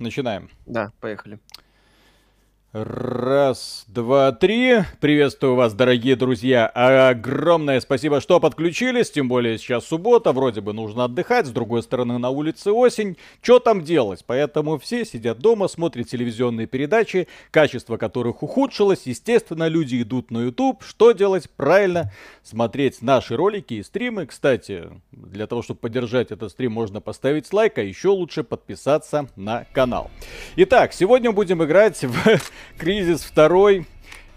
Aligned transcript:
Начинаем. 0.00 0.50
Да, 0.66 0.90
поехали. 1.00 1.38
Раз, 2.74 3.86
два, 3.88 4.30
три. 4.30 4.80
Приветствую 5.00 5.54
вас, 5.54 5.72
дорогие 5.72 6.16
друзья. 6.16 6.66
Огромное 6.66 7.80
спасибо, 7.80 8.20
что 8.20 8.40
подключились. 8.40 9.10
Тем 9.10 9.26
более 9.26 9.56
сейчас 9.56 9.86
суббота, 9.86 10.32
вроде 10.32 10.60
бы 10.60 10.74
нужно 10.74 11.04
отдыхать. 11.04 11.46
С 11.46 11.50
другой 11.50 11.82
стороны, 11.82 12.18
на 12.18 12.28
улице 12.28 12.70
осень. 12.72 13.16
Что 13.40 13.58
там 13.58 13.80
делать? 13.80 14.22
Поэтому 14.26 14.78
все 14.78 15.06
сидят 15.06 15.38
дома, 15.38 15.66
смотрят 15.68 16.08
телевизионные 16.08 16.66
передачи, 16.66 17.26
качество 17.50 17.96
которых 17.96 18.42
ухудшилось. 18.42 19.06
Естественно, 19.06 19.66
люди 19.66 20.02
идут 20.02 20.30
на 20.30 20.42
YouTube. 20.42 20.82
Что 20.82 21.12
делать? 21.12 21.48
Правильно, 21.56 22.12
смотреть 22.42 23.00
наши 23.00 23.34
ролики 23.34 23.74
и 23.74 23.82
стримы. 23.82 24.26
Кстати, 24.26 24.90
для 25.10 25.46
того, 25.46 25.62
чтобы 25.62 25.80
поддержать 25.80 26.32
этот 26.32 26.52
стрим, 26.52 26.72
можно 26.72 27.00
поставить 27.00 27.50
лайк, 27.50 27.78
а 27.78 27.82
еще 27.82 28.08
лучше 28.08 28.44
подписаться 28.44 29.26
на 29.36 29.64
канал. 29.72 30.10
Итак, 30.56 30.92
сегодня 30.92 31.32
будем 31.32 31.64
играть 31.64 32.04
в 32.04 32.38
Кризис 32.78 33.22
второй 33.22 33.86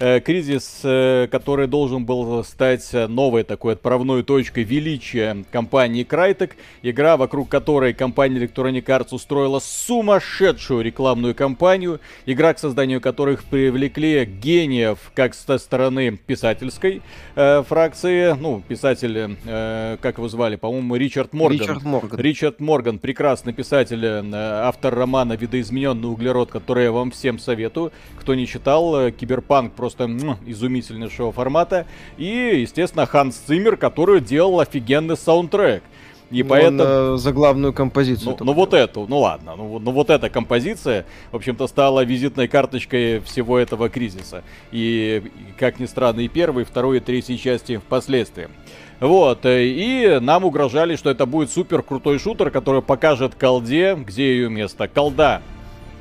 кризис, 0.01 0.81
э, 0.83 1.27
который 1.31 1.67
должен 1.67 2.05
был 2.05 2.43
стать 2.43 2.91
новой 2.93 3.43
такой 3.43 3.73
отправной 3.73 4.23
точкой 4.23 4.63
величия 4.63 5.45
компании 5.51 6.05
Crytek, 6.05 6.53
игра, 6.81 7.17
вокруг 7.17 7.49
которой 7.49 7.93
компания 7.93 8.39
Electronic 8.39 8.85
Arts 8.85 9.09
устроила 9.11 9.59
сумасшедшую 9.59 10.83
рекламную 10.83 11.35
кампанию, 11.35 11.99
игра, 12.25 12.53
к 12.53 12.59
созданию 12.59 12.99
которых 12.99 13.43
привлекли 13.43 14.25
гениев 14.25 15.11
как 15.13 15.35
со 15.35 15.57
стороны 15.57 16.17
писательской 16.17 17.01
э, 17.35 17.63
фракции, 17.67 18.35
ну, 18.39 18.63
писатель, 18.67 19.37
э, 19.45 19.97
как 20.01 20.17
его 20.17 20.27
звали, 20.27 20.55
по-моему, 20.55 20.95
Ричард 20.95 21.33
Морган. 21.33 21.59
Ричард 21.59 21.83
Морган. 21.83 22.19
Ричард 22.19 22.59
Морган, 22.59 22.99
прекрасный 22.99 23.53
писатель, 23.53 24.03
э, 24.03 24.23
автор 24.33 24.95
романа 24.95 25.33
«Видоизмененный 25.33 26.09
углерод», 26.09 26.49
который 26.49 26.85
я 26.85 26.91
вам 26.91 27.11
всем 27.11 27.37
советую. 27.37 27.91
Кто 28.19 28.33
не 28.33 28.47
читал, 28.47 28.99
э, 28.99 29.11
Киберпанк 29.11 29.73
просто 29.73 29.90
просто 29.91 30.03
м, 30.03 30.37
изумительнейшего 30.45 31.31
формата. 31.31 31.85
И, 32.17 32.61
естественно, 32.61 33.05
Ханс 33.05 33.35
Циммер, 33.35 33.77
который 33.77 34.21
делал 34.21 34.59
офигенный 34.59 35.17
саундтрек. 35.17 35.83
И 36.29 36.43
Он, 36.43 36.47
поэтому... 36.47 36.83
э, 36.83 37.17
за 37.17 37.33
главную 37.33 37.73
композицию. 37.73 38.37
Ну, 38.39 38.45
ну 38.45 38.53
вот 38.53 38.73
эту, 38.73 39.05
ну 39.05 39.19
ладно, 39.19 39.55
ну, 39.57 39.79
ну 39.79 39.91
вот 39.91 40.09
эта 40.09 40.29
композиция, 40.29 41.05
в 41.33 41.35
общем-то, 41.35 41.67
стала 41.67 42.05
визитной 42.05 42.47
карточкой 42.47 43.19
всего 43.19 43.59
этого 43.59 43.89
кризиса. 43.89 44.41
И, 44.71 45.23
и, 45.25 45.59
как 45.59 45.79
ни 45.81 45.85
странно, 45.85 46.21
и 46.21 46.29
первой, 46.29 46.61
и 46.61 46.65
второй, 46.65 46.97
и 46.97 46.99
третьей 47.01 47.37
части 47.37 47.77
впоследствии. 47.77 48.47
Вот, 49.01 49.45
э, 49.45 49.65
и 49.65 50.19
нам 50.21 50.45
угрожали, 50.45 50.95
что 50.95 51.09
это 51.09 51.25
будет 51.25 51.51
супер 51.51 51.83
крутой 51.83 52.17
шутер, 52.17 52.49
который 52.49 52.81
покажет 52.81 53.35
колде, 53.35 53.95
где 53.95 54.31
ее 54.35 54.49
место. 54.49 54.87
Колда. 54.87 55.41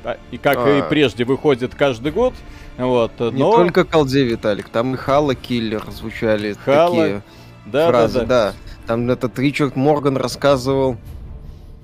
А, 0.05 0.17
и 0.31 0.37
как 0.37 0.57
а... 0.59 0.79
и 0.79 0.89
прежде 0.89 1.25
выходит 1.25 1.75
каждый 1.75 2.13
год. 2.13 2.33
Вот, 2.77 3.19
Не 3.19 3.39
но... 3.39 3.51
только 3.51 3.83
колде, 3.83 4.23
Виталик, 4.23 4.69
там 4.69 4.95
и 4.95 4.97
Хала 4.97 5.35
Киллер 5.35 5.83
звучали 5.91 6.53
Хала... 6.53 6.89
такие 6.89 7.21
да, 7.65 7.89
фразы, 7.89 8.19
да, 8.19 8.25
да. 8.25 8.27
да. 8.27 8.53
Там 8.87 9.09
этот 9.09 9.37
Ричард 9.37 9.75
Морган 9.75 10.17
рассказывал, 10.17 10.97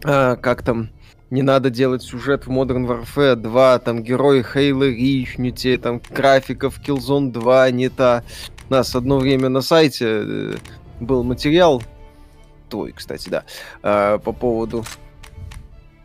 а, 0.04 0.36
как 0.36 0.64
там 0.64 0.90
не 1.30 1.42
надо 1.42 1.70
делать 1.70 2.04
сюжет 2.04 2.48
в 2.48 2.52
Modern 2.52 2.88
Warfare 2.88 3.36
2, 3.36 3.80
там 3.80 4.02
герои 4.02 4.42
Хейла 4.42 4.86
Рич, 4.86 5.38
не 5.38 5.52
те, 5.52 5.78
там 5.78 6.02
графиков 6.10 6.80
Killzone 6.80 7.32
2 7.32 7.72
не 7.72 7.90
та. 7.90 8.24
У 8.70 8.74
нас 8.74 8.96
одно 8.96 9.18
время 9.18 9.50
на 9.50 9.62
сайте 9.62 10.06
э, 10.06 10.56
был 11.00 11.24
материал, 11.24 11.84
твой, 12.70 12.92
кстати, 12.92 13.30
да, 13.30 13.44
а, 13.84 14.18
по 14.18 14.32
поводу 14.32 14.84
Э, 14.84 15.07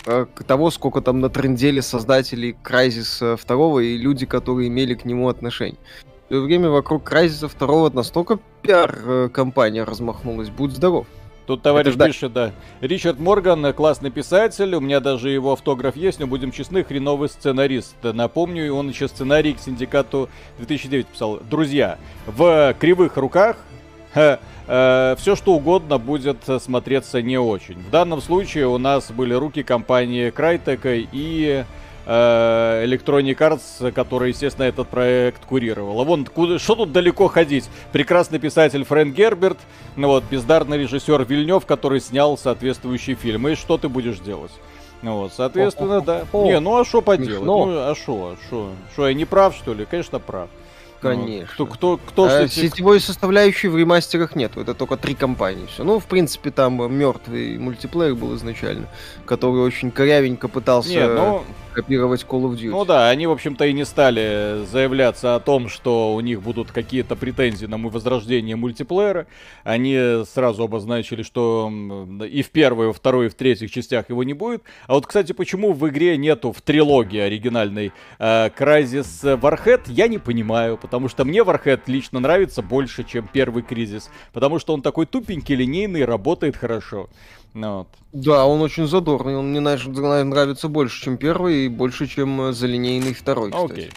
того, 0.04 0.70
сколько 0.70 1.00
там 1.00 1.20
натрендели 1.20 1.80
создатели 1.80 2.56
Crysis 2.64 3.38
2 3.46 3.82
и 3.82 3.96
люди, 3.96 4.26
которые 4.26 4.68
имели 4.68 4.94
к 4.94 5.04
нему 5.04 5.28
отношение. 5.28 5.78
В 6.26 6.34
то 6.34 6.40
время 6.40 6.70
вокруг 6.70 7.10
Crysis 7.10 7.50
2 7.58 7.90
настолько 7.90 8.38
пиар-компания 8.62 9.84
размахнулась, 9.84 10.48
будь 10.48 10.72
здоров. 10.72 11.06
Тут 11.46 11.62
товарищ 11.62 11.94
Это 11.94 12.06
пишет, 12.06 12.32
да. 12.32 12.52
Ричард 12.80 13.18
Морган, 13.18 13.66
э, 13.66 13.72
классный 13.72 14.10
писатель, 14.10 14.74
у 14.76 14.80
меня 14.80 15.00
даже 15.00 15.28
его 15.28 15.52
автограф 15.52 15.96
есть, 15.96 16.20
но 16.20 16.26
будем 16.26 16.52
честны, 16.52 16.84
хреновый 16.84 17.28
сценарист. 17.28 17.96
Напомню, 18.02 18.72
он 18.72 18.88
еще 18.88 19.08
сценарий 19.08 19.54
к 19.54 19.58
Синдикату 19.58 20.28
2009 20.58 21.06
писал. 21.08 21.40
Друзья, 21.50 21.98
в 22.26 22.74
кривых 22.78 23.16
руках 23.16 23.56
э, 24.14 25.16
все 25.18 25.36
что 25.36 25.54
угодно 25.54 25.98
будет 25.98 26.38
смотреться 26.60 27.22
не 27.22 27.38
очень. 27.38 27.78
В 27.78 27.90
данном 27.90 28.20
случае 28.20 28.68
у 28.68 28.78
нас 28.78 29.10
были 29.10 29.34
руки 29.34 29.62
компании 29.62 30.32
Crytek 30.32 31.08
и 31.12 31.64
э, 32.06 32.84
Electronic 32.86 33.36
Arts, 33.36 33.92
которая, 33.92 34.30
естественно, 34.30 34.64
этот 34.66 34.88
проект 34.88 35.44
курировала. 35.44 36.04
Вон, 36.04 36.24
куда, 36.26 36.58
что 36.58 36.74
тут 36.74 36.92
далеко 36.92 37.28
ходить? 37.28 37.68
Прекрасный 37.92 38.38
писатель 38.38 38.84
Фрэнк 38.84 39.14
Герберт, 39.14 39.58
ну 39.96 40.08
вот, 40.08 40.24
бездарный 40.30 40.78
режиссер 40.78 41.24
Вильнев, 41.24 41.66
который 41.66 42.00
снял 42.00 42.36
соответствующий 42.36 43.14
фильм. 43.14 43.48
И 43.48 43.54
что 43.54 43.78
ты 43.78 43.88
будешь 43.88 44.18
делать? 44.18 44.52
Ну 45.02 45.16
вот, 45.16 45.32
соответственно, 45.36 46.00
да. 46.00 46.24
Не, 46.32 46.60
ну 46.60 46.78
а 46.78 46.84
что 46.84 47.02
поделать? 47.02 47.44
Ну, 47.44 47.90
а 47.90 47.94
что, 47.96 48.36
а 48.36 48.46
что? 48.46 48.70
Что, 48.92 49.08
я 49.08 49.14
не 49.14 49.24
прав, 49.24 49.54
что 49.56 49.74
ли? 49.74 49.84
Конечно, 49.84 50.20
прав. 50.20 50.48
Конечно. 51.02 51.54
Ну, 51.58 51.66
кто, 51.66 51.96
кто, 51.96 52.00
кто 52.06 52.24
а, 52.24 52.48
Сетевой 52.48 53.00
составляющей 53.00 53.68
в 53.68 53.76
ремастерах 53.76 54.36
нет. 54.36 54.56
Это 54.56 54.74
только 54.74 54.96
три 54.96 55.14
компании. 55.14 55.66
Все. 55.66 55.82
Ну, 55.82 55.98
в 55.98 56.06
принципе, 56.06 56.50
там 56.50 56.74
мертвый 56.96 57.58
мультиплеер 57.58 58.14
был 58.14 58.36
изначально, 58.36 58.86
который 59.26 59.62
очень 59.62 59.90
корявенько 59.90 60.48
пытался 60.48 60.90
не, 60.90 61.06
ну, 61.06 61.44
копировать 61.72 62.24
Call 62.28 62.42
of 62.42 62.54
Duty. 62.54 62.70
Ну 62.70 62.84
да, 62.84 63.08
они, 63.08 63.26
в 63.26 63.32
общем-то, 63.32 63.64
и 63.64 63.72
не 63.72 63.84
стали 63.84 64.64
заявляться 64.66 65.34
о 65.34 65.40
том, 65.40 65.68
что 65.68 66.14
у 66.14 66.20
них 66.20 66.42
будут 66.42 66.70
какие-то 66.70 67.16
претензии 67.16 67.66
на 67.66 67.78
возрождение 67.78 68.56
мультиплеера. 68.56 69.26
Они 69.64 70.22
сразу 70.26 70.64
обозначили, 70.64 71.22
что 71.22 71.72
и 72.30 72.42
в 72.42 72.50
первой, 72.50 72.84
и 72.84 72.86
во 72.88 72.92
второй, 72.92 73.26
и 73.26 73.28
в 73.28 73.34
третьих 73.34 73.70
частях 73.70 74.10
его 74.10 74.22
не 74.24 74.34
будет. 74.34 74.62
А 74.86 74.94
вот, 74.94 75.06
кстати, 75.06 75.32
почему 75.32 75.72
в 75.72 75.88
игре 75.88 76.16
нету 76.16 76.52
в 76.52 76.60
трилогии 76.60 77.20
оригинальной 77.20 77.92
э, 78.18 78.48
Crysis 78.48 79.40
Warhead, 79.40 79.82
я 79.88 80.08
не 80.08 80.18
понимаю. 80.18 80.76
Потому 80.76 81.08
что 81.08 81.24
мне 81.24 81.40
Warhead 81.40 81.82
лично 81.86 82.20
нравится 82.20 82.62
больше, 82.62 83.04
чем 83.04 83.28
первый 83.32 83.62
Кризис. 83.62 84.10
Потому 84.32 84.58
что 84.58 84.74
он 84.74 84.82
такой 84.82 85.06
тупенький, 85.06 85.54
линейный, 85.54 86.04
работает 86.04 86.56
хорошо. 86.56 87.08
Ну, 87.54 87.78
вот. 87.78 87.88
Да, 88.12 88.46
он 88.46 88.60
очень 88.62 88.86
задорный. 88.86 89.36
Он 89.36 89.50
мне 89.50 89.60
нравится 89.60 90.68
больше, 90.68 91.02
чем 91.02 91.16
первый, 91.16 91.66
и 91.66 91.68
больше, 91.68 92.06
чем 92.06 92.40
э, 92.40 92.52
залинейный 92.52 93.14
второй, 93.14 93.50
кстати. 93.50 93.72
Окей. 93.72 93.90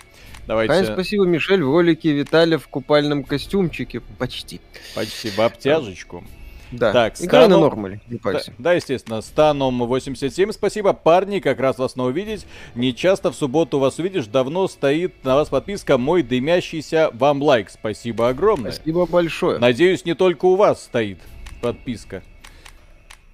Давайте... 0.48 0.74
Конечно, 0.74 0.94
спасибо, 0.94 1.26
Мишель, 1.26 1.64
в 1.64 1.72
ролике 1.72 2.12
Виталия 2.12 2.58
в 2.58 2.68
купальном 2.68 3.24
костюмчике. 3.24 4.02
Почти. 4.20 4.62
Почти, 4.94 5.30
в 5.30 5.40
обтяжечку. 5.40 6.24
Да, 6.72 6.92
так, 6.92 7.14
играй 7.22 7.44
станом... 7.44 7.62
на 7.62 7.68
нормале, 7.68 8.02
не 8.08 8.18
Да, 8.18 8.42
да, 8.58 8.74
естественно, 8.74 9.22
станом 9.22 9.86
87, 9.86 10.52
спасибо. 10.52 10.94
Парни, 10.94 11.40
как 11.40 11.60
раз 11.60 11.78
вас 11.78 11.94
снова 11.94 12.10
увидеть. 12.10 12.46
Не 12.74 12.94
часто 12.94 13.32
в 13.32 13.36
субботу 13.36 13.80
вас 13.80 14.00
увидишь, 14.00 14.28
давно 14.28 14.68
стоит 14.68 15.24
на 15.24 15.36
вас 15.36 15.50
подписка 15.50 15.98
«Мой 15.98 16.24
дымящийся 16.24 17.12
вам 17.14 17.42
лайк». 17.42 17.70
Спасибо 17.70 18.30
огромное. 18.30 18.72
Спасибо 18.72 19.06
большое. 19.06 19.60
Надеюсь, 19.60 20.06
не 20.06 20.16
только 20.16 20.46
у 20.46 20.56
вас 20.56 20.84
стоит 20.84 21.20
подписка. 21.62 22.24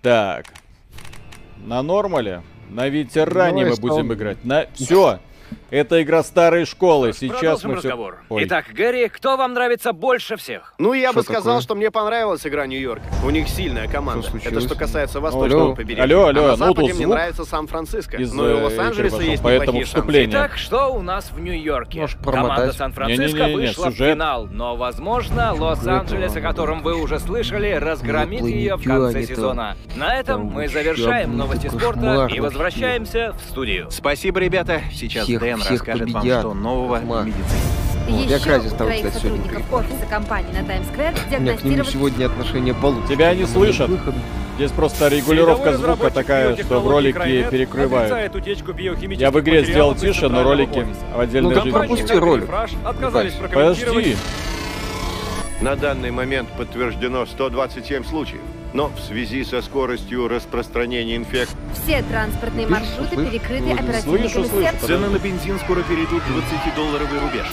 Так. 0.01 0.45
На 1.63 1.81
нормале? 1.83 2.41
На 2.69 2.87
ветеране 2.87 3.65
ну, 3.65 3.71
мы 3.71 3.75
будем 3.77 4.13
играть. 4.13 4.43
На... 4.43 4.65
Все. 4.73 5.19
Это 5.71 6.03
игра 6.03 6.21
старой 6.21 6.65
школы. 6.65 7.13
Сейчас 7.13 7.63
мы 7.63 7.75
разговор. 7.75 8.19
Все... 8.25 8.43
Итак, 8.43 8.65
Гэри, 8.73 9.07
кто 9.07 9.37
вам 9.37 9.53
нравится 9.53 9.93
больше 9.93 10.35
всех? 10.35 10.73
Ну, 10.77 10.91
я 10.91 11.11
что 11.11 11.19
бы 11.19 11.23
сказал, 11.23 11.43
такое? 11.43 11.61
что 11.61 11.75
мне 11.75 11.91
понравилась 11.91 12.45
игра 12.45 12.67
Нью-Йорка. 12.67 13.05
У 13.25 13.29
них 13.29 13.47
сильная 13.47 13.87
команда. 13.87 14.27
Что 14.27 14.37
Это 14.37 14.59
что 14.59 14.75
касается 14.75 15.21
восточного 15.21 15.63
алло. 15.67 15.75
побережья. 15.75 16.03
Алло, 16.03 16.25
алло, 16.25 16.43
а 16.43 16.57
на 16.57 16.57
ну, 16.57 16.73
западе 16.73 16.93
мне 16.93 17.07
нравится 17.07 17.45
Сан-Франциско. 17.45 18.17
Ну 18.19 18.49
и 18.49 18.53
у 18.53 18.63
Лос-Анджелеса 18.65 19.21
есть 19.21 19.41
поэтому 19.41 19.81
вступление. 19.83 20.29
Итак, 20.29 20.57
что 20.57 20.87
у 20.87 21.01
нас 21.01 21.31
в 21.31 21.39
Нью-Йорке? 21.39 22.05
Команда 22.21 22.73
Сан-Франциско 22.73 23.47
вышла 23.47 23.89
в 23.89 23.93
финал, 23.93 24.47
но, 24.47 24.75
возможно, 24.75 25.53
Лос-Анджелес, 25.53 26.35
о 26.35 26.41
котором 26.41 26.81
вы 26.81 27.01
уже 27.01 27.17
слышали, 27.17 27.71
разгромит 27.71 28.41
ее 28.41 28.75
в 28.75 28.83
конце 28.83 29.23
сезона. 29.23 29.77
На 29.95 30.17
этом 30.17 30.47
мы 30.47 30.67
завершаем 30.67 31.37
новости 31.37 31.67
спорта 31.67 32.27
и 32.29 32.41
возвращаемся 32.41 33.33
в 33.39 33.49
студию. 33.49 33.89
Спасибо, 33.89 34.39
ребята. 34.41 34.81
Сейчас 34.91 35.27
Дэн 35.41 35.61
расскажет 35.67 36.11
вам, 36.11 36.23
что 36.23 36.53
нового 36.53 36.97
в 36.99 37.25
медицине. 37.25 37.81
Вот, 38.07 38.29
я 38.29 38.39
Кразис 38.39 38.73
там, 38.73 38.89
кстати, 38.89 39.13
сотрудников 39.13 39.73
офиса 39.73 40.05
компании 40.09 40.51
на 40.51 40.63
Таймс-сквер 40.63 41.13
диагностировали... 41.29 41.89
сегодня 41.89 42.25
отношения 42.25 42.73
получше. 42.73 43.13
Тебя 43.13 43.33
не 43.33 43.45
слышат. 43.45 43.89
Здесь 44.55 44.71
просто 44.71 45.07
регулировка 45.07 45.77
звука 45.77 46.11
такая, 46.11 46.55
что 46.57 46.79
в 46.79 46.87
ролике 46.87 47.47
перекрывают. 47.49 48.35
Я 49.17 49.31
в 49.31 49.39
игре 49.39 49.65
сделал 49.65 49.95
тише, 49.95 50.29
но 50.29 50.43
ролики 50.43 50.85
в 51.15 51.19
отдельной 51.19 51.55
ну, 51.55 51.61
жизни. 51.61 51.71
пропусти 51.71 52.13
ролик. 52.13 52.49
Подожди. 53.53 54.15
На 55.61 55.75
данный 55.75 56.11
момент 56.11 56.49
подтверждено 56.57 57.25
127 57.25 58.03
случаев. 58.03 58.41
Но 58.73 58.87
в 58.87 58.99
связи 58.99 59.43
со 59.43 59.61
скоростью 59.61 60.27
распространения 60.27 61.17
инфекции... 61.17 61.57
Все 61.83 62.01
транспортные 62.03 62.67
маршруты 62.67 63.15
слышь, 63.15 63.29
перекрыты 63.29 63.71
оперативниками 63.71 64.27
слышу, 64.27 64.45
слышу, 64.45 64.85
Цены 64.85 65.09
на 65.09 65.19
бензин 65.19 65.59
скоро 65.59 65.83
перейдут 65.83 66.23
20-долларовый 66.23 67.19
рубеж. 67.19 67.47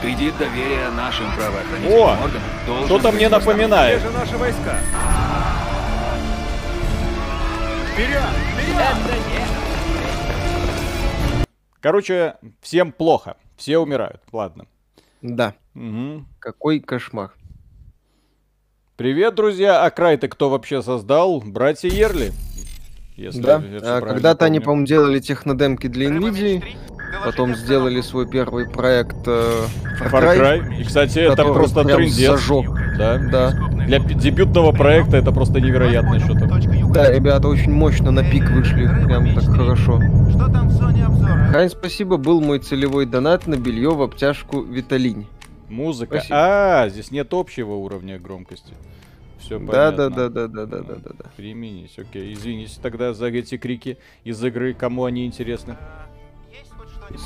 Кредит 0.00 0.36
доверия 0.38 0.90
нашим 0.90 1.26
правоохранительным 1.34 2.00
О, 2.00 2.16
органам 2.22 2.86
Что-то 2.86 3.12
мне 3.12 3.28
напоминает. 3.28 4.00
Где 4.00 4.08
же 4.08 4.14
наши 4.14 4.36
войска? 4.38 4.78
Вперед! 7.92 8.22
Вперед! 8.54 8.96
Короче, 11.80 12.36
всем 12.60 12.92
плохо. 12.92 13.36
Все 13.56 13.78
умирают. 13.78 14.22
Ладно. 14.32 14.66
Да. 15.22 15.54
Угу. 15.74 16.24
Какой 16.38 16.80
кошмар. 16.80 17.32
Привет, 18.96 19.34
друзья. 19.34 19.84
А 19.84 19.90
край 19.90 20.16
ты 20.16 20.26
кто 20.26 20.48
вообще 20.48 20.80
создал? 20.80 21.42
Братья 21.44 21.86
Ерли. 21.86 22.32
Если 23.14 23.42
да. 23.42 23.62
А, 23.82 24.00
когда-то 24.00 24.46
они, 24.46 24.58
по-моему, 24.58 24.86
делали 24.86 25.20
технодемки 25.20 25.86
для 25.86 26.08
NVIDIA. 26.08 26.64
Потом 27.22 27.54
сделали 27.54 28.00
свой 28.00 28.26
первый 28.26 28.66
проект 28.66 29.16
э, 29.26 29.66
Far, 30.00 30.10
Far 30.10 30.38
Cry. 30.38 30.80
И, 30.80 30.84
кстати, 30.84 31.18
это 31.18 31.44
просто 31.44 31.84
трендец. 31.84 32.14
Зажег. 32.14 32.66
Да. 32.96 33.18
да. 33.18 33.50
Для 33.86 33.98
дебютного 33.98 34.72
проекта 34.72 35.18
это 35.18 35.30
просто 35.30 35.60
невероятно 35.60 36.18
что-то. 36.18 36.46
Да, 36.94 37.12
ребята 37.12 37.48
очень 37.48 37.72
мощно 37.72 38.10
на 38.10 38.24
пик 38.24 38.48
вышли. 38.50 38.86
Прям 39.04 39.34
так 39.34 39.44
хорошо. 39.44 40.00
Что 40.30 40.48
там 40.50 40.68
в 40.68 40.72
зоне 40.72 41.04
обзора? 41.04 41.48
Хайн, 41.52 41.68
спасибо, 41.68 42.16
был 42.16 42.40
мой 42.40 42.60
целевой 42.60 43.04
донат 43.04 43.46
на 43.46 43.56
белье 43.56 43.90
в 43.90 44.00
обтяжку 44.00 44.62
Виталинь. 44.62 45.26
Музыка. 45.68 46.18
Спасибо. 46.18 46.36
А, 46.82 46.88
здесь 46.88 47.10
нет 47.10 47.32
общего 47.32 47.74
уровня 47.74 48.18
громкости. 48.18 48.74
Все 49.38 49.58
да, 49.58 49.66
понятно. 49.66 50.10
Да, 50.10 50.28
да, 50.28 50.48
да, 50.48 50.66
да, 50.66 50.82
да, 50.82 50.94
да, 50.94 51.10
да. 51.18 51.30
Применись, 51.36 51.98
окей. 51.98 52.32
Извините 52.32 52.80
тогда 52.80 53.12
за 53.14 53.26
эти 53.26 53.58
крики 53.58 53.98
из 54.24 54.42
игры, 54.44 54.74
кому 54.74 55.04
они 55.04 55.26
интересны. 55.26 55.76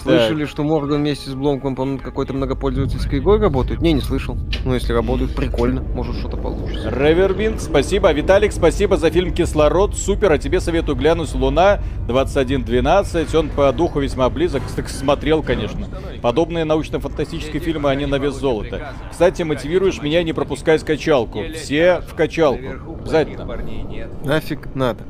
Слышали, 0.02 0.44
что 0.44 0.62
Морган 0.62 0.98
вместе 0.98 1.30
с 1.30 1.34
Бломком 1.34 1.74
по 1.74 1.98
какой-то 1.98 2.32
многопользовательской 2.32 3.18
игрой 3.18 3.40
работают? 3.40 3.80
Не, 3.80 3.92
не 3.92 4.00
слышал. 4.00 4.36
Ну, 4.64 4.74
если 4.74 4.92
работают, 4.92 5.34
прикольно. 5.34 5.82
Может, 5.94 6.16
что-то 6.16 6.36
получится. 6.36 6.90
Ревербинг, 6.90 7.60
спасибо. 7.60 8.12
Виталик, 8.12 8.52
спасибо 8.52 8.96
за 8.96 9.10
фильм 9.10 9.32
«Кислород». 9.32 9.96
Супер, 9.96 10.32
а 10.32 10.38
тебе 10.38 10.60
советую 10.60 10.96
глянуть 10.96 11.34
«Луна» 11.34 11.80
2112. 12.06 13.34
Он 13.34 13.48
по 13.48 13.72
духу 13.72 14.00
весьма 14.00 14.28
близок. 14.28 14.62
Кстати, 14.66 14.90
смотрел, 14.90 15.42
конечно. 15.42 15.86
Подобные 16.22 16.64
научно-фантастические 16.64 17.60
фильмы, 17.60 17.90
они 17.90 18.06
на 18.06 18.16
вес 18.16 18.34
золота. 18.34 18.94
Кстати, 19.10 19.42
мотивируешь 19.42 20.02
меня 20.02 20.22
не 20.22 20.32
пропускать 20.32 20.80
скачалку. 20.82 21.42
Все 21.54 22.02
в 22.06 22.14
качалку. 22.14 22.96
Обязательно. 23.00 23.46
Нафиг 24.24 24.74
надо. 24.74 25.04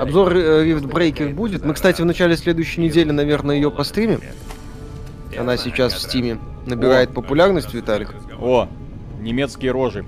Обзор 0.00 0.32
Rift 0.32 0.90
э, 0.90 0.92
Breaker 0.92 1.34
будет. 1.34 1.64
Мы, 1.64 1.74
кстати, 1.74 2.02
в 2.02 2.04
начале 2.04 2.36
следующей 2.36 2.80
недели, 2.80 3.12
наверное, 3.12 3.56
ее 3.56 3.70
постримим 3.70 4.15
в 4.18 4.33
Steam 4.33 5.09
е. 5.09 5.40
Она 5.40 5.56
сейчас 5.56 5.92
в 5.94 6.00
Steam 6.00 6.32
е 6.32 6.38
набирает 6.66 7.10
О. 7.10 7.12
популярность, 7.12 7.72
Виталик. 7.74 8.14
О, 8.38 8.68
немецкие 9.20 9.72
рожи. 9.72 10.04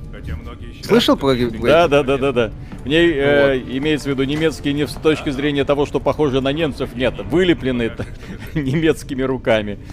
Слышал 0.83 1.17
про 1.17 1.35
Да, 1.35 1.89
да, 1.89 2.03
да, 2.03 2.19
да, 2.19 2.33
да. 2.33 2.53
Мне 2.85 3.01
э, 3.01 3.59
имеется 3.59 4.09
в 4.09 4.13
виду 4.13 4.25
немецкие 4.25 4.73
не 4.73 4.87
с 4.87 4.93
точки 4.93 5.31
зрения 5.31 5.65
того, 5.65 5.85
что 5.85 6.01
похожи 6.01 6.41
на 6.41 6.53
немцев, 6.53 6.95
нет, 6.95 7.15
вылеплены 7.25 7.93
немецкими 8.55 9.23
руками. 9.23 9.79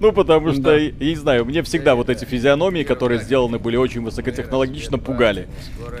Ну, 0.00 0.12
потому 0.12 0.52
что, 0.52 0.76
я 0.76 0.90
не 0.90 1.14
знаю, 1.14 1.44
мне 1.44 1.62
всегда 1.62 1.94
вот 1.94 2.10
эти 2.10 2.24
физиономии, 2.24 2.82
которые 2.82 3.20
сделаны 3.20 3.58
были 3.58 3.76
очень 3.76 4.02
высокотехнологично, 4.02 4.98
пугали. 4.98 5.48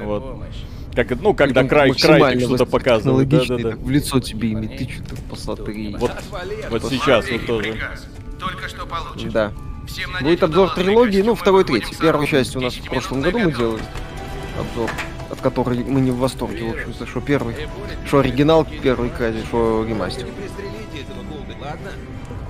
Вот. 0.00 0.42
Как, 0.98 1.20
ну, 1.20 1.32
когда 1.32 1.62
край, 1.62 1.92
край 1.92 2.40
что-то 2.40 2.66
показывает. 2.66 3.28
Да, 3.28 3.44
да, 3.46 3.56
да. 3.56 3.76
В 3.76 3.88
лицо 3.88 4.18
тебе 4.18 4.50
ими 4.50 4.66
ты 4.66 4.90
что-то 4.92 5.22
посмотри. 5.30 5.94
Вот, 5.96 6.10
вот 6.70 6.82
сейчас 6.90 7.30
вот 7.30 7.46
тоже. 7.46 7.78
Только 8.40 8.68
что 8.68 8.84
получен. 8.84 9.30
Да. 9.30 9.52
Будет 10.20 10.42
обзор 10.42 10.74
трилогии, 10.74 11.22
ну, 11.22 11.36
второй, 11.36 11.62
третий. 11.62 11.94
Первую 11.94 12.26
часть 12.26 12.56
у 12.56 12.60
нас 12.60 12.74
в 12.74 12.82
прошлом 12.82 13.20
году 13.20 13.38
мы 13.38 13.52
делали. 13.52 13.82
Обзор, 14.58 14.90
от 15.30 15.40
которой 15.40 15.84
мы 15.84 16.00
не 16.00 16.10
в 16.10 16.16
восторге, 16.16 16.64
в 16.64 16.70
общем-то, 16.72 17.06
что 17.06 17.20
первый, 17.20 17.54
что 18.04 18.18
оригинал 18.18 18.66
первый 18.82 19.10
кради, 19.10 19.44
что 19.46 19.86
ремастер. 19.88 20.26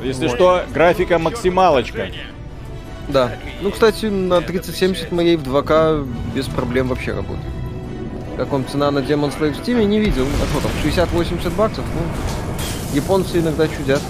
Если 0.02 0.26
вот. 0.26 0.36
что, 0.36 0.64
графика 0.72 1.18
максималочка. 1.18 2.08
Да. 3.08 3.36
Ну, 3.60 3.70
кстати, 3.72 4.06
на 4.06 4.40
3070 4.40 5.12
моей 5.12 5.36
в 5.36 5.42
2К 5.42 6.08
без 6.34 6.46
проблем 6.46 6.88
вообще 6.88 7.12
работает. 7.12 7.57
Как 8.38 8.50
вам 8.50 8.64
цена 8.68 8.92
на 8.92 9.00
Demon 9.00 9.36
Slayer 9.36 9.52
в 9.52 9.58
Steam? 9.58 9.84
Не 9.84 9.98
видел. 9.98 10.24
А 10.24 10.46
что 10.46 10.68
там, 10.68 10.70
60-80 10.84 11.56
баксов? 11.56 11.84
Ну, 11.92 12.94
японцы 12.94 13.40
иногда 13.40 13.66
чудят. 13.66 14.00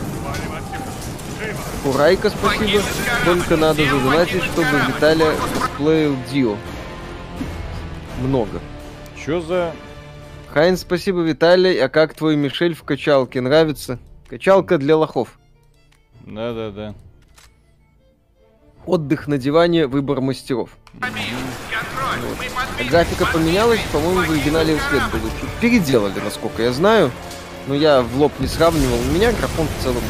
Урайка, 1.86 2.28
спасибо. 2.28 2.82
Только 3.25 3.56
надо 3.56 3.82
задонатить, 3.86 4.42
чтобы 4.42 4.69
Виталия 4.86 5.32
косплеил 5.58 6.14
Дио. 6.30 6.56
Много. 8.20 8.60
Чё 9.16 9.40
за... 9.40 9.72
Хайн, 10.52 10.76
спасибо, 10.76 11.20
Виталий. 11.20 11.82
А 11.82 11.88
как 11.88 12.12
твой 12.12 12.36
Мишель 12.36 12.75
в 12.75 12.82
качалке? 12.82 13.40
Нравится? 13.40 13.98
Качалка 14.28 14.76
для 14.76 14.98
лохов. 14.98 15.38
Да-да-да. 16.26 16.94
Отдых 18.84 19.26
на 19.26 19.38
диване, 19.38 19.86
выбор 19.86 20.20
мастеров. 20.20 20.76
Вот. 22.20 22.86
Графика 22.88 23.26
поменялась, 23.26 23.80
по-моему, 23.92 24.22
в 24.22 24.30
оригинале 24.30 24.78
свет 24.88 25.02
был. 25.12 25.20
Переделали, 25.60 26.20
насколько 26.20 26.62
я 26.62 26.72
знаю. 26.72 27.10
Но 27.66 27.74
я 27.74 28.02
в 28.02 28.16
лоб 28.18 28.32
не 28.38 28.46
сравнивал. 28.46 28.98
У 28.98 29.12
меня 29.12 29.32
графон 29.32 29.66
в 29.66 29.82
целом. 29.82 30.02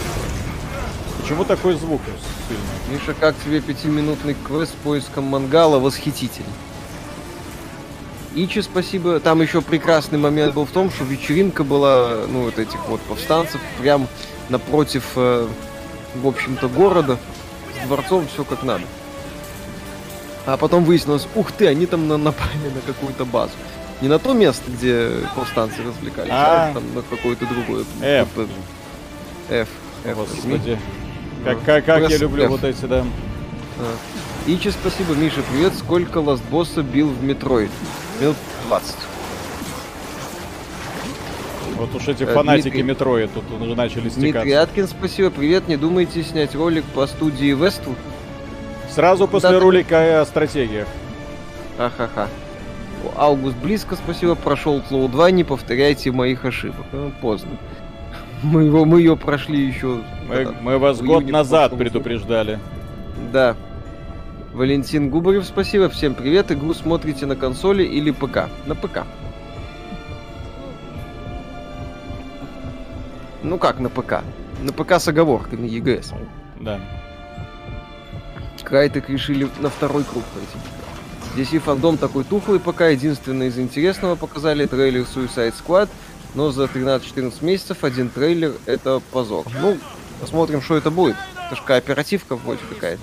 Почему 1.21 1.45
такой 1.45 1.75
звук 1.75 2.01
сильный? 2.49 3.01
Миша, 3.01 3.15
как 3.19 3.35
тебе 3.45 3.61
пятиминутный 3.61 4.37
квест 4.47 4.73
с 4.73 4.85
поиском 4.85 5.25
мангала? 5.25 5.79
Восхитительный. 5.79 6.49
Ичи, 8.35 8.61
спасибо. 8.61 9.19
Там 9.21 9.43
еще 9.43 9.61
прекрасный 9.61 10.19
момент 10.19 10.55
был 10.55 10.65
в 10.65 10.71
том, 10.71 10.91
что 10.91 11.05
вечеринка 11.05 11.65
была, 11.65 12.27
ну, 12.29 12.45
вот 12.45 12.59
этих 12.59 12.79
вот 12.89 13.01
повстанцев, 13.01 13.61
прям 13.81 14.07
напротив, 14.49 15.05
э, 15.17 15.49
в 16.15 16.27
общем-то, 16.27 16.69
города. 16.69 17.19
С 17.75 17.87
дворцом 17.87 18.27
все 18.33 18.45
как 18.45 18.63
надо. 18.63 18.85
А 20.49 20.57
потом 20.57 20.83
выяснилось, 20.85 21.29
ух 21.35 21.53
ты, 21.53 21.67
они 21.67 21.85
там 21.85 22.09
на 22.09 22.17
напали 22.17 22.71
на 22.75 22.81
какую-то 22.81 23.27
базу. 23.27 23.53
Не 24.01 24.09
на 24.09 24.19
то 24.19 24.33
место, 24.33 24.71
где 24.71 25.11
повстанцы 25.37 25.83
развлекались, 25.83 26.31
а, 26.33 26.71
а 26.71 26.73
там 26.73 26.83
на 26.95 27.03
какое-то 27.03 27.45
другое. 27.45 27.85
F. 28.01 28.29
F. 29.51 29.69
F. 30.05 30.17
Господи. 30.17 30.79
Как, 31.45 31.63
как, 31.65 31.85
как 31.85 32.09
я 32.09 32.17
люблю 32.17 32.45
F. 32.45 32.51
вот 32.51 32.65
эти, 32.65 32.83
да. 32.87 33.05
А. 33.79 33.95
Ичи, 34.47 34.71
спасибо, 34.71 35.13
Миша, 35.13 35.43
привет. 35.53 35.75
Сколько 35.75 36.17
last 36.17 36.46
boss 36.46 36.75
а 36.75 36.83
бил 36.83 37.11
в 37.11 37.23
Metroid? 37.23 37.71
Минут 38.19 38.37
20. 38.69 38.95
Вот 41.77 41.95
уж 41.95 42.09
эти 42.09 42.23
э, 42.23 42.33
фанатики 42.33 42.71
Дмитрий... 42.71 42.83
Metroid 42.85 43.31
тут 43.35 43.45
уже 43.61 43.75
начали 43.75 44.09
стекаться. 44.09 44.21
Дмитрий 44.21 44.53
Аткин, 44.53 44.89
спасибо, 44.89 45.29
привет. 45.29 45.69
Не 45.69 45.77
думаете 45.77 46.23
снять 46.23 46.55
ролик 46.55 46.85
по 46.95 47.07
студии 47.07 47.53
Westwood? 47.53 47.99
Сразу 48.99 49.29
после 49.29 49.51
да, 49.51 49.61
ролика 49.61 50.21
о 50.21 50.27
стратегиях. 50.27 50.89
Ха-ха-ха. 51.77 52.27
Август 53.17 53.57
близко, 53.59 53.95
спасибо. 53.95 54.35
Прошел 54.35 54.83
Флоу 54.83 55.09
2, 55.09 55.31
не 55.31 55.45
повторяйте 55.45 56.11
моих 56.11 56.45
ошибок. 56.45 56.85
Ну, 56.91 57.13
поздно. 57.21 57.51
Мы 58.43 58.65
его, 58.65 58.85
мы 58.85 58.99
ее 58.99 59.17
прошли 59.17 59.65
еще. 59.65 60.01
Мы, 60.29 60.53
мы 60.63 60.79
вас 60.79 61.01
год 61.01 61.31
назад 61.31 61.79
предупреждали. 61.79 62.59
Да. 63.33 63.55
Валентин 64.53 65.11
Губарев, 65.11 65.45
спасибо. 65.45 65.89
Всем 65.89 66.17
привет. 66.17 66.51
Игру 66.51 66.75
смотрите 66.75 67.25
на 67.25 67.37
консоли 67.37 67.85
или 67.85 68.11
ПК? 68.11 68.49
На 68.67 68.75
ПК. 68.75 69.05
Ну 73.45 73.59
как 73.59 73.79
на 73.79 73.91
ПК? 73.91 74.25
На 74.61 74.73
ПК 74.73 74.95
с 74.95 75.07
оговорками 75.07 75.69
EGS. 75.69 76.17
Да. 76.59 76.81
Крайтек 78.69 79.09
решили 79.09 79.49
на 79.61 79.71
второй 79.71 80.05
круг 80.05 80.25
пойти. 80.25 80.59
Здесь 81.35 81.53
и 81.53 81.59
фандом 81.59 81.97
такой 81.97 82.25
тухлый 82.25 82.61
пока. 82.61 82.89
Единственное 82.89 83.49
из 83.49 83.59
интересного 83.59 84.15
показали 84.15 84.67
трейлер 84.67 85.03
Suicide 85.03 85.55
Squad. 85.55 85.89
Но 86.35 86.51
за 86.51 86.65
13-14 86.65 87.45
месяцев 87.45 87.85
один 87.85 88.11
трейлер 88.11 88.53
это 88.67 89.01
позор. 89.13 89.47
Ну, 89.61 89.79
посмотрим, 90.21 90.61
что 90.61 90.77
это 90.77 90.91
будет. 90.91 91.17
Это 91.47 91.57
же 91.57 91.63
кооперативка 91.63 92.37
вроде 92.37 92.61
какая-то. 92.69 93.03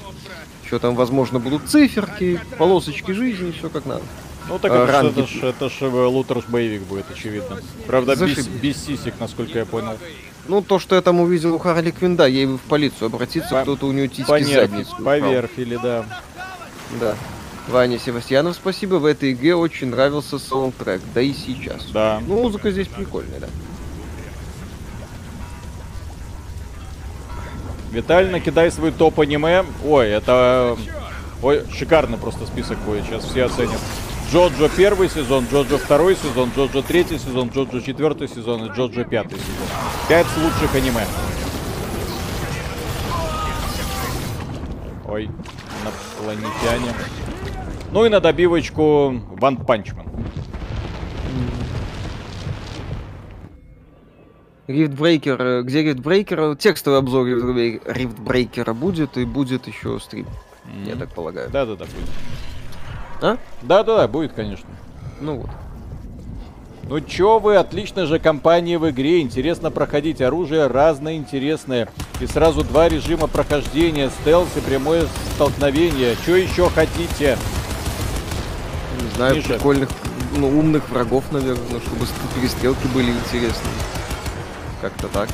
Что 0.68 0.80
там, 0.80 0.96
возможно, 0.96 1.40
будут 1.40 1.68
циферки, 1.68 2.40
полосочки 2.58 3.12
жизни, 3.12 3.52
все 3.52 3.70
как 3.70 3.86
надо. 3.86 4.04
Ну 4.48 4.60
так 4.60 4.72
а, 4.72 4.84
это, 4.84 5.08
это 5.08 5.28
ж, 5.28 5.44
это 5.44 5.70
ж 5.70 5.82
э, 5.82 5.88
лутерш 5.88 6.46
боевик 6.48 6.84
будет, 6.84 7.06
очевидно. 7.12 7.58
Правда, 7.88 8.16
без, 8.16 8.48
без 8.48 8.78
сисек, 8.84 9.16
насколько 9.20 9.58
я 9.58 9.66
понял. 9.66 9.98
Ну, 10.48 10.62
то, 10.62 10.80
что 10.80 10.96
я 10.96 11.02
там 11.02 11.20
увидел 11.20 11.56
у 11.56 11.58
Харли 11.58 11.92
Квин, 11.92 12.16
да, 12.16 12.28
ей 12.28 12.46
в 12.46 12.60
полицию 12.60 13.08
обратиться, 13.08 13.50
По... 13.50 13.62
кто-то 13.64 13.88
у 13.88 13.92
нее 13.92 14.08
тиски 14.08 14.30
Понерв... 14.30 14.70
задницу. 14.70 14.96
Поверх 15.04 15.50
или 15.58 15.76
да. 15.78 16.06
Да. 17.00 17.16
Ваня 17.68 17.98
Севастьянов, 17.98 18.56
спасибо. 18.56 18.96
В 18.96 19.06
этой 19.06 19.32
игре 19.32 19.56
очень 19.56 19.88
нравился 19.88 20.38
саундтрек, 20.38 21.02
да 21.16 21.22
и 21.22 21.34
сейчас. 21.34 21.86
Да. 21.92 22.22
Ну, 22.28 22.44
музыка 22.44 22.70
здесь 22.70 22.88
прикольная, 22.88 23.40
да. 23.40 23.48
Виталий, 27.92 28.30
накидай 28.30 28.72
свой 28.72 28.92
топ 28.92 29.20
аниме. 29.20 29.66
Ой, 29.84 30.10
это... 30.10 30.78
Ой, 31.42 31.64
шикарный 31.72 32.18
просто 32.18 32.46
список 32.46 32.78
будет, 32.80 33.06
сейчас 33.06 33.24
все 33.24 33.46
оценят. 33.46 33.80
Джоджо 34.36 34.68
первый 34.68 35.08
сезон, 35.08 35.46
Джоджо 35.50 35.78
второй 35.78 36.14
сезон, 36.18 36.52
Джоджо 36.54 36.82
третий 36.82 37.18
сезон, 37.18 37.48
Джоджо 37.48 37.82
четвертый 37.82 38.28
сезон 38.28 38.66
и 38.66 38.70
Джоджо 38.76 39.06
пятый 39.06 39.40
сезон. 39.40 39.68
Пять 40.10 40.28
лучших 40.36 40.76
аниме. 40.76 41.06
Ой, 45.08 45.30
инопланетяне. 45.82 46.94
Ну 47.94 48.06
и 48.06 48.10
на 48.10 48.20
добивочку 48.20 49.22
One 49.40 49.56
Punch 49.56 49.83
Man. 49.83 50.06
Riftbreaker, 54.68 55.64
где 55.64 55.82
Riftbreaker? 55.82 56.58
Текстовый 56.58 57.00
обзор 57.00 57.26
Riftbreaker 57.26 58.61
а 58.61 58.74
будет 58.74 59.18
и 59.18 59.24
будет 59.24 59.70
еще 59.70 59.98
стрим. 60.02 60.26
Mm-hmm. 60.66 60.90
Я 60.90 60.96
так 60.98 61.14
полагаю. 61.14 61.50
Да-да-да, 61.50 61.86
будет. 61.86 62.10
А? 63.22 63.38
Да-да-да, 63.62 64.08
будет, 64.08 64.34
конечно. 64.34 64.68
Ну 65.22 65.38
вот. 65.38 65.50
Ну 66.88 67.00
чё 67.02 67.40
вы, 67.40 67.56
отличная 67.56 68.06
же 68.06 68.20
компания 68.20 68.78
в 68.78 68.88
игре, 68.90 69.22
интересно 69.22 69.72
проходить 69.72 70.22
оружие 70.22 70.68
разное 70.68 71.16
интересное. 71.16 71.88
И 72.20 72.28
сразу 72.28 72.64
два 72.64 72.88
режима 72.88 73.28
прохождения, 73.28 74.12
стелс 74.22 74.50
и 74.56 74.60
прямое 74.60 75.06
столкновение. 75.34 76.16
Чё 76.26 76.36
еще 76.36 76.70
хотите? 76.70 77.38
Не 79.02 79.10
знаю, 79.16 79.36
Миша. 79.38 79.50
прикольных, 79.50 79.90
ну, 80.38 80.48
умных 80.48 80.88
врагов, 80.90 81.24
наверное, 81.32 81.80
чтобы 81.80 82.06
перестрелки 82.36 82.88
были 82.94 83.12
интересные. 83.12 83.74
Как-то 84.82 85.08
так. 85.08 85.30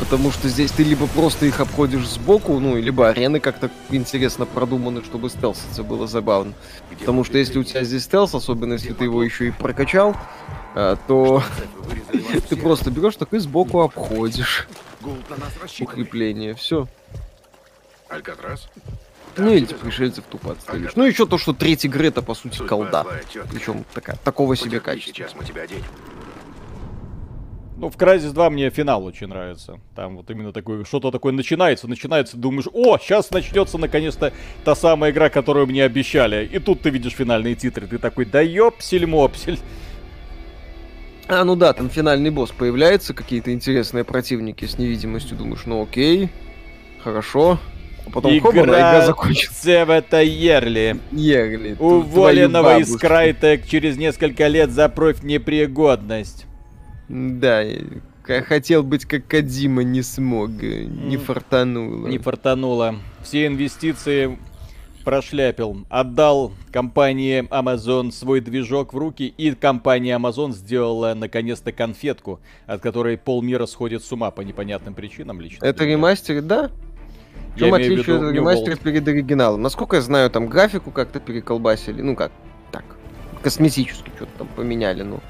Потому 0.00 0.30
что 0.30 0.48
здесь 0.48 0.70
ты 0.70 0.82
либо 0.82 1.06
просто 1.06 1.46
их 1.46 1.60
обходишь 1.60 2.08
сбоку, 2.08 2.58
ну, 2.58 2.76
либо 2.76 3.08
арены 3.08 3.40
как-то 3.40 3.70
интересно 3.90 4.46
продуманы, 4.46 5.02
чтобы 5.04 5.30
стелситься 5.30 5.82
было 5.82 6.06
забавно. 6.06 6.52
Потому 6.98 7.24
что 7.24 7.38
если 7.38 7.58
у 7.58 7.64
тебя 7.64 7.84
здесь 7.84 8.04
стелс, 8.04 8.34
особенно 8.34 8.74
если 8.74 8.92
ты 8.92 9.04
его 9.04 9.22
еще 9.22 9.48
и 9.48 9.50
прокачал, 9.50 10.16
а, 10.74 10.96
то 11.08 11.42
ты 12.48 12.56
просто 12.56 12.90
берешь 12.90 13.16
такой 13.16 13.38
сбоку 13.38 13.80
обходишь 13.80 14.68
укрепление. 15.80 16.54
Все. 16.54 16.86
Алькатрас? 18.08 18.68
Ну 19.36 19.52
или 19.52 19.66
типа 19.66 19.84
пришельцев 19.84 20.24
тупо 20.30 20.52
отстрелишь. 20.52 20.92
Ну 20.96 21.04
еще 21.04 21.26
то, 21.26 21.36
что 21.36 21.52
треть 21.52 21.84
игры 21.84 22.08
это 22.08 22.22
по 22.22 22.34
сути 22.34 22.58
колда. 22.66 23.04
Причем 23.50 23.84
такая, 23.92 24.16
такого 24.24 24.56
себе 24.56 24.80
качества. 24.80 25.14
Сейчас 25.14 25.34
мы 25.34 25.44
тебя 25.44 25.62
оденем. 25.62 25.84
Ну, 27.78 27.90
в 27.90 27.96
Crysis 27.96 28.32
2 28.32 28.50
мне 28.50 28.70
финал 28.70 29.04
очень 29.04 29.26
нравится. 29.26 29.78
Там 29.94 30.16
вот 30.16 30.30
именно 30.30 30.52
такое, 30.52 30.84
что-то 30.84 31.10
такое 31.10 31.32
начинается, 31.32 31.86
начинается, 31.86 32.38
думаешь, 32.38 32.66
о, 32.72 32.96
сейчас 32.98 33.30
начнется 33.30 33.76
наконец-то 33.76 34.32
та 34.64 34.74
самая 34.74 35.10
игра, 35.10 35.28
которую 35.28 35.66
мне 35.66 35.84
обещали. 35.84 36.48
И 36.50 36.58
тут 36.58 36.80
ты 36.80 36.90
видишь 36.90 37.12
финальные 37.12 37.54
титры, 37.54 37.86
ты 37.86 37.98
такой, 37.98 38.24
да 38.24 38.40
ёпсель-мопсель. 38.40 39.58
А, 41.28 41.44
ну 41.44 41.54
да, 41.54 41.72
там 41.74 41.90
финальный 41.90 42.30
босс 42.30 42.50
появляется, 42.50 43.12
какие-то 43.12 43.52
интересные 43.52 44.04
противники 44.04 44.64
с 44.64 44.78
невидимостью, 44.78 45.36
думаешь, 45.36 45.66
ну 45.66 45.82
окей, 45.82 46.30
хорошо. 47.02 47.58
А 48.06 48.10
потом 48.10 48.32
игра, 48.32 48.50
хоба, 48.50 48.62
игра 48.62 49.04
закончится. 49.04 49.70
это 49.70 50.22
Ерли. 50.22 50.98
Ерли. 51.10 51.76
Уволенного 51.78 52.78
из 52.78 52.96
Крайтек 52.96 53.66
через 53.66 53.96
несколько 53.96 54.46
лет 54.46 54.70
за 54.70 54.88
профнепригодность. 54.88 56.45
Да, 57.08 57.64
хотел 58.24 58.82
быть 58.82 59.04
как 59.04 59.26
Кадима, 59.26 59.82
не 59.82 60.02
смог, 60.02 60.50
не 60.50 61.16
фартануло. 61.16 62.08
Не 62.08 62.18
фартануло. 62.18 62.96
Все 63.22 63.46
инвестиции 63.46 64.38
прошляпил. 65.06 65.86
Отдал 65.88 66.52
компании 66.72 67.44
Amazon 67.48 68.10
свой 68.10 68.40
движок 68.40 68.92
в 68.92 68.98
руки, 68.98 69.32
и 69.38 69.52
компания 69.52 70.18
Amazon 70.18 70.52
сделала 70.52 71.14
наконец-то 71.14 71.70
конфетку, 71.70 72.40
от 72.66 72.80
которой 72.80 73.16
полмира 73.16 73.66
сходит 73.66 74.04
с 74.04 74.10
ума 74.10 74.32
по 74.32 74.40
непонятным 74.40 74.94
причинам 74.94 75.40
лично. 75.40 75.64
Это 75.64 75.84
ремастер, 75.84 76.42
да? 76.42 76.72
В 77.54 77.58
чем 77.60 77.72
отличие 77.72 78.16
от 78.16 78.32
ремастера 78.32 78.74
перед 78.74 79.06
оригиналом? 79.06 79.62
Насколько 79.62 79.96
я 79.96 80.02
знаю, 80.02 80.28
там 80.28 80.48
графику 80.48 80.90
как-то 80.90 81.20
переколбасили, 81.20 82.02
ну 82.02 82.16
как, 82.16 82.32
так, 82.72 82.84
косметически 83.42 84.10
что-то 84.16 84.32
там 84.38 84.48
поменяли, 84.48 85.02
ну, 85.04 85.20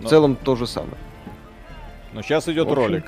Но... 0.00 0.06
в 0.06 0.10
целом 0.10 0.34
то 0.34 0.56
же 0.56 0.66
самое. 0.66 0.96
Но 2.12 2.22
сейчас 2.22 2.48
идет 2.48 2.66
общем, 2.66 2.76
ролик. 2.76 3.04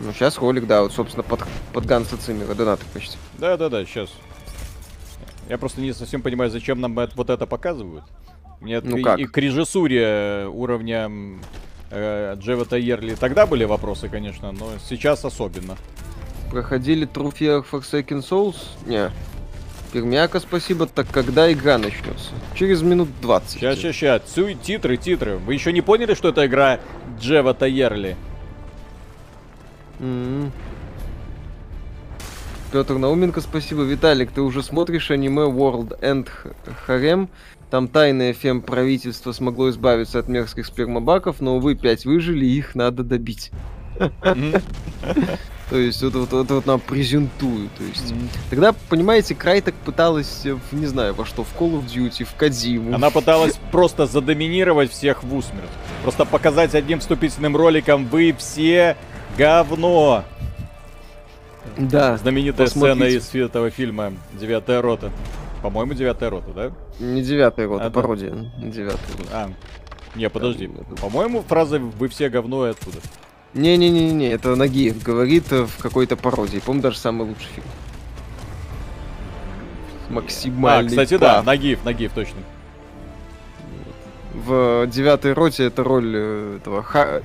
Ну, 0.00 0.12
сейчас 0.12 0.38
ролик, 0.38 0.66
да, 0.66 0.82
вот, 0.82 0.92
собственно, 0.92 1.22
под, 1.22 1.44
под 1.72 1.86
Ганса 1.86 2.16
Циммера, 2.16 2.54
донаты 2.54 2.84
почти. 2.92 3.16
Да-да-да, 3.38 3.84
сейчас. 3.84 4.10
Я 5.48 5.58
просто 5.58 5.80
не 5.80 5.92
совсем 5.92 6.22
понимаю, 6.22 6.50
зачем 6.50 6.80
нам 6.80 6.98
это, 6.98 7.16
вот 7.16 7.30
это 7.30 7.46
показывают. 7.46 8.04
Мне 8.60 8.80
ну, 8.80 9.02
как? 9.02 9.18
и 9.18 9.26
к 9.26 9.36
режиссуре 9.38 10.46
уровня 10.52 11.10
э, 11.90 12.34
Джевета 12.38 12.76
Ерли 12.76 13.14
тогда 13.14 13.46
были 13.46 13.64
вопросы, 13.64 14.08
конечно, 14.08 14.52
но 14.52 14.72
сейчас 14.88 15.24
особенно. 15.24 15.76
Проходили 16.50 17.06
True 17.06 17.32
Fear 17.32 17.64
Forsaken 17.70 18.20
Souls? 18.20 18.56
Не. 18.86 19.10
Пермяка, 19.92 20.40
спасибо. 20.40 20.86
Так 20.86 21.06
когда 21.10 21.50
игра 21.52 21.78
начнется? 21.78 22.30
Через 22.54 22.82
минут 22.82 23.08
20. 23.22 23.50
Сейчас, 23.50 23.78
сейчас, 23.78 23.96
сейчас. 23.96 24.22
Цуй, 24.22 24.54
титры, 24.54 24.96
титры. 24.96 25.36
Вы 25.36 25.54
еще 25.54 25.72
не 25.72 25.80
поняли, 25.80 26.14
что 26.14 26.28
это 26.28 26.46
игра 26.46 26.80
Джева 27.18 27.54
Тайерли? 27.54 28.16
Mm-hmm. 29.98 30.50
Петр 32.70 32.98
Науменко, 32.98 33.40
спасибо. 33.40 33.82
Виталик, 33.82 34.30
ты 34.30 34.42
уже 34.42 34.62
смотришь 34.62 35.10
аниме 35.10 35.44
World 35.44 35.98
End 36.00 36.28
Harem? 36.86 37.28
Там 37.70 37.88
тайное 37.88 38.32
фем 38.34 38.60
правительство 38.62 39.32
смогло 39.32 39.70
избавиться 39.70 40.18
от 40.18 40.28
мерзких 40.28 40.66
спермобаков, 40.66 41.40
но, 41.40 41.56
увы, 41.56 41.74
пять 41.74 42.04
выжили, 42.04 42.44
их 42.44 42.74
надо 42.74 43.02
добить. 43.02 43.50
То 45.70 45.76
есть 45.76 46.02
вот, 46.02 46.14
вот, 46.14 46.32
вот, 46.32 46.50
вот 46.50 46.66
нам 46.66 46.80
презентуют. 46.80 47.70
То 47.74 47.84
есть. 47.84 48.12
Mm-hmm. 48.12 48.28
Тогда, 48.50 48.74
понимаете, 48.88 49.34
Крайтек 49.34 49.74
пыталась, 49.74 50.44
в, 50.44 50.74
не 50.74 50.86
знаю, 50.86 51.14
во 51.14 51.26
что, 51.26 51.44
в 51.44 51.54
Call 51.58 51.78
of 51.78 51.86
Duty, 51.86 52.24
в 52.24 52.34
Кадзиму. 52.34 52.94
Она 52.94 53.10
пыталась 53.10 53.58
просто 53.70 54.06
задоминировать 54.06 54.90
всех 54.90 55.22
в 55.22 55.34
усмерть. 55.34 55.68
Просто 56.02 56.24
показать 56.24 56.74
одним 56.74 57.00
вступительным 57.00 57.54
роликом, 57.56 58.06
вы 58.06 58.34
все 58.38 58.96
говно. 59.36 60.24
Да. 61.76 62.16
Знаменитая 62.16 62.66
посмотрите. 62.66 63.20
сцена 63.20 63.38
из 63.38 63.46
этого 63.46 63.70
фильма 63.70 64.14
«Девятая 64.32 64.80
рота». 64.80 65.12
По-моему, 65.62 65.92
«Девятая 65.92 66.30
рота», 66.30 66.50
да? 66.54 66.72
Не 66.98 67.22
«Девятая 67.22 67.68
рота», 67.68 67.86
а, 67.86 67.90
пародия. 67.90 68.32
«Девятая 68.58 69.16
рота». 69.18 69.30
А, 69.32 69.50
не, 70.14 70.30
подожди. 70.30 70.70
По-моему, 71.00 71.42
фраза 71.42 71.78
«Вы 71.78 72.08
все 72.08 72.30
говно» 72.30 72.62
оттуда. 72.62 72.98
Не-не-не-не, 73.54 74.28
это 74.28 74.54
Нагиев 74.56 75.02
говорит 75.02 75.50
в 75.50 75.78
какой-то 75.78 76.16
пародии. 76.16 76.58
Помню, 76.58 76.82
даже 76.82 76.98
самый 76.98 77.26
лучший 77.26 77.46
фильм. 77.54 77.66
Максимальный. 80.10 80.86
А, 80.86 80.90
кстати, 80.90 81.18
пап. 81.18 81.20
да, 81.20 81.42
Нагиев, 81.42 81.84
Нагиев, 81.84 82.12
точно. 82.12 82.38
В 84.34 84.86
девятой 84.86 85.32
роте 85.32 85.64
эта 85.64 85.82
роль 85.82 86.12
э, 86.14 86.58
этого 86.60 86.82
ха... 86.82 87.22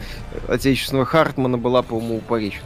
отечественного 0.48 1.06
Хартмана 1.06 1.58
была, 1.58 1.82
по-моему, 1.82 2.18
у 2.18 2.22
Пореченко. 2.22 2.66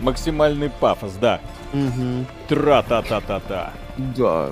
Максимальный 0.00 0.70
пафос, 0.70 1.12
да. 1.20 1.40
Угу. 1.76 2.26
Тра-та-та-та-та. 2.48 3.72
Да, 3.96 4.50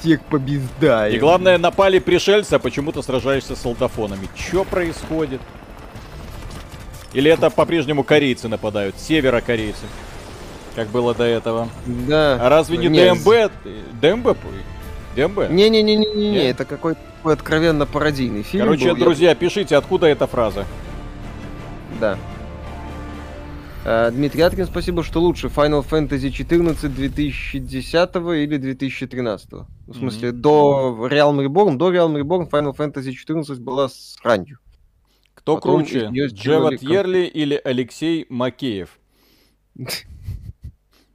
всех 0.00 0.22
побеждаем. 0.22 1.14
И 1.14 1.18
главное, 1.18 1.58
напали 1.58 1.98
пришельцы, 1.98 2.54
а 2.54 2.58
почему-то 2.58 3.02
сражаешься 3.02 3.54
с 3.54 3.60
солдафонами. 3.60 4.28
Что 4.34 4.64
происходит? 4.64 5.40
Или 7.12 7.30
это 7.30 7.50
по-прежнему 7.50 8.02
корейцы 8.02 8.48
нападают? 8.48 8.98
Северокорейцы. 8.98 9.84
Как 10.74 10.88
было 10.88 11.14
до 11.14 11.24
этого. 11.24 11.68
Да. 11.86 12.38
А 12.40 12.48
разве 12.48 12.78
не 12.78 12.88
Нет. 12.88 13.18
ДМБ? 13.24 13.52
ДМБ? 14.00 14.36
ДМБ? 15.16 15.50
Не-не-не-не-не, 15.50 16.48
это 16.48 16.64
какой-то 16.64 17.00
откровенно 17.24 17.84
пародийный 17.86 18.42
фильм 18.42 18.64
Короче, 18.64 18.90
был. 18.90 18.96
друзья, 18.96 19.34
пишите, 19.34 19.76
откуда 19.76 20.06
эта 20.06 20.26
фраза. 20.26 20.64
Да. 22.00 22.16
Э, 23.90 24.10
Дмитрий 24.10 24.42
Аткин, 24.42 24.66
спасибо, 24.66 25.02
что 25.02 25.18
лучше. 25.18 25.46
Final 25.46 25.82
Fantasy 25.82 26.30
14 26.30 26.94
2010 26.94 28.16
или 28.16 28.58
2013? 28.58 29.52
В 29.86 29.94
смысле, 29.94 30.28
mm-hmm. 30.28 30.32
до 30.32 31.08
Realm 31.10 31.46
Reborn, 31.46 31.76
до 31.78 31.90
Realm 31.90 32.20
Reborn 32.20 32.50
Final 32.50 32.76
Fantasy 32.76 33.12
14 33.12 33.58
была 33.60 33.88
с 33.88 34.18
ранью. 34.22 34.58
Кто 35.32 35.54
Потом 35.54 35.86
круче, 35.86 36.10
Джеват 36.12 36.82
Ерли 36.82 37.24
или 37.24 37.58
Алексей 37.64 38.26
Макеев? 38.28 38.90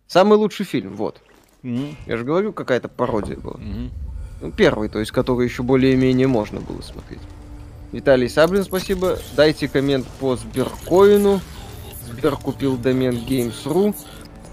Самый 0.08 0.39
лучший 0.39 0.65
фильм, 0.65 0.96
вот. 0.96 1.22
Mm-hmm. 1.62 1.96
Я 2.08 2.18
же 2.18 2.24
говорю, 2.24 2.53
какая-то 2.53 2.89
пародия 2.89 3.38
была. 3.38 3.60
Mm-hmm. 3.60 3.89
Ну, 4.42 4.51
первый, 4.51 4.89
то 4.89 4.98
есть, 4.98 5.12
который 5.12 5.46
еще 5.46 5.62
более-менее 5.62 6.25
можно 6.25 6.60
было 6.60 6.82
смотреть. 6.82 7.22
Виталий 7.92 8.27
Саблин, 8.27 8.63
спасибо. 8.63 9.20
Дайте 9.36 9.68
коммент 9.68 10.08
по 10.20 10.36
Сберкоину. 10.36 11.39
Сбер 12.06 12.36
купил 12.36 12.78
домен 12.78 13.16
Games.ru. 13.16 13.96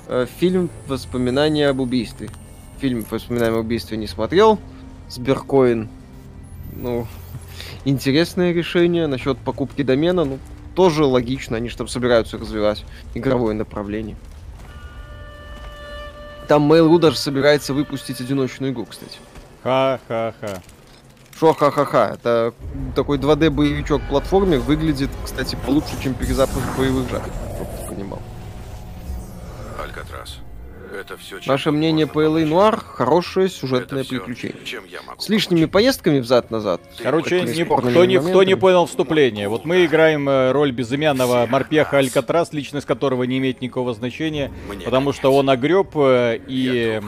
Э, 0.09 0.27
фильм 0.39 0.71
«Воспоминания 0.87 1.69
об 1.69 1.81
убийстве». 1.81 2.31
Фильм 2.79 3.05
«Воспоминания 3.11 3.53
об 3.53 3.65
убийстве» 3.65 3.97
не 3.97 4.07
смотрел. 4.07 4.59
Сберкоин, 5.09 5.89
ну, 6.75 7.07
интересное 7.85 8.53
решение. 8.53 9.07
Насчет 9.07 9.39
покупки 9.39 9.83
домена, 9.83 10.25
ну, 10.25 10.39
тоже 10.75 11.05
логично. 11.05 11.57
Они 11.57 11.69
же 11.69 11.77
там 11.77 11.89
собираются 11.89 12.39
развивать 12.39 12.85
игровое 13.15 13.55
направление. 13.55 14.17
Там 16.49 16.71
Mail.ru 16.71 16.99
даже 16.99 17.17
собирается 17.17 17.75
выпустить 17.75 18.21
одиночную 18.21 18.73
игру, 18.73 18.85
кстати. 18.85 19.19
Ха-ха-ха. 19.63 20.63
Шо 21.41 21.55
ха-ха-ха? 21.55 22.11
Это 22.13 22.53
такой 22.95 23.17
2D-боевичок 23.17 24.03
платформер 24.11 24.59
выглядит, 24.59 25.09
кстати, 25.25 25.57
получше, 25.65 25.93
чем 26.03 26.13
перезапуск 26.13 26.67
боевых 26.77 27.09
жаб, 27.09 27.23
чтобы 27.23 27.71
ты 27.81 27.95
понимал. 27.95 28.19
Алькатрас. 29.83 30.37
Это 30.95 31.17
все, 31.17 31.39
Ваше 31.47 31.71
мнение 31.71 32.07
по 32.07 32.23
LA 32.23 32.47
Noir– 32.47 32.79
хорошее 32.85 33.49
сюжетное 33.49 34.03
все, 34.03 34.19
приключение. 34.19 34.67
Чем 34.67 34.85
я 34.85 35.01
могу 35.01 35.19
С 35.19 35.31
лишними 35.31 35.61
помочь? 35.61 35.73
поездками 35.73 36.19
взад-назад. 36.19 36.83
Короче, 37.03 37.41
не, 37.43 37.65
кто, 37.65 38.05
не, 38.05 38.19
кто 38.19 38.43
не 38.43 38.57
понял 38.57 38.85
вступление. 38.85 39.49
Вот 39.49 39.65
мы 39.65 39.87
играем 39.87 40.29
э, 40.29 40.53
роль 40.53 40.73
безымянного 40.73 41.47
морпеха 41.47 41.99
Алькатрас, 41.99 42.53
личность 42.53 42.87
которого 42.87 43.23
не 43.23 43.39
имеет 43.39 43.63
никакого 43.63 43.95
значения, 43.95 44.51
Мне 44.69 44.85
потому 44.85 45.15
что 45.15 45.33
он 45.33 45.49
огреб 45.49 45.93
э, 45.95 46.39
и 46.47 47.01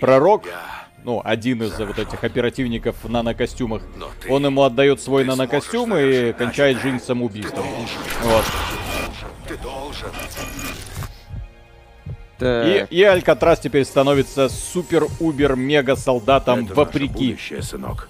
пророк... 0.00 0.44
Я 0.44 0.79
ну, 1.04 1.22
один 1.24 1.62
из 1.62 1.78
вот 1.78 1.98
этих 1.98 2.24
оперативников 2.24 2.96
в 3.02 3.08
нанокостюмах, 3.08 3.82
он 4.28 4.44
ему 4.44 4.62
отдает 4.62 5.00
свой 5.00 5.24
нанокостюм 5.24 5.96
и 5.96 6.32
кончает 6.32 6.80
жизнь 6.80 7.00
самоубийством. 7.00 7.64
Вот. 8.22 8.44
Ты 9.48 9.56
должен. 9.58 10.10
И, 12.42 12.86
и 12.90 13.02
Алькатрас 13.02 13.60
теперь 13.60 13.84
становится 13.84 14.48
супер-убер-мега-солдатом 14.48 16.64
вопреки. 16.66 17.32
Будущее, 17.32 17.62
сынок. 17.62 18.08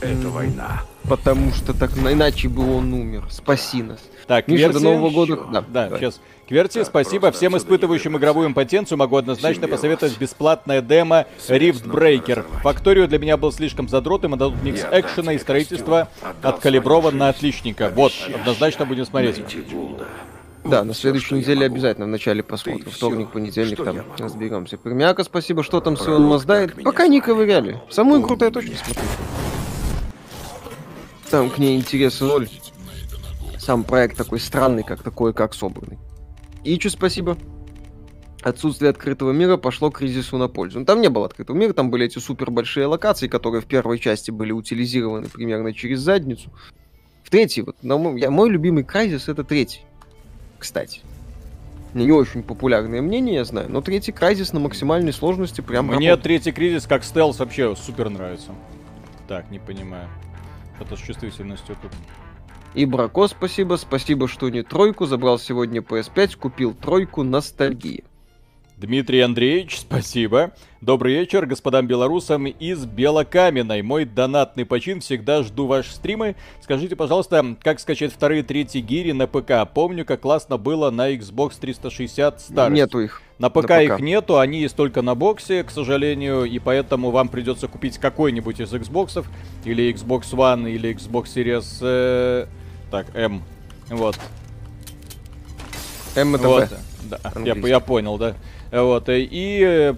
Это 0.00 0.28
война. 0.28 0.82
Потому 1.04 1.52
что 1.52 1.72
так 1.74 1.96
иначе 1.96 2.48
бы 2.48 2.76
он 2.76 2.92
умер. 2.92 3.26
Спаси 3.30 3.82
нас. 3.82 4.00
Так, 4.26 4.48
Миша, 4.48 4.72
до 4.72 4.80
Нового 4.80 5.10
года. 5.10 5.36
Да, 5.52 5.62
да 5.62 5.96
сейчас. 5.96 6.20
Кверти, 6.48 6.78
да, 6.78 6.84
спасибо. 6.84 7.30
Всем 7.32 7.56
испытывающим 7.56 8.16
игровую 8.18 8.48
импотенцию 8.48 8.98
могу 8.98 9.16
однозначно 9.16 9.66
посоветовать 9.66 10.18
бесплатное 10.18 10.82
демо 10.82 11.26
Rift 11.48 11.86
Breaker. 11.86 12.44
Факторию 12.62 13.08
для 13.08 13.18
меня 13.18 13.36
был 13.36 13.50
слишком 13.50 13.88
задротым, 13.88 14.34
и 14.34 14.38
дадут 14.38 14.62
микс 14.62 14.84
экшена 14.90 15.32
и 15.32 15.38
строительства 15.38 16.08
откалиброван 16.42 17.16
на 17.16 17.30
отличника. 17.30 17.90
Вот, 17.94 18.12
однозначно 18.34 18.84
будем 18.84 19.06
смотреть. 19.06 19.42
Да, 20.64 20.82
на 20.82 20.94
следующей 20.94 21.34
неделе 21.34 21.66
обязательно 21.66 22.06
в 22.06 22.10
начале 22.10 22.42
посмотрим. 22.42 22.90
Вторник, 22.90 23.30
понедельник 23.30 23.82
там 23.84 24.02
разберемся. 24.18 24.76
Пермяка, 24.78 25.22
спасибо. 25.24 25.62
Что 25.62 25.80
там 25.80 25.96
Сион 25.96 26.24
Маздает? 26.24 26.82
Пока 26.82 27.06
не 27.06 27.20
ковыряли. 27.20 27.80
Самую 27.90 28.22
крутую 28.22 28.50
точно 28.50 28.74
смотрю. 28.76 29.02
Там 31.30 31.50
к 31.50 31.58
ней 31.58 31.76
интереса 31.76 32.24
ноль. 32.24 32.48
Сам 33.58 33.84
проект 33.84 34.16
такой 34.16 34.40
странный, 34.40 34.84
как 34.84 35.02
такой, 35.02 35.34
как 35.34 35.54
собранный. 35.54 35.98
Ичу 36.64 36.90
спасибо. 36.90 37.36
Отсутствие 38.42 38.90
открытого 38.90 39.32
мира 39.32 39.56
пошло 39.56 39.90
кризису 39.90 40.36
на 40.36 40.48
пользу. 40.48 40.80
Ну, 40.80 40.84
там 40.84 41.00
не 41.00 41.08
было 41.08 41.26
открытого 41.26 41.56
мира, 41.56 41.72
там 41.72 41.90
были 41.90 42.06
эти 42.06 42.18
супер 42.18 42.50
большие 42.50 42.86
локации, 42.86 43.26
которые 43.26 43.62
в 43.62 43.66
первой 43.66 43.98
части 43.98 44.30
были 44.30 44.52
утилизированы 44.52 45.28
примерно 45.28 45.72
через 45.72 46.00
задницу. 46.00 46.50
В 47.22 47.30
третьей, 47.30 47.62
вот, 47.62 47.82
на 47.82 47.94
я, 48.18 48.30
мой 48.30 48.50
любимый 48.50 48.84
кризис 48.84 49.28
это 49.28 49.44
третий 49.44 49.80
кстати. 50.64 51.02
Не 51.92 52.10
очень 52.10 52.42
популярное 52.42 53.02
мнение, 53.02 53.36
я 53.36 53.44
знаю, 53.44 53.70
но 53.70 53.82
третий 53.82 54.12
кризис 54.12 54.52
на 54.54 54.60
максимальной 54.60 55.12
сложности 55.12 55.60
прям 55.60 55.86
Мне 55.86 56.10
работает. 56.10 56.22
третий 56.22 56.52
кризис 56.52 56.86
как 56.86 57.04
стелс 57.04 57.38
вообще 57.38 57.76
супер 57.76 58.08
нравится. 58.08 58.52
Так, 59.28 59.50
не 59.50 59.58
понимаю. 59.58 60.08
Это 60.80 60.96
с 60.96 61.00
чувствительностью 61.00 61.76
тут. 61.80 61.92
И 62.74 62.86
Брако 62.86 63.28
спасибо, 63.28 63.76
спасибо, 63.76 64.26
что 64.26 64.48
не 64.48 64.62
тройку, 64.62 65.06
забрал 65.06 65.38
сегодня 65.38 65.80
PS5, 65.80 66.36
купил 66.36 66.74
тройку, 66.74 67.22
ностальгии. 67.22 68.02
Дмитрий 68.76 69.20
Андреевич, 69.20 69.78
спасибо. 69.78 70.50
Добрый 70.80 71.14
вечер 71.14 71.46
господам 71.46 71.86
белорусам 71.86 72.46
из 72.46 72.84
Белокаменной. 72.84 73.82
Мой 73.82 74.04
донатный 74.04 74.66
почин, 74.66 75.00
всегда 75.00 75.44
жду 75.44 75.68
ваши 75.68 75.92
стримы. 75.92 76.34
Скажите, 76.60 76.96
пожалуйста, 76.96 77.56
как 77.62 77.78
скачать 77.78 78.12
вторые 78.12 78.40
и 78.40 78.42
третьи 78.42 78.80
гири 78.80 79.12
на 79.12 79.28
ПК? 79.28 79.72
Помню, 79.72 80.04
как 80.04 80.22
классно 80.22 80.58
было 80.58 80.90
на 80.90 81.14
Xbox 81.14 81.52
360 81.60 82.40
старых. 82.40 82.74
Нету 82.74 82.98
их. 82.98 83.22
На 83.38 83.50
ПК, 83.50 83.56
на 83.56 83.62
ПК 83.62 83.70
их 83.82 84.00
нету, 84.00 84.40
они 84.40 84.60
есть 84.60 84.74
только 84.74 85.00
на 85.00 85.14
боксе, 85.14 85.62
к 85.62 85.70
сожалению, 85.70 86.44
и 86.44 86.58
поэтому 86.58 87.12
вам 87.12 87.28
придется 87.28 87.68
купить 87.68 87.98
какой-нибудь 87.98 88.60
из 88.60 88.74
Xbox, 88.74 89.24
или 89.64 89.92
Xbox 89.94 90.32
One, 90.32 90.68
или 90.68 90.92
Xbox 90.92 91.26
Series... 91.32 92.48
Так, 92.94 93.06
M. 93.16 93.42
Вот. 93.88 94.16
M 96.14 96.36
это 96.36 96.46
вот. 96.46 96.68
Да, 97.10 97.18
я, 97.44 97.54
я 97.54 97.80
понял, 97.80 98.18
да. 98.18 98.36
Вот, 98.70 99.08
э, 99.08 99.22
и 99.22 99.60
э, 99.64 99.94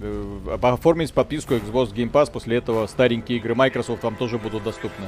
э, 0.00 0.58
оформить 0.62 1.12
подписку 1.12 1.54
Xbox 1.54 1.92
Game 1.92 2.12
Pass, 2.12 2.30
после 2.30 2.58
этого 2.58 2.86
старенькие 2.86 3.38
игры 3.38 3.56
Microsoft 3.56 4.04
вам 4.04 4.14
тоже 4.14 4.38
будут 4.38 4.62
доступны. 4.62 5.06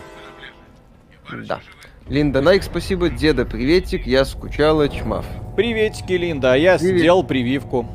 Да. 1.46 1.60
Линда 2.08 2.40
Найк, 2.40 2.64
спасибо. 2.64 3.08
Деда, 3.08 3.44
приветик. 3.44 4.08
Я 4.08 4.24
скучала, 4.24 4.88
чмав. 4.88 5.24
Приветики, 5.54 6.14
Линда. 6.14 6.54
А 6.54 6.56
я 6.56 6.78
Привет. 6.78 6.98
сделал 6.98 7.22
прививку. 7.22 7.86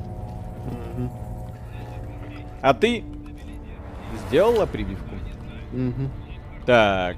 А 2.62 2.74
ты 2.74 3.04
сделала 4.30 4.66
прививку? 4.66 5.14
Угу. 5.74 6.10
Так. 6.66 7.18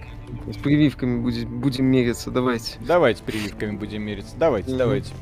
С 0.52 0.58
прививками 0.58 1.20
будем, 1.22 1.60
будем 1.60 1.86
мериться, 1.86 2.32
давайте. 2.32 2.78
Давайте 2.80 3.20
с 3.20 3.22
прививками 3.24 3.76
будем 3.76 4.02
мериться. 4.02 4.36
Давайте, 4.38 4.70
угу. 4.70 4.78
давайте. 4.78 5.14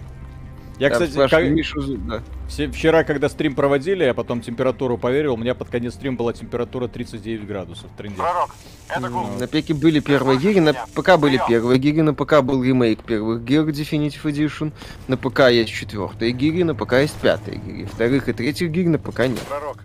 Я, 0.77 0.89
кстати, 0.89 1.27
как... 1.29 1.43
Мишу, 1.45 1.97
да. 1.97 2.21
Вчера, 2.47 3.03
когда 3.03 3.29
стрим 3.29 3.55
проводили, 3.55 4.03
я 4.03 4.13
потом 4.13 4.41
температуру 4.41 4.97
поверил, 4.97 5.33
у 5.33 5.37
меня 5.37 5.55
под 5.55 5.69
конец 5.69 5.93
стрима 5.93 6.17
была 6.17 6.33
температура 6.33 6.87
39 6.87 7.47
градусов. 7.47 7.89
Трендец. 7.97 8.17
Пророк, 8.17 8.55
это 8.89 9.09
ну, 9.09 9.37
На 9.39 9.47
пеке 9.47 9.73
были 9.73 9.99
первые 9.99 10.37
гиги, 10.37 10.59
на 10.59 10.73
ПК 10.73 11.17
были 11.17 11.39
первые 11.47 11.79
гиги, 11.79 12.01
на 12.01 12.13
ПК 12.13 12.41
был 12.41 12.61
ремейк 12.61 13.03
первых 13.03 13.43
гиг 13.43 13.67
Definitive 13.67 14.23
Edition, 14.23 14.73
на 15.07 15.17
ПК 15.17 15.49
есть 15.49 15.71
четвертые 15.71 16.33
гиги, 16.33 16.63
на 16.63 16.75
ПК 16.75 16.93
есть 16.93 17.15
пятые 17.15 17.57
гиги. 17.57 17.85
Вторых 17.85 18.27
и 18.27 18.33
третьих 18.33 18.69
гиг 18.69 18.87
на 18.87 18.99
ПК 18.99 19.19
нет. 19.19 19.39
Пророк. 19.47 19.77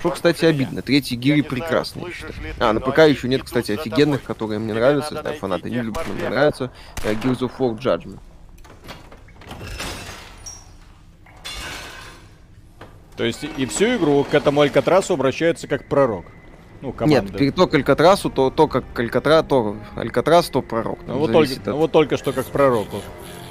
Что, 0.00 0.10
кстати, 0.10 0.44
обидно. 0.44 0.82
Третий 0.82 1.16
гири 1.16 1.42
прекрасный. 1.42 2.04
А, 2.58 2.72
на 2.72 2.80
ПК 2.80 2.98
еще 3.00 3.28
нет, 3.28 3.42
кстати, 3.42 3.72
офигенных, 3.72 4.22
которые 4.22 4.58
мне 4.58 4.74
нравятся. 4.74 5.20
Знаю, 5.20 5.36
фанаты 5.38 5.70
не 5.70 5.82
любят, 5.82 6.04
но 6.06 6.14
мне 6.14 6.28
нравятся. 6.28 6.70
Э, 7.04 7.14
Gears 7.14 7.40
of 7.40 7.52
War 7.58 7.78
Judgment. 7.78 8.18
То 13.16 13.24
есть 13.24 13.44
и 13.56 13.66
всю 13.66 13.96
игру 13.96 14.24
к 14.24 14.32
этому 14.32 14.60
Алькатрасу 14.60 15.14
обращается 15.14 15.66
как 15.66 15.88
пророк. 15.88 16.24
Ну, 16.80 16.92
команда. 16.92 17.42
Нет, 17.42 17.56
то 17.56 17.66
к 17.66 17.74
Алькатрасу, 17.74 18.30
то, 18.30 18.50
то 18.50 18.68
как 18.68 18.84
Алькатра, 18.96 19.42
то 19.42 19.76
Алькатрас, 19.96 20.48
то 20.48 20.62
пророк. 20.62 21.00
Ну, 21.08 21.18
вот, 21.18 21.32
только, 21.32 21.54
от... 21.54 21.66
ну, 21.66 21.76
вот 21.76 21.90
только 21.90 22.16
что 22.16 22.32
как 22.32 22.46
пророку. 22.46 23.02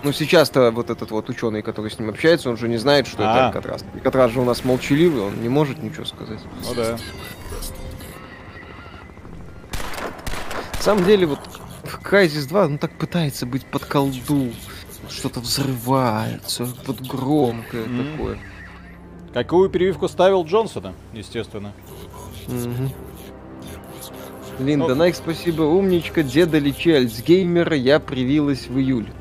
Ну, 0.03 0.11
сейчас-то 0.11 0.71
вот 0.71 0.89
этот 0.89 1.11
вот 1.11 1.29
ученый, 1.29 1.61
который 1.61 1.91
с 1.91 1.99
ним 1.99 2.09
общается, 2.09 2.49
он 2.49 2.57
же 2.57 2.67
не 2.67 2.77
знает, 2.77 3.07
что 3.07 3.19
а. 3.19 3.31
это 3.31 3.47
Алькатрас. 3.47 3.85
Алькатрас 3.93 4.31
же 4.31 4.41
у 4.41 4.45
нас 4.45 4.63
молчаливый, 4.63 5.23
он 5.23 5.41
не 5.41 5.49
может 5.49 5.81
ничего 5.81 6.05
сказать. 6.05 6.39
Ну 6.67 6.75
да. 6.75 6.97
На 10.75 10.81
самом 10.81 11.05
деле, 11.05 11.25
вот 11.25 11.39
в 11.83 12.01
Crysis 12.01 12.47
2, 12.47 12.67
ну 12.69 12.77
так 12.77 12.91
пытается 12.93 13.45
быть 13.45 13.65
под 13.65 13.85
колду. 13.85 14.51
Что-то 15.09 15.39
взрывается, 15.39 16.67
вот 16.85 17.01
громкое 17.01 17.85
mm-hmm. 17.85 18.11
такое. 18.11 18.39
Какую 19.33 19.69
прививку 19.69 20.07
ставил 20.07 20.43
Джонсона, 20.43 20.93
естественно. 21.13 21.73
Угу. 22.47 22.91
Линда, 24.59 24.87
ну, 24.87 24.95
Найк, 24.95 25.15
спасибо, 25.15 25.63
умничка, 25.63 26.23
деда 26.23 26.57
лечи 26.57 26.91
Альцгеймера, 26.91 27.75
я 27.75 27.99
привилась 27.99 28.67
в 28.67 28.79
июле. 28.79 29.11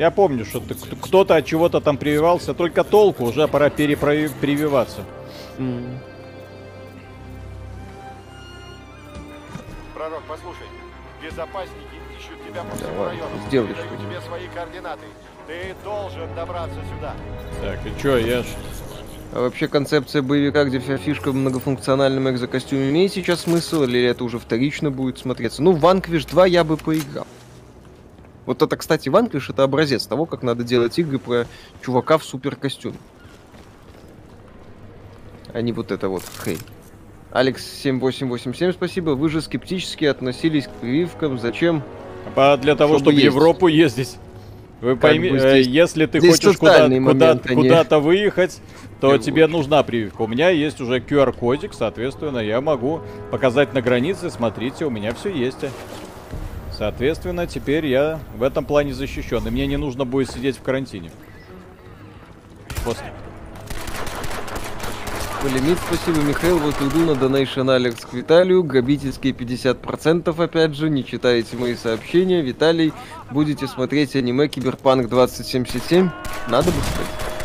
Я 0.00 0.10
помню, 0.10 0.46
что 0.46 0.62
кто-то 1.02 1.36
от 1.36 1.44
чего-то 1.44 1.82
там 1.82 1.98
прививался, 1.98 2.54
только 2.54 2.84
толку, 2.84 3.24
уже 3.24 3.46
пора 3.46 3.68
перепрививаться. 3.68 5.04
Mm. 5.58 5.98
Пророк, 9.94 10.22
послушай, 10.26 10.64
безопасники 11.22 11.96
ищут 12.18 12.32
тебя 12.48 12.62
по 12.62 12.76
всему 12.76 12.92
Давай, 12.94 13.08
району. 13.08 13.30
Сделай 13.48 13.74
что 13.74 13.82
тебе 14.02 14.22
свои 14.26 14.48
координаты. 14.54 15.04
Ты 15.46 15.74
должен 15.84 16.34
добраться 16.34 16.80
сюда. 16.96 17.14
Так, 17.60 17.80
и 17.84 18.00
чё, 18.00 18.16
я 18.16 18.42
ж... 18.42 18.46
А 19.34 19.42
вообще 19.42 19.68
концепция 19.68 20.22
боевика, 20.22 20.64
где 20.64 20.78
вся 20.80 20.96
фишка 20.96 21.30
в 21.30 21.34
многофункциональном 21.34 22.30
экзокостюме 22.30 22.88
имеет 22.88 23.12
сейчас 23.12 23.42
смысл, 23.42 23.82
или 23.82 24.02
это 24.02 24.24
уже 24.24 24.38
вторично 24.38 24.90
будет 24.90 25.18
смотреться? 25.18 25.62
Ну, 25.62 25.72
в 25.72 25.84
Vanquish 25.84 26.26
2 26.26 26.46
я 26.46 26.64
бы 26.64 26.78
поиграл. 26.78 27.26
Вот 28.46 28.62
это, 28.62 28.76
кстати, 28.76 29.08
Vanquish 29.08 29.50
это 29.50 29.62
образец 29.62 30.06
того, 30.06 30.26
как 30.26 30.42
надо 30.42 30.64
делать 30.64 30.98
игры 30.98 31.18
про 31.18 31.46
чувака 31.82 32.18
в 32.18 32.24
супер 32.24 32.56
костюме. 32.56 32.96
А 35.52 35.60
не 35.60 35.72
вот 35.72 35.90
это 35.90 36.08
вот, 36.08 36.22
хей. 36.44 36.58
Алекс 37.32 37.64
7887, 37.64 38.72
спасибо. 38.72 39.10
Вы 39.10 39.28
же 39.28 39.40
скептически 39.40 40.04
относились 40.04 40.66
к 40.66 40.70
прививкам. 40.70 41.38
Зачем? 41.38 41.82
Для 42.34 42.74
того, 42.76 42.98
чтобы, 42.98 43.12
чтобы 43.12 43.16
в 43.16 43.18
Европу 43.18 43.66
ездить. 43.68 44.16
Вы 44.80 44.96
поймите, 44.96 45.62
если 45.62 46.06
ты 46.06 46.20
хочешь 46.20 46.56
куда-то 46.56 47.00
куда, 47.02 47.36
куда 47.36 48.00
выехать, 48.00 48.60
то 49.00 49.12
Нет, 49.12 49.22
тебе 49.22 49.42
лучше. 49.44 49.56
нужна 49.56 49.82
прививка. 49.82 50.22
У 50.22 50.26
меня 50.26 50.48
есть 50.48 50.80
уже 50.80 51.00
QR-кодик, 51.00 51.74
соответственно, 51.74 52.38
я 52.38 52.60
могу 52.62 53.02
показать 53.30 53.74
на 53.74 53.82
границе, 53.82 54.30
смотрите, 54.30 54.86
у 54.86 54.90
меня 54.90 55.12
все 55.14 55.30
есть. 55.30 55.58
Соответственно, 56.80 57.46
теперь 57.46 57.84
я 57.84 58.20
в 58.38 58.42
этом 58.42 58.64
плане 58.64 58.94
защищен, 58.94 59.46
и 59.46 59.50
мне 59.50 59.66
не 59.66 59.76
нужно 59.76 60.06
будет 60.06 60.30
сидеть 60.30 60.56
в 60.56 60.62
карантине. 60.62 61.10
После. 62.86 63.12
Лимит, 65.44 65.76
спасибо, 65.86 66.26
Михаил. 66.26 66.58
Вот 66.58 66.74
иду 66.80 67.00
на 67.00 67.10
Donation 67.10 67.70
Алекс 67.70 68.02
к 68.06 68.14
Виталию. 68.14 68.62
Грабительские 68.62 69.34
50% 69.34 70.42
опять 70.42 70.74
же. 70.74 70.88
Не 70.88 71.04
читаете 71.04 71.58
мои 71.58 71.74
сообщения. 71.74 72.40
Виталий, 72.40 72.94
будете 73.30 73.66
смотреть 73.66 74.16
аниме 74.16 74.48
Киберпанк 74.48 75.10
2077? 75.10 76.08
Надо 76.48 76.70
бы 76.70 76.78
сказать. 76.80 77.39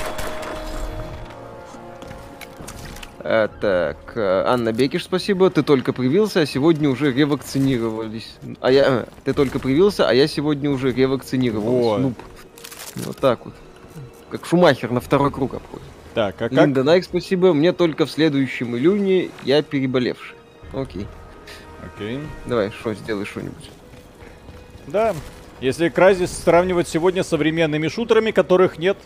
А, 3.27 3.47
так, 3.47 4.15
Анна 4.15 4.71
Бекиш, 4.71 5.05
спасибо. 5.05 5.49
Ты 5.49 5.63
только 5.63 5.93
привился, 5.93 6.41
а 6.41 6.45
сегодня 6.45 6.87
уже 6.91 7.11
ревакцинировались. 7.11 8.35
А 8.61 8.71
я... 8.71 9.07
Ты 9.23 9.33
только 9.33 9.57
привился, 9.57 10.07
а 10.07 10.13
я 10.13 10.27
сегодня 10.27 10.69
уже 10.69 10.91
ревакцинировался. 10.91 11.71
Вот. 11.71 11.99
Нуб. 12.01 12.13
Вот 12.97 13.17
так 13.17 13.45
вот. 13.45 13.55
Как 14.29 14.45
Шумахер 14.45 14.91
на 14.91 15.01
второй 15.01 15.31
круг 15.31 15.55
обходит. 15.55 15.87
Так, 16.13 16.35
а 16.35 16.49
как... 16.49 16.51
Линда 16.51 16.83
Найк, 16.83 17.03
спасибо. 17.03 17.51
Мне 17.55 17.73
только 17.73 18.05
в 18.05 18.11
следующем 18.11 18.77
июне 18.77 19.31
я 19.43 19.63
переболевший. 19.63 20.35
Окей. 20.71 21.07
Окей. 21.83 22.19
Давай, 22.45 22.69
что, 22.69 22.93
сделай 22.93 23.25
что-нибудь. 23.25 23.71
Да. 24.85 25.15
Если 25.61 25.89
Кразис 25.89 26.31
сравнивать 26.31 26.87
сегодня 26.87 27.23
с 27.23 27.29
современными 27.29 27.87
шутерами, 27.87 28.29
которых 28.29 28.77
нет 28.77 28.97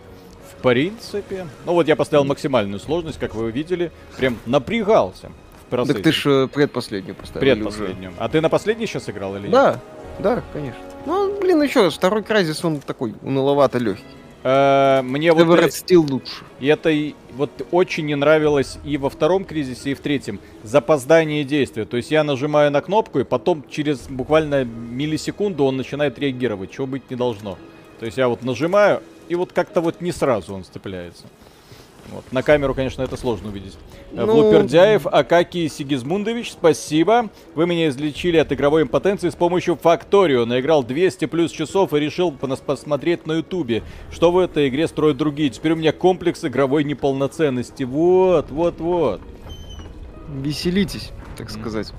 принципе. 0.62 1.48
Ну 1.66 1.74
вот 1.74 1.88
я 1.88 1.96
поставил 1.96 2.26
максимальную 2.26 2.80
сложность, 2.80 3.20
как 3.20 3.36
вы 3.36 3.46
увидели. 3.46 3.92
Прям 4.18 4.38
напрягался. 4.46 5.32
В 5.70 5.86
так 5.86 6.02
ты 6.02 6.12
же 6.12 6.48
предпоследнюю 6.48 7.16
поставил. 7.16 7.42
Предпоследнюю. 7.42 8.14
А 8.18 8.28
ты 8.28 8.42
на 8.42 8.50
последний 8.50 8.88
сейчас 8.88 9.08
играл 9.10 9.36
или 9.36 9.48
да, 9.48 9.72
нет? 9.72 9.80
Да, 10.20 10.36
да, 10.36 10.44
конечно. 10.52 10.82
Ну, 11.06 11.40
блин, 11.40 11.62
еще 11.62 11.84
раз, 11.84 11.94
второй 11.94 12.24
Кразис, 12.24 12.64
он 12.66 12.80
такой 12.80 13.14
уныловато 13.22 13.78
легкий. 13.78 14.04
Э, 14.44 15.02
мне 15.04 15.34
вот 15.34 15.46
Everett 15.46 15.70
Steel 15.70 16.10
лучше. 16.10 16.44
И 16.60 16.68
это 16.68 16.92
вот 17.34 17.52
очень 17.72 18.06
не 18.06 18.16
нравилось 18.16 18.78
и 18.84 18.98
во 18.98 19.10
втором 19.10 19.44
кризисе, 19.46 19.92
и 19.92 19.94
в 19.94 20.00
третьем. 20.00 20.40
Запоздание 20.64 21.44
действия. 21.44 21.86
То 21.86 21.98
есть 21.98 22.12
я 22.12 22.24
нажимаю 22.24 22.72
на 22.72 22.82
кнопку, 22.82 23.20
и 23.20 23.24
потом 23.24 23.64
через 23.70 24.08
буквально 24.08 24.64
миллисекунду 24.64 25.66
он 25.66 25.78
начинает 25.78 26.18
реагировать, 26.20 26.72
чего 26.72 26.88
быть 26.88 27.10
не 27.10 27.16
должно. 27.16 27.58
То 28.00 28.06
есть 28.06 28.18
я 28.18 28.28
вот 28.30 28.44
нажимаю, 28.44 29.02
и 29.30 29.36
вот 29.36 29.54
как-то 29.54 29.80
вот 29.80 30.02
не 30.02 30.12
сразу 30.12 30.54
он 30.54 30.64
сцепляется. 30.64 31.26
Вот. 32.12 32.24
На 32.32 32.42
камеру, 32.42 32.74
конечно, 32.74 33.04
это 33.04 33.18
сложно 33.18 33.50
увидеть. 33.50 33.78
Э, 34.12 34.26
ну... 34.26 34.34
Влупердяев, 34.34 35.06
Акакий 35.06 35.70
Сигизмундович, 35.70 36.54
спасибо. 36.54 37.30
Вы 37.54 37.68
меня 37.68 37.90
излечили 37.90 38.38
от 38.38 38.52
игровой 38.52 38.84
импотенции 38.84 39.30
с 39.30 39.36
помощью 39.36 39.76
Факторио. 39.76 40.46
Наиграл 40.46 40.84
200 40.84 41.26
плюс 41.26 41.52
часов 41.52 41.94
и 41.94 42.00
решил 42.00 42.32
посмотреть 42.32 43.28
на 43.28 43.34
ютубе, 43.34 43.84
что 44.12 44.32
в 44.32 44.40
этой 44.40 44.70
игре 44.70 44.88
строят 44.88 45.18
другие. 45.18 45.50
Теперь 45.50 45.74
у 45.74 45.76
меня 45.76 45.92
комплекс 45.92 46.44
игровой 46.44 46.84
неполноценности. 46.84 47.84
Вот, 47.84 48.50
вот, 48.50 48.80
вот. 48.80 49.22
Веселитесь, 50.28 51.12
так 51.38 51.50
сказать. 51.50 51.94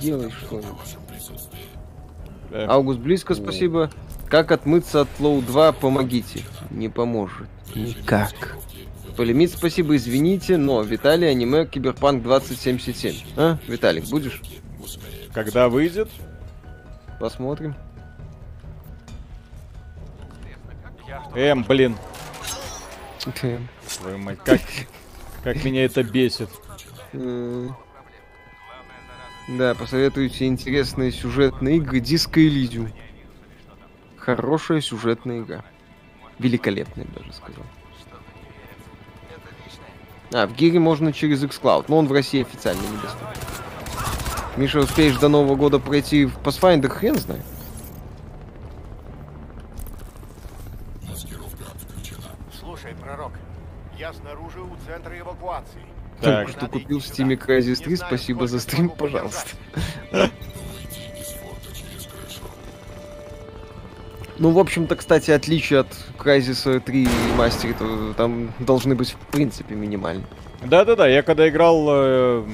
Делай 0.00 0.30
что-нибудь. 0.30 0.96
Э, 2.50 2.66
Август 2.68 2.98
близко, 2.98 3.34
спасибо. 3.34 3.90
Как 4.28 4.52
отмыться 4.52 5.02
от 5.02 5.08
Лоу 5.18 5.42
2, 5.42 5.72
помогите. 5.72 6.42
Не 6.70 6.88
поможет. 6.88 7.48
Никак. 7.74 8.56
Полимит, 9.16 9.52
спасибо, 9.52 9.96
извините, 9.96 10.56
но 10.56 10.82
Виталий, 10.82 11.28
аниме 11.30 11.66
Киберпанк 11.66 12.22
2077. 12.22 13.16
А, 13.36 13.58
Виталик, 13.66 14.08
будешь? 14.08 14.40
Когда 15.34 15.68
выйдет? 15.68 16.08
Посмотрим. 17.18 17.74
Эм, 21.34 21.64
блин. 21.64 21.96
Эм. 23.42 23.68
Твою 23.98 24.18
мать, 24.18 24.38
как, 24.44 24.60
как 25.44 25.64
меня 25.64 25.84
это 25.84 26.02
бесит. 26.02 26.48
Да, 29.58 29.74
посоветуйте 29.74 30.46
интересные 30.46 31.10
сюжетные 31.10 31.78
игры 31.78 31.98
Disco 31.98 32.34
Elysium. 32.34 32.92
Хорошая 34.16 34.80
сюжетная 34.80 35.40
игра. 35.40 35.64
Великолепная, 36.38 37.04
даже 37.16 37.32
сказал. 37.32 37.64
А, 40.32 40.46
в 40.46 40.54
Гире 40.54 40.78
можно 40.78 41.12
через 41.12 41.42
xCloud, 41.42 41.86
но 41.88 41.98
он 41.98 42.06
в 42.06 42.12
России 42.12 42.42
официально 42.42 42.80
недоступен. 42.80 43.40
Миша, 44.56 44.78
успеешь 44.78 45.16
до 45.16 45.28
Нового 45.28 45.56
года 45.56 45.80
пройти 45.80 46.26
в 46.26 46.38
Pathfinder, 46.38 46.88
хрен 46.88 47.16
знает. 47.16 47.42
Слушай, 52.60 52.94
пророк, 53.02 53.32
я 53.98 54.12
снаружи 54.12 54.60
у 54.60 54.76
центра 54.86 55.18
эвакуации. 55.18 55.82
Так. 56.20 56.50
Что 56.50 56.66
купил 56.66 57.00
в 57.00 57.04
Steam 57.04 57.36
Crysis 57.38 57.82
3, 57.82 57.96
спасибо 57.96 58.46
за 58.46 58.60
стрим, 58.60 58.90
пожалуйста. 58.90 59.50
Ну, 64.38 64.50
в 64.52 64.58
общем-то, 64.58 64.96
кстати, 64.96 65.30
отличие 65.30 65.80
от 65.80 65.88
Crysis 66.18 66.80
3 66.80 67.02
и 67.02 67.06
Master, 67.36 67.74
то 67.78 68.14
там 68.14 68.52
должны 68.58 68.94
быть 68.94 69.10
в 69.10 69.32
принципе 69.32 69.74
минимальны. 69.74 70.24
Да-да-да, 70.62 71.06
я 71.06 71.22
когда 71.22 71.46
играл, 71.48 71.86
э, 71.90 72.44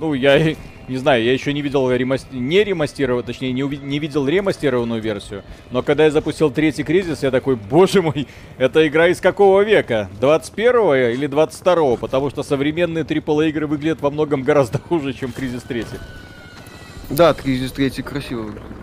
ну, 0.00 0.14
я 0.14 0.56
не 0.88 0.98
знаю, 0.98 1.24
я 1.24 1.32
еще 1.32 1.52
не 1.52 1.62
видел 1.62 1.90
ремасти... 1.90 2.34
не 2.34 2.62
ремастированную, 2.62 3.24
точнее, 3.24 3.52
не, 3.52 3.64
уви... 3.64 3.78
не 3.78 3.98
видел 3.98 4.26
ремастированную 4.26 5.00
версию. 5.00 5.42
Но 5.70 5.82
когда 5.82 6.04
я 6.04 6.10
запустил 6.10 6.50
третий 6.50 6.84
кризис, 6.84 7.22
я 7.22 7.30
такой, 7.30 7.56
боже 7.56 8.02
мой, 8.02 8.28
это 8.56 8.86
игра 8.86 9.08
из 9.08 9.20
какого 9.20 9.62
века? 9.62 10.08
21-го 10.20 10.94
или 10.94 11.28
22-го? 11.28 11.96
Потому 11.96 12.30
что 12.30 12.42
современные 12.42 13.04
AAA 13.04 13.48
игры 13.48 13.66
выглядят 13.66 14.00
во 14.00 14.10
многом 14.10 14.42
гораздо 14.42 14.78
хуже, 14.78 15.12
чем 15.12 15.32
кризис 15.32 15.62
третий. 15.62 15.98
Да, 17.10 17.34
кризис 17.34 17.72
третий 17.72 18.02
красиво 18.02 18.42
выглядит. 18.42 18.76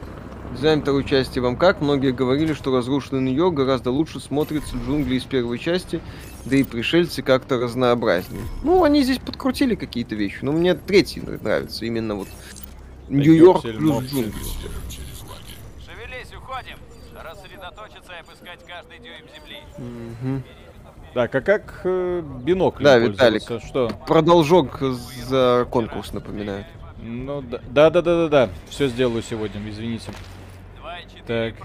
Дизайн 0.53 0.81
второй 0.81 1.03
части 1.03 1.39
вам 1.39 1.57
как? 1.57 1.81
Многие 1.81 2.11
говорили, 2.11 2.53
что 2.53 2.75
разрушенный 2.75 3.21
Нью-Йорк 3.21 3.55
гораздо 3.55 3.89
лучше 3.89 4.19
смотрится 4.19 4.75
в 4.75 4.85
джунгли 4.85 5.15
из 5.15 5.23
первой 5.23 5.57
части, 5.57 5.99
да 6.45 6.55
и 6.55 6.63
пришельцы 6.63 7.21
как-то 7.21 7.57
разнообразнее. 7.57 8.43
Ну, 8.63 8.83
они 8.83 9.03
здесь 9.03 9.19
подкрутили 9.19 9.75
какие-то 9.75 10.15
вещи, 10.15 10.39
но 10.41 10.51
мне 10.51 10.73
третий 10.73 11.21
нравится, 11.21 11.85
именно 11.85 12.15
вот 12.15 12.27
Нью-Йорк 13.09 13.61
плюс 13.61 14.03
джунгли. 14.05 14.33
Шевелись, 15.85 16.33
уходим! 16.35 16.77
Рассредоточиться 17.15 18.13
и 18.13 18.19
обыскать 18.19 18.59
каждый 18.67 18.99
дюйм 18.99 19.25
земли. 19.33 19.57
Угу. 19.77 20.43
Так, 21.13 21.35
а 21.35 21.41
как 21.41 21.81
э, 21.83 22.23
бинокль 22.43 22.83
Да, 22.83 22.97
Виталик, 22.97 23.43
что? 23.43 23.89
Продолжок 24.07 24.81
за 24.81 25.67
конкурс 25.69 26.11
напоминает. 26.11 26.65
Ну, 27.01 27.41
да, 27.41 27.59
да, 27.69 27.89
да, 27.89 28.01
да, 28.01 28.15
да, 28.15 28.27
да. 28.29 28.49
Все 28.69 28.87
сделаю 28.87 29.21
сегодня, 29.21 29.61
извините. 29.69 30.11
Так. 31.27 31.55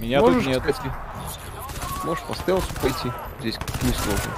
Меня 0.00 0.20
Можешь, 0.20 0.44
тут 0.44 0.52
нет. 0.52 0.62
Кстати, 0.62 0.92
можешь 2.04 2.24
по 2.24 2.34
стелсу 2.34 2.66
пойти. 2.80 3.10
Здесь 3.40 3.58
несложно. 3.82 4.32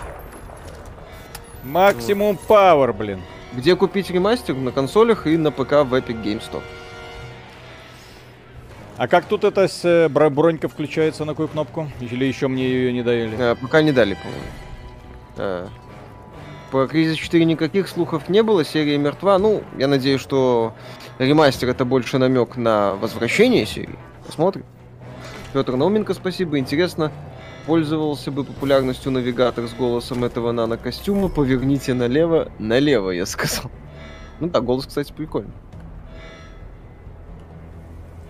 Максимум 1.65 2.39
пауэр, 2.49 2.93
блин. 2.93 3.23
Где 3.53 3.77
купить 3.77 4.11
ремастер? 4.11 4.55
На 4.55 4.73
консолях 4.73 5.27
и 5.27 5.37
на 5.37 5.51
ПК 5.51 5.73
в 5.85 5.95
Epic 5.95 6.23
Game 6.23 6.41
Store. 6.41 6.63
А 8.97 9.09
как 9.09 9.25
тут 9.25 9.45
эта 9.45 9.67
с, 9.67 9.85
э, 9.85 10.09
бронька 10.09 10.69
включается 10.69 11.25
на 11.25 11.33
какую 11.33 11.49
кнопку? 11.49 11.89
Или 12.01 12.27
еще 12.27 12.49
мне 12.49 12.69
ее 12.69 12.93
не 12.93 13.03
дали? 13.03 13.35
А, 13.39 13.55
пока 13.55 13.83
не 13.83 13.93
дали, 13.93 14.15
по-моему. 14.15 14.45
А. 15.39 15.69
По 16.71 16.87
Кризис 16.87 17.17
4 17.17 17.45
никаких 17.45 17.89
слухов 17.89 18.29
не 18.29 18.43
было, 18.43 18.65
серия 18.65 18.99
мертва. 18.99 19.39
Ну, 19.39 19.63
я 19.77 19.89
надеюсь, 19.89 20.21
что 20.21 20.75
ремастер 21.19 21.71
это 21.71 21.85
больше 21.85 22.19
намек 22.19 22.57
на 22.57 22.95
возвращение 22.95 23.67
серии. 23.67 23.99
Посмотрим. 24.27 24.65
Петр 25.53 25.77
Науменко, 25.77 26.15
спасибо. 26.15 26.59
Интересно, 26.59 27.13
пользовался 27.67 28.31
бы 28.31 28.45
популярностью 28.45 29.11
навигатор 29.11 29.67
с 29.67 29.75
голосом 29.75 30.25
этого 30.25 30.53
нано-костюма. 30.53 31.29
Поверните 31.29 31.95
налево. 31.95 32.53
Налево, 32.59 33.11
я 33.11 33.27
сказал. 33.27 33.71
Ну 34.39 34.49
да, 34.49 34.61
голос, 34.61 34.87
кстати, 34.87 35.13
прикольный. 35.13 35.53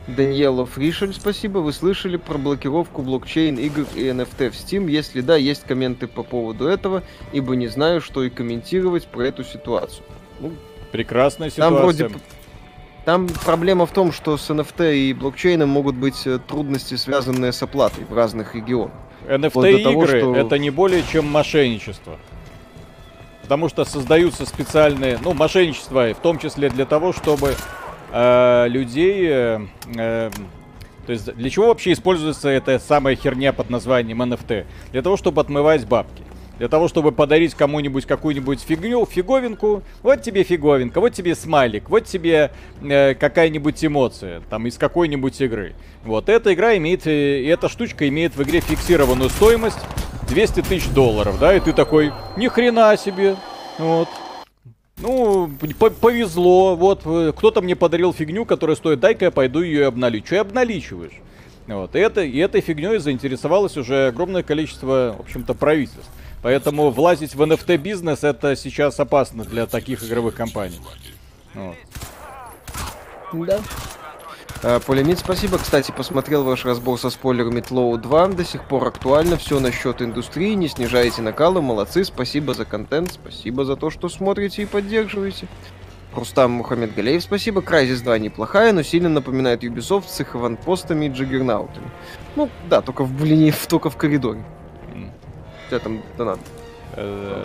Даниэло 0.07 0.67
Фришель, 0.67 1.13
спасибо. 1.13 1.59
Вы 1.59 1.73
слышали 1.73 2.17
про 2.17 2.39
блокировку 2.39 3.03
блокчейн 3.03 3.57
игр 3.59 3.87
и 3.95 4.05
NFT 4.07 4.51
в 4.51 4.55
Steam? 4.55 4.91
Если 4.91 5.21
да, 5.21 5.37
есть 5.37 5.65
комменты 5.65 6.07
по 6.07 6.23
поводу 6.23 6.67
этого, 6.67 7.03
ибо 7.33 7.55
не 7.55 7.69
знаю, 7.69 8.01
что 8.01 8.25
и 8.25 8.31
комментировать 8.31 9.07
про 9.07 9.27
эту 9.27 9.45
ситуацию. 9.45 10.05
Ну, 10.41 10.53
Прекрасная 10.91 11.51
ситуация. 11.51 11.71
Там 11.71 11.83
вроде 11.83 12.11
там 13.05 13.29
проблема 13.45 13.87
в 13.87 13.93
том, 13.93 14.13
что 14.13 14.37
с 14.37 14.51
NFT 14.51 14.95
и 14.97 15.13
блокчейном 15.13 15.69
могут 15.69 15.97
быть 15.97 16.27
э, 16.27 16.39
трудности, 16.39 16.97
связанные 16.97 17.53
с 17.53 17.63
оплатой 17.63 18.05
в 18.05 18.15
разных 18.15 18.55
регионах. 18.55 18.93
NFT-игры 19.27 20.21
что... 20.21 20.37
это 20.37 20.59
не 20.59 20.71
более 20.71 21.03
чем 21.03 21.27
мошенничество. 21.27 22.19
Потому 23.43 23.69
что 23.69 23.85
создаются 23.85 24.47
специальные, 24.47 25.19
ну, 25.23 25.35
мошенничества, 25.35 26.13
в 26.15 26.21
том 26.21 26.39
числе 26.39 26.69
для 26.69 26.85
того, 26.85 27.13
чтобы 27.13 27.55
э, 28.13 28.69
людей... 28.69 29.27
Э, 29.29 29.61
э, 29.97 30.31
то 31.07 31.13
есть 31.13 31.35
для 31.35 31.51
чего 31.51 31.69
вообще 31.69 31.93
используется 31.93 32.49
эта 32.49 32.79
самая 32.79 33.17
херня 33.17 33.53
под 33.53 33.71
названием 33.71 34.23
NFT? 34.23 34.67
Для 34.93 35.03
того, 35.03 35.17
чтобы 35.17 35.41
отмывать 35.41 35.87
бабки 35.87 36.23
для 36.61 36.69
того, 36.69 36.89
чтобы 36.89 37.11
подарить 37.11 37.55
кому-нибудь 37.55 38.05
какую-нибудь 38.05 38.61
фигню, 38.61 39.07
фиговинку. 39.07 39.83
Вот 40.03 40.21
тебе 40.21 40.43
фиговинка, 40.43 41.01
вот 41.01 41.15
тебе 41.15 41.35
смайлик, 41.35 41.89
вот 41.89 42.05
тебе 42.05 42.51
э, 42.83 43.15
какая-нибудь 43.15 43.83
эмоция, 43.83 44.43
там, 44.51 44.67
из 44.67 44.77
какой-нибудь 44.77 45.41
игры. 45.41 45.73
Вот, 46.05 46.29
эта 46.29 46.53
игра 46.53 46.77
имеет, 46.77 47.07
э, 47.07 47.47
эта 47.49 47.71
штучка 47.71 48.07
имеет 48.11 48.37
в 48.37 48.43
игре 48.43 48.61
фиксированную 48.61 49.31
стоимость 49.31 49.79
200 50.29 50.61
тысяч 50.61 50.87
долларов, 50.91 51.39
да, 51.41 51.57
и 51.57 51.61
ты 51.61 51.73
такой, 51.73 52.13
ни 52.37 52.47
хрена 52.49 52.95
себе, 52.99 53.37
вот. 53.79 54.11
Ну, 54.99 55.51
повезло, 56.03 56.77
вот, 56.77 57.07
э, 57.07 57.33
кто-то 57.35 57.63
мне 57.63 57.75
подарил 57.75 58.13
фигню, 58.13 58.45
которая 58.45 58.77
стоит, 58.77 59.01
дай-ка 59.01 59.25
я 59.25 59.31
пойду 59.31 59.63
ее 59.63 59.87
обналичу. 59.87 60.35
И 60.35 60.39
обналичиваешь? 60.39 61.23
Вот, 61.67 61.97
и, 61.97 62.01
это, 62.01 62.21
и 62.21 62.37
этой 62.37 62.61
фигней 62.61 62.99
заинтересовалось 62.99 63.79
уже 63.79 64.09
огромное 64.09 64.43
количество, 64.43 65.15
в 65.17 65.21
общем-то, 65.21 65.55
правительств. 65.55 66.11
Поэтому 66.43 66.91
влазить 66.91 67.35
в 67.35 67.43
NFT 67.43 67.77
бизнес 67.77 68.25
это 68.25 68.57
сейчас 68.57 68.99
опасно 68.99 69.45
для 69.45 69.67
таких 69.67 70.03
игровых 70.03 70.35
компаний. 70.35 70.81
Вот. 71.55 71.77
Да. 73.33 73.61
А, 74.63 74.81
Полемит, 74.81 75.19
спасибо. 75.19 75.59
Кстати, 75.59 75.93
посмотрел 75.95 76.43
ваш 76.43 76.65
разбор 76.65 76.99
со 76.99 77.11
спойлерами 77.11 77.61
Тлоу 77.61 77.97
2. 77.99 78.29
До 78.29 78.45
сих 78.45 78.65
пор 78.65 78.89
актуально. 78.89 79.37
Все 79.37 79.61
насчет 79.61 80.03
индустрии. 80.03 80.55
Не 80.55 80.69
снижайте 80.69 81.23
накалы. 81.23 81.63
Молодцы. 81.63 82.05
Спасибо 82.05 82.55
за 82.55 82.65
контент. 82.65 83.13
Спасибо 83.13 83.65
за 83.65 83.77
то, 83.77 83.91
что 83.91 84.09
смотрите 84.09 84.63
и 84.63 84.67
поддерживаете. 84.67 85.47
Рустам 86.15 86.51
Мухаммед 86.53 86.95
Галеев, 86.95 87.23
спасибо. 87.23 87.61
Crysis 87.61 88.03
2 88.03 88.19
неплохая, 88.19 88.73
но 88.73 88.83
сильно 88.83 89.09
напоминает 89.09 89.63
Ubisoft 89.63 90.09
с 90.09 90.21
их 90.21 90.35
аванпостами 90.35 91.07
и 91.07 91.09
джиггернаутами. 91.09 91.89
Ну, 92.35 92.51
да, 92.69 92.81
только 92.81 93.05
в, 93.05 93.13
блин, 93.13 93.55
только 93.69 93.91
в 93.91 93.97
коридоре 93.97 94.43
тебя 95.71 95.79
там 95.79 96.03
донат. 96.19 96.39
Э, 96.97 97.45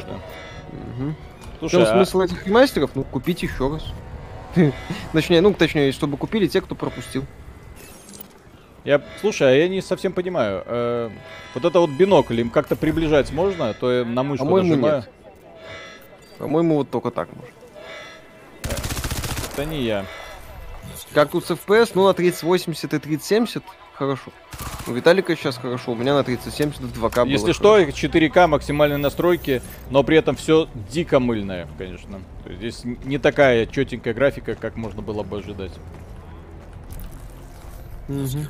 Слушай, 1.59 1.83
а... 1.83 1.85
смысл 1.85 2.21
этих 2.21 2.45
ремастеров? 2.45 2.91
Ну, 2.95 3.03
купить 3.03 3.43
еще 3.43 3.71
раз. 3.73 3.83
Точнее, 5.13 5.41
ну, 5.41 5.53
точнее, 5.53 5.91
чтобы 5.91 6.17
купили 6.17 6.47
те, 6.47 6.61
кто 6.61 6.75
пропустил. 6.75 7.23
Я, 8.83 9.01
слушай, 9.19 9.49
а 9.49 9.51
я 9.51 9.67
не 9.67 9.81
совсем 9.81 10.13
понимаю. 10.13 10.63
Э, 10.65 11.09
вот 11.55 11.65
это 11.65 11.79
вот 11.79 11.89
бинокль 11.89 12.39
им 12.39 12.49
как-то 12.49 12.75
приближать 12.75 13.31
можно? 13.31 13.73
То 13.73 13.91
я 13.91 14.05
на 14.05 14.21
мышку 14.23 14.45
По-моему, 14.45 14.69
нажимаю. 14.69 14.95
Нет. 14.97 15.09
По-моему, 16.37 16.75
вот 16.75 16.89
только 16.89 17.09
так 17.09 17.29
можно. 17.35 17.55
Это 19.53 19.65
не 19.65 19.81
я. 19.81 20.05
Как 21.13 21.31
тут 21.31 21.45
с 21.45 21.51
FPS? 21.51 21.91
Ну, 21.95 22.05
на 22.05 22.13
3080 22.13 22.93
и 22.93 22.99
3070 22.99 23.63
хорошо. 23.97 24.31
У 24.87 24.91
Виталика 24.91 25.35
сейчас 25.35 25.57
хорошо, 25.57 25.93
у 25.93 25.95
меня 25.95 26.13
на 26.13 26.23
3070 26.23 26.81
в 26.81 27.03
2К 27.03 27.27
Если 27.27 27.53
что, 27.53 27.79
4К 27.79 28.47
максимальной 28.47 28.97
настройки, 28.97 29.61
но 29.89 30.03
при 30.03 30.17
этом 30.17 30.35
все 30.35 30.67
дико 30.91 31.19
мыльное, 31.19 31.67
конечно. 31.77 32.21
Здесь 32.45 32.81
не 32.83 33.17
такая 33.17 33.65
четенькая 33.65 34.13
графика, 34.13 34.55
как 34.55 34.75
можно 34.75 35.01
было 35.01 35.23
бы 35.23 35.39
ожидать. 35.39 35.71
Угу. 38.07 38.47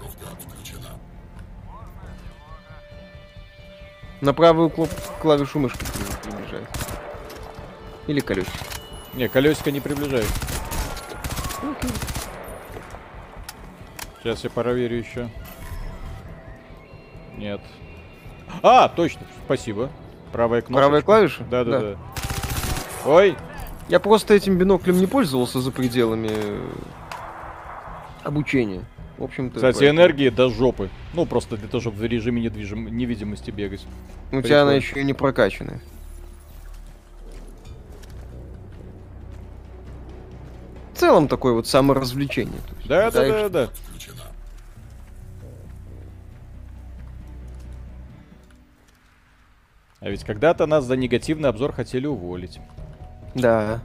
На 4.21 4.34
правую 4.34 4.71
клавишу 5.21 5.60
мышки 5.60 5.86
приближает. 6.23 6.67
Или 8.08 8.19
колесико. 8.19 8.51
Не, 9.13 9.29
колесико 9.29 9.71
не 9.71 9.79
приближает. 9.79 10.27
Окей. 11.62 12.14
Сейчас 14.25 14.43
я 14.43 14.49
проверю 14.49 14.97
еще. 14.97 15.29
Нет. 17.38 17.61
А, 18.63 18.89
точно, 18.89 19.21
спасибо. 19.45 19.91
Правая 20.31 20.63
кнопка. 20.63 20.81
Правая 20.81 21.01
клавиша? 21.03 21.43
Да, 21.43 21.63
да, 21.63 21.79
да, 21.79 21.97
Ой. 23.05 23.38
Я 23.88 23.99
просто 23.99 24.33
этим 24.33 24.57
биноклем 24.57 24.97
не 24.97 25.05
пользовался 25.05 25.61
за 25.61 25.71
пределами 25.71 26.31
обучения. 28.23 28.85
В 29.19 29.25
общем-то. 29.25 29.57
Кстати, 29.57 29.77
поэтому... 29.77 29.99
энергии 29.99 30.29
до 30.29 30.49
жопы. 30.49 30.89
Ну, 31.13 31.27
просто 31.27 31.55
для 31.55 31.67
того, 31.67 31.81
чтобы 31.81 31.97
в 31.97 32.03
режиме 32.03 32.41
недвижим... 32.41 32.97
невидимости 32.97 33.51
бегать. 33.51 33.85
У 34.31 34.41
тебя 34.41 34.63
она 34.63 34.73
еще 34.73 34.99
и 34.99 35.03
не 35.03 35.13
прокачанная. 35.13 35.81
В 40.95 40.97
целом 40.97 41.27
такое 41.27 41.53
вот 41.53 41.67
саморазвлечение. 41.67 42.59
Да, 42.88 43.11
да, 43.11 43.27
да, 43.27 43.49
да. 43.49 43.69
А 50.06 50.10
ведь 50.12 50.24
когда-то 50.24 50.68
нас 50.68 50.86
за 50.86 50.96
негативный 50.96 51.50
обзор 51.50 51.72
хотели 51.72 52.06
уволить. 52.06 52.60
Да. 53.34 53.80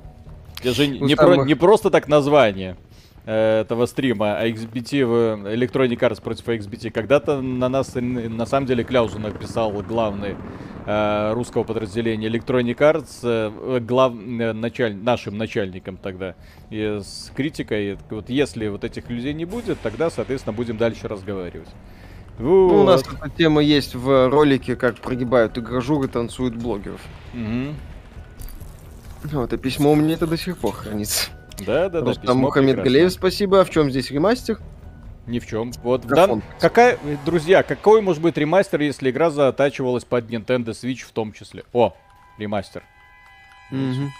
Это 0.60 0.74
же 0.74 0.86
не, 0.86 1.14
про, 1.14 1.46
не 1.46 1.54
просто 1.54 1.88
так 1.90 2.08
название 2.08 2.76
э, 3.24 3.62
этого 3.62 3.86
стрима, 3.86 4.36
а 4.36 4.46
XBT 4.46 5.06
в 5.06 5.46
Electronic 5.48 5.98
Arts 5.98 6.20
против 6.20 6.46
XBT. 6.46 6.90
Когда-то 6.90 7.40
на 7.40 7.70
нас, 7.70 7.94
на 7.94 8.44
самом 8.44 8.66
деле, 8.66 8.84
Кляузу 8.84 9.18
написал 9.18 9.72
главный 9.72 10.36
э, 10.84 11.32
русского 11.32 11.64
подразделения 11.64 12.28
Electronic 12.28 12.76
Arts, 12.76 13.20
э, 13.22 13.80
глав, 13.80 14.12
э, 14.12 14.52
началь, 14.52 14.94
нашим 14.94 15.38
начальником 15.38 15.96
тогда, 15.96 16.34
и 16.68 17.00
с 17.02 17.32
критикой. 17.34 17.96
Вот 18.10 18.28
если 18.28 18.68
вот 18.68 18.84
этих 18.84 19.08
людей 19.08 19.32
не 19.32 19.46
будет, 19.46 19.80
тогда, 19.80 20.10
соответственно, 20.10 20.52
будем 20.52 20.76
дальше 20.76 21.08
разговаривать. 21.08 21.70
Вот. 22.40 22.72
Ну, 22.72 22.80
у 22.80 22.84
нас 22.84 23.02
эта 23.02 23.28
тема 23.28 23.60
есть 23.60 23.94
в 23.94 24.30
ролике, 24.30 24.74
как 24.74 24.96
прогибают 24.96 25.58
игражуры, 25.58 26.08
танцуют 26.08 26.56
блогеров. 26.56 27.00
Угу. 27.34 27.74
Вот, 29.32 29.52
и 29.52 29.56
письмо 29.58 29.92
у 29.92 29.94
меня 29.94 30.14
это 30.14 30.26
до 30.26 30.38
сих 30.38 30.56
пор 30.56 30.72
хранится. 30.72 31.28
Да, 31.66 31.90
да, 31.90 32.00
да. 32.00 32.14
Там 32.14 32.38
Мухаммед 32.38 32.82
Галеев, 32.82 33.12
спасибо. 33.12 33.60
А 33.60 33.64
в 33.64 33.70
чем 33.70 33.90
здесь 33.90 34.10
ремастер? 34.10 34.58
Ни 35.26 35.38
в 35.38 35.46
чем. 35.46 35.72
Вот, 35.82 36.06
дан... 36.06 36.42
какая, 36.58 36.98
друзья, 37.26 37.62
какой 37.62 38.00
может 38.00 38.22
быть 38.22 38.38
ремастер, 38.38 38.80
если 38.80 39.10
игра 39.10 39.30
затачивалась 39.30 40.04
под 40.04 40.30
Nintendo 40.30 40.70
Switch 40.70 41.04
в 41.06 41.12
том 41.12 41.32
числе? 41.32 41.64
О, 41.74 41.94
ремастер. 42.38 42.82
Угу. 43.70 44.10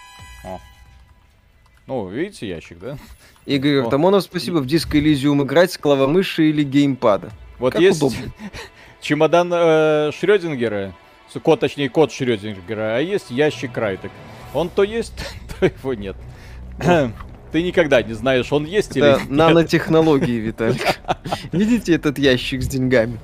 О. 1.91 2.07
Видите 2.07 2.47
ящик, 2.47 2.79
да? 2.79 2.97
Игорь 3.45 3.79
Артамонов, 3.79 4.23
спасибо. 4.23 4.59
В 4.59 4.65
диско 4.65 4.97
Elysium 4.97 5.43
играть 5.43 5.73
с 5.73 5.77
клавомыши 5.77 6.49
или 6.49 6.63
геймпада? 6.63 7.31
Вот 7.59 7.73
как 7.73 7.81
есть 7.81 8.01
удобно. 8.01 8.31
чемодан 9.01 9.51
э, 9.53 10.11
Шрёдингера, 10.17 10.93
код, 11.43 11.59
точнее, 11.59 11.89
код 11.89 12.13
Шрёдингера, 12.13 12.95
а 12.95 12.99
есть 12.99 13.29
ящик 13.29 13.77
Райтек. 13.77 14.11
Он 14.53 14.69
то 14.69 14.83
есть, 14.83 15.13
то 15.59 15.65
его 15.65 15.93
нет. 15.93 16.15
Ты 17.51 17.61
никогда 17.61 18.01
не 18.01 18.13
знаешь, 18.13 18.49
он 18.53 18.63
есть 18.63 18.95
Это 18.95 18.99
или 18.99 19.19
нет. 19.23 19.29
нанотехнологии, 19.29 20.39
Виталий. 20.39 20.79
Видите 21.51 21.93
этот 21.93 22.17
ящик 22.17 22.63
с 22.63 22.67
деньгами? 22.67 23.19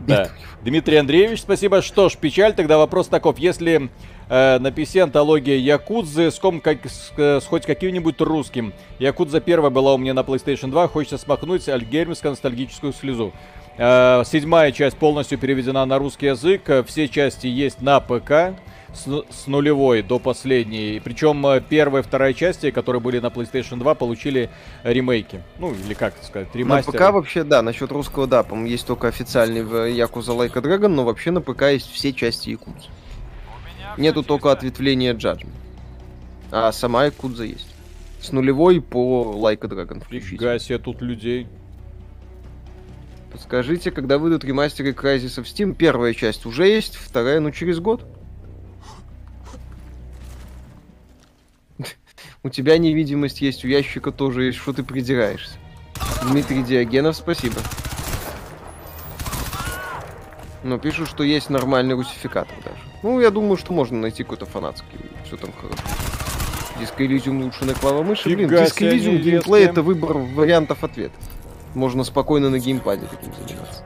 Да. 0.00 0.30
Дмитрий 0.64 0.96
Андреевич, 0.96 1.42
спасибо. 1.42 1.80
Что 1.80 2.08
ж, 2.08 2.16
печаль, 2.16 2.54
тогда 2.54 2.76
вопрос 2.76 3.06
таков. 3.06 3.38
Если 3.38 3.88
э, 4.28 4.58
на 4.58 4.68
PC 4.68 5.00
антология 5.00 5.56
Якудзы 5.56 6.30
с, 6.30 6.38
ком, 6.38 6.60
как, 6.60 6.86
с, 6.86 7.12
э, 7.16 7.40
с 7.40 7.46
хоть 7.46 7.66
каким-нибудь 7.66 8.20
русским. 8.20 8.72
Якудза 8.98 9.40
первая 9.40 9.70
была 9.70 9.94
у 9.94 9.98
меня 9.98 10.14
на 10.14 10.20
PlayStation 10.20 10.70
2, 10.70 10.88
хочется 10.88 11.18
смахнуть 11.18 11.68
альгермскую 11.68 12.32
ностальгическую 12.32 12.92
слезу. 12.92 13.32
Э, 13.76 14.22
седьмая 14.24 14.72
часть 14.72 14.96
полностью 14.96 15.38
переведена 15.38 15.84
на 15.84 15.98
русский 15.98 16.26
язык, 16.26 16.70
все 16.86 17.08
части 17.08 17.46
есть 17.46 17.80
на 17.82 18.00
ПК. 18.00 18.54
с, 18.94 19.24
с 19.30 19.46
нулевой 19.46 20.02
до 20.02 20.18
последней. 20.18 21.00
Причем 21.02 21.46
э, 21.46 21.60
первая 21.60 22.02
и 22.02 22.06
вторая 22.06 22.32
части, 22.32 22.70
которые 22.70 23.00
были 23.00 23.18
на 23.18 23.26
PlayStation 23.26 23.76
2, 23.78 23.94
получили 23.94 24.50
ремейки. 24.82 25.42
Ну, 25.58 25.74
или 25.74 25.94
как 25.94 26.14
сказать, 26.22 26.48
ремастеры. 26.54 26.98
На 26.98 27.04
ПК 27.04 27.14
вообще, 27.14 27.44
да, 27.44 27.62
насчет 27.62 27.90
русского, 27.92 28.26
да, 28.26 28.42
по-моему, 28.42 28.70
есть 28.70 28.86
только 28.86 29.08
официальный 29.08 29.62
в 29.62 29.88
Якуза 29.88 30.32
Like 30.32 30.56
a 30.56 30.60
Dragon, 30.60 30.88
но 30.88 31.04
вообще 31.04 31.30
на 31.30 31.40
ПК 31.40 31.62
есть 31.62 31.90
все 31.90 32.12
части 32.12 32.50
Якудзы. 32.50 32.88
Нету 33.96 34.22
только 34.22 34.50
ответвления 34.50 35.14
Judgment. 35.14 35.52
А 36.50 36.72
сама 36.72 37.06
Якудза 37.06 37.44
есть. 37.44 37.74
С 38.20 38.32
нулевой 38.32 38.80
по 38.80 39.34
Like 39.36 39.64
a 39.64 39.68
Dragon 39.68 40.00
включить. 40.02 40.40
Фига 40.40 40.58
себе, 40.58 40.78
тут 40.78 41.02
людей. 41.02 41.46
Подскажите, 43.32 43.90
когда 43.90 44.18
выйдут 44.18 44.44
ремастеры 44.44 44.92
Crysis 44.92 45.42
в 45.42 45.46
Steam? 45.46 45.74
Первая 45.74 46.14
часть 46.14 46.46
уже 46.46 46.68
есть, 46.68 46.94
вторая, 46.94 47.40
ну, 47.40 47.50
через 47.50 47.80
год. 47.80 48.06
У 52.44 52.48
тебя 52.48 52.78
невидимость 52.78 53.40
есть, 53.40 53.64
у 53.64 53.68
ящика 53.68 54.12
тоже 54.12 54.44
есть, 54.44 54.58
что 54.58 54.72
ты 54.72 54.84
придираешься? 54.84 55.56
Дмитрий 56.28 56.62
Диогенов, 56.62 57.16
спасибо. 57.16 57.56
Но 60.62 60.78
пишут, 60.78 61.08
что 61.08 61.24
есть 61.24 61.50
нормальный 61.50 61.94
русификатор 61.94 62.56
даже. 62.64 62.93
Ну, 63.04 63.20
я 63.20 63.30
думаю, 63.30 63.58
что 63.58 63.74
можно 63.74 63.98
найти 63.98 64.22
какой-то 64.22 64.46
фанатский. 64.46 64.88
Все 65.26 65.36
там 65.36 65.50
хорошо. 65.52 65.78
Диско 66.80 67.04
Elysium 67.04 67.44
лучше 67.44 67.66
на 67.66 67.74
клавомыши. 67.74 68.34
Блин, 68.34 68.48
Диско 68.48 68.86
Elysium 68.86 69.18
геймплей 69.18 69.66
это 69.66 69.82
выбор 69.82 70.16
вариантов 70.16 70.82
ответа. 70.82 71.14
Можно 71.74 72.02
спокойно 72.04 72.48
на 72.48 72.58
геймпаде 72.58 73.06
таким 73.10 73.30
заниматься. 73.34 73.84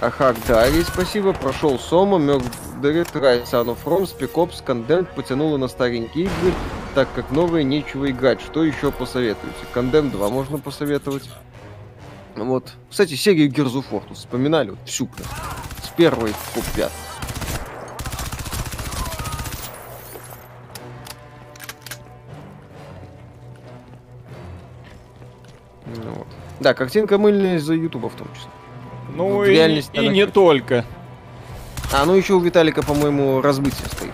Ахак 0.00 0.36
Дарий, 0.48 0.82
спасибо. 0.82 1.34
Прошел 1.34 1.78
Сома, 1.78 2.16
Мёрдерит, 2.16 3.14
Рай, 3.14 3.40
Son 3.40 3.66
of 3.66 3.76
Rome, 3.84 4.10
Spec 4.10 4.32
Ops, 4.32 4.64
Condemned 4.64 5.08
потянуло 5.14 5.58
на 5.58 5.68
старенькие 5.68 6.24
игры, 6.24 6.54
так 6.94 7.06
как 7.14 7.30
новые 7.30 7.64
нечего 7.64 8.10
играть. 8.10 8.40
Что 8.40 8.64
еще 8.64 8.92
посоветуете? 8.92 9.58
Condemned 9.74 10.12
2 10.12 10.30
можно 10.30 10.56
посоветовать. 10.56 11.28
Вот. 12.34 12.72
Кстати, 12.88 13.12
серию 13.14 13.50
Gears 13.50 13.74
of 13.74 13.84
War 13.90 14.02
тут 14.08 14.16
вспоминали, 14.16 14.70
вот 14.70 14.78
всю 14.86 15.06
прям. 15.06 15.28
С 15.84 15.88
первой 15.88 16.32
по 16.54 16.62
пятой. 16.74 17.09
Да, 26.60 26.74
картинка 26.74 27.18
мыльная 27.18 27.56
из-за 27.56 27.74
Ютуба 27.74 28.08
в 28.10 28.14
том 28.14 28.28
числе. 28.34 28.50
Ну 29.16 29.28
вот 29.34 29.46
и, 29.46 29.50
реальности 29.50 29.96
и 29.96 30.08
не 30.08 30.26
только. 30.26 30.84
А, 31.92 32.04
ну 32.04 32.14
еще 32.14 32.34
у 32.34 32.40
Виталика, 32.40 32.82
по-моему, 32.82 33.40
размытие 33.40 33.88
стоит. 33.88 34.12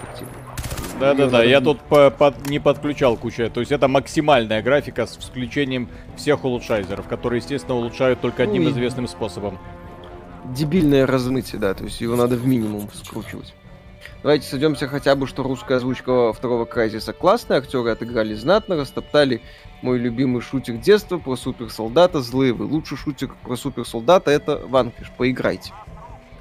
Да-да-да, 0.99 1.45
я 1.45 1.61
тут 1.61 1.81
по 1.81 2.11
под, 2.11 2.49
не 2.49 2.59
подключал 2.59 3.17
кучу. 3.17 3.51
То 3.51 3.61
есть 3.61 3.71
это 3.71 3.87
максимальная 3.87 4.63
графика 4.63 5.07
с 5.07 5.17
включением 5.17 5.89
всех 6.17 6.45
улучшайзеров, 6.45 7.07
которые, 7.07 7.41
естественно, 7.41 7.75
улучшают 7.75 8.21
только 8.21 8.45
одним 8.45 8.65
ну, 8.65 8.71
известным 8.71 9.07
способом. 9.07 9.59
Дебильное 10.45 11.07
размытие, 11.07 11.61
да, 11.61 11.75
то 11.75 11.85
есть 11.85 12.01
его 12.01 12.17
надо 12.17 12.37
в 12.37 12.47
минимум 12.47 12.89
скручивать. 12.95 13.53
Давайте 14.27 14.49
сойдемся 14.49 14.89
хотя 14.89 15.15
бы, 15.15 15.29
что 15.29 15.45
русская 15.45 15.77
озвучка 15.77 16.33
второго 16.33 16.65
Крайзиса 16.65 17.13
классная, 17.13 17.59
актеры 17.59 17.91
отыграли 17.91 18.35
знатно, 18.35 18.75
растоптали 18.75 19.41
мой 19.83 19.99
любимый 19.99 20.43
шутик 20.43 20.81
детства 20.81 21.19
про 21.19 21.37
суперсолдата, 21.37 22.21
злые 22.21 22.53
вы. 22.53 22.65
Лучший 22.65 22.99
шутик 22.99 23.37
про 23.37 23.55
суперсолдата 23.55 24.33
это 24.33 24.61
Ванкиш, 24.67 25.13
поиграйте. 25.17 25.73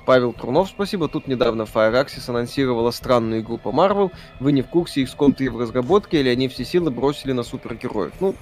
Павел 0.08 0.34
Трунов, 0.34 0.70
спасибо. 0.70 1.08
Тут 1.08 1.28
недавно 1.28 1.64
Fireaxis 1.64 2.28
анонсировала 2.28 2.90
странную 2.90 3.42
игру 3.42 3.60
по 3.60 3.70
Marvel. 3.70 4.12
Вы 4.40 4.52
не 4.52 4.64
в 4.64 4.68
курсе, 4.68 5.04
XCOM 5.04 5.34
3 5.34 5.50
в 5.50 5.60
разработке, 5.60 6.20
или 6.22 6.30
они 6.30 6.48
все 6.48 6.66
силы 6.66 6.90
бросили 6.90 7.34
на 7.34 7.44
супергероев? 7.44 8.14
Ну, 8.20 8.34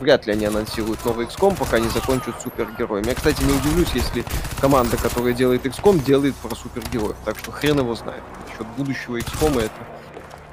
вряд 0.00 0.26
ли 0.26 0.32
они 0.32 0.46
анонсируют 0.46 1.04
новый 1.04 1.26
XCOM, 1.26 1.56
пока 1.58 1.78
не 1.78 1.88
закончат 1.88 2.40
супергероями. 2.42 3.08
Я, 3.08 3.14
кстати, 3.14 3.42
не 3.42 3.52
удивлюсь, 3.52 3.90
если 3.94 4.24
команда, 4.60 4.96
которая 4.96 5.32
делает 5.32 5.64
XCOM, 5.66 6.04
делает 6.04 6.34
про 6.36 6.54
супергероев. 6.54 7.16
Так 7.24 7.38
что 7.38 7.50
хрен 7.52 7.78
его 7.78 7.94
знает. 7.94 8.22
Насчет 8.46 8.66
будущего 8.76 9.18
XCOM 9.18 9.60
это, 9.60 9.72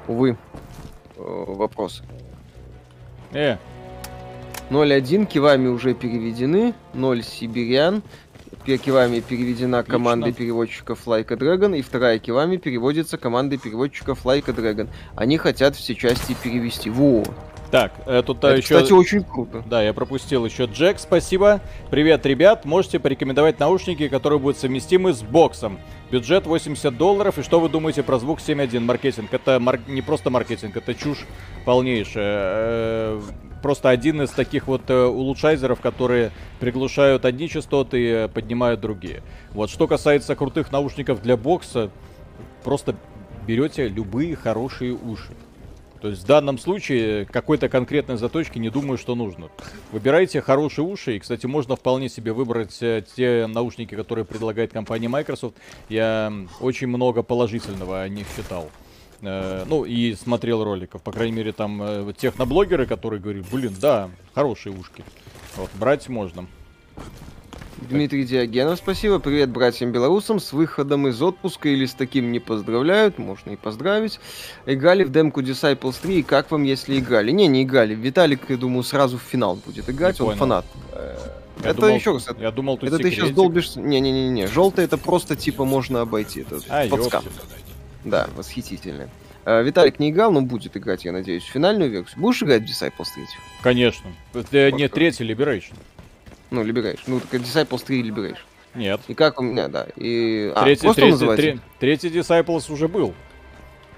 увы, 0.06 0.36
э, 1.16 1.44
вопросы. 1.46 2.04
Э. 3.32 3.56
0.1 4.70 5.26
кивами 5.26 5.68
уже 5.68 5.94
переведены, 5.94 6.74
0 6.94 7.22
сибирян. 7.22 8.02
Кивами 8.64 9.18
переведена 9.18 9.82
командой 9.82 10.32
переводчиков 10.32 11.06
Like 11.08 11.32
a 11.32 11.36
Dragon, 11.36 11.76
и 11.76 11.82
вторая 11.82 12.20
Кивами 12.20 12.58
переводится 12.58 13.18
командой 13.18 13.58
переводчиков 13.58 14.24
Like 14.24 14.48
a 14.48 14.52
Dragon. 14.52 14.88
Они 15.16 15.36
хотят 15.36 15.74
все 15.74 15.96
части 15.96 16.36
перевести. 16.40 16.88
Во! 16.88 17.24
Так, 17.72 17.92
э, 18.04 18.22
тут 18.22 18.36
Это, 18.44 18.56
еще... 18.56 18.74
кстати, 18.74 18.92
очень 18.92 19.24
круто. 19.24 19.64
Да, 19.66 19.82
я 19.82 19.94
пропустил 19.94 20.44
еще 20.44 20.66
Джек, 20.66 20.98
спасибо. 20.98 21.62
Привет, 21.90 22.26
ребят, 22.26 22.66
можете 22.66 22.98
порекомендовать 22.98 23.58
наушники, 23.58 24.08
которые 24.08 24.38
будут 24.38 24.58
совместимы 24.58 25.14
с 25.14 25.22
боксом. 25.22 25.78
Бюджет 26.10 26.46
80 26.46 26.94
долларов, 26.98 27.38
и 27.38 27.42
что 27.42 27.60
вы 27.60 27.70
думаете 27.70 28.02
про 28.02 28.18
звук 28.18 28.40
7.1 28.40 28.80
маркетинг? 28.80 29.32
Это 29.32 29.58
мар... 29.58 29.80
не 29.88 30.02
просто 30.02 30.28
маркетинг, 30.28 30.76
это 30.76 30.94
чушь 30.94 31.24
полнейшая. 31.64 32.40
Э, 32.42 33.20
просто 33.62 33.88
один 33.88 34.20
из 34.20 34.28
таких 34.28 34.66
вот 34.66 34.82
э, 34.90 35.04
улучшайзеров, 35.06 35.80
которые 35.80 36.30
приглушают 36.60 37.24
одни 37.24 37.48
частоты 37.48 38.24
и 38.24 38.28
поднимают 38.28 38.82
другие. 38.82 39.22
Вот, 39.52 39.70
что 39.70 39.86
касается 39.88 40.36
крутых 40.36 40.72
наушников 40.72 41.22
для 41.22 41.38
бокса, 41.38 41.90
просто 42.64 42.96
берете 43.46 43.88
любые 43.88 44.36
хорошие 44.36 44.92
уши. 44.92 45.32
То 46.02 46.08
есть 46.08 46.24
в 46.24 46.26
данном 46.26 46.58
случае 46.58 47.26
какой-то 47.26 47.68
конкретной 47.68 48.16
заточки 48.16 48.58
не 48.58 48.70
думаю, 48.70 48.98
что 48.98 49.14
нужно. 49.14 49.50
Выбирайте 49.92 50.40
хорошие 50.40 50.84
уши. 50.84 51.14
И, 51.14 51.20
кстати, 51.20 51.46
можно 51.46 51.76
вполне 51.76 52.08
себе 52.08 52.32
выбрать 52.32 52.76
э, 52.82 53.04
те 53.14 53.46
наушники, 53.46 53.94
которые 53.94 54.24
предлагает 54.24 54.72
компания 54.72 55.08
Microsoft. 55.08 55.54
Я 55.88 56.32
очень 56.58 56.88
много 56.88 57.22
положительного 57.22 58.02
о 58.02 58.08
них 58.08 58.26
читал. 58.34 58.68
Э, 59.20 59.64
ну, 59.68 59.84
и 59.84 60.16
смотрел 60.16 60.64
роликов. 60.64 61.00
По 61.02 61.12
крайней 61.12 61.36
мере, 61.36 61.52
там 61.52 61.80
э, 61.80 62.12
техноблогеры, 62.18 62.86
которые 62.86 63.20
говорят, 63.20 63.46
блин, 63.52 63.76
да, 63.80 64.10
хорошие 64.34 64.76
ушки. 64.76 65.04
Вот, 65.54 65.70
брать 65.74 66.08
можно. 66.08 66.48
Дмитрий 67.78 68.24
Диогенов, 68.24 68.78
спасибо. 68.78 69.18
Привет 69.18 69.50
братьям 69.50 69.92
белорусам. 69.92 70.40
С 70.40 70.52
выходом 70.52 71.08
из 71.08 71.20
отпуска 71.20 71.68
или 71.68 71.86
с 71.86 71.94
таким 71.94 72.32
не 72.32 72.38
поздравляют. 72.38 73.18
Можно 73.18 73.50
и 73.50 73.56
поздравить. 73.56 74.20
Играли 74.66 75.04
в 75.04 75.10
демку 75.10 75.40
Disciples 75.42 75.96
3. 76.00 76.20
И 76.20 76.22
как 76.22 76.50
вам, 76.50 76.62
если 76.62 76.98
играли? 76.98 77.30
Не, 77.30 77.46
не 77.46 77.62
играли. 77.62 77.94
Виталик, 77.94 78.48
я 78.48 78.56
думаю, 78.56 78.82
сразу 78.82 79.18
в 79.18 79.22
финал 79.22 79.56
будет 79.56 79.88
играть. 79.88 80.20
Не 80.20 80.24
Он 80.24 80.28
понял. 80.30 80.38
фанат. 80.38 80.66
Я 81.62 81.70
это 81.70 81.80
думал, 81.80 81.94
еще 81.94 82.12
раз. 82.12 82.28
Я 82.38 82.50
думал, 82.50 82.76
тут 82.76 82.88
это 82.88 82.98
ты 82.98 83.10
сейчас 83.10 83.30
долбишь. 83.30 83.76
Не-не-не-не. 83.76 84.46
Желтый 84.46 84.84
это 84.84 84.98
просто 84.98 85.36
типа 85.36 85.64
можно 85.64 86.00
обойти. 86.00 86.40
Это 86.40 86.60
а, 86.68 86.88
подскам. 86.88 87.24
Да, 88.04 88.28
восхитительно. 88.36 89.08
Uh, 89.44 89.64
Виталик 89.64 89.98
не 89.98 90.10
играл, 90.10 90.30
но 90.30 90.40
будет 90.40 90.76
играть, 90.76 91.04
я 91.04 91.10
надеюсь, 91.10 91.42
в 91.42 91.50
финальную 91.50 91.90
версию. 91.90 92.20
Будешь 92.20 92.42
играть 92.44 92.62
в 92.62 92.66
Disciples 92.66 93.08
3? 93.12 93.24
Конечно. 93.60 94.10
Это 94.34 94.70
не 94.70 94.86
третий 94.86 95.24
Liberation. 95.24 95.74
Ну, 96.52 96.62
Liberation. 96.62 97.00
Ну, 97.06 97.18
так 97.18 97.40
Disciples 97.40 97.82
3 97.84 98.02
Liberation. 98.02 98.36
Нет. 98.74 99.00
И 99.08 99.14
как 99.14 99.40
у 99.40 99.42
меня, 99.42 99.68
да. 99.68 99.86
И... 99.96 100.52
А, 100.54 100.64
третий, 100.64 100.92
третий, 100.92 101.10
называется? 101.10 101.62
третий 101.80 102.08
Disciples 102.08 102.70
уже 102.72 102.88
был. 102.88 103.14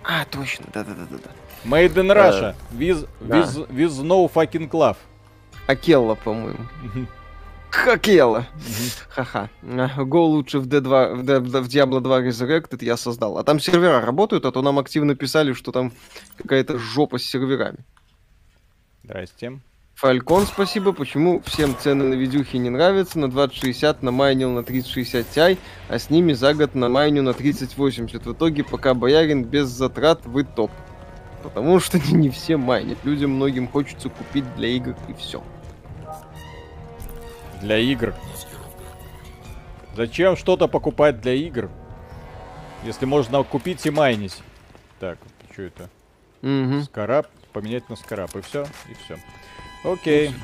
А, 0.05 0.25
точно, 0.25 0.67
да-да-да-да. 0.73 1.31
Made 1.65 1.95
in 1.95 2.13
Russia. 2.13 2.55
Uh, 2.55 2.79
with, 2.79 3.09
да. 3.21 3.41
with, 3.41 3.69
with 3.71 4.03
no 4.03 4.33
fucking 4.33 4.71
love. 4.71 4.97
Акелла, 5.67 6.15
по-моему. 6.15 6.67
Хакела. 7.71 8.47
Ха-ха. 9.09 9.49
Го 10.05 10.27
лучше 10.27 10.61
в 10.61 10.69
D2, 10.69 11.15
в, 11.15 11.23
D, 11.25 11.41
в 11.41 11.67
Diablo 11.67 12.01
2 12.01 12.21
Resurrected 12.21 12.85
я 12.85 12.97
создал. 12.97 13.39
А 13.39 13.43
там 13.43 13.59
сервера 13.59 14.01
работают, 14.01 14.45
а 14.45 14.53
то 14.53 14.63
нам 14.63 14.79
активно 14.79 15.17
писали, 15.17 15.55
что 15.55 15.73
там 15.73 15.93
какая-то 16.37 16.79
жопа 16.79 17.19
с 17.19 17.25
серверами. 17.25 17.79
Здрасте. 19.03 19.59
Фалькон, 19.95 20.47
спасибо. 20.47 20.93
Почему 20.93 21.41
всем 21.47 21.77
цены 21.79 22.05
на 22.05 22.15
видюхи 22.15 22.57
не 22.57 22.69
нравятся? 22.69 23.19
На 23.19 23.31
2060 23.31 24.03
намайнил 24.03 24.51
на 24.51 24.65
3060 24.65 25.27
Ti, 25.27 25.59
а 25.89 25.99
с 25.99 26.11
ними 26.11 26.33
за 26.33 26.53
год 26.55 26.75
намайню 26.75 27.23
на 27.23 27.33
3080. 27.33 28.27
В 28.27 28.33
итоге, 28.33 28.65
пока 28.65 28.95
боярин 28.95 29.45
без 29.45 29.69
затрат, 29.69 30.27
вы 30.27 30.45
топ. 30.45 30.73
Потому 31.43 31.79
что 31.79 31.99
не, 31.99 32.13
не 32.13 32.31
все 32.31 32.57
майнят. 32.57 32.99
Людям 33.05 33.33
многим 33.33 33.69
хочется 33.69 34.09
купить 34.09 34.53
для 34.57 34.69
игр 34.69 34.97
и 35.09 35.15
все. 35.15 35.43
Для 37.61 37.79
игр? 37.79 38.15
Зачем 39.97 40.37
что-то 40.37 40.67
покупать 40.67 41.21
для 41.21 41.35
игр? 41.35 41.71
Если 42.85 43.07
можно 43.07 43.43
купить 43.45 43.87
и 43.87 43.91
майнить. 43.91 44.43
Так, 44.99 45.19
что 45.53 45.63
это? 45.63 45.89
Угу. 46.43 46.83
Скараб, 46.83 47.29
поменять 47.53 47.89
на 47.89 47.97
скараб, 47.97 48.35
и 48.37 48.41
все, 48.41 48.65
и 48.91 48.95
все. 49.05 49.19
Окей. 49.85 50.35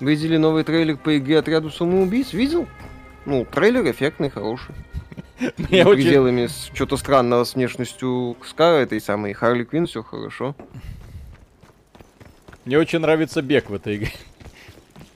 Видели 0.00 0.36
новый 0.36 0.62
трейлер 0.62 0.96
по 0.96 1.18
игре 1.18 1.40
Отряду 1.40 1.70
самоубийц? 1.70 2.32
Видел? 2.32 2.68
Ну, 3.26 3.44
трейлер 3.44 3.90
эффектный, 3.90 4.30
хороший. 4.30 4.74
Мне 5.58 5.84
очень... 5.84 6.04
пределами 6.04 6.48
что-то 6.72 6.96
странного 6.96 7.42
с 7.42 7.56
внешностью 7.56 8.36
Скара, 8.46 8.76
этой 8.76 9.00
самой 9.00 9.32
Харли 9.32 9.64
Квин, 9.64 9.86
все 9.86 10.04
хорошо. 10.04 10.54
Мне 12.64 12.78
очень 12.78 13.00
нравится 13.00 13.42
бег 13.42 13.70
в 13.70 13.74
этой 13.74 13.96
игре. 13.96 14.12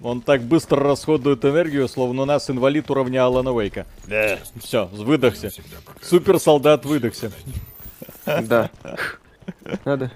Он 0.02 0.20
так 0.20 0.42
быстро 0.42 0.82
расходует 0.82 1.44
энергию, 1.44 1.86
словно 1.86 2.22
у 2.22 2.24
нас 2.24 2.50
инвалид 2.50 2.90
уровня 2.90 3.24
Алана 3.24 3.56
Вейка. 3.56 3.86
Да. 4.06 4.40
Все, 4.60 4.86
выдохся. 4.86 5.50
Супер 6.00 6.40
солдат 6.40 6.84
выдохся. 6.84 7.30
Да. 8.26 8.68
Надо. 9.84 10.10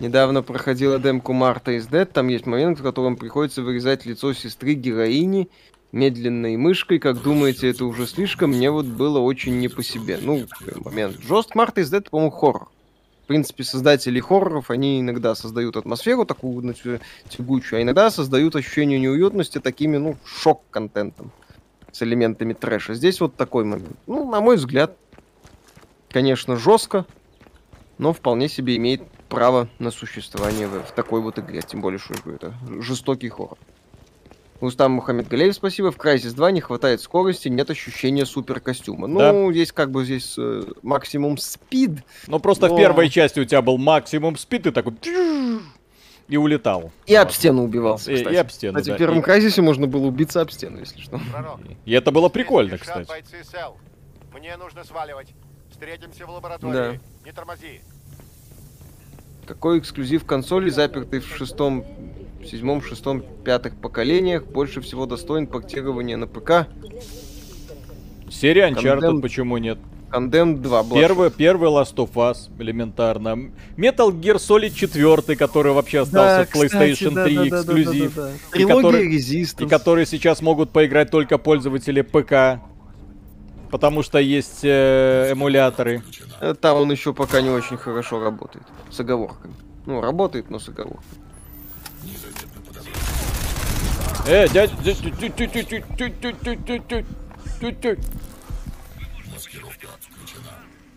Недавно 0.00 0.42
проходила 0.42 0.98
демку 0.98 1.32
Марта 1.32 1.72
из 1.72 1.86
Dead. 1.86 2.06
Там 2.06 2.28
есть 2.28 2.46
момент, 2.46 2.80
в 2.80 2.82
котором 2.82 3.16
приходится 3.16 3.62
вырезать 3.62 4.04
лицо 4.04 4.32
сестры 4.32 4.74
героини 4.74 5.48
медленной 5.92 6.56
мышкой. 6.56 6.98
Как 6.98 7.22
думаете, 7.22 7.70
это 7.70 7.84
уже 7.84 8.06
слишком? 8.06 8.50
Мне 8.50 8.70
вот 8.70 8.86
было 8.86 9.20
очень 9.20 9.58
не 9.58 9.68
по 9.68 9.82
себе. 9.82 10.18
Ну, 10.20 10.46
момент. 10.84 11.18
Жест 11.22 11.54
Марта 11.54 11.80
из 11.80 11.92
Dead, 11.92 12.08
по-моему, 12.10 12.30
хоррор. 12.32 12.68
В 13.24 13.26
принципе, 13.26 13.64
создатели 13.64 14.20
хорроров, 14.20 14.70
они 14.70 15.00
иногда 15.00 15.34
создают 15.34 15.78
атмосферу 15.78 16.26
такую 16.26 16.60
ну, 16.62 16.74
тягучую, 17.28 17.78
а 17.78 17.82
иногда 17.82 18.10
создают 18.10 18.54
ощущение 18.54 19.00
неуютности 19.00 19.60
такими, 19.60 19.96
ну, 19.96 20.16
шок-контентом 20.26 21.32
с 21.90 22.02
элементами 22.02 22.52
трэша. 22.52 22.92
Здесь 22.92 23.20
вот 23.20 23.36
такой 23.36 23.64
момент. 23.64 23.96
Ну, 24.06 24.30
на 24.30 24.42
мой 24.42 24.56
взгляд, 24.56 24.96
конечно, 26.14 26.56
жестко, 26.56 27.06
но 27.98 28.12
вполне 28.12 28.48
себе 28.48 28.76
имеет 28.76 29.02
право 29.28 29.68
на 29.80 29.90
существование 29.90 30.68
в, 30.68 30.80
в 30.84 30.92
такой 30.92 31.20
вот 31.20 31.40
игре. 31.40 31.60
Тем 31.60 31.80
более, 31.80 31.98
что 31.98 32.14
это 32.30 32.54
жестокий 32.80 33.28
хоррор. 33.28 33.58
Устам 34.60 34.92
Мухаммед 34.92 35.26
Галеев, 35.26 35.56
спасибо. 35.56 35.90
В 35.90 35.96
Crysis 35.96 36.32
2 36.32 36.52
не 36.52 36.60
хватает 36.60 37.00
скорости, 37.00 37.48
нет 37.48 37.68
ощущения 37.68 38.24
супер 38.24 38.60
костюма. 38.60 39.08
Ну, 39.08 39.18
да. 39.18 39.52
здесь 39.52 39.72
как 39.72 39.90
бы 39.90 40.04
здесь 40.04 40.36
э, 40.38 40.62
максимум 40.82 41.36
спид. 41.36 42.04
Ну, 42.28 42.38
просто 42.38 42.68
но... 42.68 42.74
в 42.74 42.78
первой 42.78 43.10
части 43.10 43.40
у 43.40 43.44
тебя 43.44 43.60
был 43.60 43.76
максимум 43.76 44.36
спид, 44.36 44.68
и 44.68 44.70
такой... 44.70 44.94
И 46.28 46.36
улетал. 46.36 46.92
И 47.06 47.14
об 47.16 47.32
стену 47.32 47.64
убивался, 47.64 48.12
и, 48.12 48.22
и 48.22 48.36
об 48.36 48.50
стену, 48.50 48.78
кстати, 48.78 48.90
да. 48.90 48.94
в 48.94 48.98
первом 48.98 49.18
и... 49.18 49.22
Крайсисе 49.22 49.60
можно 49.62 49.88
было 49.88 50.06
убиться 50.06 50.40
об 50.40 50.50
стену, 50.52 50.78
если 50.78 51.00
что. 51.00 51.20
И 51.84 51.92
это 51.92 52.12
было 52.12 52.28
прикольно, 52.28 52.78
кстати. 52.78 53.10
Мне 54.32 54.56
нужно 54.56 54.84
сваливать. 54.84 55.34
Встретимся 55.84 56.24
в 56.24 56.30
лаборатории. 56.30 56.72
Да. 56.72 56.92
Не 57.26 57.32
тормози. 57.32 57.80
Какой 59.46 59.80
эксклюзив 59.80 60.24
консоли, 60.24 60.70
запертый 60.70 61.20
в 61.20 61.26
шестом, 61.26 61.84
седьмом, 62.42 62.80
шестом, 62.80 63.22
пятых 63.44 63.76
поколениях, 63.76 64.46
больше 64.46 64.80
всего 64.80 65.04
достоин 65.04 65.46
портирования 65.46 66.16
на 66.16 66.26
ПК? 66.26 66.68
Серия 68.30 68.70
Uncharted, 68.70 69.00
Condemned... 69.00 69.20
почему 69.20 69.58
нет? 69.58 69.76
Condemned 70.10 70.62
2 70.62 70.82
был. 70.84 70.96
Первый, 70.96 71.30
первый 71.30 71.68
Last 71.68 71.96
of 71.96 72.12
Us, 72.14 72.48
элементарно. 72.58 73.50
Metal 73.76 74.10
Gear 74.10 74.36
Solid 74.36 74.70
4, 74.70 75.36
который 75.36 75.72
вообще 75.72 76.00
остался 76.00 76.46
да, 76.50 76.58
в 76.58 76.62
PlayStation 76.62 77.08
кстати, 77.10 77.34
3 77.34 77.50
да, 77.50 77.58
эксклюзив. 77.58 78.14
Да, 78.14 78.22
да, 78.22 78.28
да, 78.28 78.32
да. 78.52 78.58
И 78.58 78.64
который, 78.64 79.16
и 79.16 79.68
который 79.68 80.06
сейчас 80.06 80.40
могут 80.40 80.70
поиграть 80.70 81.10
только 81.10 81.36
пользователи 81.36 82.00
ПК 82.00 82.64
потому 83.74 84.04
что 84.04 84.20
есть 84.20 84.60
э, 84.62 85.32
эмуляторы. 85.32 86.04
Э, 86.40 86.54
там 86.54 86.76
он 86.76 86.92
еще 86.92 87.12
пока 87.12 87.40
не 87.40 87.50
очень 87.50 87.76
хорошо 87.76 88.22
работает. 88.22 88.64
С 88.88 89.00
оговорками. 89.00 89.52
Ну, 89.84 90.00
работает, 90.00 90.48
но 90.48 90.60
с 90.60 90.68
оговорками. 90.68 91.02
Э, 94.28 94.48
дядь... 94.48 94.70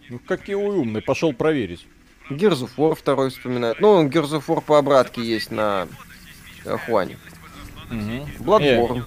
Ну, 0.10 0.20
какие 0.28 0.56
умный, 0.56 1.02
пошел 1.02 1.34
проверить. 1.34 1.88
Gears 2.30 2.62
of 2.62 2.70
War 2.78 2.94
второй 2.94 3.32
вспоминает. 3.32 3.80
Ну, 3.80 4.08
Gears 4.08 4.34
of 4.34 4.46
War 4.46 4.62
по 4.62 4.78
обратке 4.78 5.24
есть 5.24 5.50
на 5.50 5.88
Хуане. 6.86 7.18
Угу. 7.90 8.46
Bloodborne. 8.46 9.04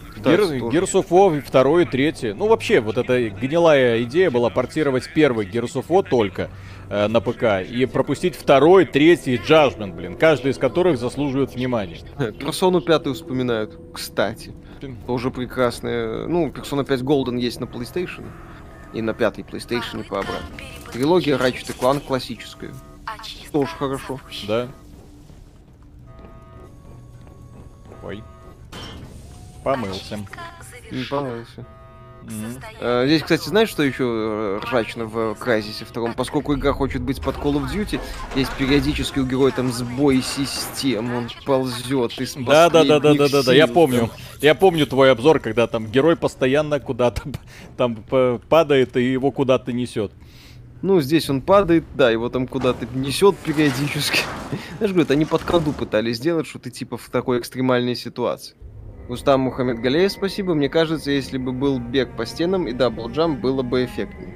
Of 0.92 1.08
War 1.08 1.40
второй 1.40 1.82
и 1.82 1.86
третий. 1.86 2.32
Ну, 2.32 2.48
вообще, 2.48 2.80
вот 2.80 2.98
эта 2.98 3.28
гнилая 3.28 4.02
идея 4.02 4.30
была 4.30 4.50
портировать 4.50 5.10
первый 5.14 5.46
Gears 5.46 5.74
of 5.74 5.86
War 5.88 6.06
только 6.08 6.50
э, 6.88 7.08
на 7.08 7.20
ПК 7.20 7.62
и 7.68 7.86
пропустить 7.86 8.36
второй, 8.36 8.86
третий 8.86 9.36
Judgment, 9.36 9.94
блин, 9.94 10.16
каждый 10.16 10.52
из 10.52 10.58
которых 10.58 10.98
заслуживает 10.98 11.54
внимания. 11.54 11.98
Персону 12.38 12.80
пятую 12.80 13.14
вспоминают, 13.14 13.78
кстати. 13.92 14.54
Тоже 15.06 15.30
прекрасная. 15.30 16.26
Ну, 16.26 16.48
Persona 16.48 16.84
5 16.84 17.00
Golden 17.00 17.38
есть 17.38 17.60
на 17.60 17.64
PlayStation. 17.64 18.24
И 18.92 19.02
на 19.02 19.14
пятой 19.14 19.44
PlayStation 19.44 20.00
и 20.00 20.02
по 20.02 20.18
обратно. 20.18 20.48
Трилогия 20.92 21.36
Ratchet 21.36 21.78
Clank 21.78 22.00
классическая. 22.00 22.72
Тоже 23.52 23.70
хорошо. 23.78 24.20
Да. 24.48 24.68
Помылся. 29.64 30.18
Не 30.90 31.04
помылся. 31.04 31.66
Mm-hmm. 32.22 33.06
Здесь, 33.06 33.22
кстати, 33.22 33.48
знаешь, 33.48 33.70
что 33.70 33.82
еще 33.82 34.04
э, 34.04 34.60
ржачно 34.62 35.06
в 35.06 35.34
Крайзисе 35.36 35.84
втором? 35.84 36.12
Поскольку 36.14 36.54
игра 36.54 36.72
хочет 36.72 37.02
быть 37.02 37.20
под 37.20 37.36
Call 37.36 37.54
of 37.54 37.72
Duty, 37.72 37.98
есть 38.36 38.52
периодически 38.56 39.18
у 39.20 39.26
героя 39.26 39.52
там 39.52 39.72
сбой 39.72 40.22
систем, 40.22 41.14
он 41.14 41.28
ползет 41.46 42.20
из 42.20 42.34
Да, 42.34 42.68
да, 42.68 42.84
да, 42.84 43.00
да, 43.00 43.14
да, 43.14 43.28
да, 43.28 43.42
да, 43.42 43.54
я 43.54 43.66
помню. 43.66 44.10
Я 44.40 44.54
помню 44.54 44.86
твой 44.86 45.12
обзор, 45.12 45.40
когда 45.40 45.66
там 45.66 45.86
герой 45.86 46.16
постоянно 46.16 46.80
куда-то 46.80 47.22
там 47.76 47.96
падает 48.48 48.96
и 48.96 49.12
его 49.12 49.30
куда-то 49.30 49.72
несет. 49.72 50.12
Ну, 50.82 51.00
здесь 51.02 51.28
он 51.28 51.42
падает, 51.42 51.84
да, 51.94 52.10
его 52.10 52.30
там 52.30 52.46
куда-то 52.46 52.86
несет 52.94 53.36
периодически. 53.36 54.20
Знаешь, 54.78 54.92
говорят, 54.92 55.10
они 55.10 55.26
под 55.26 55.42
коду 55.42 55.72
пытались 55.72 56.16
сделать, 56.16 56.46
что 56.46 56.58
ты 56.58 56.70
типа 56.70 56.96
в 56.96 57.10
такой 57.10 57.38
экстремальной 57.38 57.94
ситуации. 57.94 58.56
Устам 59.10 59.40
Мухаммед 59.40 59.80
Галеев, 59.80 60.12
спасибо. 60.12 60.54
Мне 60.54 60.68
кажется, 60.68 61.10
если 61.10 61.36
бы 61.36 61.52
был 61.52 61.80
бег 61.80 62.16
по 62.16 62.24
стенам 62.24 62.68
и 62.68 62.72
double 62.72 63.09
jump, 63.09 63.40
было 63.40 63.62
бы 63.62 63.84
эффектнее. 63.84 64.32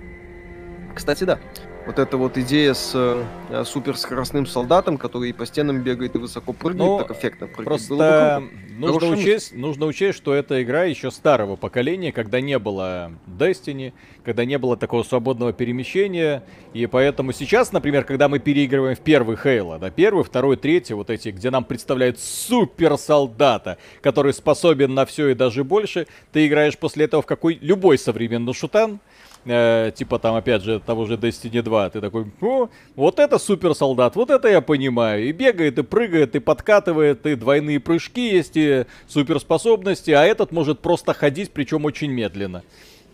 Кстати, 0.95 1.25
да 1.25 1.39
вот 1.87 1.99
эта 1.99 2.17
вот 2.17 2.39
идея 2.39 2.75
с 2.75 2.93
э, 2.95 3.65
суперскоростным 3.65 4.47
солдатом, 4.47 4.97
который 4.97 5.31
и 5.31 5.33
по 5.33 5.47
стенам 5.47 5.83
бегает 5.83 6.15
и 6.15 6.19
высоко 6.19 6.53
прыгает, 6.53 6.79
ну, 6.79 6.99
так 6.99 7.11
эффектно 7.11 7.47
прыгает. 7.47 7.67
Просто 7.67 8.43
нужно 8.79 9.09
учесть, 9.09 9.55
нужно 9.55 9.87
учесть, 9.87 10.17
что 10.19 10.35
эта 10.35 10.63
игра 10.63 10.85
еще 10.85 11.11
старого 11.11 11.57
поколения, 11.57 12.13
когда 12.13 12.41
не 12.41 12.59
было 12.59 13.13
Destiny, 13.27 13.93
когда 14.25 14.45
не 14.45 14.59
было 14.59 14.77
такого 14.77 15.03
свободного 15.03 15.53
перемещения, 15.53 16.43
и 16.73 16.87
поэтому 16.87 17.33
сейчас, 17.33 17.73
например, 17.73 18.05
когда 18.05 18.29
мы 18.29 18.39
переигрываем 18.39 18.97
в 18.97 19.01
первый 19.01 19.37
Хейла, 19.37 19.79
да, 19.79 19.91
первый, 19.91 20.25
второй, 20.25 20.57
третий, 20.57 20.95
вот 20.95 21.11
эти, 21.11 21.29
где 21.29 21.51
нам 21.51 21.65
представляют 21.65 22.19
супер 22.19 22.97
солдата, 22.97 23.79
который 24.01 24.33
способен 24.33 24.95
на 24.95 25.05
все 25.05 25.29
и 25.29 25.35
даже 25.35 25.65
больше, 25.65 26.07
ты 26.33 26.47
играешь 26.47 26.79
после 26.79 27.05
этого 27.05 27.23
в 27.23 27.27
какой 27.27 27.59
любой 27.61 27.99
современный 27.99 28.55
шутан, 28.55 29.01
э, 29.45 29.93
типа 29.95 30.19
там, 30.19 30.35
опять 30.35 30.63
же, 30.63 30.81
того 30.81 31.07
же 31.07 31.15
Destiny 31.15 31.63
2, 31.63 31.74
ты 31.91 32.01
такой, 32.01 32.27
о, 32.41 32.69
вот 32.97 33.19
это 33.19 33.39
супер 33.39 33.75
солдат, 33.75 34.17
вот 34.17 34.31
это 34.31 34.49
я 34.49 34.61
понимаю. 34.61 35.25
И 35.29 35.33
бегает, 35.33 35.79
и 35.79 35.83
прыгает, 35.83 36.35
и 36.37 36.39
подкатывает, 36.41 37.27
и 37.27 37.35
двойные 37.35 37.81
прыжки 37.81 38.31
есть, 38.31 38.57
и 38.57 38.87
суперспособности, 39.07 40.11
а 40.11 40.25
этот 40.25 40.53
может 40.53 40.81
просто 40.81 41.15
ходить, 41.15 41.51
причем 41.53 41.85
очень 41.85 42.11
медленно. 42.11 42.63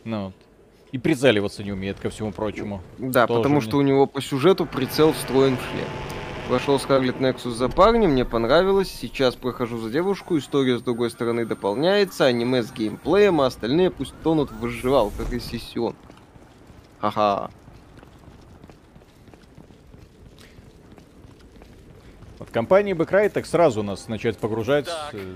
Ну, 0.05 0.33
и 0.93 0.99
прицеливаться 0.99 1.63
не 1.63 1.73
умеет, 1.73 2.01
ко 2.01 2.11
всему 2.11 2.33
прочему. 2.33 2.83
Да, 2.99 3.27
Тоже 3.27 3.41
потому 3.41 3.57
мне. 3.57 3.65
что 3.65 3.77
у 3.77 3.83
него 3.83 4.07
по 4.07 4.21
сюжету 4.21 4.67
прицел 4.67 5.13
встроен 5.13 5.57
в 5.57 5.61
шлем. 5.71 5.89
Прошел 6.49 6.77
Scarlet 6.79 7.19
Nexus 7.21 7.51
за 7.51 7.69
парнем, 7.69 8.11
мне 8.11 8.25
понравилось. 8.25 8.89
Сейчас 8.91 9.37
прохожу 9.37 9.79
за 9.79 9.89
девушку, 9.89 10.37
история 10.37 10.79
с 10.79 10.83
другой 10.83 11.11
стороны 11.11 11.47
дополняется, 11.47 12.25
аниме 12.25 12.65
с 12.65 12.73
геймплеем, 12.73 13.41
а 13.41 13.47
остальные 13.47 13.93
пусть 13.93 14.15
тонут 14.25 14.51
в 14.51 14.59
выживалках 14.59 15.33
и 15.33 15.39
сессион. 15.39 15.95
Ха-ха. 16.99 17.51
От 22.51 22.55
компании 22.55 22.94
Бэкрай 22.94 23.28
так 23.28 23.46
сразу 23.46 23.84
нас 23.84 24.09
начать 24.09 24.36
погружать 24.36 24.86
так. 24.86 25.11
Э, 25.12 25.34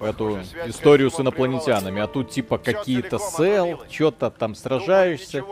в 0.00 0.04
эту 0.04 0.40
историю 0.66 1.08
с 1.08 1.20
инопланетянами. 1.20 2.02
А 2.02 2.08
тут 2.08 2.30
типа 2.30 2.58
какие-то 2.58 3.20
сел, 3.20 3.80
что-то 3.88 4.28
там 4.30 4.56
сражаешься. 4.56 5.44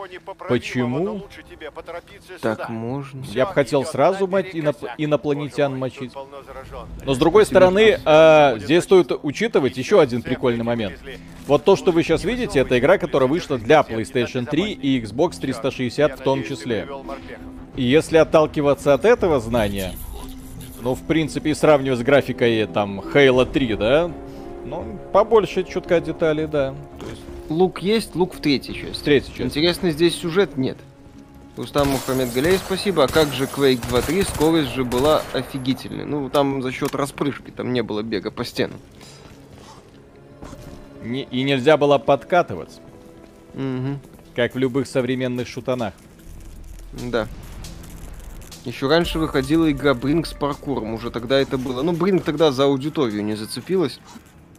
Почему? 0.49 1.23
Так 2.41 2.67
можно. 2.67 3.23
Я 3.23 3.45
бы 3.45 3.53
хотел 3.53 3.85
сразу 3.85 4.27
мать 4.27 4.49
иноп... 4.51 4.75
инопланетян 4.97 5.79
мочить. 5.79 6.11
Но 7.05 7.13
с 7.13 7.17
другой 7.17 7.45
стороны, 7.45 7.97
э, 8.03 8.59
здесь 8.59 8.83
стоит 8.83 9.13
учитывать 9.23 9.77
еще 9.77 10.01
один 10.01 10.21
прикольный 10.21 10.65
момент. 10.65 10.99
Вот 11.47 11.63
то, 11.63 11.77
что 11.77 11.93
вы 11.93 12.03
сейчас 12.03 12.25
видите, 12.25 12.59
это 12.59 12.77
игра, 12.77 12.97
которая 12.97 13.29
вышла 13.29 13.57
для 13.57 13.79
PlayStation 13.79 14.45
3 14.45 14.73
и 14.73 15.01
Xbox 15.01 15.39
360 15.39 16.19
в 16.19 16.21
том 16.21 16.43
числе. 16.43 16.85
И 17.77 17.83
если 17.83 18.17
отталкиваться 18.17 18.93
от 18.93 19.05
этого 19.05 19.39
знания, 19.39 19.93
ну, 20.81 20.95
в 20.95 21.01
принципе, 21.01 21.51
и 21.51 21.53
сравнивать 21.53 21.99
с 21.99 22.03
графикой 22.03 22.65
там 22.67 22.99
Halo 22.99 23.45
3, 23.45 23.75
да, 23.75 24.11
ну, 24.65 24.99
побольше 25.11 25.63
чутка 25.63 25.99
деталей, 25.99 26.47
да. 26.47 26.73
То 26.99 27.05
есть... 27.07 27.21
лук 27.49 27.81
есть, 27.81 28.15
лук 28.15 28.35
в 28.35 28.41
третьей 28.41 28.75
части. 28.75 28.99
В 28.99 29.03
третьей 29.03 29.33
части. 29.33 29.41
Интересно, 29.43 29.91
здесь 29.91 30.15
сюжет 30.15 30.57
нет. 30.57 30.77
Устам 31.57 31.89
Мухаммед 31.89 32.33
Галей, 32.33 32.57
спасибо. 32.57 33.03
А 33.03 33.07
как 33.07 33.33
же 33.33 33.43
Quake 33.43 33.81
2.3? 33.89 34.23
Скорость 34.33 34.73
же 34.73 34.85
была 34.85 35.21
офигительной. 35.33 36.05
Ну, 36.05 36.29
там 36.29 36.61
за 36.61 36.71
счет 36.71 36.95
распрыжки, 36.95 37.51
там 37.51 37.73
не 37.73 37.83
было 37.83 38.01
бега 38.01 38.31
по 38.31 38.45
стенам. 38.45 38.79
Не, 41.03 41.23
и 41.23 41.43
нельзя 41.43 41.77
было 41.77 41.97
подкатываться. 41.97 42.79
Угу. 43.55 43.99
Как 44.35 44.55
в 44.55 44.57
любых 44.57 44.87
современных 44.87 45.47
шутанах. 45.47 45.93
Да. 46.93 47.27
Еще 48.65 48.87
раньше 48.87 49.17
выходила 49.17 49.71
игра 49.71 49.93
Бринг 49.93 50.27
с 50.27 50.33
паркуром. 50.33 50.93
Уже 50.93 51.09
тогда 51.09 51.39
это 51.39 51.57
было. 51.57 51.81
Ну, 51.81 51.93
Бринг 51.93 52.23
тогда 52.23 52.51
за 52.51 52.65
аудиторию 52.65 53.23
не 53.23 53.35
зацепилась. 53.35 53.99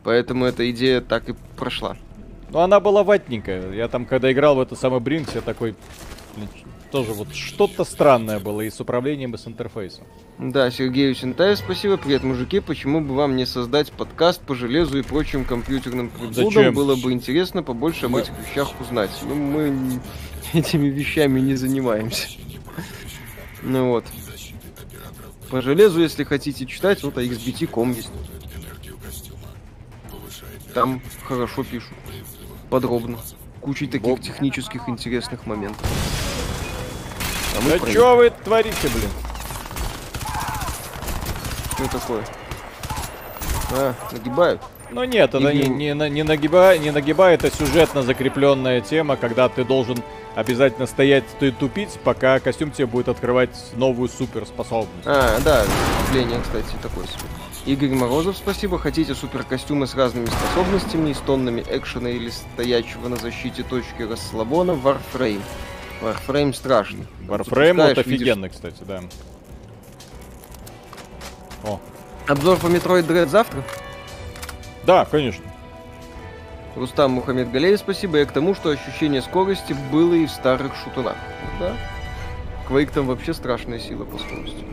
Поэтому 0.02 0.44
эта 0.44 0.68
идея 0.72 1.00
так 1.00 1.28
и 1.28 1.34
прошла. 1.56 1.96
Ну, 2.50 2.58
она 2.58 2.80
была 2.80 3.04
ватненькая. 3.04 3.72
Я 3.72 3.88
там, 3.88 4.04
когда 4.04 4.32
играл 4.32 4.56
в 4.56 4.60
это 4.60 4.74
самый 4.74 5.00
Бринг, 5.00 5.28
я 5.34 5.40
такой 5.40 5.76
тоже 6.90 7.12
вот 7.14 7.34
что-то 7.34 7.84
странное 7.84 8.38
было 8.38 8.60
и 8.60 8.70
с 8.70 8.78
управлением, 8.78 9.34
и 9.34 9.38
с 9.38 9.46
интерфейсом. 9.46 10.04
Да, 10.38 10.70
Сергею 10.70 11.14
Сентаев 11.14 11.58
спасибо. 11.58 11.96
Привет, 11.96 12.22
мужики. 12.22 12.60
Почему 12.60 13.00
бы 13.00 13.14
вам 13.14 13.36
не 13.36 13.46
создать 13.46 13.90
подкаст 13.92 14.42
по 14.42 14.54
железу 14.54 14.98
и 14.98 15.02
прочим 15.02 15.44
компьютерным 15.44 16.10
прибудам? 16.10 16.74
Было 16.74 16.96
бы 16.96 17.12
интересно 17.12 17.62
побольше 17.62 18.08
мы... 18.08 18.20
об 18.20 18.24
этих 18.24 18.34
вещах 18.46 18.68
узнать. 18.80 19.10
Ну, 19.22 19.34
мы 19.34 20.00
этими 20.52 20.88
вещами 20.88 21.40
не 21.40 21.54
занимаемся. 21.54 22.28
Ну 23.62 23.90
вот. 23.90 24.04
По 25.50 25.60
железу, 25.60 26.00
если 26.00 26.24
хотите 26.24 26.66
читать, 26.66 27.02
вот 27.02 27.16
axbt.com 27.18 27.92
есть. 27.92 28.10
Там 30.74 31.02
хорошо 31.24 31.62
пишут. 31.64 31.92
Подробно. 32.70 33.18
Кучей 33.60 33.86
таких 33.86 34.20
технических 34.20 34.88
интересных 34.88 35.46
моментов. 35.46 35.86
А 37.56 37.68
да 37.68 37.92
чё 37.92 38.16
вы 38.16 38.30
творите, 38.30 38.88
блин? 38.88 39.10
Что 41.74 41.98
такое? 41.98 42.24
А, 43.72 43.94
нагибают. 44.10 44.60
Ну 44.90 45.04
нет, 45.04 45.34
это 45.34 45.52
не, 45.52 45.68
не, 45.68 45.92
не, 45.92 46.10
не, 46.10 46.22
нагиба, 46.22 46.76
не 46.76 46.90
нагибает, 46.90 47.44
это 47.44 47.56
сюжетно 47.56 48.02
закрепленная 48.02 48.82
тема, 48.82 49.16
когда 49.16 49.48
ты 49.48 49.64
должен 49.64 49.98
обязательно 50.34 50.86
стоять 50.86 51.24
и 51.40 51.50
тупить, 51.50 51.98
пока 52.04 52.40
костюм 52.40 52.70
тебе 52.70 52.86
будет 52.86 53.08
открывать 53.08 53.50
новую 53.76 54.08
суперспособность. 54.08 55.06
А, 55.06 55.38
да, 55.40 55.64
вступление, 55.98 56.40
кстати, 56.40 56.74
такое 56.82 57.06
себе. 57.06 57.22
Игорь 57.64 57.90
Морозов, 57.90 58.36
спасибо. 58.36 58.78
Хотите 58.78 59.14
суперкостюмы 59.14 59.86
с 59.86 59.94
разными 59.94 60.26
способностями 60.26 61.10
и 61.10 61.14
с 61.14 61.18
тоннами 61.18 61.64
экшена 61.68 62.10
или 62.10 62.30
стоячего 62.30 63.08
на 63.08 63.16
защите 63.16 63.62
точки 63.62 64.02
расслабона 64.02 64.72
Warframe. 64.72 65.42
Warframe 66.00 66.54
страшный. 66.54 67.06
Warframe 67.28 67.88
вот 67.88 67.98
офигенный, 67.98 68.48
видишь... 68.48 68.56
кстати, 68.56 68.82
да. 68.82 69.02
О. 71.64 71.80
Обзор 72.26 72.58
по 72.58 72.66
Metroid 72.66 73.06
Dread 73.06 73.28
завтра? 73.28 73.62
Да, 74.84 75.04
конечно. 75.04 75.44
Рустам 76.76 77.12
Мухаммед 77.12 77.50
Галеев, 77.50 77.78
спасибо. 77.78 78.20
И 78.20 78.24
к 78.24 78.32
тому, 78.32 78.54
что 78.54 78.70
ощущение 78.70 79.22
скорости 79.22 79.76
было 79.90 80.14
и 80.14 80.26
в 80.26 80.30
старых 80.30 80.72
шутанах. 80.76 81.16
Да. 81.60 81.76
Quake 82.68 82.92
там 82.92 83.06
вообще 83.06 83.34
страшная 83.34 83.78
сила 83.78 84.04
по 84.04 84.18
скорости. 84.18 84.64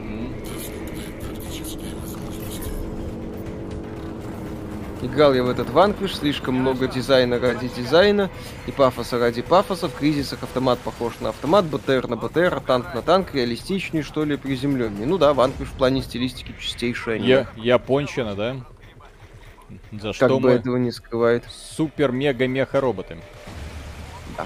Играл 5.01 5.33
я 5.33 5.43
в 5.43 5.49
этот 5.49 5.69
ванквиш, 5.69 6.17
слишком 6.17 6.55
много 6.55 6.87
дизайна 6.87 7.39
ради 7.39 7.69
дизайна 7.69 8.29
и 8.67 8.71
пафоса 8.71 9.17
ради 9.17 9.41
пафоса. 9.41 9.87
В 9.87 9.95
кризисах 9.95 10.43
автомат 10.43 10.77
похож 10.79 11.13
на 11.21 11.29
автомат, 11.29 11.65
БТР 11.65 12.07
на 12.09 12.17
БТР, 12.17 12.55
а 12.55 12.59
танк 12.59 12.93
на 12.93 13.01
танк, 13.01 13.33
реалистичнее, 13.33 14.03
что 14.03 14.25
ли, 14.25 14.35
приземленнее. 14.35 15.07
Ну 15.07 15.17
да, 15.17 15.33
ванквиш 15.33 15.69
в 15.69 15.73
плане 15.73 16.01
стилистики 16.01 16.53
чистейшая. 16.59 17.17
Я, 17.17 17.47
японщина, 17.55 18.35
да? 18.35 18.57
За 19.91 20.07
как 20.07 20.15
что 20.15 20.39
бы 20.39 20.49
мы... 20.49 20.55
этого 20.55 20.77
не 20.77 20.91
скрывает. 20.91 21.45
Супер-мега-меха-роботы. 21.49 23.17
Да. 24.37 24.45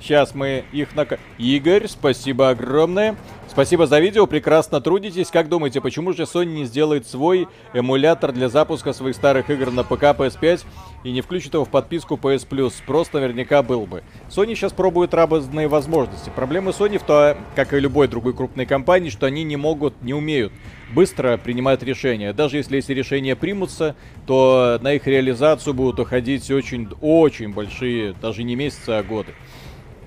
Сейчас 0.00 0.34
мы 0.34 0.64
их 0.72 0.94
на... 0.96 1.06
Игорь, 1.36 1.86
спасибо 1.86 2.50
огромное. 2.50 3.16
Спасибо 3.58 3.88
за 3.88 3.98
видео, 3.98 4.28
прекрасно 4.28 4.80
трудитесь. 4.80 5.30
Как 5.32 5.48
думаете, 5.48 5.80
почему 5.80 6.12
же 6.12 6.22
Sony 6.22 6.44
не 6.44 6.64
сделает 6.64 7.08
свой 7.08 7.48
эмулятор 7.72 8.30
для 8.30 8.48
запуска 8.48 8.92
своих 8.92 9.16
старых 9.16 9.50
игр 9.50 9.72
на 9.72 9.82
ПК 9.82 10.16
PS5 10.16 10.64
и 11.02 11.10
не 11.10 11.22
включит 11.22 11.54
его 11.54 11.64
в 11.64 11.68
подписку 11.68 12.14
PS 12.14 12.46
Plus? 12.48 12.74
Просто 12.86 13.18
наверняка 13.18 13.64
был 13.64 13.84
бы. 13.84 14.04
Sony 14.28 14.54
сейчас 14.54 14.72
пробует 14.72 15.12
разные 15.12 15.66
возможности. 15.66 16.30
Проблема 16.32 16.70
Sony 16.70 17.00
в 17.00 17.02
том, 17.02 17.36
как 17.56 17.72
и 17.72 17.80
любой 17.80 18.06
другой 18.06 18.32
крупной 18.32 18.64
компании, 18.64 19.10
что 19.10 19.26
они 19.26 19.42
не 19.42 19.56
могут, 19.56 20.02
не 20.02 20.14
умеют 20.14 20.52
быстро 20.94 21.36
принимать 21.36 21.82
решения. 21.82 22.32
Даже 22.32 22.58
если 22.58 22.78
эти 22.78 22.92
решения 22.92 23.34
примутся, 23.34 23.96
то 24.24 24.78
на 24.82 24.92
их 24.92 25.08
реализацию 25.08 25.74
будут 25.74 25.98
уходить 25.98 26.48
очень-очень 26.48 27.52
большие, 27.52 28.14
даже 28.22 28.44
не 28.44 28.54
месяцы, 28.54 28.90
а 28.90 29.02
годы. 29.02 29.34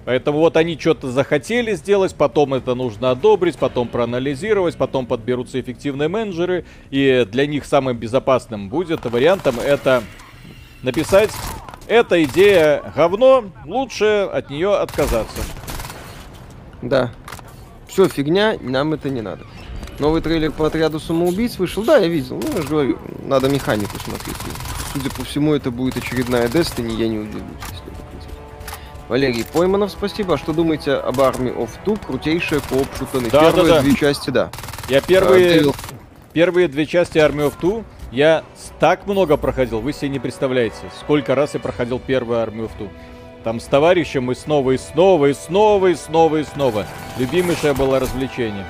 Поэтому 0.06 0.39
вот 0.39 0.58
они 0.58 0.78
что-то 0.80 1.12
захотели 1.12 1.74
сделать, 1.76 2.16
потом 2.16 2.54
это 2.54 2.74
нужно 2.74 3.12
одобрить, 3.12 3.58
потом 3.58 3.88
проанализировать, 3.88 4.76
потом 4.76 5.06
подберутся 5.06 5.60
эффективные 5.62 6.10
менеджеры. 6.10 6.66
И 6.89 7.28
для 7.30 7.45
них 7.45 7.66
самым 7.66 7.97
безопасным 7.97 8.70
будет 8.70 9.06
вариантом 9.06 9.60
это 9.60 10.04
написать 10.82 11.32
«Эта 11.88 12.24
идея 12.24 12.82
говно, 12.95 13.45
лучше 13.66 14.30
от 14.32 14.49
нее 14.49 14.76
отказаться». 14.76 15.41
Да. 16.82 17.12
Все 17.88 18.08
фигня, 18.08 18.58
нам 18.60 18.93
это 18.93 19.10
не 19.10 19.22
надо. 19.22 19.45
Новый 19.99 20.22
трейлер 20.22 20.52
по 20.52 20.66
отряду 20.66 20.99
самоубийц 20.99 21.60
вышел. 21.60 21.84
Да, 21.84 21.97
я 21.97 22.08
видел. 22.08 22.39
Ну, 22.41 22.56
я 22.56 22.62
же 22.64 22.68
говорю, 22.68 22.97
надо 23.26 23.49
механику 23.49 23.99
смотреть. 23.99 24.38
Судя 24.93 25.12
по 25.12 25.24
всему, 25.24 25.54
это 25.54 25.70
будет 25.70 25.97
очередная 25.97 26.47
Destiny, 26.47 26.95
я 26.95 27.08
не 27.08 27.20
удивлюсь, 27.20 27.43
если 27.70 27.91
Валерий 29.12 29.43
Пойманов, 29.43 29.91
спасибо. 29.91 30.36
А 30.36 30.38
что 30.38 30.53
думаете 30.53 30.93
об 30.93 31.20
Army 31.20 31.53
of 31.53 31.72
Two? 31.86 31.99
Крутейшая 32.01 32.62
кооп 32.62 32.88
шутаны. 32.97 33.30
Да, 33.30 33.41
Первые 33.41 33.68
да, 33.68 33.76
да. 33.76 33.82
две 33.82 33.93
части, 33.93 34.30
да. 34.30 34.49
Я 34.88 35.01
первые, 35.01 35.70
а, 35.70 35.74
первые 36.32 36.70
две 36.70 36.86
части 36.86 37.18
Army 37.18 37.45
of 37.45 37.55
Two 37.62 37.84
я 38.14 38.45
так 38.80 39.05
много 39.07 39.36
проходил, 39.36 39.82
вы 39.82 39.91
себе 39.91 40.07
не 40.07 40.20
представляете, 40.20 40.78
сколько 40.97 41.36
раз 41.36 41.55
я 41.55 41.59
проходил 41.59 41.99
первую 41.99 42.39
Army 42.39 42.62
of 42.62 42.72
Two. 42.80 42.88
Там 43.43 43.59
с 43.59 43.66
товарищем 43.66 44.32
и 44.32 44.36
снова, 44.36 44.72
и 44.72 44.78
снова, 44.78 45.26
и 45.26 45.34
снова, 45.34 45.88
и 45.88 45.95
снова, 45.95 46.38
и 46.38 46.43
снова. 46.45 46.86
Любимейшее 47.18 47.74
было 47.74 47.99
развлечение. 47.99 48.66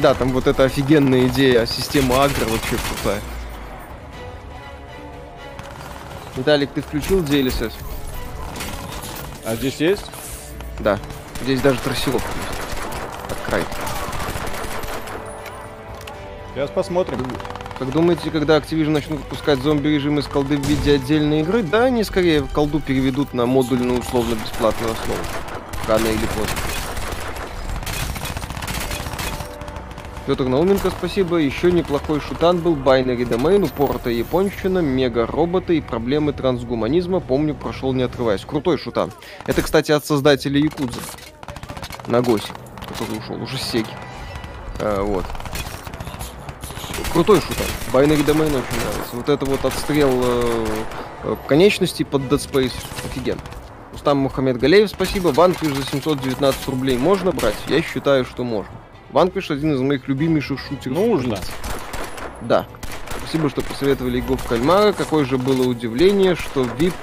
Да, 0.00 0.12
там 0.12 0.32
вот 0.32 0.46
эта 0.48 0.64
офигенная 0.64 1.28
идея, 1.28 1.64
система 1.64 2.22
агро 2.22 2.44
вообще 2.44 2.76
крутая. 2.90 3.22
Виталик, 6.36 6.72
ты 6.72 6.82
включил 6.82 7.22
DLSS? 7.22 7.72
А 9.46 9.54
здесь 9.54 9.76
есть? 9.76 10.04
Да. 10.80 10.98
Здесь 11.40 11.60
даже 11.60 11.78
трассировка 11.78 12.28
есть. 12.28 13.28
Под 13.28 13.38
край. 13.46 13.62
Сейчас 16.52 16.68
посмотрим. 16.70 17.24
Как 17.78 17.92
думаете, 17.92 18.30
когда 18.30 18.56
Activision 18.56 18.90
начнут 18.90 19.20
выпускать 19.20 19.60
зомби-режим 19.60 20.18
из 20.18 20.26
колды 20.26 20.56
в 20.56 20.66
виде 20.66 20.94
отдельной 20.94 21.42
игры, 21.42 21.62
да, 21.62 21.84
они 21.84 22.02
скорее 22.02 22.42
колду 22.42 22.80
переведут 22.80 23.34
на 23.34 23.46
модульную 23.46 24.00
условно-бесплатную 24.00 24.92
основу. 24.92 25.20
Рано 25.86 26.06
или 26.06 26.26
поздно. 26.26 26.85
Петр 30.26 30.42
Науменко, 30.42 30.90
спасибо. 30.90 31.36
Еще 31.36 31.70
неплохой 31.70 32.18
шутан 32.18 32.58
был 32.58 32.74
Binary 32.74 33.28
Domain, 33.28 33.64
упоротая 33.64 34.12
японщина, 34.12 34.80
мега-роботы 34.80 35.78
и 35.78 35.80
проблемы 35.80 36.32
трансгуманизма. 36.32 37.20
Помню, 37.20 37.54
прошел 37.54 37.92
не 37.92 38.02
отрываясь. 38.02 38.44
Крутой 38.44 38.76
шутан. 38.76 39.12
Это, 39.46 39.62
кстати, 39.62 39.92
от 39.92 40.04
создателя 40.04 40.58
Якудза. 40.58 40.98
Нагоси, 42.08 42.48
который 42.88 43.20
ушел 43.20 43.40
уже 43.40 43.56
с 43.56 43.62
Сеги. 43.62 43.86
А, 44.80 45.00
вот. 45.04 45.24
Крутой 47.12 47.40
шутан. 47.40 47.66
Binary 47.92 48.26
Domain 48.26 48.48
очень 48.48 48.80
нравится. 48.80 49.12
Вот 49.12 49.28
это 49.28 49.44
вот 49.44 49.64
отстрел 49.64 50.10
э, 50.12 50.66
э, 51.22 51.36
конечностей 51.46 52.02
под 52.02 52.22
Dead 52.22 52.40
Space. 52.40 52.74
Офигенно. 53.04 53.40
Устам 53.94 54.18
Мухаммед 54.18 54.58
Галеев, 54.58 54.90
спасибо. 54.90 55.28
Ванфиш 55.28 55.68
за 55.68 55.84
719 55.84 56.66
рублей 56.66 56.98
можно 56.98 57.30
брать? 57.30 57.54
Я 57.68 57.80
считаю, 57.80 58.24
что 58.24 58.42
можно. 58.42 58.72
Vanquish 59.12 59.52
один 59.52 59.74
из 59.74 59.80
моих 59.80 60.08
любимейших 60.08 60.58
шутеров. 60.60 60.96
Нужно. 60.98 61.38
Да. 62.42 62.66
Спасибо, 63.18 63.48
что 63.50 63.62
посоветовали 63.62 64.20
игру 64.20 64.36
в 64.36 64.44
кальмара. 64.44 64.92
Какое 64.92 65.24
же 65.24 65.38
было 65.38 65.66
удивление, 65.66 66.36
что 66.36 66.62
VIP, 66.62 66.94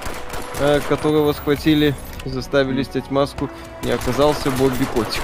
э, 0.60 0.80
которого 0.88 1.32
схватили 1.32 1.94
и 2.24 2.28
заставили 2.28 2.82
снять 2.82 3.10
маску, 3.10 3.50
не 3.82 3.90
оказался 3.90 4.50
Бобби 4.52 4.84
Котик. 4.84 5.22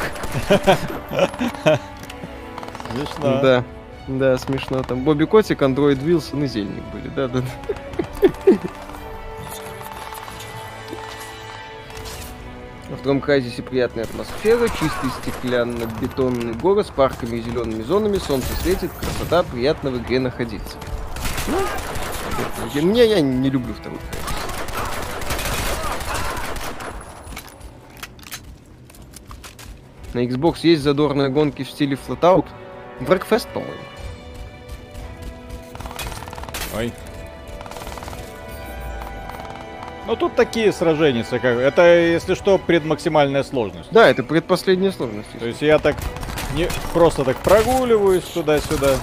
Смешно. 2.90 3.40
Да. 3.42 3.64
Да, 4.08 4.38
смешно. 4.38 4.82
Там 4.82 5.04
Бобби 5.04 5.24
Котик, 5.24 5.62
Андроид 5.62 6.02
Вилсон 6.02 6.44
и 6.44 6.46
Зельник 6.46 6.82
были, 6.92 7.08
да, 7.08 7.28
да. 7.28 7.42
Втором 13.00 13.22
Крайзисе 13.22 13.62
приятная 13.62 14.04
атмосфера, 14.04 14.68
чистый 14.68 15.10
стеклянно-бетонный 15.22 16.52
город 16.52 16.86
с 16.86 16.90
парками 16.90 17.36
и 17.36 17.40
зелеными 17.40 17.82
зонами, 17.82 18.18
солнце 18.18 18.52
светит, 18.62 18.90
красота, 18.92 19.42
приятно 19.42 19.90
в 19.90 19.98
игре 19.98 20.20
находиться. 20.20 20.76
Ну, 21.48 22.82
мне 22.82 23.06
я 23.06 23.20
не 23.20 23.48
люблю 23.48 23.72
второй 23.72 23.98
Крайзис. 23.98 24.30
На 30.12 30.26
Xbox 30.26 30.58
есть 30.62 30.82
задорные 30.82 31.30
гонки 31.30 31.62
в 31.62 31.70
стиле 31.70 31.96
Flatout. 31.96 32.46
Breakfast, 33.00 33.48
по-моему. 33.54 33.74
Ой. 36.76 36.92
Ну 40.10 40.16
тут 40.16 40.34
такие 40.34 40.72
сражения, 40.72 41.22
как 41.22 41.44
это, 41.44 41.82
если 41.96 42.34
что, 42.34 42.58
предмаксимальная 42.58 43.44
сложность. 43.44 43.92
Да, 43.92 44.10
это 44.10 44.24
предпоследняя 44.24 44.90
сложность. 44.90 45.28
То 45.38 45.46
есть 45.46 45.62
я 45.62 45.78
так 45.78 45.94
не 46.56 46.66
просто 46.92 47.22
так 47.22 47.36
прогуливаюсь 47.36 48.24
туда-сюда. 48.24 48.96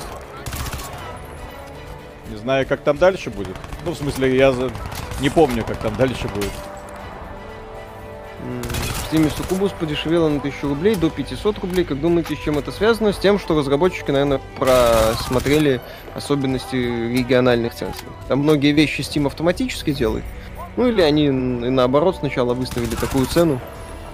Не 2.30 2.36
знаю, 2.36 2.68
как 2.68 2.82
там 2.82 2.97
дальше 2.97 3.30
будет. 3.30 3.55
Ну, 3.86 3.91
в 3.91 3.97
смысле, 3.97 4.36
я 4.36 4.53
не 5.22 5.30
помню, 5.30 5.64
как 5.64 5.78
там 5.78 5.95
дальше 5.95 6.28
будет. 6.28 6.51
В 8.41 9.14
Steam 9.14 9.32
Сукубус 9.34 9.72
подешевело 9.72 10.28
на 10.28 10.39
1000 10.39 10.68
рублей 10.68 10.95
до 10.95 11.10
500 11.10 11.60
рублей. 11.60 11.86
Как 11.86 12.01
думаете, 12.01 12.36
с 12.36 12.39
чем 12.39 12.58
это 12.58 12.74
связано? 12.74 13.14
С 13.14 13.18
тем, 13.18 13.39
что 13.39 13.58
разработчики, 13.58 14.12
наверное, 14.12 14.41
просмотрели 14.60 15.80
особенности 16.16 16.76
региональных 16.76 17.76
цен. 17.76 17.93
Там 18.28 18.39
многие 18.39 18.74
вещи 18.74 18.99
Steam 18.99 19.26
автоматически 19.26 19.93
делает. 19.93 20.26
Ну 20.78 20.88
или 20.88 21.01
они 21.01 21.30
наоборот 21.30 22.17
сначала 22.17 22.53
выставили 22.53 22.95
такую 22.95 23.25
цену, 23.25 23.59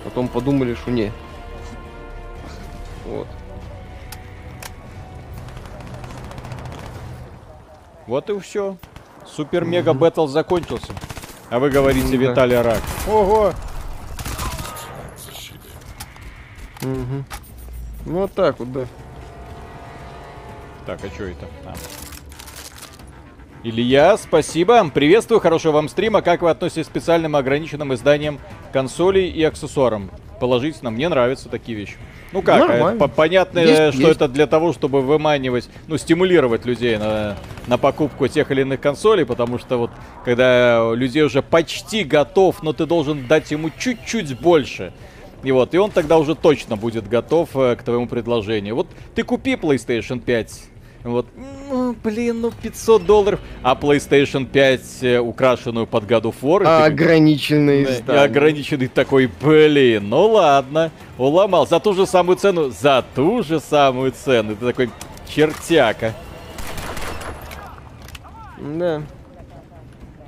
потом 0.06 0.30
подумали, 0.30 0.76
что 0.76 0.92
не. 0.92 1.12
Вот. 3.06 3.28
Вот 8.08 8.30
и 8.30 8.40
все. 8.40 8.78
Супер-мега 9.28 9.94
бэтл 9.94 10.28
закончился. 10.28 10.94
А 11.50 11.60
вы 11.60 11.70
говорите, 11.70 12.18
да. 12.18 12.18
Виталий 12.18 12.62
Рак. 12.62 12.82
Ого! 13.08 13.54
Угу. 16.82 17.24
Ну 18.06 18.20
вот 18.20 18.34
так 18.34 18.60
вот, 18.60 18.72
да. 18.72 18.86
Так, 20.86 21.00
а 21.04 21.08
что 21.10 21.24
это? 21.26 21.46
А. 21.66 21.74
Илья, 23.66 24.18
спасибо. 24.18 24.90
Приветствую, 24.90 25.40
хорошего 25.40 25.72
вам 25.72 25.88
стрима. 25.88 26.22
Как 26.22 26.42
вы 26.42 26.50
относитесь 26.50 26.86
к 26.86 26.90
специальным 26.90 27.38
ограниченным 27.38 27.94
изданиям 27.94 28.40
консолей 28.74 29.30
и 29.30 29.42
аксессуарам? 29.42 30.12
Положительно, 30.42 30.92
мне 30.92 31.08
нравятся 31.08 31.48
такие 31.48 31.78
вещи. 31.78 31.94
Ну 32.34 32.42
как, 32.42 32.70
э, 32.70 33.08
понятно, 33.16 33.60
есть, 33.60 33.96
что 33.96 34.08
есть. 34.08 34.16
это 34.18 34.28
для 34.28 34.48
того, 34.48 34.74
чтобы 34.74 35.00
выманивать, 35.02 35.70
ну, 35.88 35.98
стимулировать 35.98 36.66
людей 36.66 36.98
на, 36.98 37.38
на 37.68 37.78
покупку 37.78 38.28
тех 38.28 38.52
или 38.52 38.62
иных 38.62 38.82
консолей, 38.82 39.26
потому 39.26 39.58
что 39.58 39.78
вот, 39.78 39.92
когда 40.26 40.92
людей 40.94 41.24
уже 41.24 41.42
почти 41.42 42.04
готов, 42.04 42.64
но 42.64 42.74
ты 42.74 42.86
должен 42.86 43.28
дать 43.28 43.52
ему 43.52 43.70
чуть-чуть 43.80 44.38
больше, 44.42 44.92
и 45.42 45.54
вот, 45.54 45.74
и 45.74 45.78
он 45.78 45.92
тогда 45.92 46.18
уже 46.18 46.36
точно 46.36 46.76
будет 46.76 47.08
готов 47.08 47.56
э, 47.56 47.78
к 47.78 47.84
твоему 47.84 48.08
предложению. 48.08 48.76
Вот 48.76 48.88
ты 49.16 49.24
купи 49.24 49.54
PlayStation 49.54 50.20
5, 50.20 50.64
вот, 51.04 51.28
ну, 51.70 51.96
блин, 52.02 52.40
ну 52.42 52.52
500 52.52 53.06
долларов. 53.06 53.40
А 53.62 53.76
PlayStation 53.76 54.46
5 54.46 54.82
э, 55.02 55.20
украшенную 55.20 55.86
под 55.86 56.06
God 56.06 56.24
of 56.24 56.36
War. 56.42 56.64
А 56.66 56.86
ограниченный 56.86 58.02
да, 58.06 58.24
Ограниченный 58.24 58.88
такой, 58.88 59.30
блин, 59.42 60.08
ну 60.08 60.28
ладно. 60.28 60.92
Уломал. 61.18 61.68
За 61.68 61.82
ту 61.82 61.94
же 61.94 62.06
самую 62.06 62.38
цену. 62.38 62.70
За 62.70 63.04
ту 63.16 63.44
же 63.44 63.60
самую 63.60 64.14
цену. 64.14 64.56
Ты 64.56 64.66
такой 64.66 64.90
чертяка. 65.28 66.14
Да. 68.60 69.02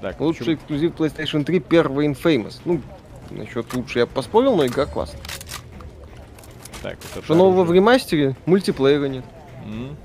Так, 0.02 0.20
Лучший 0.20 0.40
почему? 0.40 0.56
эксклюзив 0.56 0.92
PlayStation 0.92 1.46
3 1.46 1.60
первый 1.62 2.08
Infamous. 2.08 2.56
Ну, 2.66 2.82
насчет 3.32 3.74
лучше 3.74 4.00
я 4.00 4.06
поспорил, 4.06 4.58
но 4.58 4.66
игра 4.66 4.86
классная. 4.86 5.22
Так, 6.82 6.98
это 7.14 7.24
Что 7.24 7.34
нового 7.34 7.64
в 7.64 7.72
ремастере? 7.72 8.36
Мультиплеера 8.46 9.06
нет. 9.06 9.24
Mm. 9.66 9.96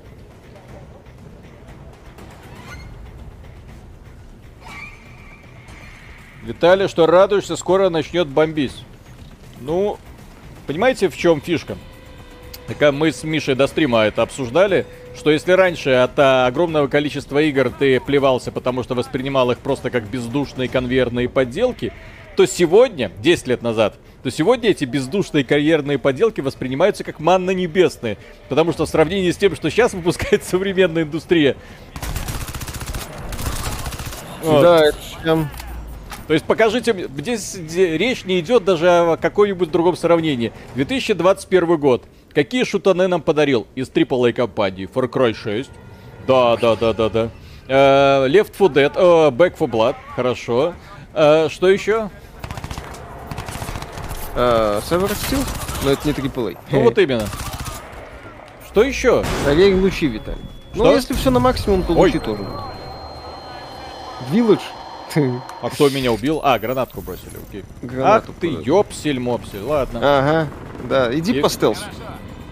Виталий, 6.43 6.87
что 6.87 7.05
радуешься, 7.05 7.55
скоро 7.55 7.89
начнет 7.89 8.27
бомбить. 8.27 8.73
Ну, 9.59 9.97
понимаете, 10.65 11.09
в 11.09 11.17
чем 11.17 11.39
фишка? 11.39 11.77
Так 12.67 12.93
мы 12.93 13.11
с 13.11 13.23
Мишей 13.23 13.55
до 13.55 13.67
стрима 13.67 14.03
это 14.03 14.21
обсуждали, 14.21 14.85
что 15.15 15.29
если 15.29 15.51
раньше 15.51 15.91
от 15.91 16.17
а, 16.17 16.47
огромного 16.47 16.87
количества 16.87 17.39
игр 17.39 17.71
ты 17.77 17.99
плевался, 17.99 18.51
потому 18.51 18.81
что 18.83 18.95
воспринимал 18.95 19.51
их 19.51 19.59
просто 19.59 19.89
как 19.89 20.05
бездушные 20.05 20.69
конвейерные 20.69 21.27
подделки, 21.27 21.91
то 22.35 22.45
сегодня, 22.45 23.11
10 23.21 23.47
лет 23.47 23.61
назад, 23.61 23.95
то 24.23 24.31
сегодня 24.31 24.69
эти 24.69 24.85
бездушные 24.85 25.43
карьерные 25.43 25.99
поделки 25.99 26.41
воспринимаются 26.41 27.03
как 27.03 27.19
манна 27.19 27.51
небесные. 27.51 28.17
Потому 28.47 28.71
что 28.71 28.85
в 28.85 28.89
сравнении 28.89 29.31
с 29.31 29.37
тем, 29.37 29.55
что 29.55 29.69
сейчас 29.69 29.93
выпускает 29.93 30.43
современная 30.49 31.03
индустрия. 31.03 31.57
Вот. 34.43 34.61
Да, 34.61 34.85
это 34.85 34.97
прям 35.21 35.49
то 36.31 36.35
есть 36.35 36.45
покажите, 36.45 36.95
здесь 37.17 37.57
речь 37.75 38.23
не 38.23 38.39
идет 38.39 38.63
даже 38.63 38.89
о 38.89 39.17
каком-нибудь 39.17 39.69
другом 39.69 39.97
сравнении. 39.97 40.53
2021 40.75 41.77
год. 41.77 42.05
Какие 42.33 42.63
шутаны 42.63 43.09
нам 43.09 43.21
подарил 43.21 43.67
из 43.75 43.89
AAA 43.89 44.31
компании? 44.31 44.87
Far 44.87 45.09
Cry 45.09 45.33
6. 45.33 45.69
Да, 46.25 46.55
да, 46.55 46.77
да, 46.77 46.93
да, 46.93 47.09
да. 47.09 47.29
Uh, 47.67 48.29
Left 48.29 48.53
4 48.57 48.69
Dead, 48.69 48.95
uh, 48.95 49.29
Back 49.29 49.59
4 49.59 49.69
Blood, 49.69 49.95
хорошо. 50.15 50.73
Uh, 51.13 51.49
что 51.49 51.69
еще? 51.69 52.09
Uh, 54.33 54.79
Steel? 54.79 55.45
Но 55.83 55.91
это 55.91 56.07
не 56.07 56.13
AAA. 56.13 56.57
Ну 56.71 56.83
вот 56.83 56.97
именно. 56.97 57.27
Что 58.69 58.83
еще? 58.83 59.25
Проверь 59.43 59.75
лучи, 59.75 60.07
Виталий. 60.07 60.39
Ну, 60.75 60.95
если 60.95 61.13
все 61.13 61.29
на 61.29 61.41
максимум, 61.41 61.83
то 61.83 61.91
лучи 61.91 62.19
тоже. 62.19 62.45
Village 64.31 64.61
а 65.61 65.69
кто 65.69 65.89
меня 65.89 66.11
убил? 66.11 66.41
А, 66.43 66.57
гранатку 66.59 67.01
бросили, 67.01 67.37
окей. 67.47 67.63
Гранату 67.81 68.31
Ах 68.31 68.35
ты, 68.39 68.47
ёпсель-мопсель, 68.47 69.61
ладно. 69.61 69.99
Ага, 70.01 70.47
да, 70.87 71.17
иди 71.17 71.37
и... 71.37 71.41
по 71.41 71.49
стелсу. 71.49 71.85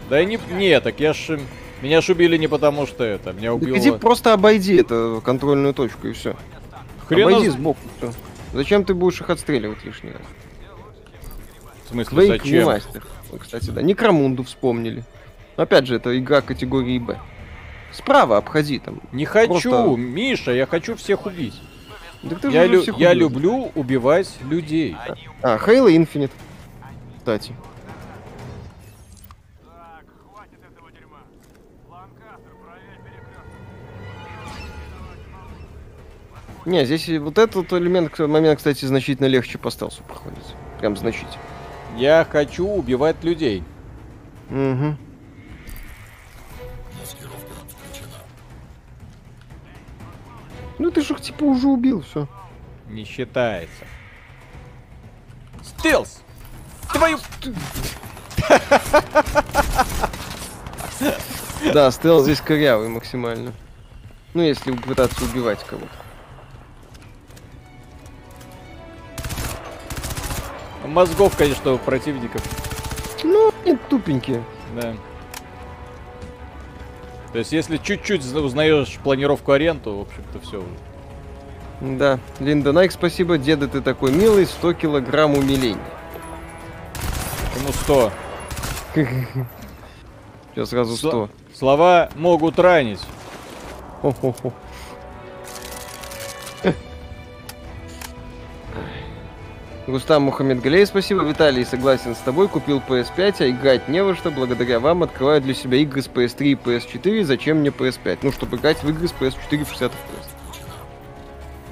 Да 0.09 0.23
не, 0.23 0.39
не, 0.51 0.79
так 0.79 0.99
я 0.99 1.13
ж... 1.13 1.39
Меня 1.81 2.01
ж 2.01 2.09
убили 2.09 2.35
не 2.37 2.47
потому, 2.47 2.85
что 2.85 3.03
это, 3.03 3.31
меня 3.31 3.53
убило... 3.53 3.77
Так 3.77 3.81
иди 3.81 3.91
просто 3.91 4.33
обойди 4.33 4.75
эту 4.75 5.21
контрольную 5.23 5.73
точку 5.73 6.07
и 6.07 6.13
все. 6.13 6.35
Хрена... 7.07 7.29
Обойди 7.29 7.49
сбоку, 7.49 7.79
все. 7.97 8.11
Зачем 8.53 8.83
ты 8.83 8.93
будешь 8.93 9.21
их 9.21 9.29
отстреливать 9.29 9.83
лишний 9.85 10.11
раз? 10.11 10.21
В 11.85 11.89
смысле, 11.91 12.27
Quake 12.27 12.37
зачем? 12.43 12.65
мастер. 12.65 13.03
Кстати, 13.39 13.69
да, 13.69 13.81
Некромунду 13.81 14.43
вспомнили. 14.43 15.03
Опять 15.55 15.87
же, 15.87 15.95
это 15.95 16.17
игра 16.17 16.41
категории 16.41 16.99
Б. 16.99 17.19
Справа 17.91 18.37
обходи 18.37 18.79
там. 18.79 19.01
Не 19.11 19.25
хочу, 19.25 19.47
Просто... 19.47 19.95
Миша, 19.97 20.51
я 20.51 20.65
хочу 20.65 20.95
всех 20.95 21.25
убить. 21.25 21.55
Так 22.27 22.51
я 22.51 22.65
лю 22.65 22.83
я 22.97 23.13
люблю 23.13 23.71
убивать 23.75 24.29
людей. 24.49 24.95
А, 25.41 25.57
Halo 25.57 25.87
Infinite. 25.87 26.31
Кстати. 27.17 27.53
Не, 36.65 36.85
здесь 36.85 37.07
вот 37.19 37.37
этот 37.37 37.71
элемент, 37.73 38.19
момент, 38.19 38.57
кстати, 38.57 38.85
значительно 38.85 39.25
легче 39.27 39.57
по 39.57 39.71
стелсу 39.71 40.03
проходит. 40.03 40.43
Прям 40.79 40.97
значительно. 40.97 41.31
Я 41.97 42.27
хочу 42.29 42.67
убивать 42.67 43.23
людей. 43.23 43.63
Угу. 44.51 44.95
Ну 50.79 50.89
ты 50.91 51.01
же 51.01 51.13
типа 51.15 51.43
уже 51.43 51.67
убил, 51.67 52.01
все. 52.01 52.27
Не 52.87 53.03
считается. 53.03 53.85
Стелс! 55.61 56.21
Твою... 56.91 57.19
Да, 61.73 61.91
стелс 61.91 62.23
здесь 62.23 62.39
корявый 62.39 62.87
максимально. 62.87 63.51
Ну, 64.33 64.41
если 64.41 64.71
пытаться 64.71 65.23
убивать 65.25 65.63
кого-то. 65.65 65.91
Мозгов, 70.87 71.35
конечно, 71.37 71.73
у 71.73 71.77
противников. 71.77 72.41
Ну, 73.23 73.51
они 73.65 73.77
тупенькие. 73.89 74.43
Да. 74.75 74.95
То 77.31 77.39
есть, 77.39 77.51
если 77.51 77.77
чуть-чуть 77.77 78.25
узнаешь 78.33 78.97
планировку 79.03 79.51
аренду, 79.51 79.97
в 79.97 80.01
общем-то, 80.01 80.39
все. 80.39 80.63
Да, 81.81 82.19
Линда 82.39 82.71
Найк, 82.71 82.91
спасибо. 82.91 83.37
Деда, 83.37 83.67
ты 83.67 83.81
такой 83.81 84.11
милый, 84.11 84.45
100 84.45 84.73
килограмм 84.73 85.35
умиления. 85.37 85.79
Почему 87.53 87.71
100? 87.71 88.11
Сейчас 90.55 90.69
сразу 90.69 90.97
100. 90.97 91.29
Слова 91.53 92.09
могут 92.15 92.57
ранить. 92.59 93.01
Хо-хо-хо. 94.01 94.53
Рустам 99.91 100.23
Мухаммед 100.23 100.61
Галей, 100.61 100.85
спасибо. 100.85 101.23
Виталий, 101.23 101.65
согласен 101.65 102.15
с 102.15 102.19
тобой, 102.19 102.47
купил 102.47 102.81
PS5, 102.87 103.35
а 103.39 103.49
играть 103.49 103.87
не 103.87 104.03
во 104.03 104.15
что. 104.15 104.29
Благодаря 104.29 104.79
вам 104.79 105.03
открываю 105.03 105.41
для 105.41 105.53
себя 105.53 105.77
игры 105.77 106.01
с 106.01 106.07
PS3 106.07 106.43
и 106.43 106.53
PS4. 106.55 107.23
Зачем 107.23 107.57
мне 107.57 107.69
PS5? 107.69 108.19
Ну, 108.21 108.31
чтобы 108.31 108.57
играть 108.57 108.83
в 108.83 108.89
игры 108.89 109.07
с 109.07 109.11
PS4 109.11 109.65
в 109.65 109.69
60 109.69 109.91
FPS. 109.91 110.27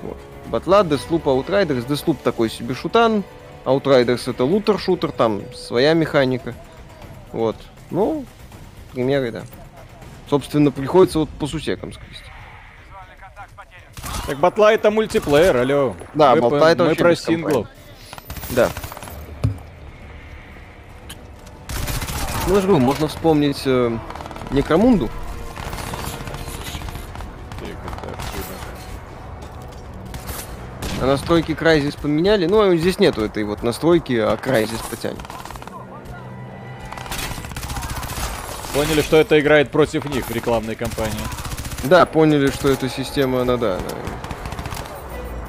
Вот. 0.03 0.17
Батла, 0.47 0.81
Deathloop, 0.81 1.23
Outriders. 1.23 1.87
Deathloop 1.87 2.17
такой 2.23 2.49
себе 2.49 2.73
шутан. 2.73 3.23
Outriders 3.65 4.29
это 4.29 4.45
лутер-шутер, 4.45 5.11
там 5.11 5.41
своя 5.53 5.93
механика. 5.93 6.53
Вот. 7.31 7.55
Ну, 7.91 8.25
примеры, 8.93 9.31
да. 9.31 9.43
Собственно, 10.29 10.71
приходится 10.71 11.19
вот 11.19 11.29
по 11.29 11.47
сусекам 11.47 11.93
скрести. 11.93 12.23
Так 14.25 14.37
батла 14.39 14.73
это 14.73 14.91
мультиплеер, 14.91 15.55
алло. 15.55 15.95
Да, 16.13 16.35
мы 16.35 16.41
батла 16.41 16.71
это 16.71 16.83
Мы 16.83 16.95
про 16.95 17.15
синглов. 17.15 17.67
Да. 18.51 18.69
Ну, 22.47 22.55
я 22.55 22.61
же 22.61 22.67
говорю, 22.67 22.85
можно 22.85 23.07
вспомнить 23.07 23.61
э, 23.65 23.97
Некромунду. 24.51 25.09
А 30.99 31.05
настройки 31.05 31.51
Crysis 31.51 31.99
поменяли. 32.01 32.47
Ну, 32.47 32.75
здесь 32.75 32.99
нету 32.99 33.23
этой 33.23 33.43
вот 33.43 33.63
настройки, 33.63 34.13
а 34.13 34.35
Crysis 34.35 34.81
потянет. 34.89 35.19
Поняли, 38.73 39.01
что 39.01 39.17
это 39.17 39.39
играет 39.39 39.69
против 39.69 40.05
них 40.05 40.25
в 40.27 40.31
рекламной 40.31 40.75
кампании. 40.75 41.13
Да, 41.83 42.05
поняли, 42.05 42.49
что 42.49 42.69
эта 42.69 42.89
система, 42.89 43.41
она 43.41 43.57
да, 43.57 43.75
она 43.75 43.89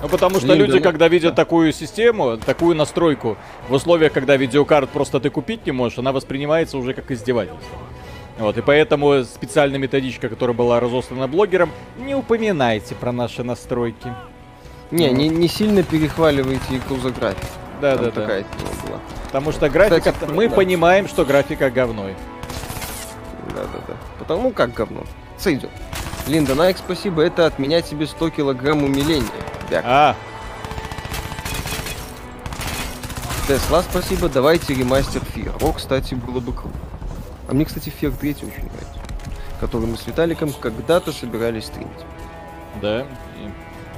ну, 0.03 0.09
потому 0.09 0.39
что 0.39 0.55
люди, 0.55 0.79
когда 0.81 1.09
видят 1.09 1.35
такую 1.35 1.73
систему, 1.73 2.37
такую 2.37 2.77
настройку, 2.77 3.37
в 3.69 3.73
условиях, 3.73 4.13
когда 4.13 4.37
видеокарт 4.37 4.91
просто 4.91 5.19
ты 5.19 5.31
купить 5.31 5.67
не 5.67 5.73
можешь, 5.73 5.99
она 5.99 6.13
воспринимается 6.13 6.79
уже 6.79 6.95
как 6.95 7.11
издевательство. 7.11 7.79
Вот, 8.39 8.57
и 8.57 8.63
поэтому 8.63 9.25
специальная 9.25 9.81
методичка, 9.81 10.29
которая 10.29 10.57
была 10.57 10.79
разослана 10.79 11.27
блогерам, 11.27 11.71
не 11.99 12.15
упоминайте 12.15 12.95
про 12.95 13.11
наши 13.11 13.43
настройки. 13.43 14.15
Не, 14.93 15.11
не, 15.11 15.29
не 15.29 15.49
сильно 15.49 15.83
перехваливайте 15.83 16.81
за 17.03 17.11
график. 17.11 17.49
Да, 17.81 17.97
Там 17.97 18.05
да, 18.07 18.11
да. 18.11 18.27
Была. 18.27 19.01
Потому 19.27 19.53
что 19.53 19.69
графика, 19.69 20.13
Кстати, 20.13 20.33
мы 20.33 20.49
да. 20.49 20.55
понимаем, 20.55 21.09
что 21.09 21.25
графика 21.25 21.71
говной. 21.71 22.15
Да, 23.55 23.63
да, 23.63 23.81
да. 23.89 23.95
Потому 24.19 24.53
как 24.53 24.73
говно. 24.73 25.05
Сойдет. 25.39 25.71
Линда 26.27 26.55
Найк, 26.55 26.79
спасибо. 26.79 27.23
Это 27.23 27.47
от 27.47 27.59
меня 27.59 27.81
тебе 27.81 28.07
100 28.07 28.31
килограмм 28.31 28.85
умиления. 28.85 29.27
Бяк. 29.71 29.85
А. 29.87 30.17
Тесла, 33.47 33.83
спасибо. 33.83 34.29
Давайте 34.29 34.75
ремастер 34.75 35.23
Фир. 35.35 35.53
О, 35.63 35.73
кстати, 35.73 36.15
было 36.15 36.41
бы 36.41 36.53
круто. 36.53 36.77
А 37.49 37.55
мне, 37.55 37.65
кстати, 37.65 37.89
Фир 37.89 38.13
3 38.13 38.31
очень 38.31 38.47
нравится. 38.47 39.01
Который 39.61 39.87
мы 39.87 39.97
с 39.97 40.07
Виталиком 40.07 40.53
когда-то 40.53 41.13
собирались 41.13 41.65
стримить. 41.65 41.89
Да. 42.83 43.07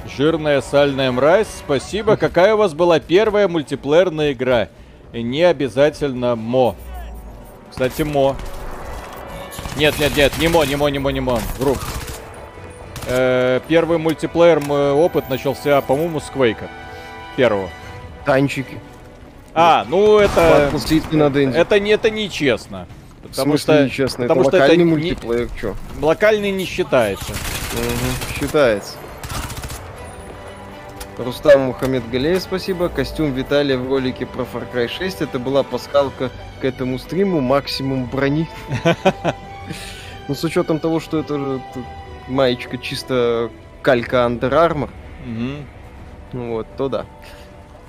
Жирная 0.05 0.61
сальная 0.61 1.11
мразь, 1.11 1.47
спасибо. 1.59 2.15
Какая 2.17 2.55
у 2.55 2.57
вас 2.57 2.73
была 2.73 2.99
первая 2.99 3.47
мультиплеерная 3.47 4.31
игра? 4.31 4.69
И 5.13 5.21
не 5.21 5.43
обязательно 5.43 6.35
мо. 6.35 6.75
Кстати, 7.69 8.03
мо. 8.03 8.35
Нет, 9.77 9.97
нет, 9.99 10.15
нет, 10.15 10.33
не 10.39 10.47
мо, 10.47 10.63
не 10.63 10.75
мо, 10.75 10.89
не 10.89 10.99
мо, 10.99 11.09
не 11.11 11.19
мо. 11.19 11.39
Вру. 11.57 11.77
Э, 13.07 13.59
первый 13.67 13.97
мультиплеер 13.97 14.59
мой 14.59 14.91
опыт 14.91 15.29
начался, 15.29 15.81
по-моему, 15.81 16.19
с 16.19 16.29
Квейка. 16.29 16.67
Первого. 17.35 17.69
Танчики. 18.25 18.79
А, 19.53 19.85
ну 19.89 20.19
это... 20.19 20.69
Это, 21.55 21.79
не, 21.79 21.91
это 21.91 22.09
нечестно. 22.09 22.87
Потому 23.21 23.57
что, 23.57 23.83
нечестно? 23.85 24.27
Потому 24.27 24.41
это 24.41 24.49
что 24.49 24.57
локальный 24.59 24.83
это 24.83 24.85
мультиплеер, 24.85 25.49
не... 25.49 25.59
чё? 25.59 25.75
Локальный 26.01 26.51
не 26.51 26.65
считается. 26.65 27.31
Угу, 27.31 28.39
считается. 28.39 28.93
Рустам 31.17 31.61
Мухаммед 31.61 32.09
Галеев, 32.09 32.41
спасибо. 32.41 32.89
Костюм 32.89 33.31
Виталия 33.33 33.77
в 33.77 33.87
ролике 33.87 34.25
про 34.25 34.43
Far 34.43 34.65
Cry 34.73 34.87
6. 34.87 35.21
Это 35.21 35.39
была 35.39 35.63
пасхалка 35.63 36.31
к 36.61 36.65
этому 36.65 36.97
стриму. 36.97 37.41
Максимум 37.41 38.05
брони. 38.05 38.47
Ну, 40.27 40.35
с 40.35 40.43
учетом 40.43 40.79
того, 40.79 40.99
что 40.99 41.19
это 41.19 41.37
же 41.37 41.61
маечка 42.27 42.77
чисто 42.77 43.49
калька 43.81 44.17
Under 44.17 44.51
Armour, 44.51 44.89
угу. 45.25 46.47
вот, 46.53 46.67
то 46.77 46.89
да. 46.89 47.05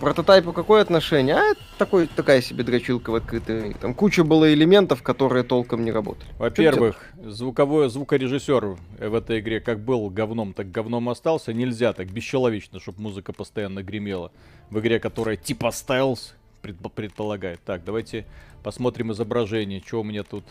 Прототайпу 0.03 0.53
какое 0.53 0.83
отношение? 0.83 1.37
А, 1.37 1.55
такой, 1.79 2.09
такая 2.09 2.43
себе 2.43 2.65
дрочилка 2.65 3.11
в 3.11 3.15
открытой. 3.15 3.75
Там 3.75 3.95
куча 3.95 4.25
было 4.25 4.53
элементов, 4.53 5.01
которые 5.01 5.45
толком 5.45 5.85
не 5.85 5.93
работали. 5.93 6.29
Во-первых, 6.39 7.01
звуковой 7.25 7.89
звукорежиссер 7.89 8.77
в 8.99 9.15
этой 9.15 9.39
игре 9.39 9.61
как 9.61 9.79
был 9.79 10.11
говном, 10.11 10.55
так 10.55 10.73
говном 10.73 11.09
остался. 11.09 11.53
Нельзя 11.53 11.93
так 11.93 12.11
бесчеловечно, 12.11 12.81
чтобы 12.81 13.01
музыка 13.01 13.33
постоянно 13.33 13.85
гремела. 13.85 14.33
В 14.71 14.81
игре, 14.81 14.99
которая 14.99 15.37
типа 15.37 15.67
Styles 15.67 16.33
предполагает. 16.63 17.61
Так, 17.65 17.85
давайте 17.85 18.27
посмотрим 18.65 19.13
изображение. 19.13 19.81
Что 19.87 20.01
у 20.01 20.05
меня 20.05 20.25
тут 20.25 20.43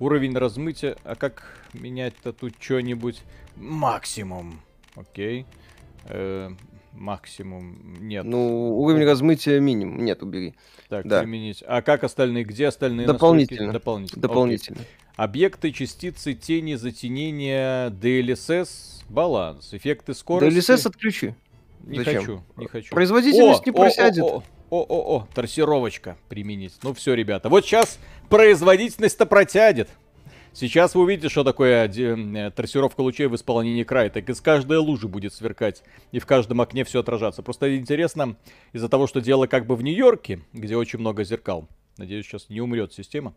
Уровень 0.00 0.36
размытия. 0.36 0.96
А 1.04 1.14
как 1.14 1.42
менять-то 1.72 2.32
тут 2.32 2.54
что-нибудь? 2.60 3.22
Максимум. 3.56 4.60
Окей. 4.94 5.46
Э, 6.04 6.50
максимум. 6.92 7.96
Нет. 8.00 8.24
Ну, 8.24 8.78
уровень 8.78 9.04
размытия 9.04 9.60
минимум. 9.60 10.04
Нет, 10.04 10.22
убери. 10.22 10.54
Так, 10.88 11.06
да. 11.06 11.20
применить. 11.20 11.64
А 11.66 11.82
как 11.82 12.04
остальные? 12.04 12.44
Где 12.44 12.68
остальные 12.68 13.06
Дополнительно. 13.06 13.72
настройки? 13.72 13.82
Дополнительно. 13.82 14.22
Дополнительно. 14.22 14.78
Окей. 14.78 14.88
Объекты, 15.16 15.72
частицы, 15.72 16.34
тени, 16.34 16.74
затенения, 16.76 17.90
DLSS, 17.90 19.02
баланс, 19.08 19.74
эффекты 19.74 20.14
скорости. 20.14 20.58
DLSS 20.58 20.86
отключи. 20.86 21.34
Не 21.80 21.98
Зачем? 21.98 22.20
хочу, 22.20 22.42
не 22.56 22.66
хочу. 22.66 22.94
Производительность 22.94 23.62
о, 23.62 23.66
не 23.66 23.72
просядет. 23.72 24.22
О, 24.22 24.26
о, 24.26 24.38
о, 24.38 24.42
о, 24.70 25.26
трассировочка 25.34 26.16
применить. 26.28 26.74
Ну 26.82 26.94
все, 26.94 27.14
ребята, 27.14 27.48
вот 27.48 27.64
сейчас 27.64 27.98
производительность-то 28.28 29.26
протянет. 29.26 29.88
Сейчас 30.52 30.94
вы 30.94 31.02
увидите, 31.02 31.28
что 31.28 31.44
такое 31.44 31.88
э, 31.88 32.50
трассировка 32.50 33.00
лучей 33.02 33.26
в 33.26 33.34
исполнении 33.36 33.84
края. 33.84 34.10
Так 34.10 34.28
из 34.28 34.40
каждой 34.40 34.78
лужи 34.78 35.06
будет 35.06 35.32
сверкать. 35.32 35.82
И 36.10 36.18
в 36.18 36.26
каждом 36.26 36.60
окне 36.60 36.84
все 36.84 37.00
отражаться. 37.00 37.42
Просто 37.42 37.76
интересно, 37.76 38.36
из-за 38.72 38.88
того, 38.88 39.06
что 39.06 39.20
дело 39.20 39.46
как 39.46 39.66
бы 39.66 39.76
в 39.76 39.82
Нью-Йорке, 39.82 40.40
где 40.52 40.76
очень 40.76 40.98
много 40.98 41.22
зеркал. 41.22 41.68
Надеюсь, 41.96 42.26
сейчас 42.26 42.48
не 42.48 42.60
умрет 42.60 42.92
система. 42.92 43.34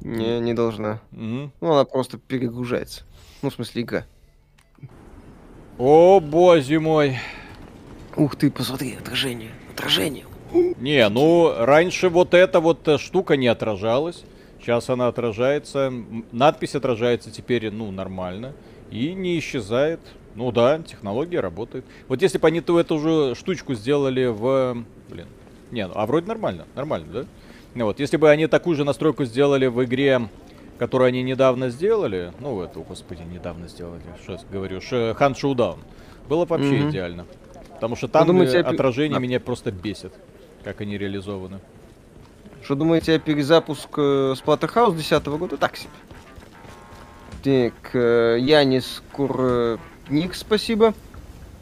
Не, 0.00 0.40
не 0.40 0.52
должна. 0.52 1.00
Угу. 1.12 1.52
Ну, 1.60 1.72
она 1.72 1.84
просто 1.84 2.18
перегружается. 2.18 3.04
Ну, 3.42 3.50
в 3.50 3.54
смысле, 3.54 3.82
игра. 3.82 4.06
О, 5.78 6.20
боже 6.20 6.80
мой. 6.80 7.18
Ух 8.16 8.36
ты, 8.36 8.50
посмотри, 8.50 8.94
отражение. 8.94 9.52
Отражение. 9.72 10.26
Не, 10.52 11.08
ну, 11.08 11.52
раньше 11.56 12.08
вот 12.08 12.34
эта 12.34 12.60
вот 12.60 12.86
э, 12.88 12.98
штука 12.98 13.36
не 13.36 13.48
отражалась. 13.48 14.24
Сейчас 14.60 14.88
она 14.90 15.08
отражается. 15.08 15.92
Надпись 16.32 16.74
отражается 16.74 17.30
теперь, 17.30 17.70
ну, 17.70 17.90
нормально. 17.90 18.52
И 18.90 19.12
не 19.14 19.38
исчезает. 19.38 20.00
Ну 20.34 20.52
да, 20.52 20.78
технология 20.78 21.40
работает. 21.40 21.84
Вот 22.06 22.22
если 22.22 22.38
бы 22.38 22.46
они 22.48 22.60
ту 22.60 22.78
эту 22.78 22.98
же 22.98 23.34
штучку 23.34 23.74
сделали 23.74 24.26
в... 24.26 24.84
Блин. 25.08 25.26
Не, 25.70 25.84
а 25.84 26.06
вроде 26.06 26.26
нормально. 26.26 26.64
Нормально, 26.74 27.06
да? 27.12 27.24
Ну 27.74 27.86
вот, 27.86 28.00
если 28.00 28.16
бы 28.16 28.30
они 28.30 28.46
такую 28.46 28.76
же 28.76 28.84
настройку 28.84 29.24
сделали 29.24 29.66
в 29.66 29.84
игре, 29.84 30.28
которую 30.78 31.08
они 31.08 31.22
недавно 31.22 31.70
сделали, 31.70 32.32
ну, 32.40 32.62
это, 32.62 32.78
господи, 32.80 33.22
недавно 33.22 33.68
сделали, 33.68 34.02
что 34.22 34.38
говорю, 34.50 34.80
Хан 35.14 35.34
Шоудаун, 35.34 35.80
было 36.28 36.44
бы 36.44 36.50
вообще 36.56 36.78
mm-hmm. 36.78 36.90
идеально. 36.90 37.26
Потому 37.74 37.96
что 37.96 38.08
там 38.08 38.26
думаете, 38.26 38.60
отражение 38.60 39.18
да. 39.18 39.20
меня 39.20 39.40
просто 39.40 39.70
бесит 39.70 40.12
как 40.64 40.80
они 40.80 40.98
реализованы. 40.98 41.60
Что 42.62 42.74
думаете 42.74 43.14
о 43.14 43.18
перезапуск 43.18 43.88
э, 43.96 44.34
Splatterhouse 44.34 44.96
10 44.96 45.24
года? 45.26 45.56
Так 45.56 45.76
себе. 45.76 45.90
Так, 47.42 47.94
э, 47.94 48.38
Янис 48.40 49.02
Курник, 49.12 50.34
спасибо. 50.34 50.92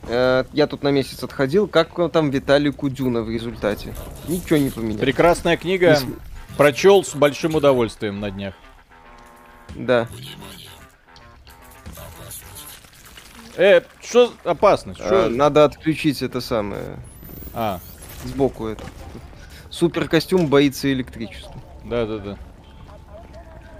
Э, 0.08 0.44
я 0.52 0.66
тут 0.66 0.82
на 0.82 0.90
месяц 0.90 1.22
отходил. 1.22 1.68
Как 1.68 1.90
там 2.12 2.30
Виталий 2.30 2.72
Кудюна 2.72 3.22
в 3.22 3.30
результате? 3.30 3.94
Ничего 4.28 4.56
не 4.58 4.70
поменялось. 4.70 5.00
Прекрасная 5.00 5.56
книга. 5.56 5.90
Если... 5.90 6.08
Прочел 6.56 7.04
с 7.04 7.14
большим 7.14 7.54
удовольствием 7.54 8.18
на 8.20 8.30
днях. 8.30 8.54
Да. 9.74 10.08
Э, 13.56 13.82
что 14.02 14.32
опасность? 14.44 15.00
Шо? 15.00 15.26
А, 15.26 15.28
надо 15.28 15.64
отключить 15.64 16.22
это 16.22 16.40
самое. 16.40 16.98
А. 17.52 17.80
Сбоку 18.26 18.66
это. 18.66 18.84
Супер 19.70 20.08
костюм 20.08 20.48
боится 20.48 20.92
электричества. 20.92 21.54
Да, 21.84 22.06
да, 22.06 22.18
да. 22.18 22.38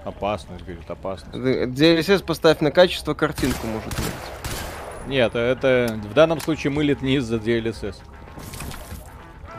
Опасность, 0.05 0.63
говорит, 0.63 0.89
опасность. 0.89 1.35
DLSS 1.35 2.23
поставь 2.23 2.61
на 2.61 2.71
качество, 2.71 3.13
картинку 3.13 3.67
может 3.67 3.89
быть. 3.89 5.07
Нет, 5.07 5.35
это 5.35 5.99
в 6.09 6.13
данном 6.13 6.39
случае 6.39 6.71
мылит 6.71 7.01
не 7.01 7.15
из-за 7.15 7.37
DLSS. 7.37 7.95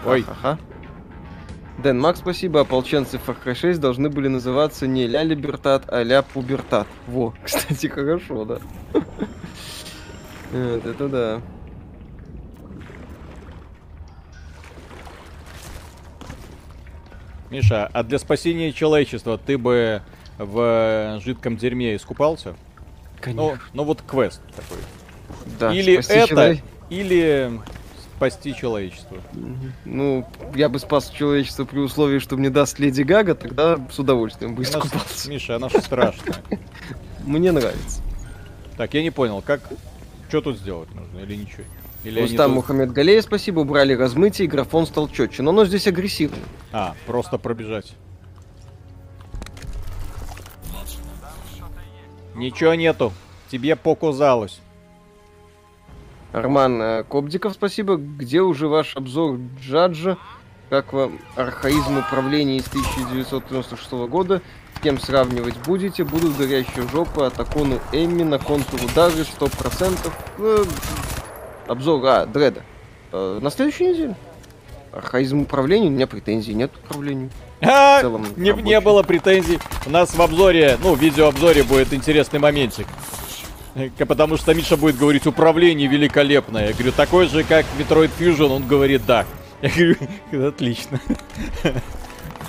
Ой. 0.07 0.25
Ага. 0.29 0.59
Дэн, 1.79 1.99
Макс, 2.01 2.19
спасибо. 2.19 2.61
Ополченцы 2.61 3.19
Far 3.19 3.37
Cry 3.43 3.55
6 3.55 3.79
должны 3.79 4.09
были 4.09 4.29
называться 4.29 4.87
не 4.87 5.07
Ля 5.07 5.23
Либертат, 5.23 5.85
а 5.89 6.03
Ля 6.03 6.23
Пубертат. 6.23 6.89
Во, 7.07 7.35
кстати, 7.45 7.87
хорошо, 7.87 8.45
да. 8.45 8.59
Это 10.53 11.09
да. 11.09 11.43
Миша, 17.51 17.87
а 17.93 18.03
для 18.03 18.19
спасения 18.19 18.73
человечества 18.73 19.39
ты 19.39 19.57
бы 19.59 20.03
в 20.39 21.21
жидком 21.25 21.57
дерьме 21.57 21.97
искупался? 21.97 22.55
Конечно. 23.21 23.43
Ну, 23.43 23.59
ну 23.73 23.85
вот 23.85 24.03
квест 24.03 24.41
такой. 24.55 24.79
Да, 25.59 25.73
или 25.73 25.99
это, 25.99 26.29
человек... 26.29 26.61
или 26.91 27.61
спасти 28.17 28.55
человечество. 28.55 29.19
Ну, 29.85 30.27
я 30.55 30.69
бы 30.69 30.79
спас 30.79 31.11
человечество 31.11 31.65
при 31.65 31.79
условии, 31.79 32.19
что 32.19 32.37
мне 32.37 32.51
даст 32.51 32.79
Леди 32.79 33.03
Гага, 33.03 33.35
тогда 33.35 33.79
с 33.91 33.99
удовольствием 33.99 34.55
бы 34.55 34.63
искупался. 34.63 35.31
Миша, 35.31 35.57
она 35.57 35.69
же 35.69 35.81
страшная. 35.81 36.37
Мне 37.25 37.53
нравится. 37.53 38.03
Так, 38.77 38.95
я 38.95 39.03
не 39.03 39.11
понял, 39.11 39.43
как... 39.43 39.61
Что 40.29 40.41
тут 40.41 40.59
сделать 40.59 40.93
нужно 40.95 41.21
или 41.21 41.35
ничего? 41.37 41.65
Или 42.05 42.21
Рустам 42.21 42.51
тут... 42.51 42.57
Мухаммед 42.57 42.93
Галея, 42.93 43.23
спасибо, 43.23 43.61
убрали 43.61 43.93
размытие, 43.93 44.47
и 44.47 44.49
графон 44.49 44.87
стал 44.87 45.09
четче. 45.09 45.43
Но 45.43 45.51
оно 45.51 45.65
здесь 45.65 45.87
агрессивный. 45.87 46.39
А, 46.73 46.95
просто 47.07 47.39
пробежать. 47.39 47.95
Ничего 52.35 52.75
нету. 52.75 53.13
Тебе 53.51 53.75
показалось. 53.75 54.61
Арман 56.33 56.81
э, 56.81 57.05
Кобдиков, 57.05 57.55
спасибо. 57.55 57.97
Где 57.97 58.43
уже 58.43 58.69
ваш 58.69 58.97
обзор 58.97 59.39
Джаджа? 59.61 60.19
Как 60.71 60.93
вам 60.93 61.19
архаизм 61.35 61.99
управления 61.99 62.59
из 62.59 62.69
1996 62.69 63.91
года? 64.09 64.43
С 64.77 64.81
кем 64.81 65.01
сравнивать 65.01 65.57
будете? 65.67 66.05
Будут 66.05 66.37
горящие 66.37 66.87
жопы 66.89 67.23
от 67.23 67.41
Акону 67.41 67.81
Эмми 67.93 68.23
на 68.23 68.39
контур 68.39 68.79
удары 68.85 69.23
100%. 69.23 70.69
Э, 71.69 71.73
обзор, 71.73 72.05
а, 72.07 72.27
Дреда. 72.27 72.63
Э, 73.13 73.39
на 73.41 73.51
следующей 73.51 73.89
неделе. 73.89 74.17
Архаизм 74.93 75.41
управления, 75.41 75.89
у 75.89 75.91
меня 75.91 76.07
претензий 76.07 76.55
нет 76.55 76.73
к 76.73 76.91
управлению. 76.91 77.31
А, 77.61 78.01
целом, 78.01 78.27
не, 78.37 78.53
не 78.53 78.81
было 78.81 79.03
претензий. 79.03 79.59
У 79.87 79.91
нас 79.91 80.15
в 80.15 80.23
обзоре, 80.23 80.79
ну, 80.83 80.95
в 80.95 81.01
видеообзоре 81.01 81.63
будет 81.63 81.93
интересный 81.93 82.39
моментик. 82.39 82.87
Потому 83.99 84.37
что 84.37 84.55
Миша 84.55 84.77
будет 84.77 84.97
говорить, 84.97 85.27
управление 85.27 85.89
великолепное. 85.89 86.69
Я 86.69 86.73
говорю, 86.73 86.93
такой 86.93 87.29
же, 87.29 87.45
как 87.45 87.65
Metroid 87.79 88.11
Fusion, 88.19 88.49
он 88.51 88.67
говорит, 88.67 89.03
да. 89.07 89.25
Я 89.63 89.71
говорю, 89.71 90.49
отлично. 90.49 91.01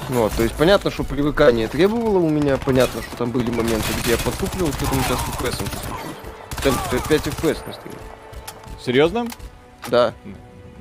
Вот, 0.09 0.31
то 0.33 0.41
есть 0.41 0.55
понятно, 0.55 0.89
что 0.89 1.03
привыкание 1.03 1.67
требовало 1.67 2.17
у 2.17 2.29
меня, 2.29 2.57
понятно, 2.57 3.03
что 3.03 3.15
там 3.15 3.29
были 3.29 3.51
моменты, 3.51 3.85
где 4.01 4.13
я 4.13 4.17
подкупливал, 4.17 4.71
что 4.73 4.85
там 4.85 4.99
сейчас 5.03 5.19
FPS 5.19 5.55
случилось. 5.57 7.07
5 7.07 7.27
FPS 7.27 7.67
на 7.67 7.73
стриме. 7.73 8.08
Серьезно? 8.79 9.27
Да. 9.89 10.13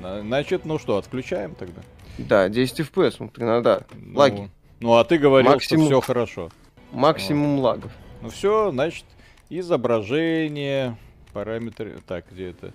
Значит, 0.00 0.64
ну 0.64 0.78
что, 0.78 0.96
отключаем 0.96 1.54
тогда? 1.54 1.82
Да, 2.18 2.48
10 2.48 2.80
FPS, 2.80 3.16
ну, 3.18 3.30
иногда. 3.36 3.82
Ну, 3.94 4.18
лаги. 4.18 4.50
Ну, 4.80 4.94
а 4.94 5.04
ты 5.04 5.18
говорил, 5.18 5.50
максимум, 5.50 5.86
что 5.86 6.00
все 6.00 6.06
хорошо. 6.06 6.50
Максимум 6.92 7.56
вот. 7.56 7.62
лагов. 7.62 7.92
Ну 8.22 8.30
все, 8.30 8.70
значит, 8.70 9.04
изображение, 9.50 10.96
параметры... 11.32 11.98
Так, 12.06 12.26
где 12.30 12.50
это? 12.50 12.72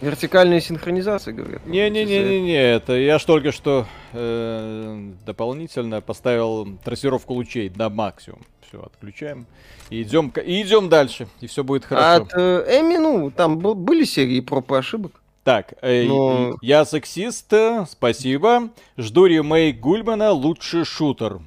Вертикальная 0.00 0.60
синхронизация, 0.60 1.32
говорят. 1.32 1.64
Не-не-не-не-не, 1.66 2.56
это 2.56 2.94
я 2.94 3.18
ж 3.18 3.24
только 3.24 3.52
что 3.52 3.86
э, 4.12 5.12
дополнительно 5.24 6.00
поставил 6.00 6.78
трассировку 6.84 7.34
лучей 7.34 7.70
на 7.74 7.88
максимум. 7.88 8.40
Все, 8.74 8.82
отключаем. 8.82 9.46
И 9.90 10.02
идем, 10.02 10.32
и 10.44 10.62
идем 10.62 10.88
дальше, 10.88 11.28
и 11.40 11.46
все 11.46 11.62
будет 11.62 11.84
хорошо. 11.84 12.24
От 12.24 12.32
э, 12.34 12.80
Эми, 12.80 12.96
ну, 12.96 13.30
там 13.30 13.58
был, 13.58 13.76
были 13.76 14.04
серии 14.04 14.40
проб 14.40 14.72
и 14.72 14.76
ошибок. 14.76 15.20
Так, 15.44 15.74
э, 15.80 16.04
Но... 16.04 16.56
я 16.60 16.84
сексист, 16.84 17.52
спасибо. 17.88 18.70
Жду 18.96 19.26
ремейк 19.26 19.78
Гульмана 19.78 20.32
«Лучший 20.32 20.84
шутер». 20.84 21.40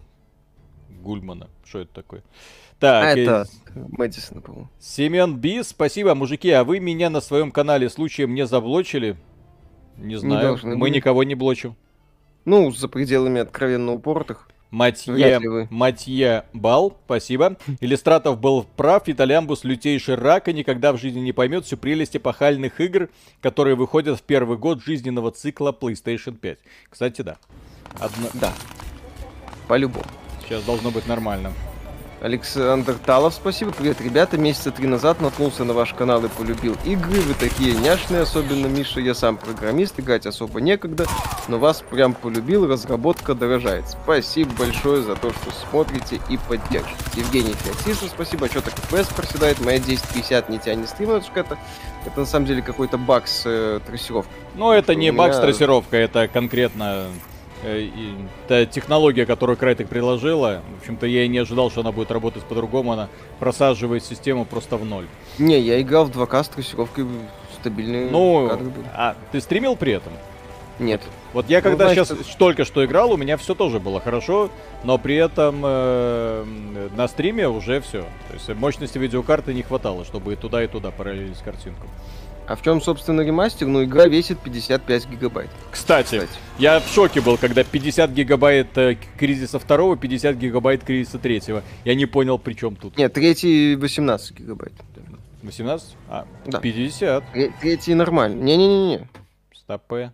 Гульмана, 1.02 1.50
что 1.66 1.80
это 1.80 1.94
такое? 1.94 2.24
Так, 2.80 3.04
а 3.04 3.20
это 3.20 3.48
э... 3.76 3.86
Мэдисона, 3.90 4.40
по-моему. 4.40 4.70
Семен 4.80 5.36
Би, 5.36 5.64
спасибо. 5.64 6.16
Мужики, 6.16 6.50
а 6.52 6.64
вы 6.64 6.80
меня 6.80 7.10
на 7.10 7.20
своем 7.20 7.52
канале 7.52 7.90
случаем 7.90 8.36
не 8.36 8.46
заблочили? 8.46 9.18
Не 9.98 10.16
знаю, 10.16 10.60
не 10.64 10.76
мы 10.76 10.78
быть. 10.78 10.96
никого 10.96 11.24
не 11.24 11.36
блочим. 11.36 11.76
Ну, 12.46 12.72
за 12.72 12.88
пределами 12.88 13.42
откровенно 13.42 13.94
упоротых. 13.94 14.48
Матье, 14.72 15.68
Матье 15.70 16.46
Бал, 16.54 16.98
спасибо. 17.06 17.58
Иллюстратов 17.80 18.40
был 18.40 18.66
прав, 18.76 19.04
Италямбус 19.08 19.64
лютейший 19.64 20.16
рак 20.16 20.50
и 20.50 20.54
никогда 20.54 20.92
в 20.92 20.98
жизни 20.98 21.20
не 21.20 21.32
поймет 21.32 21.66
всю 21.66 21.78
прелесть 21.78 22.18
эпохальных 22.18 22.82
игр, 22.82 23.10
которые 23.42 23.76
выходят 23.76 24.20
в 24.20 24.24
первый 24.24 24.58
год 24.58 24.84
жизненного 24.84 25.32
цикла 25.32 25.72
PlayStation 25.72 26.36
5. 26.36 26.60
Кстати, 26.90 27.22
да. 27.22 27.38
Одно... 28.00 28.28
Да. 28.34 28.54
По-любому. 29.68 30.06
Сейчас 30.44 30.64
должно 30.64 30.92
быть 30.92 31.08
нормально. 31.08 31.54
Александр 32.20 32.96
Талов, 33.06 33.36
спасибо. 33.36 33.72
Привет, 33.72 34.02
ребята. 34.02 34.38
Месяца 34.38 34.72
три 34.72 34.88
назад 34.88 35.22
наткнулся 35.22 35.64
на 35.64 35.74
ваш 35.74 35.94
канал 35.94 36.26
и 36.26 36.28
полюбил 36.28 36.76
игры. 36.84 37.22
Вы 37.22 37.36
такие 37.36 37.76
няшные, 37.76 38.22
особенно 38.22 38.66
Миша. 38.66 39.00
Я 39.00 39.14
сам 39.14 39.38
программист, 39.38 40.00
играть 40.00 40.26
особо 40.26 40.60
некогда, 40.60 41.06
но 41.48 41.60
вас 41.60 41.84
прям 41.88 42.16
полюбил. 42.16 42.68
Разработка 42.68 43.36
дорожает. 43.36 43.86
Спасибо 43.88 44.52
большое 44.58 45.04
за 45.04 45.16
то, 45.16 45.32
что 45.32 45.52
смотрите 45.70 46.20
и 46.28 46.38
поддерживаете. 46.50 46.98
Евгений 47.16 47.54
Феоктистов, 47.54 48.10
спасибо. 48.10 48.48
Что 48.48 48.62
так 48.62 48.74
FPS 48.74 49.14
проседает? 49.16 49.60
Моя 49.60 49.78
1050 49.78 50.50
не 50.50 50.58
тянет 50.58 50.90
стрим, 50.90 51.12
это, 51.12 51.58
это 52.06 52.20
на 52.20 52.26
самом 52.26 52.48
деле 52.48 52.64
какой-то 52.64 52.98
баг 52.98 53.28
с 53.28 53.44
э, 53.46 53.80
трассировкой. 53.86 54.34
Ну, 54.56 54.72
это 54.72 54.96
не 54.96 55.12
меня... 55.12 55.18
баг 55.18 55.36
с 55.36 55.40
трассировкой, 55.40 56.02
это 56.02 56.28
конкретно 56.28 57.06
та 58.48 58.66
технология, 58.66 59.26
которую 59.26 59.58
Крайтек 59.58 59.90
приложила, 59.90 60.62
в 60.78 60.82
общем-то, 60.82 61.08
я 61.08 61.24
и 61.24 61.28
не 61.28 61.40
ожидал, 61.40 61.72
что 61.72 61.82
она 61.82 61.92
будет 61.92 62.12
работать 62.12 62.44
по-другому. 62.44 62.94
Она 62.94 63.10
просаживает 63.40 64.04
систему 64.04 64.46
просто 64.46 64.78
в 64.78 64.86
ноль. 64.86 65.08
Не, 65.40 65.60
я 65.60 65.82
играл 65.82 66.06
в 66.06 66.12
2К 66.12 66.44
с 66.44 66.50
трассировкой 66.50 67.08
стабильные 67.60 68.10
ну, 68.10 68.48
кадры 68.50 68.70
были. 68.70 68.86
А 68.94 69.16
ты 69.32 69.42
стримил 69.42 69.76
при 69.76 69.94
этом? 69.94 70.14
Нет. 70.80 71.02
Вот 71.34 71.50
я 71.50 71.62
когда 71.62 71.86
ну, 71.86 71.94
значит, 71.94 72.08
сейчас 72.08 72.20
это... 72.20 72.38
только 72.38 72.64
что 72.64 72.86
играл, 72.86 73.12
у 73.12 73.18
меня 73.18 73.38
все 73.38 73.56
тоже 73.56 73.80
было 73.80 74.00
хорошо, 74.00 74.50
но 74.84 74.98
при 74.98 75.16
этом 75.16 75.62
э, 75.64 76.88
на 76.96 77.08
стриме 77.08 77.48
уже 77.48 77.82
все. 77.82 78.02
То 78.28 78.34
есть 78.34 78.50
мощности 78.50 78.98
видеокарты 78.98 79.54
не 79.54 79.64
хватало, 79.64 80.06
чтобы 80.06 80.34
и 80.34 80.36
туда, 80.36 80.64
и 80.64 80.68
туда 80.68 80.92
параллелить 80.92 81.40
картинку. 81.40 81.88
А 82.48 82.56
в 82.56 82.62
чем, 82.62 82.82
собственно, 82.82 83.20
ремастер? 83.22 83.68
Ну, 83.68 83.84
игра 83.84 84.06
весит 84.06 84.40
55 84.40 85.10
гигабайт. 85.10 85.50
Кстати, 85.70 86.20
Кстати. 86.20 86.40
я 86.58 86.80
в 86.80 86.88
шоке 86.88 87.20
был, 87.20 87.38
когда 87.38 87.66
50 87.66 88.10
гигабайт 88.12 88.78
э, 88.78 88.96
кризиса 89.18 89.60
второго, 89.60 89.98
50 89.98 90.38
гигабайт 90.38 90.82
кризиса 90.86 91.20
третьего. 91.20 91.62
Я 91.84 91.94
не 91.94 92.06
понял, 92.06 92.40
при 92.40 92.54
чем 92.54 92.78
тут. 92.78 92.98
Нет, 92.98 93.12
третий 93.12 93.76
18 93.76 94.40
гигабайт. 94.40 94.72
18? 95.44 95.98
А, 96.08 96.26
да. 96.46 96.60
50. 96.62 97.24
Третий 97.60 97.94
нормально. 97.94 98.42
Не-не-не-не. 98.42 99.10
Стопе. 99.54 100.14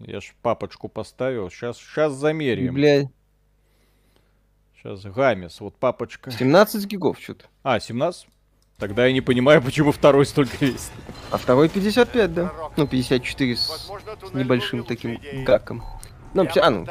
Я 0.00 0.20
ж 0.20 0.34
папочку 0.42 0.88
поставил. 0.88 1.48
Сейчас, 1.48 1.78
сейчас 1.78 2.12
замерим. 2.12 2.74
Блядь. 2.74 3.06
Сейчас 4.76 5.04
Гамес, 5.04 5.60
вот 5.60 5.76
папочка. 5.76 6.32
17 6.32 6.86
гигов 6.86 7.20
что-то. 7.20 7.46
А, 7.62 7.78
17? 7.78 8.26
Тогда 8.84 9.06
я 9.06 9.14
не 9.14 9.22
понимаю, 9.22 9.62
почему 9.62 9.92
второй 9.92 10.26
столько 10.26 10.58
весит. 10.60 10.90
А 11.30 11.38
второй 11.38 11.70
55, 11.70 12.34
да? 12.34 12.52
Ну, 12.76 12.86
54 12.86 13.56
с, 13.56 13.60
с 13.60 14.34
небольшим 14.34 14.84
таким 14.84 15.18
гаком. 15.42 15.82
Ну, 16.34 16.46
а, 16.60 16.70
ну, 16.70 16.86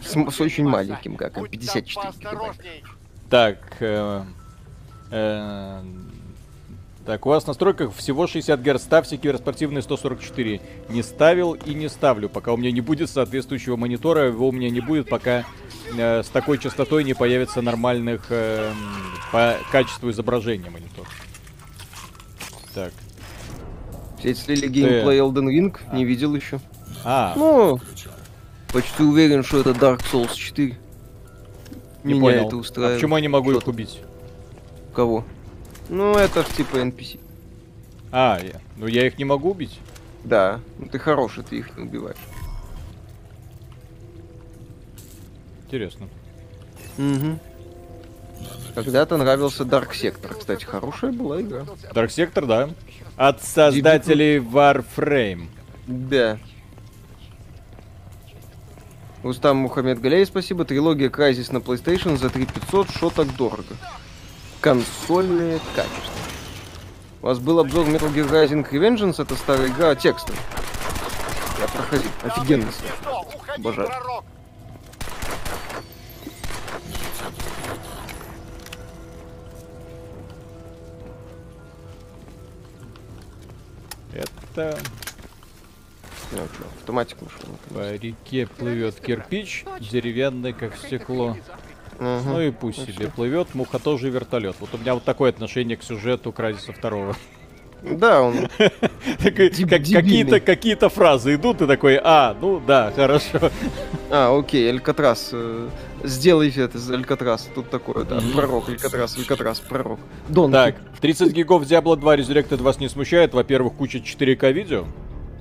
с, 0.00 0.34
с 0.34 0.40
очень 0.40 0.66
маленьким 0.66 1.16
гаком, 1.16 1.46
54 1.46 2.12
гигабайта. 2.18 2.62
Так, 3.28 3.58
э, 3.80 4.24
э, 5.10 5.82
так, 7.08 7.24
у 7.24 7.30
вас 7.30 7.44
в 7.44 7.46
настройках 7.46 7.94
всего 7.94 8.26
60 8.26 8.60
Гц. 8.60 8.82
Ставьте 8.82 9.16
киберспортивный 9.16 9.80
144. 9.80 10.60
Не 10.90 11.02
ставил 11.02 11.54
и 11.54 11.72
не 11.72 11.88
ставлю, 11.88 12.28
пока 12.28 12.52
у 12.52 12.58
меня 12.58 12.70
не 12.70 12.82
будет 12.82 13.08
соответствующего 13.08 13.76
монитора. 13.76 14.26
Его 14.26 14.46
у 14.46 14.52
меня 14.52 14.68
не 14.68 14.80
будет, 14.80 15.08
пока 15.08 15.46
э, 15.96 16.22
с 16.22 16.28
такой 16.28 16.58
частотой 16.58 17.04
не 17.04 17.14
появится 17.14 17.62
нормальных 17.62 18.26
э, 18.28 18.70
по 19.32 19.56
качеству 19.72 20.10
изображения 20.10 20.68
монитор. 20.68 21.08
Так. 22.74 22.92
Все 24.18 24.34
слили 24.34 24.68
геймплей 24.68 25.20
Elden 25.20 25.48
Ring, 25.48 25.78
а. 25.90 25.96
не 25.96 26.04
видел 26.04 26.34
еще. 26.34 26.60
А. 27.04 27.32
Ну, 27.36 27.80
почти 28.70 29.02
уверен, 29.02 29.42
что 29.44 29.60
это 29.60 29.70
Dark 29.70 30.02
Souls 30.12 30.34
4. 30.34 30.76
Не 32.04 32.12
Меня 32.12 32.20
понял. 32.20 32.46
это 32.48 32.56
устраивает. 32.58 32.96
А 32.96 32.98
почему 32.98 33.16
я 33.16 33.22
не 33.22 33.28
могу 33.28 33.52
их 33.52 33.66
убить? 33.66 33.98
Кого? 34.92 35.24
Ну, 35.88 36.14
это 36.14 36.42
ж 36.42 36.46
типа 36.46 36.76
NPC. 36.76 37.18
А, 38.10 38.38
я. 38.42 38.60
ну 38.76 38.86
я 38.86 39.06
их 39.06 39.18
не 39.18 39.24
могу 39.24 39.50
убить? 39.50 39.78
Да, 40.24 40.60
ну 40.78 40.86
ты 40.86 40.98
хороший, 40.98 41.44
ты 41.44 41.58
их 41.58 41.76
не 41.76 41.84
убиваешь. 41.84 42.16
Интересно. 45.66 46.08
Угу. 46.96 47.38
Когда-то 48.74 49.16
нравился 49.16 49.64
Dark 49.64 49.90
Sector, 49.90 50.38
кстати, 50.38 50.64
хорошая 50.64 51.12
была 51.12 51.40
игра. 51.40 51.64
Dark 51.92 52.08
Sector, 52.08 52.46
да. 52.46 52.70
От 53.16 53.42
создателей 53.42 54.38
Warframe. 54.38 55.48
Да. 55.86 56.38
Устам 59.22 59.56
Мухаммед 59.58 60.00
Галей, 60.00 60.24
спасибо. 60.24 60.64
Трилогия 60.64 61.10
Crysis 61.10 61.52
на 61.52 61.58
PlayStation 61.58 62.16
за 62.16 62.30
3500, 62.30 62.90
шо 62.90 63.10
так 63.10 63.34
дорого? 63.36 63.74
Консольное 64.60 65.60
качество. 65.74 66.12
У 67.22 67.26
вас 67.26 67.38
был 67.38 67.60
обзор 67.60 67.86
Metal 67.86 68.12
Gear 68.12 68.28
Rising 68.28 68.68
Revengeance, 68.68 69.22
это 69.22 69.34
старая 69.36 69.68
игра, 69.68 69.94
текстом. 69.94 70.34
Я 71.60 71.68
проходил. 71.68 72.10
Офигенно. 72.24 72.70
Обожаю. 73.56 73.90
Это... 84.12 84.78
Ну, 86.32 86.40
автоматик 86.78 87.22
нашел. 87.22 87.48
По 87.72 87.94
реке 87.94 88.46
плывет 88.46 89.00
кирпич, 89.00 89.64
деревянный, 89.80 90.52
как 90.52 90.76
стекло. 90.76 91.36
Угу. 91.98 92.06
Ну 92.26 92.40
и 92.40 92.50
пусть 92.50 92.86
ну, 92.86 92.92
себе 92.92 93.08
плывет, 93.08 93.54
муха 93.54 93.78
тоже 93.78 94.08
вертолет. 94.08 94.56
Вот 94.60 94.70
у 94.72 94.78
меня 94.78 94.94
вот 94.94 95.04
такое 95.04 95.30
отношение 95.30 95.76
к 95.76 95.82
сюжету 95.82 96.32
Кразиса 96.32 96.72
второго. 96.72 97.16
Да, 97.82 98.22
он 98.22 98.48
какие-то 99.22 100.40
какие-то 100.40 100.88
фразы 100.88 101.34
идут, 101.36 101.62
и 101.62 101.66
такой, 101.66 102.00
а, 102.02 102.36
ну 102.40 102.60
да, 102.64 102.92
хорошо. 102.94 103.50
А, 104.10 104.36
окей, 104.36 104.68
Алькатрас. 104.70 105.30
Э, 105.32 105.68
сделай 106.02 106.50
это 106.50 106.78
из 106.78 106.90
Алькатрас. 106.90 107.48
Тут 107.54 107.70
такое, 107.70 108.04
да. 108.04 108.20
Пророк, 108.34 108.68
Алькатрас, 108.68 109.16
Алькатрас, 109.16 109.60
пророк. 109.60 110.00
Дон. 110.28 110.50
Так, 110.50 110.76
30 111.00 111.32
гигов 111.32 111.62
Diablo 111.62 111.96
2 111.96 112.16
Resurrected 112.16 112.62
вас 112.62 112.80
не 112.80 112.88
смущает? 112.88 113.32
Во-первых, 113.32 113.74
куча 113.74 113.98
4К 113.98 114.50
видео. 114.50 114.86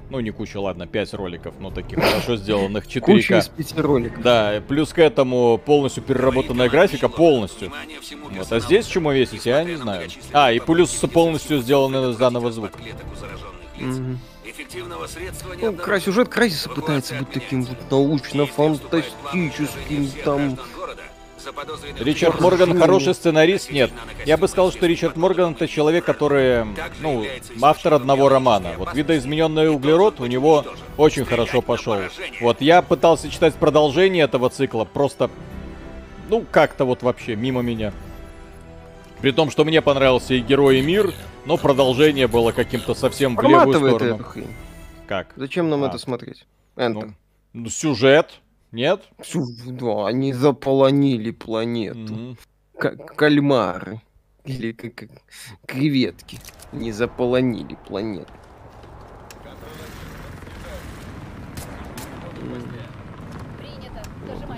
Ну, 0.09 0.21
не 0.21 0.31
куча, 0.31 0.59
ладно, 0.59 0.87
5 0.87 1.13
роликов, 1.15 1.53
но 1.59 1.69
таких 1.69 1.99
хорошо 1.99 2.37
сделанных 2.37 2.87
4К. 2.87 3.01
Куча 3.01 3.37
из 3.39 3.49
5 3.49 3.79
роликов. 3.79 4.21
Да, 4.21 4.61
плюс 4.67 4.93
к 4.93 4.99
этому 4.99 5.57
полностью 5.57 6.03
переработанная 6.03 6.69
графика, 6.69 7.09
полностью. 7.09 7.71
Вот, 8.31 8.51
а 8.51 8.59
здесь 8.59 8.85
чему 8.85 9.11
весить, 9.11 9.45
я 9.45 9.63
не 9.63 9.75
знаю. 9.75 10.09
А, 10.31 10.51
и 10.51 10.59
плюс 10.59 10.91
полностью 10.91 11.59
сделанный 11.59 12.13
заново 12.13 12.51
звук. 12.51 12.71
Ну, 15.61 15.73
край 15.73 16.01
сюжет 16.01 16.29
Крайсиса 16.29 16.69
пытается 16.69 17.13
быть 17.15 17.31
таким 17.31 17.63
вот 17.63 17.77
научно-фантастическим, 17.91 20.09
там, 20.23 20.57
Ричард 21.99 22.39
Морган 22.41 22.79
хороший 22.79 23.13
сценарист? 23.13 23.71
Нет. 23.71 23.91
Я 24.25 24.37
бы 24.37 24.47
сказал, 24.47 24.71
что 24.71 24.85
Ричард 24.85 25.15
Морган 25.15 25.53
это 25.53 25.67
человек, 25.67 26.05
который, 26.05 26.65
ну, 26.99 27.25
автор 27.61 27.95
одного 27.95 28.29
романа. 28.29 28.73
Вот 28.77 28.93
видоизмененный 28.93 29.69
углерод 29.69 30.19
у 30.19 30.25
него 30.25 30.65
очень 30.97 31.25
хорошо 31.25 31.61
пошел. 31.61 31.97
Вот 32.41 32.61
я 32.61 32.81
пытался 32.81 33.29
читать 33.29 33.53
продолжение 33.55 34.25
этого 34.25 34.49
цикла, 34.49 34.85
просто, 34.85 35.29
ну, 36.29 36.45
как-то 36.51 36.85
вот 36.85 37.03
вообще 37.03 37.35
мимо 37.35 37.61
меня. 37.61 37.93
При 39.21 39.31
том, 39.31 39.49
что 39.49 39.65
мне 39.65 39.81
понравился 39.81 40.35
и 40.35 40.41
Герой, 40.41 40.79
и 40.79 40.81
Мир, 40.81 41.11
но 41.45 41.57
продолжение 41.57 42.27
было 42.27 42.51
каким-то 42.51 42.93
совсем 42.93 43.35
в 43.35 43.41
левую 43.41 43.73
сторону. 43.73 44.25
Как? 45.07 45.33
Зачем 45.35 45.69
нам 45.69 45.83
а. 45.83 45.87
это 45.87 45.97
смотреть? 45.97 46.45
Ну, 46.75 47.13
ну, 47.53 47.69
сюжет, 47.69 48.41
нет? 48.71 49.01
Да, 49.65 50.07
они 50.07 50.33
заполонили 50.33 51.31
планету. 51.31 52.13
Mm-hmm. 52.13 52.37
Как 52.79 53.15
кальмары. 53.15 54.01
Или 54.45 54.71
как, 54.71 54.95
как 54.95 55.09
креветки. 55.65 56.39
Не 56.71 56.91
заполонили 56.91 57.77
планету. 57.87 58.31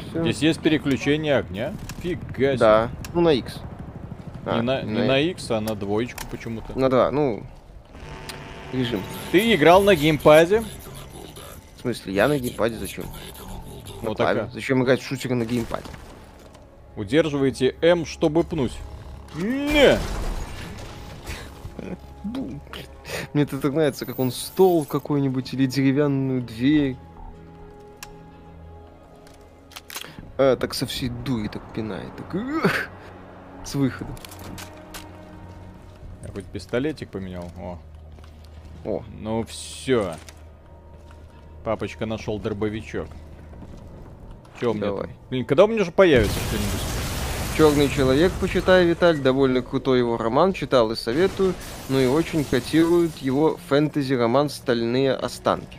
Все. 0.09 0.21
Здесь 0.23 0.39
есть 0.39 0.61
переключение 0.61 1.37
огня? 1.37 1.73
Фига 2.01 2.23
себе. 2.33 2.57
Да, 2.57 2.89
ну 3.13 3.21
на 3.21 3.33
X. 3.33 3.59
А, 4.45 4.57
не, 4.57 4.61
на, 4.63 4.81
не 4.81 5.03
на 5.03 5.19
X, 5.19 5.51
а 5.51 5.61
на 5.61 5.75
двоечку 5.75 6.21
почему-то. 6.31 6.77
На 6.77 6.89
два, 6.89 7.11
ну, 7.11 7.43
режим. 8.73 9.03
Ты 9.31 9.53
играл 9.53 9.83
на 9.83 9.95
геймпаде? 9.95 10.63
В 11.75 11.81
смысле, 11.81 12.13
я 12.13 12.27
на 12.27 12.39
геймпаде 12.39 12.77
зачем? 12.77 13.05
Вот 14.01 14.17
такая. 14.17 14.49
Зачем 14.49 14.83
играть 14.83 15.01
в 15.01 15.05
шутеры 15.05 15.35
на 15.35 15.45
геймпаде? 15.45 15.85
Удерживайте 16.95 17.75
М, 17.81 18.05
чтобы 18.05 18.43
пнуть. 18.43 18.77
Не! 19.35 19.97
Мне 23.33 23.43
это 23.43 23.59
так 23.59 23.73
нравится, 23.73 24.05
как 24.05 24.19
он 24.19 24.31
стол 24.31 24.85
какой-нибудь 24.85 25.53
или 25.53 25.65
деревянную 25.65 26.41
дверь. 26.41 26.97
А, 30.37 30.55
так 30.55 30.73
со 30.73 30.85
всей 30.85 31.09
дури 31.09 31.47
так 31.47 31.61
пинает. 31.73 32.15
Так, 32.15 32.35
эх, 32.35 32.89
с 33.65 33.75
выхода. 33.75 34.11
Я 36.23 36.31
хоть 36.31 36.45
пистолетик 36.45 37.09
поменял. 37.09 37.51
О. 37.57 37.79
О. 38.85 39.03
Ну 39.19 39.43
все. 39.43 40.15
Папочка 41.63 42.05
нашел 42.05 42.39
дробовичок. 42.39 43.07
Меня 44.61 44.73
Давай. 44.73 45.03
Там? 45.03 45.13
Блин, 45.29 45.45
когда 45.45 45.65
у 45.65 45.67
меня 45.67 45.83
же 45.83 45.91
появится 45.91 46.37
что-нибудь? 46.47 46.81
Черный 47.57 47.89
человек, 47.89 48.31
почитай, 48.39 48.85
Виталь, 48.85 49.17
довольно 49.17 49.61
крутой 49.61 49.99
его 49.99 50.15
роман, 50.15 50.53
читал 50.53 50.91
и 50.91 50.95
советую, 50.95 51.53
но 51.89 51.99
и 51.99 52.05
очень 52.05 52.45
котирует 52.45 53.17
его 53.17 53.59
фэнтези-роман 53.67 54.49
«Стальные 54.49 55.13
останки». 55.13 55.77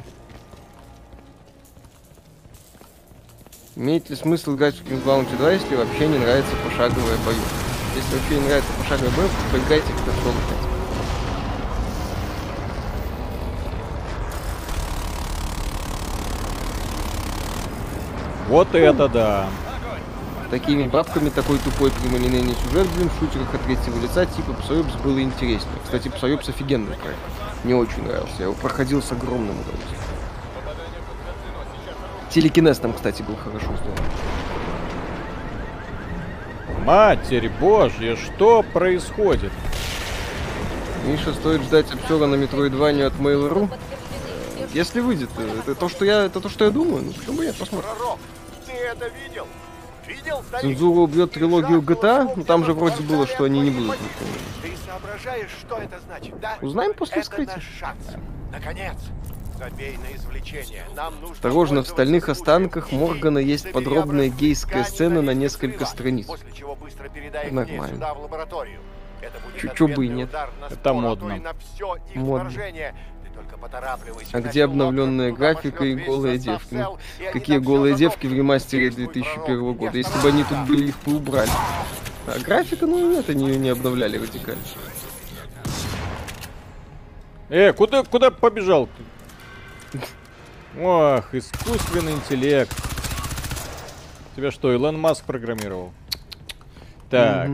Имеет 3.76 4.11
ли 4.11 4.16
смысл 4.16 4.57
играть 4.57 4.74
в 4.74 4.85
King's 4.85 5.03
Bounty 5.05 5.35
2, 5.39 5.53
если 5.53 5.74
вообще 5.74 6.07
не 6.07 6.18
нравится 6.18 6.53
пошаговая 6.64 7.16
бою? 7.24 7.39
Если 7.97 8.14
вообще 8.14 8.35
не 8.35 8.47
нравится 8.47 8.72
пошаговая 8.78 9.11
бою, 9.16 9.28
поиграйте 9.53 9.87
в 9.87 10.07
Persona 10.07 10.61
5. 10.64 10.70
Вот 18.51 18.74
это 18.74 19.09
да. 19.09 19.48
Такими 20.51 20.88
бабками 20.88 21.28
такой 21.28 21.59
тупой 21.59 21.92
прямолинейный 21.92 22.57
сюжет, 22.57 22.88
блин, 22.96 23.09
в 23.09 23.20
шутерах 23.20 23.55
от 23.55 23.62
третьего 23.62 23.96
лица 24.01 24.26
типа 24.26 24.55
Псоёпс 24.55 24.94
было 25.05 25.22
интереснее. 25.22 25.78
Кстати, 25.84 26.09
Псоёпс 26.09 26.48
офигенный 26.48 26.96
проект. 26.96 27.20
Мне 27.62 27.76
очень 27.76 28.03
нравился. 28.03 28.34
Я 28.38 28.44
его 28.46 28.55
проходил 28.55 29.01
с 29.01 29.12
огромным 29.12 29.51
удовольствием. 29.61 30.01
Телекинез 32.30 32.78
там, 32.78 32.92
кстати, 32.92 33.22
был 33.22 33.36
хорошо 33.36 33.66
сделан. 33.66 33.98
Матерь 36.84 37.51
божья, 37.61 38.16
что 38.16 38.64
происходит? 38.64 39.53
Миша, 41.07 41.32
стоит 41.34 41.62
ждать 41.62 41.86
обзора 41.92 42.26
на 42.26 42.34
Metroidvania 42.34 43.07
от 43.07 43.14
Mail.ru? 43.14 43.70
Если 44.74 44.98
выйдет, 44.98 45.30
это 45.38 45.76
то, 45.76 45.88
что 45.88 46.05
я, 46.05 46.24
это 46.24 46.40
то, 46.40 46.48
что 46.48 46.64
я 46.64 46.72
думаю. 46.72 47.05
Ну, 47.05 47.12
почему 47.12 47.42
нет, 47.42 47.55
посмотрим 47.55 47.90
это 48.81 49.09
видел? 49.09 49.47
Видел, 50.07 50.43
Цензура 50.61 51.01
убьет 51.01 51.33
трилогию 51.33 51.81
GTA? 51.81 52.33
Ну 52.35 52.45
там 52.45 52.64
же 52.64 52.72
вроде 52.72 53.03
было, 53.03 53.26
что 53.26 53.45
они 53.45 53.61
не 53.61 53.70
будут 53.70 53.97
Ты 54.62 54.72
соображаешь, 54.85 55.51
что 55.61 55.76
это 55.76 56.01
значит, 56.01 56.39
да? 56.41 56.59
Узнаем 56.61 56.95
после 56.95 57.22
вскрытия. 57.22 57.62
Наконец. 58.51 58.97
Забей 59.59 59.99
на 59.99 60.16
извлечение. 60.16 60.85
Нам 60.97 61.14
нужно 61.20 61.35
Осторожно, 61.35 61.83
в 61.83 61.87
стальных 61.87 62.28
останках 62.31 62.93
Моргана 62.93 63.39
есть 63.39 63.70
подробная 63.72 64.28
гейская 64.28 64.85
сцена 64.85 65.20
на 65.20 65.35
несколько 65.35 65.85
страниц. 65.85 66.26
Нормально. 67.51 68.07
Чуть-чуть 69.61 69.95
бы 69.95 70.07
и 70.07 70.09
нет. 70.09 70.31
Это 70.70 70.95
модно. 70.95 71.41
Модно. 72.14 72.51
А 74.32 74.40
где 74.40 74.64
обновленная 74.64 75.32
графика 75.32 75.84
и 75.84 75.94
голые 75.94 76.38
девки? 76.38 76.74
Ну, 76.74 76.98
какие 77.32 77.58
голые 77.58 77.94
девки 77.94 78.26
в 78.26 78.32
ремастере 78.32 78.90
2001 78.90 79.72
года? 79.74 79.98
Если 79.98 80.22
бы 80.22 80.28
они 80.28 80.44
тут 80.44 80.58
были, 80.66 80.88
их 80.88 80.98
бы 81.04 81.16
убрали. 81.16 81.50
А 82.26 82.38
графика, 82.38 82.86
ну 82.86 83.12
нет, 83.12 83.28
они 83.28 83.48
ее 83.48 83.58
не 83.58 83.70
обновляли 83.70 84.18
радикально. 84.18 84.62
Э, 87.48 87.72
куда, 87.72 88.04
куда 88.04 88.30
побежал? 88.30 88.88
Ох, 90.78 91.34
искусственный 91.34 92.12
интеллект. 92.12 92.72
Тебя 94.36 94.52
что, 94.52 94.72
Илон 94.72 94.98
Маск 95.00 95.24
программировал? 95.24 95.92
Так. 97.11 97.50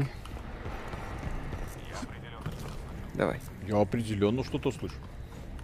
Давай. 3.14 3.40
Я 3.66 3.80
определенно 3.80 4.44
что-то 4.44 4.70
слышу. 4.70 4.94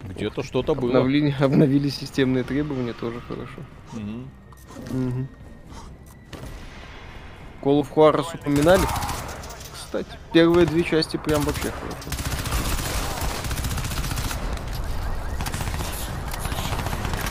Где-то 0.09 0.43
что-то 0.43 0.75
было. 0.75 0.99
Обновили, 0.99 1.35
обновили 1.41 1.89
системные 1.89 2.45
требования, 2.45 2.93
тоже 2.93 3.21
хорошо. 3.21 3.61
Угу. 3.93 4.99
Угу. 4.99 5.27
Call 7.63 7.83
of 7.83 7.89
Juarez 7.95 8.27
упоминали? 8.35 8.83
Кстати, 9.73 10.09
первые 10.33 10.67
две 10.67 10.83
части 10.83 11.17
прям 11.17 11.43
вообще 11.43 11.71
хорошо. 11.71 12.11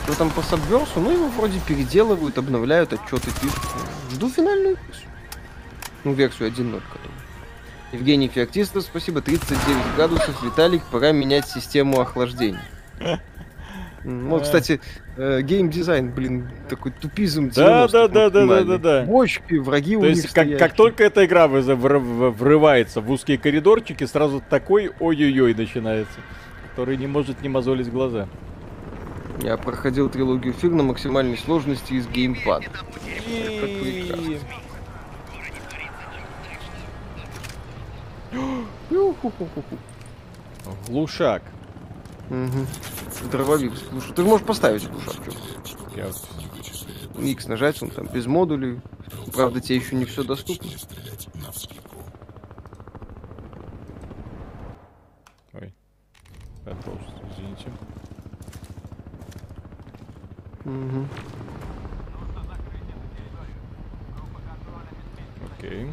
Что 0.04 0.18
там 0.18 0.30
по 0.30 0.42
Сабверсу? 0.42 1.00
Ну, 1.00 1.10
его 1.10 1.28
вроде 1.28 1.60
переделывают, 1.60 2.36
обновляют, 2.36 2.92
отчеты 2.92 3.30
пишут. 3.40 3.60
Жду 4.10 4.28
финальную 4.28 4.76
версию. 4.76 5.10
Ну, 6.04 6.12
версию 6.12 6.48
1.0, 6.48 6.82
которую. 6.92 7.11
Евгений 7.92 8.28
Феоктистов, 8.28 8.84
спасибо. 8.84 9.20
39 9.20 9.96
градусов. 9.96 10.42
Виталик, 10.42 10.82
пора 10.90 11.12
менять 11.12 11.46
систему 11.46 12.00
охлаждения. 12.00 12.62
Ну, 14.04 14.40
кстати, 14.40 14.80
э, 15.16 15.42
геймдизайн, 15.42 16.10
блин, 16.10 16.50
такой 16.68 16.90
тупизм. 16.90 17.50
Да, 17.54 17.86
да, 17.86 18.08
да, 18.08 18.30
да, 18.30 18.46
да, 18.46 18.64
да, 18.64 18.78
да. 18.78 19.02
Бочки, 19.04 19.54
враги 19.54 19.94
То 19.94 20.00
у 20.00 20.04
есть, 20.06 20.24
них 20.24 20.32
как, 20.32 20.58
как 20.58 20.74
только 20.74 21.04
эта 21.04 21.24
игра 21.24 21.46
врывается 21.46 23.00
в 23.00 23.10
узкие 23.10 23.38
коридорчики, 23.38 24.04
сразу 24.04 24.42
такой 24.50 24.90
ой-ой-ой 24.98 25.54
начинается, 25.54 26.18
который 26.70 26.96
не 26.96 27.06
может 27.06 27.42
не 27.42 27.48
мозолить 27.48 27.90
глаза. 27.92 28.26
Я 29.40 29.56
проходил 29.56 30.08
трилогию 30.08 30.52
фиг 30.52 30.72
на 30.72 30.82
максимальной 30.82 31.38
сложности 31.38 31.92
из 31.92 32.08
геймпада. 32.08 32.66
Это 32.66 33.66
прекрасно. 33.80 34.38
Глушак. 40.86 41.42
Угу. 42.30 43.30
Дробовик. 43.30 43.72
Слушай, 43.90 44.14
ты 44.14 44.22
можешь 44.22 44.46
поставить 44.46 44.88
глушак. 44.88 45.16
Я... 45.96 46.10
X 47.18 47.46
нажать, 47.46 47.82
он 47.82 47.90
там 47.90 48.06
без 48.06 48.26
модулей. 48.26 48.80
Правда, 49.32 49.60
тебе 49.60 49.76
еще 49.76 49.96
не 49.96 50.04
все 50.04 50.24
доступно. 50.24 50.70
Ой. 55.52 55.74
Продолжить, 56.64 57.14
извините. 57.30 57.66
Угу. 60.64 61.06
Окей. 65.58 65.92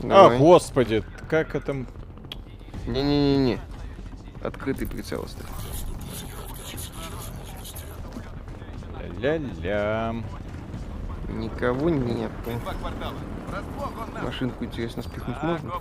Давай. 0.00 0.36
А, 0.36 0.38
господи, 0.38 1.04
как 1.28 1.54
это... 1.54 1.86
Не-не-не-не. 2.86 3.60
Открытый 4.42 4.86
прицел 4.86 5.24
оставь. 5.24 5.46
Ля-ля. 9.18 10.14
Никого 11.28 11.90
нет. 11.90 12.30
Машинку, 14.22 14.64
интересно, 14.64 15.02
спихнуть 15.02 15.42
можно? 15.42 15.72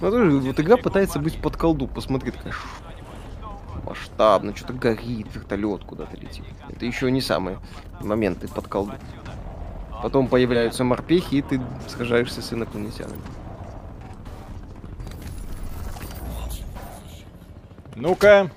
Ну, 0.00 0.10
тоже, 0.10 0.30
вот 0.30 0.60
игра 0.60 0.76
пытается 0.76 1.18
быть 1.18 1.40
под 1.40 1.56
колду. 1.56 1.86
Посмотри, 1.86 2.30
такая 2.32 2.54
масштабно, 3.84 4.54
что-то 4.54 4.74
горит, 4.74 5.26
вертолет 5.34 5.84
куда-то 5.84 6.16
летит. 6.16 6.44
Это 6.68 6.84
еще 6.84 7.10
не 7.10 7.20
самые 7.20 7.58
моменты 8.00 8.48
под 8.48 8.68
колду. 8.68 8.94
Потом 10.02 10.28
появляются 10.28 10.84
морпехи, 10.84 11.36
и 11.36 11.42
ты 11.42 11.60
сражаешься 11.88 12.42
с 12.42 12.52
инопланетянами. 12.52 13.20
Ну-ка. 18.00 18.50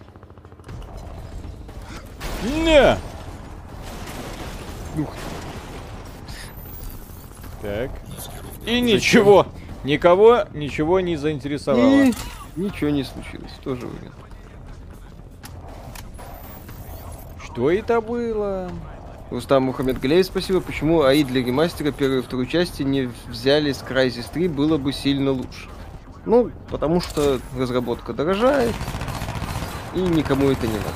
Не! 2.44 2.98
Ух. 4.98 5.10
Так. 7.62 7.92
И 8.62 8.66
Зачем? 8.66 8.86
ничего. 8.86 9.48
Никого 9.84 10.46
ничего 10.54 11.02
не 11.02 11.18
заинтересовало. 11.18 12.04
И... 12.04 12.14
Ничего 12.56 12.90
не 12.90 13.04
случилось. 13.04 13.52
Тоже 13.64 13.88
вариант. 13.88 14.16
Что 17.44 17.70
это 17.70 18.00
было? 18.00 18.72
Рустам 19.30 19.64
Мухаммед 19.64 20.00
Галеев, 20.00 20.26
спасибо. 20.26 20.62
Почему 20.62 21.02
АИ 21.02 21.26
для 21.26 21.44
ремастера 21.44 21.92
первой 21.92 22.20
и 22.20 22.22
второй 22.22 22.48
части 22.48 22.84
не 22.84 23.10
взяли 23.28 23.74
с 23.74 23.84
Crysis 23.84 24.28
3, 24.32 24.48
было 24.48 24.78
бы 24.78 24.94
сильно 24.94 25.32
лучше. 25.32 25.68
Ну, 26.26 26.52
потому 26.70 27.02
что 27.02 27.40
разработка 27.58 28.14
дорожает, 28.14 28.74
и 29.96 30.00
никому 30.00 30.50
это 30.50 30.68
не 30.68 30.74
надо. 30.74 30.94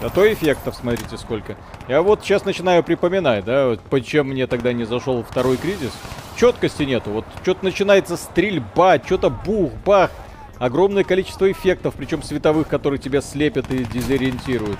А 0.00 0.10
то 0.10 0.32
эффектов, 0.32 0.76
смотрите, 0.76 1.16
сколько. 1.16 1.56
Я 1.88 2.02
вот 2.02 2.22
сейчас 2.22 2.44
начинаю 2.44 2.84
припоминать, 2.84 3.44
да, 3.44 3.70
вот 3.70 3.80
почему 3.80 4.30
мне 4.30 4.46
тогда 4.46 4.72
не 4.72 4.84
зашел 4.84 5.24
второй 5.24 5.56
кризис. 5.56 5.92
Четкости 6.36 6.84
нету. 6.84 7.10
Вот 7.10 7.24
что-то 7.42 7.64
начинается 7.64 8.16
стрельба, 8.16 9.00
что-то 9.04 9.28
бух-бах. 9.28 10.10
Огромное 10.58 11.02
количество 11.02 11.50
эффектов, 11.50 11.94
причем 11.96 12.22
световых, 12.22 12.68
которые 12.68 13.00
тебя 13.00 13.20
слепят 13.20 13.70
и 13.72 13.84
дезориентируют. 13.84 14.78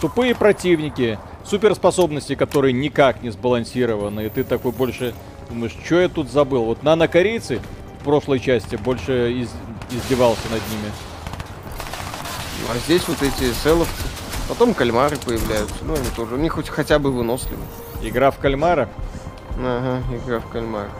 Тупые 0.00 0.34
противники, 0.34 1.18
суперспособности, 1.44 2.34
которые 2.34 2.72
никак 2.72 3.22
не 3.22 3.30
сбалансированы. 3.30 4.26
И 4.26 4.28
ты 4.28 4.44
такой 4.44 4.72
больше 4.72 5.14
думаешь, 5.48 5.74
что 5.84 6.00
я 6.00 6.08
тут 6.08 6.30
забыл? 6.30 6.64
Вот 6.64 6.82
нанокорейцы 6.82 7.60
в 8.02 8.04
прошлой 8.04 8.40
части 8.40 8.74
больше 8.74 9.32
из 9.32 9.48
издевался 9.90 10.42
над 10.50 10.60
ними. 10.70 10.92
А 12.68 12.76
здесь 12.78 13.06
вот 13.06 13.22
эти 13.22 13.52
селовцы. 13.52 13.92
Потом 14.48 14.74
кальмары 14.74 15.16
появляются. 15.16 15.76
Ну, 15.82 15.94
они 15.94 16.08
тоже. 16.16 16.34
У 16.34 16.38
них 16.38 16.52
хоть 16.52 16.68
хотя 16.68 16.98
бы 16.98 17.12
выносливы. 17.12 17.62
Игра 18.02 18.32
в 18.32 18.38
кальмара? 18.38 18.88
Ага, 19.56 20.02
игра 20.16 20.40
в 20.40 20.48
кальмара. 20.48 20.90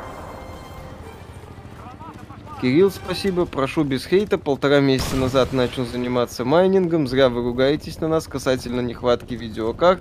Кирилл, 2.61 2.93
спасибо. 2.93 3.47
Прошу 3.47 3.83
без 3.83 4.07
хейта. 4.07 4.39
Полтора 4.39 4.79
месяца 4.79 5.17
назад 5.17 5.53
начал 5.53 5.85
заниматься 5.85 6.45
майнингом. 6.45 7.09
Зря 7.09 7.29
вы 7.29 7.43
ругаетесь 7.43 8.01
на 8.01 8.07
нас 8.07 8.29
касательно 8.29 8.81
нехватки 8.81 9.35
видеокарт. 9.35 10.01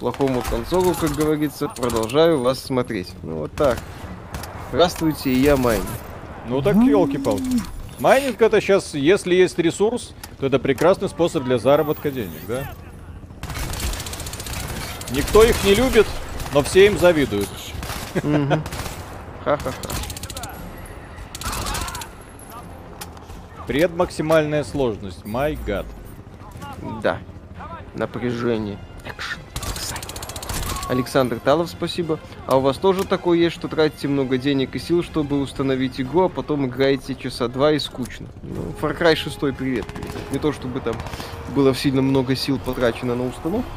Плохому 0.00 0.42
консолу, 0.50 0.94
как 0.94 1.10
говорится. 1.12 1.68
Продолжаю 1.68 2.40
вас 2.40 2.58
смотреть. 2.58 3.12
Ну 3.22 3.36
вот 3.36 3.52
так. 3.52 3.78
Здравствуйте, 4.72 5.30
и 5.30 5.38
я 5.38 5.56
майнинг. 5.56 5.86
Ну 6.48 6.62
так 6.62 6.76
елки-палки. 6.76 7.62
Майнинг 7.98 8.40
это 8.40 8.60
сейчас, 8.60 8.94
если 8.94 9.34
есть 9.34 9.58
ресурс, 9.58 10.14
то 10.38 10.46
это 10.46 10.58
прекрасный 10.58 11.08
способ 11.08 11.44
для 11.44 11.58
заработка 11.58 12.10
денег, 12.10 12.40
да? 12.48 12.72
Никто 15.10 15.44
их 15.44 15.62
не 15.64 15.74
любит, 15.74 16.06
но 16.54 16.62
все 16.62 16.86
им 16.86 16.98
завидуют. 16.98 17.48
Ха-ха-ха. 19.44 19.72
Предмаксимальная 23.66 24.64
сложность. 24.64 25.22
My 25.24 25.58
God. 25.66 25.86
Да. 27.02 27.18
Напряжение. 27.94 28.78
Экшен. 29.04 29.40
Александр 30.90 31.38
Талов, 31.38 31.70
спасибо. 31.70 32.18
А 32.48 32.56
у 32.56 32.60
вас 32.60 32.76
тоже 32.76 33.04
такое 33.04 33.38
есть, 33.38 33.54
что 33.54 33.68
тратите 33.68 34.08
много 34.08 34.38
денег 34.38 34.74
и 34.74 34.80
сил, 34.80 35.04
чтобы 35.04 35.40
установить 35.40 36.00
игру, 36.00 36.22
а 36.22 36.28
потом 36.28 36.66
играете 36.66 37.14
часа 37.14 37.46
два 37.46 37.70
и 37.70 37.78
скучно? 37.78 38.26
Ну, 38.42 38.74
Far 38.80 38.98
Cry 38.98 39.14
6 39.14 39.38
привет, 39.38 39.56
привет. 39.86 39.86
Не 40.32 40.40
то, 40.40 40.52
чтобы 40.52 40.80
там 40.80 40.96
было 41.54 41.76
сильно 41.76 42.02
много 42.02 42.34
сил 42.34 42.58
потрачено 42.58 43.14
на 43.14 43.28
установку. 43.28 43.70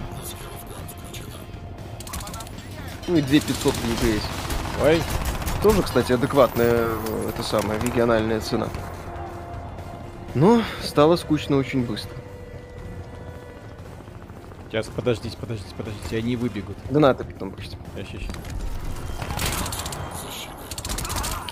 Ну 3.07 3.18
и 3.18 3.22
2500 3.22 3.73
в 3.73 4.02
игре 4.02 4.14
есть. 4.14 4.30
Ой. 4.84 4.99
Тоже, 5.61 5.84
кстати, 5.84 6.14
адекватная, 6.14 6.88
э, 6.88 7.30
это 7.30 7.44
самая, 7.44 7.80
региональная 7.80 8.40
цена. 8.40 8.69
Но 10.34 10.64
стало 10.81 11.15
скучно 11.15 11.57
очень 11.57 11.85
быстро. 11.85 12.23
Сейчас, 14.74 14.88
подождите, 14.88 15.38
подождите, 15.38 15.70
подождите, 15.78 16.18
они 16.18 16.36
выбегут. 16.36 16.76
Да 16.90 17.00
на, 17.00 17.14
ты 17.14 17.24
потом 17.24 17.52
почти. 17.52 17.78
Сейчас, 17.95 18.08
сейчас. 18.08 18.32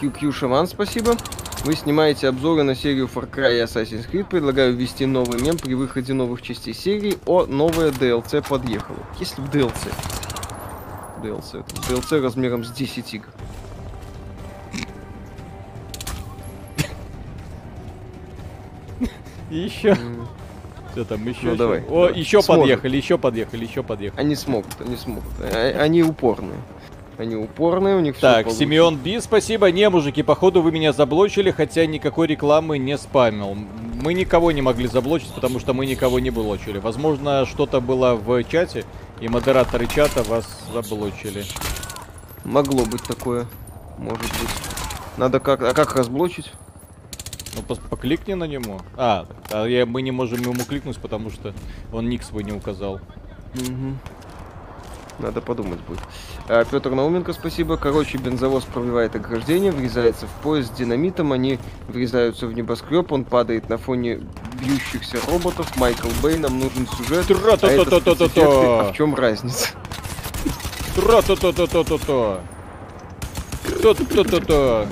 QQ 0.01 0.31
Шаман, 0.31 0.65
спасибо. 0.65 1.15
Вы 1.63 1.75
снимаете 1.75 2.29
обзоры 2.29 2.63
на 2.63 2.73
серию 2.73 3.05
Far 3.05 3.29
Cry 3.29 3.59
и 3.59 3.63
Assassin's 3.63 4.09
Creed. 4.09 4.25
Предлагаю 4.25 4.75
ввести 4.75 5.05
новый 5.05 5.39
мем 5.39 5.55
при 5.55 5.75
выходе 5.75 6.13
новых 6.13 6.41
частей 6.41 6.73
серии. 6.73 7.19
О, 7.27 7.45
новое 7.45 7.91
DLC 7.91 8.43
подъехало. 8.49 8.97
Если 9.19 9.39
в 9.39 9.49
DLC. 9.51 9.93
DLC. 11.21 11.59
Это 11.59 11.93
DLC 11.93 12.21
размером 12.23 12.63
с 12.63 12.71
10 12.71 13.13
игр. 13.13 13.27
Еще. 19.51 19.89
Mm. 19.89 20.27
Что 20.91 21.05
там 21.05 21.27
еще? 21.27 21.39
Ну, 21.43 21.55
давай. 21.55 21.83
О, 21.89 22.09
еще 22.09 22.41
подъехали, 22.43 22.97
еще 22.97 23.17
подъехали, 23.17 23.65
еще 23.65 23.83
подъехали. 23.83 24.19
Они 24.19 24.35
смогут, 24.35 24.73
они 24.79 24.97
смогут. 24.97 25.23
А, 25.39 25.77
они 25.79 26.03
упорные. 26.03 26.59
Они 27.17 27.35
упорные, 27.35 27.95
у 27.95 27.99
них 27.99 28.17
Так, 28.17 28.49
Симеон 28.49 28.97
Би, 28.97 29.19
спасибо. 29.19 29.69
Не, 29.71 29.89
мужики, 29.89 30.23
походу 30.23 30.61
вы 30.61 30.71
меня 30.71 30.91
заблочили, 30.91 31.51
хотя 31.51 31.85
никакой 31.85 32.27
рекламы 32.27 32.77
не 32.77 32.97
спамил. 32.97 33.55
Мы 34.01 34.13
никого 34.15 34.51
не 34.51 34.61
могли 34.61 34.87
заблочить, 34.87 35.31
потому 35.33 35.59
что 35.59 35.73
мы 35.73 35.85
никого 35.85 36.19
не 36.19 36.31
блочили. 36.31 36.79
Возможно, 36.79 37.45
что-то 37.45 37.79
было 37.79 38.15
в 38.15 38.43
чате, 38.45 38.85
и 39.19 39.27
модераторы 39.27 39.85
чата 39.85 40.23
вас 40.23 40.45
заблочили. 40.73 41.43
Могло 42.43 42.85
быть 42.85 43.03
такое. 43.03 43.45
Может 43.99 44.23
быть. 44.23 44.49
Надо 45.17 45.39
как... 45.39 45.61
А 45.61 45.73
как 45.73 45.95
разблочить? 45.95 46.51
Ну, 47.55 47.63
по 47.63 47.75
покликни 47.75 48.33
на 48.33 48.45
нему. 48.45 48.79
А, 48.95 49.25
а 49.49 49.65
я, 49.65 49.85
мы 49.85 50.01
не 50.01 50.11
можем 50.11 50.41
ему 50.41 50.63
кликнуть, 50.63 50.97
потому 50.97 51.29
что 51.29 51.53
он 51.91 52.07
ник 52.07 52.23
свой 52.23 52.43
не 52.43 52.53
указал. 52.53 53.01
Угу. 53.55 53.97
Надо 55.19 55.41
подумать 55.41 55.79
будет. 55.81 55.99
А, 56.47 56.63
Петр 56.65 56.91
Науменко, 56.91 57.33
спасибо. 57.33 57.77
Короче, 57.77 58.17
бензовоз 58.17 58.63
пробивает 58.63 59.15
ограждение, 59.15 59.71
врезается 59.71 60.25
в 60.25 60.31
поезд 60.43 60.73
с 60.73 60.77
динамитом, 60.77 61.31
они 61.31 61.59
врезаются 61.87 62.47
в 62.47 62.53
небоскреб, 62.53 63.11
он 63.11 63.25
падает 63.25 63.69
на 63.69 63.77
фоне 63.77 64.21
бьющихся 64.59 65.17
роботов. 65.29 65.71
Майкл 65.77 66.07
Бэй, 66.21 66.37
нам 66.37 66.59
нужен 66.59 66.87
сюжет. 66.87 67.25
А, 68.47 68.87
а 68.87 68.91
в 68.91 68.95
чем 68.95 69.13
разница? 69.13 69.69
Тра-та-та-та-та-та-та. 70.95 72.39
То-то-то-то. 73.81 74.87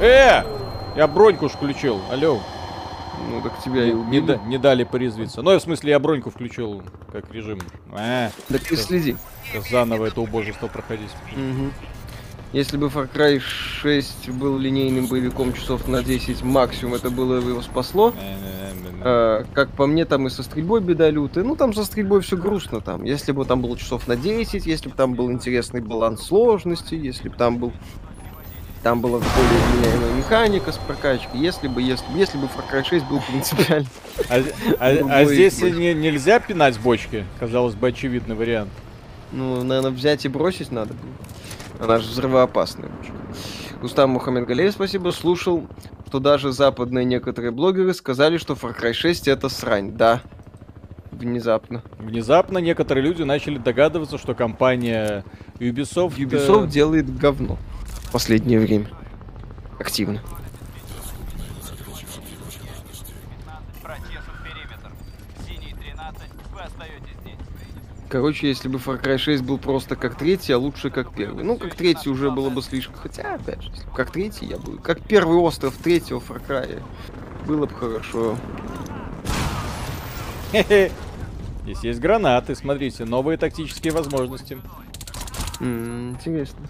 Э! 0.00 0.42
Я 0.96 1.06
броньку 1.06 1.48
включил. 1.48 2.00
Алло. 2.10 2.40
Ну 3.28 3.42
так 3.42 3.62
тебя 3.62 3.84
и 3.84 3.92
не, 3.92 4.20
да, 4.20 4.38
не 4.38 4.56
дали 4.56 4.84
порезвиться. 4.84 5.42
Ну, 5.42 5.54
в 5.56 5.60
смысле, 5.60 5.90
я 5.90 5.98
броньку 5.98 6.30
включил 6.30 6.82
как 7.12 7.30
режим. 7.32 7.60
А, 7.92 8.30
так 8.48 8.62
ты 8.62 8.76
следи. 8.76 9.16
Заново 9.70 10.06
это 10.06 10.22
убожество 10.22 10.68
проходить. 10.68 11.10
Угу. 11.32 11.70
Если 12.52 12.76
бы 12.78 12.86
Far 12.86 13.08
Cry 13.12 13.38
6 13.38 14.30
был 14.30 14.58
линейным 14.58 15.06
боевиком 15.06 15.52
часов 15.52 15.86
на 15.86 16.02
10 16.02 16.42
максимум, 16.42 16.94
это 16.94 17.10
было 17.10 17.40
бы 17.40 17.50
его 17.50 17.62
спасло. 17.62 18.14
А, 19.02 19.44
как 19.52 19.70
по 19.70 19.86
мне, 19.86 20.04
там 20.06 20.26
и 20.26 20.30
со 20.30 20.42
стрельбой 20.42 20.80
беда 20.80 21.10
лютая. 21.10 21.44
Ну, 21.44 21.56
там 21.56 21.74
со 21.74 21.84
стрельбой 21.84 22.22
все 22.22 22.36
грустно 22.36 22.80
там. 22.80 23.04
Если 23.04 23.32
бы 23.32 23.44
там 23.44 23.60
было 23.60 23.76
часов 23.78 24.08
на 24.08 24.16
10, 24.16 24.66
если 24.66 24.88
бы 24.88 24.96
там 24.96 25.14
был 25.14 25.30
интересный 25.30 25.80
баланс 25.80 26.22
сложности, 26.22 26.94
если 26.94 27.28
бы 27.28 27.36
там 27.36 27.58
был 27.58 27.72
там 28.82 29.00
была 29.00 29.18
более 29.18 29.60
вменяемая 29.72 30.14
механика 30.14 30.72
с 30.72 30.78
прокачкой. 30.78 31.40
Если 31.40 31.68
бы, 31.68 31.82
если, 31.82 32.06
если 32.16 32.38
бы 32.38 32.46
Far 32.46 32.64
Cry 32.70 32.84
6 32.84 33.06
был 33.06 33.20
принципиально. 33.20 33.88
А, 34.28 34.42
а, 34.78 35.20
а 35.20 35.24
здесь 35.26 35.60
не, 35.60 35.92
нельзя 35.92 36.40
пинать 36.40 36.78
бочки? 36.80 37.26
Казалось 37.38 37.74
бы, 37.74 37.88
очевидный 37.88 38.34
вариант. 38.34 38.70
Ну, 39.32 39.62
наверное, 39.62 39.90
взять 39.90 40.24
и 40.24 40.28
бросить 40.28 40.72
надо 40.72 40.94
было. 40.94 41.84
Она 41.84 41.98
же 41.98 42.08
взрывоопасная 42.08 42.88
бочка. 42.88 43.12
Устам 43.82 44.10
Мухаммед 44.10 44.46
Галеев, 44.46 44.72
спасибо, 44.72 45.10
слушал, 45.10 45.66
что 46.08 46.18
даже 46.18 46.52
западные 46.52 47.04
некоторые 47.04 47.50
блогеры 47.50 47.94
сказали, 47.94 48.38
что 48.38 48.54
Far 48.54 48.78
Cry 48.78 48.92
6 48.92 49.28
это 49.28 49.48
срань. 49.48 49.92
Да, 49.92 50.22
внезапно. 51.12 51.82
Внезапно 51.98 52.58
некоторые 52.58 53.04
люди 53.04 53.22
начали 53.22 53.58
догадываться, 53.58 54.16
что 54.16 54.34
компания 54.34 55.24
Ubisoft... 55.58 56.16
Ubisoft 56.16 56.68
делает 56.68 57.14
говно 57.18 57.58
в 58.10 58.12
последнее 58.12 58.58
время. 58.58 58.88
Активно. 59.78 60.20
Короче, 68.08 68.48
если 68.48 68.66
бы 68.66 68.78
Far 68.78 69.00
Cry 69.00 69.16
6 69.16 69.44
был 69.44 69.58
просто 69.58 69.94
как 69.94 70.16
третий, 70.16 70.52
а 70.52 70.58
лучше 70.58 70.90
как 70.90 71.14
первый. 71.14 71.44
Ну, 71.44 71.56
как 71.56 71.76
третий 71.76 72.10
уже 72.10 72.32
было 72.32 72.50
бы 72.50 72.62
слишком. 72.62 72.96
Хотя, 72.96 73.36
опять 73.36 73.62
же, 73.62 73.70
как 73.94 74.10
третий 74.10 74.46
я 74.46 74.58
бы... 74.58 74.78
Как 74.78 75.00
первый 75.00 75.36
остров 75.36 75.76
третьего 75.76 76.18
Far 76.18 76.42
Cry. 76.44 76.82
Было 77.46 77.66
бы 77.66 77.74
хорошо. 77.76 78.36
Здесь 81.62 81.84
есть 81.84 82.00
гранаты, 82.00 82.56
смотрите, 82.56 83.04
новые 83.04 83.38
тактические 83.38 83.92
возможности. 83.92 84.58
М 85.60 85.68
-м, 85.68 86.10
интересно. 86.14 86.66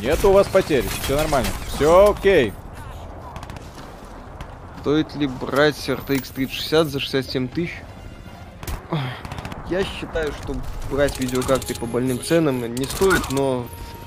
Нет 0.00 0.24
у 0.24 0.32
вас 0.32 0.46
потерь, 0.46 0.84
все 1.02 1.16
нормально. 1.16 1.50
Все 1.74 2.12
окей. 2.12 2.52
Стоит 4.80 5.14
ли 5.16 5.26
брать 5.26 5.76
RTX 5.88 6.32
3060 6.34 6.86
за 6.86 7.00
67 7.00 7.48
тысяч? 7.48 7.74
Я 9.68 9.84
считаю, 9.84 10.32
что 10.32 10.56
брать 10.90 11.18
видеокарты 11.20 11.74
по 11.74 11.84
больным 11.84 12.22
ценам 12.22 12.74
не 12.74 12.84
стоит, 12.84 13.30
но 13.30 13.66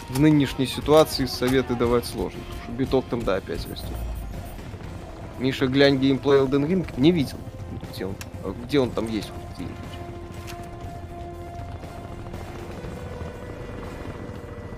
в 0.09 0.19
нынешней 0.19 0.65
ситуации 0.65 1.25
советы 1.25 1.75
давать 1.75 2.05
сложно. 2.05 2.39
Потому 2.39 2.63
что 2.63 2.71
биток 2.71 3.05
там, 3.09 3.21
да, 3.23 3.35
опять 3.35 3.69
растет. 3.69 3.91
Миша, 5.39 5.67
глянь 5.67 5.97
геймплей 5.97 6.39
Elden 6.39 6.67
Ring. 6.67 6.87
Не 6.97 7.11
видел. 7.11 7.37
Где 7.93 8.05
он, 8.05 8.15
где 8.63 8.79
он 8.79 8.91
там 8.91 9.07
есть? 9.09 9.29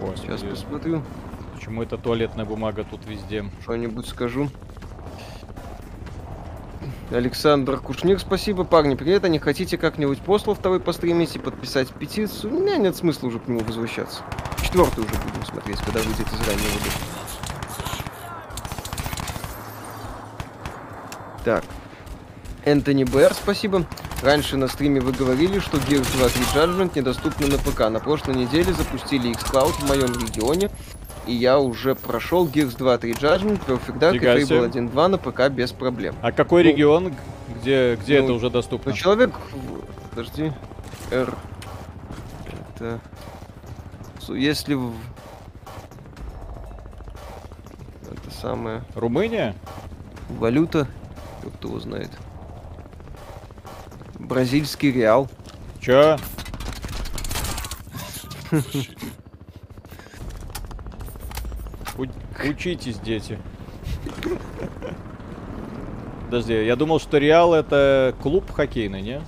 О, 0.04 0.14
Сейчас 0.18 0.42
посмотрю. 0.42 1.02
Почему 1.56 1.82
эта 1.82 1.98
туалетная 1.98 2.44
бумага 2.44 2.84
тут 2.84 3.06
везде? 3.06 3.46
Что-нибудь 3.62 4.06
скажу. 4.06 4.50
Александр 7.10 7.78
Кушник, 7.78 8.20
спасибо, 8.20 8.66
парни, 8.66 8.96
привет. 8.96 9.24
А 9.24 9.30
не 9.30 9.40
хотите 9.40 9.78
как-нибудь 9.78 10.20
после 10.20 10.54
второй 10.56 10.82
постримить 10.82 11.34
и 11.38 11.40
подписать 11.40 11.88
петицию? 11.90 12.54
У 12.54 12.60
меня 12.60 12.76
нет 12.76 12.98
смысла 12.98 13.28
уже 13.28 13.40
к 13.40 13.48
нему 13.48 13.62
возвращаться. 13.62 14.24
Четвертый 14.62 15.06
уже 15.06 15.14
будем 15.14 15.46
смотреть, 15.46 15.78
когда 15.78 16.02
выйдет 16.02 16.28
из 16.28 16.48
раннего 16.48 16.74
года. 16.80 16.92
Так. 21.46 21.64
Энтони 22.66 23.06
Бэр, 23.06 23.34
спасибо. 23.34 23.86
Раньше 24.24 24.56
на 24.56 24.70
стриме 24.70 25.02
вы 25.02 25.12
говорили, 25.12 25.60
что 25.60 25.76
Gears 25.76 26.10
2 26.18 26.30
3 26.30 26.44
Judgment 26.56 26.92
недоступны 26.96 27.48
на 27.48 27.58
ПК. 27.58 27.90
На 27.90 28.00
прошлой 28.00 28.36
неделе 28.36 28.72
запустили 28.72 29.30
xCloud 29.32 29.74
в 29.74 29.90
моем 29.90 30.14
регионе, 30.14 30.70
и 31.28 31.34
я 31.34 31.60
уже 31.60 31.94
прошел 31.94 32.48
Gears 32.48 32.78
2 32.78 32.98
3 33.00 33.12
Judgment, 33.12 33.60
Perfect 33.68 34.00
Dark 34.00 34.14
Фига 34.14 34.38
и 34.38 34.44
Fable 34.44 34.72
1.2 34.72 35.08
на 35.08 35.18
ПК 35.18 35.50
без 35.54 35.74
проблем. 35.74 36.16
А 36.22 36.32
какой 36.32 36.64
ну, 36.64 36.70
регион, 36.70 37.14
где, 37.60 37.98
где 38.02 38.20
ну, 38.20 38.24
это 38.24 38.34
уже 38.34 38.50
доступно? 38.50 38.92
Ну, 38.92 38.98
человек... 38.98 39.32
Подожди. 40.12 40.54
R... 41.12 41.36
Это... 42.78 43.02
Если 44.30 44.76
в... 44.76 44.94
Это 48.10 48.32
самое... 48.40 48.84
Румыния? 48.96 49.54
Валюта. 50.30 50.88
Кто 51.58 51.68
его 51.68 51.80
знает. 51.82 52.10
Бразильский 54.24 54.92
реал. 54.92 55.30
Чё? 55.80 56.18
Учитесь, 62.44 62.98
дети. 63.00 63.40
Подожди, 66.26 66.66
я 66.66 66.76
думал, 66.76 67.00
что 67.00 67.18
Реал 67.18 67.54
это 67.54 68.16
клуб 68.22 68.52
хоккейный, 68.52 69.02
не? 69.02 69.22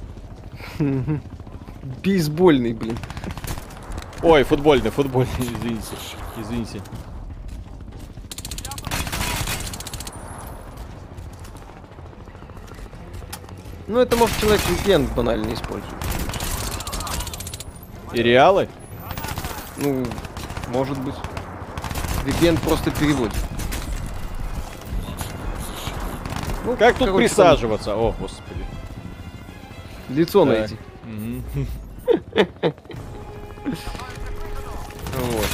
Бейсбольный, 2.04 2.74
блин. 2.74 2.98
Ой, 4.24 4.44
футбольный, 4.44 4.90
футбольный, 4.90 5.30
извините. 5.40 5.96
Извините. 6.42 6.82
Ну, 13.88 14.00
это, 14.00 14.16
может, 14.16 14.38
человек 14.40 14.62
VPN 14.62 15.14
банально 15.14 15.54
использует. 15.54 15.94
И 18.14 18.24
реалы? 18.24 18.68
Ну, 19.78 20.06
может 20.70 20.98
быть. 21.00 21.16
VPN 22.26 22.60
просто 22.62 22.90
переводит. 22.90 23.36
Ну, 26.66 26.76
как 26.76 26.98
тут 26.98 27.16
присаживаться? 27.16 27.92
Там... 27.92 28.00
О, 28.00 28.16
господи. 28.20 28.66
Лицо 30.10 30.46
так. 30.46 30.58
найти. 30.58 30.78
Вот. 35.16 35.46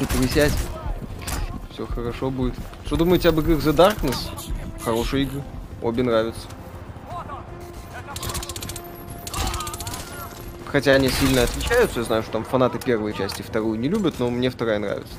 И 0.00 0.04
присядь. 0.04 0.52
Все 1.72 1.86
хорошо 1.86 2.30
будет. 2.30 2.54
Что 2.84 2.96
думаете 2.96 3.28
об 3.28 3.38
играх 3.38 3.60
The 3.60 3.72
Darkness? 3.72 4.16
Хорошие 4.84 5.22
игры. 5.22 5.42
Обе 5.82 6.02
нравятся. 6.02 6.46
Хотя 10.66 10.92
они 10.92 11.08
сильно 11.08 11.42
отличаются, 11.42 12.00
я 12.00 12.04
знаю, 12.04 12.22
что 12.22 12.32
там 12.32 12.44
фанаты 12.44 12.78
первой 12.78 13.12
части 13.12 13.42
вторую 13.42 13.78
не 13.78 13.88
любят, 13.88 14.16
но 14.18 14.30
мне 14.30 14.50
вторая 14.50 14.78
нравится. 14.78 15.12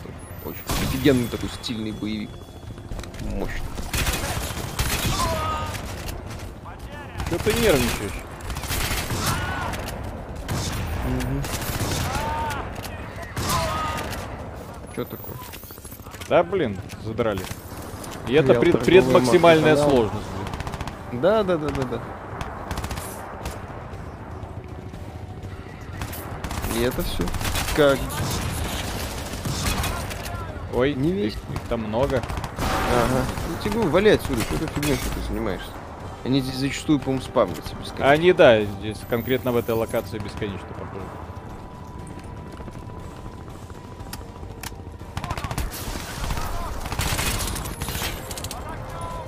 Очень 0.45 0.61
офигенный 0.87 1.27
такой 1.27 1.49
стильный 1.49 1.91
боевик. 1.91 2.29
Мощный. 3.25 3.61
Что 7.27 7.37
ты 7.39 7.53
нервничаешь? 7.53 8.23
Угу. 11.07 11.41
Что 14.93 15.05
такое? 15.05 15.35
Да, 16.29 16.43
блин, 16.43 16.77
задрали. 17.03 17.41
И 18.27 18.33
это 18.33 18.53
пред, 18.53 18.79
предмаксимальная 18.85 19.75
сложность. 19.75 20.25
Да, 21.13 21.43
да, 21.43 21.57
да, 21.57 21.67
да, 21.67 21.83
да. 21.83 22.01
И 26.75 26.81
это 26.83 27.01
все. 27.03 27.23
Как? 27.75 27.99
Ой, 30.73 30.93
не 30.93 31.11
весь. 31.11 31.33
Их, 31.33 31.39
их 31.53 31.61
там 31.67 31.81
много. 31.81 32.17
Ага. 32.17 33.25
Ну 33.49 33.55
тебе 33.61 33.73
говорю, 33.73 33.89
вали 33.89 34.09
отсюда, 34.11 34.41
ты 34.49 34.67
фигней, 34.67 34.95
что 34.95 35.09
ты 35.13 35.21
занимаешься. 35.27 35.69
Они 36.23 36.39
здесь 36.39 36.55
зачастую, 36.55 36.99
по-моему, 36.99 37.23
спавнятся 37.23 37.75
бесконечно. 37.75 38.09
Они, 38.09 38.31
да, 38.31 38.61
здесь 38.63 38.97
конкретно 39.09 39.51
в 39.51 39.57
этой 39.57 39.75
локации 39.75 40.19
бесконечно 40.19 40.67
похоже. 40.69 41.03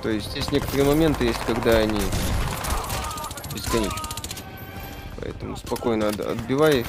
То 0.04 0.10
есть 0.10 0.32
здесь 0.32 0.52
некоторые 0.52 0.86
моменты 0.86 1.24
есть, 1.24 1.40
когда 1.48 1.78
они 1.78 2.00
бесконечны. 3.56 3.98
Поэтому 5.22 5.56
спокойно 5.56 6.10
отбивай 6.10 6.82
их 6.82 6.88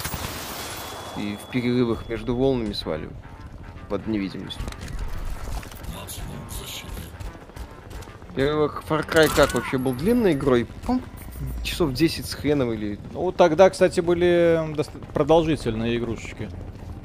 и 1.16 1.39
в 1.41 1.51
перерывах 1.51 2.09
между 2.09 2.35
волнами 2.35 2.73
сваливай 2.73 3.15
под 3.89 4.09
невидимостью. 4.09 4.65
Первых 8.35 8.82
Far 8.89 9.09
Cry 9.09 9.31
как 9.35 9.55
вообще 9.55 9.78
был 9.78 9.93
длинной 9.93 10.32
игрой? 10.32 10.66
часов 11.62 11.93
10 11.93 12.27
с 12.27 12.35
хреном 12.35 12.73
или... 12.73 12.99
Ну, 13.12 13.31
тогда, 13.31 13.70
кстати, 13.70 14.01
были 14.01 14.61
продолжительные 15.12 15.97
игрушечки. 15.99 16.49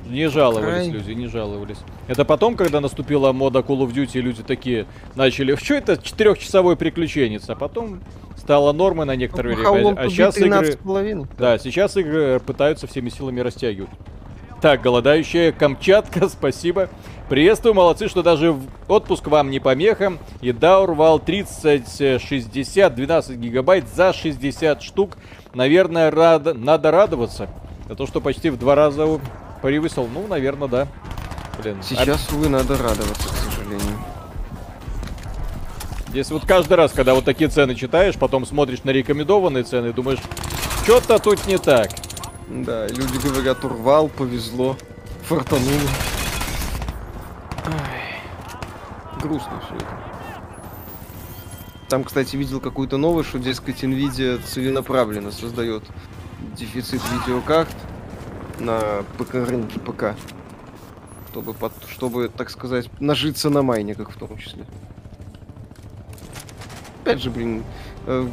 Не 0.10 0.27
жаловались 0.27 0.88
Край. 0.88 0.90
люди, 0.90 1.11
не 1.11 1.27
жаловались. 1.27 1.77
Это 2.07 2.26
потом, 2.26 2.56
когда 2.56 2.81
наступила 2.81 3.31
мода 3.31 3.60
Call 3.60 3.88
of 3.88 3.94
Duty, 3.94 4.19
люди 4.19 4.44
такие 4.44 4.88
начали, 5.15 5.56
что 5.56 5.76
это 5.76 5.98
четырехчасовой 5.98 6.76
приключенец, 6.76 7.48
а 7.49 7.56
потом 7.56 8.02
стало 8.36 8.72
нормой 8.72 9.06
на 9.06 9.15
некоторое 9.15 9.56
ну, 9.56 9.72
время. 9.72 10.02
А 10.02 10.10
сейчас 10.10 10.38
игры... 10.38 10.77
Да, 11.38 11.60
сейчас 11.60 11.95
игры 11.95 12.40
пытаются 12.40 12.88
всеми 12.88 13.10
силами 13.10 13.40
растягивать. 13.41 13.91
Так, 14.61 14.81
голодающая 14.81 15.52
Камчатка, 15.52 16.27
спасибо. 16.30 16.90
Приветствую, 17.30 17.76
молодцы, 17.76 18.10
что 18.10 18.23
даже 18.23 18.52
в 18.52 18.65
отпуск 18.88 19.27
вам 19.27 19.52
не 19.52 19.60
помеха. 19.60 20.14
И 20.41 20.52
да, 20.52 20.81
урвал 20.81 21.19
30, 21.19 22.22
60, 22.22 22.95
12 22.95 23.38
гигабайт 23.38 23.88
за 23.88 24.11
60 24.11 24.81
штук. 24.81 25.18
Наверное, 25.53 26.11
рад... 26.11 26.57
надо 26.57 26.91
радоваться. 26.91 27.49
За 27.88 27.95
то, 27.95 28.06
что 28.06 28.19
почти 28.19 28.49
в 28.49 28.57
два 28.57 28.76
раза 28.76 29.06
превысил. 29.61 30.07
Ну, 30.07 30.27
наверное, 30.27 30.68
да. 30.68 30.88
Блин. 31.61 31.77
Сейчас, 31.84 32.27
а... 32.31 32.36
увы, 32.36 32.49
надо 32.49 32.77
радоваться, 32.77 33.27
к 33.27 33.53
сожалению. 33.53 33.98
Здесь 36.07 36.31
вот 36.31 36.45
каждый 36.45 36.73
раз, 36.73 36.91
когда 36.91 37.14
вот 37.14 37.26
такие 37.26 37.49
цены 37.49 37.76
читаешь, 37.76 38.15
потом 38.15 38.45
смотришь 38.45 38.84
на 38.84 38.90
рекомендованные 38.90 39.64
цены 39.64 39.88
и 39.90 39.94
думаешь, 39.94 40.19
что-то 40.84 41.19
тут 41.19 41.45
не 41.45 41.57
так. 41.57 41.91
Да, 42.48 42.88
люди 42.88 43.18
говорят, 43.27 43.64
урвал, 43.64 44.10
повезло, 44.10 44.76
фартануло. 45.23 45.90
Грустно 49.22 49.61
все 49.65 49.76
это. 49.76 50.10
Там, 51.90 52.03
кстати, 52.03 52.36
видел 52.36 52.60
какую-то 52.60 52.98
новость, 52.98 53.30
что, 53.30 53.40
дескать, 53.40 53.84
Nvidia 53.84 54.41
целенаправленно 54.44 55.31
создает 55.31 55.84
дефицит 56.56 57.02
видеокарт 57.11 57.76
на 58.60 59.03
ПК 59.18 59.36
рынке 59.36 59.80
ПК. 59.80 60.15
Чтобы, 61.31 61.53
под, 61.53 61.73
чтобы, 61.88 62.30
так 62.30 62.49
сказать, 62.49 62.90
нажиться 62.99 63.49
на 63.49 63.61
майниках 63.61 64.11
в 64.11 64.18
том 64.18 64.38
числе. 64.38 64.65
Опять 67.03 67.22
же, 67.22 67.30
блин, 67.30 67.64
э, 68.07 68.27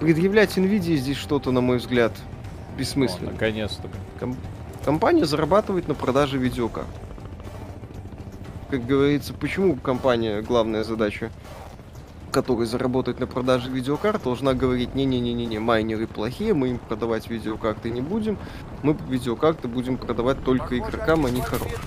предъявлять 0.00 0.56
Nvidia 0.56 0.96
здесь 0.96 1.16
что-то, 1.16 1.50
на 1.50 1.60
мой 1.60 1.78
взгляд, 1.78 2.12
бессмысленно. 2.76 3.30
О, 3.30 3.32
наконец-то. 3.32 3.88
Ком 4.20 4.36
компания 4.84 5.24
зарабатывает 5.24 5.88
на 5.88 5.94
продаже 5.94 6.38
видеокарт. 6.38 6.86
Как 8.70 8.86
говорится, 8.86 9.34
почему 9.34 9.76
компания 9.76 10.42
главная 10.42 10.84
задача, 10.84 11.30
которая 12.32 12.66
заработает 12.66 13.20
на 13.20 13.26
продаже 13.26 13.70
видеокарт, 13.70 14.24
должна 14.24 14.54
говорить, 14.54 14.94
не-не-не-не, 14.94 15.60
майнеры 15.60 16.06
плохие, 16.06 16.54
мы 16.54 16.70
им 16.70 16.78
продавать 16.78 17.28
видеокарты 17.28 17.90
не 17.90 18.00
будем, 18.00 18.38
мы 18.82 18.96
видеокарты 19.08 19.68
будем 19.68 19.98
продавать 19.98 20.42
только 20.42 20.78
игрокам, 20.78 21.26
они 21.26 21.42
хорошие. 21.42 21.78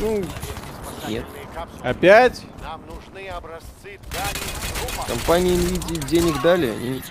Ну, 0.00 0.22
нет. 1.08 1.24
Опять? 1.82 2.42
Компании 5.06 5.56
Nvidia 5.56 6.08
денег 6.08 6.42
дали, 6.42 6.66
они 6.66 7.02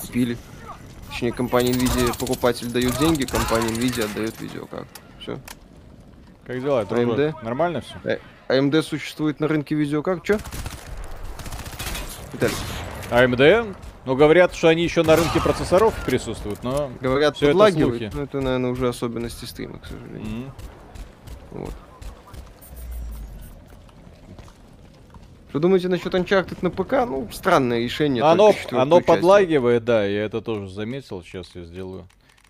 купили. 0.00 0.38
Точнее, 1.08 1.32
компания 1.32 1.72
Nvidia, 1.72 2.16
покупатель 2.18 2.70
дает 2.70 2.96
деньги, 2.98 3.24
компания 3.24 3.68
Nvidia 3.68 4.04
отдает 4.04 4.40
видеокарту. 4.40 4.88
Все. 5.20 5.38
Как 6.46 6.62
дела, 6.62 6.82
AMD? 6.82 7.34
А 7.40 7.44
Нормально 7.44 7.80
все? 7.80 8.20
AMD 8.48 8.78
а 8.78 8.82
существует 8.82 9.40
на 9.40 9.48
рынке 9.48 9.74
видеокарт, 9.74 10.22
чё? 10.22 10.38
Виталий. 12.36 12.54
AMD? 13.10 13.74
Ну, 14.04 14.14
говорят, 14.14 14.54
что 14.54 14.68
они 14.68 14.84
еще 14.84 15.02
на 15.02 15.16
рынке 15.16 15.40
процессоров 15.40 15.94
присутствуют, 16.04 16.62
но... 16.62 16.90
Говорят, 17.00 17.36
все 17.36 17.50
это 17.50 17.72
слухи. 17.72 18.10
Но 18.14 18.22
это, 18.22 18.40
наверное, 18.40 18.70
уже 18.70 18.88
особенности 18.88 19.46
стрима, 19.46 19.78
к 19.78 19.86
сожалению. 19.86 20.20
Mm. 20.22 20.50
Вот. 21.52 21.72
Что 25.48 25.58
думаете 25.58 25.88
насчет 25.88 26.14
Uncharted 26.14 26.58
на 26.60 26.70
ПК? 26.70 26.92
Ну, 27.08 27.28
странное 27.32 27.80
решение. 27.80 28.22
Оно, 28.22 28.52
оно 28.72 29.00
подлагивает, 29.00 29.84
да, 29.84 30.04
я 30.04 30.24
это 30.24 30.40
тоже 30.40 30.68
заметил. 30.68 31.22
Сейчас 31.22 31.48
я 31.54 31.64
сделаю 31.64 32.06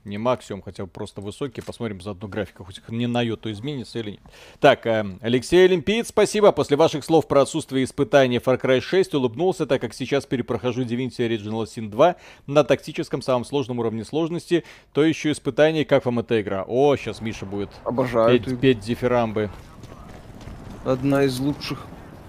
не 0.07 0.19
максимум, 0.19 0.63
хотя 0.63 0.85
бы 0.85 0.91
просто 0.91 1.21
высокий. 1.21 1.61
Посмотрим 1.61 2.01
за 2.01 2.13
одну 2.13 2.29
графику, 2.29 2.65
хоть 2.65 2.81
не 2.89 3.07
на 3.07 3.23
йоту 3.23 3.51
изменится 3.51 3.99
или 3.99 4.13
нет. 4.13 4.21
Так, 4.61 4.87
э, 4.87 5.05
Алексей 5.21 5.65
Олимпиец, 5.65 6.09
спасибо. 6.09 6.53
После 6.53 6.77
ваших 6.77 7.05
слов 7.05 7.29
про 7.29 7.43
отсутствие 7.43 7.85
испытаний 7.85 8.39
Far 8.39 8.61
Cry 8.61 8.81
6 8.81 9.15
улыбнулся, 9.15 9.67
так 9.67 9.81
как 9.81 9.95
сейчас 9.95 10.27
перепрохожу 10.27 10.83
Divinity 10.85 11.29
Original 11.29 11.65
Sin 11.65 11.91
2 11.91 12.17
на 12.47 12.65
тактическом 12.65 13.23
самом 13.23 13.45
сложном 13.45 13.81
уровне 13.81 14.05
сложности. 14.05 14.65
То 14.93 15.05
еще 15.05 15.33
испытание, 15.33 15.85
как 15.85 16.05
вам 16.07 16.21
эта 16.21 16.41
игра? 16.41 16.65
О, 16.67 16.97
сейчас 16.97 17.21
Миша 17.21 17.47
будет 17.47 17.71
Обожаю 17.85 18.39
петь, 18.39 18.61
петь 18.61 18.81
дифирамбы. 18.81 19.51
Одна 20.85 21.25
из 21.25 21.39
лучших, 21.41 21.85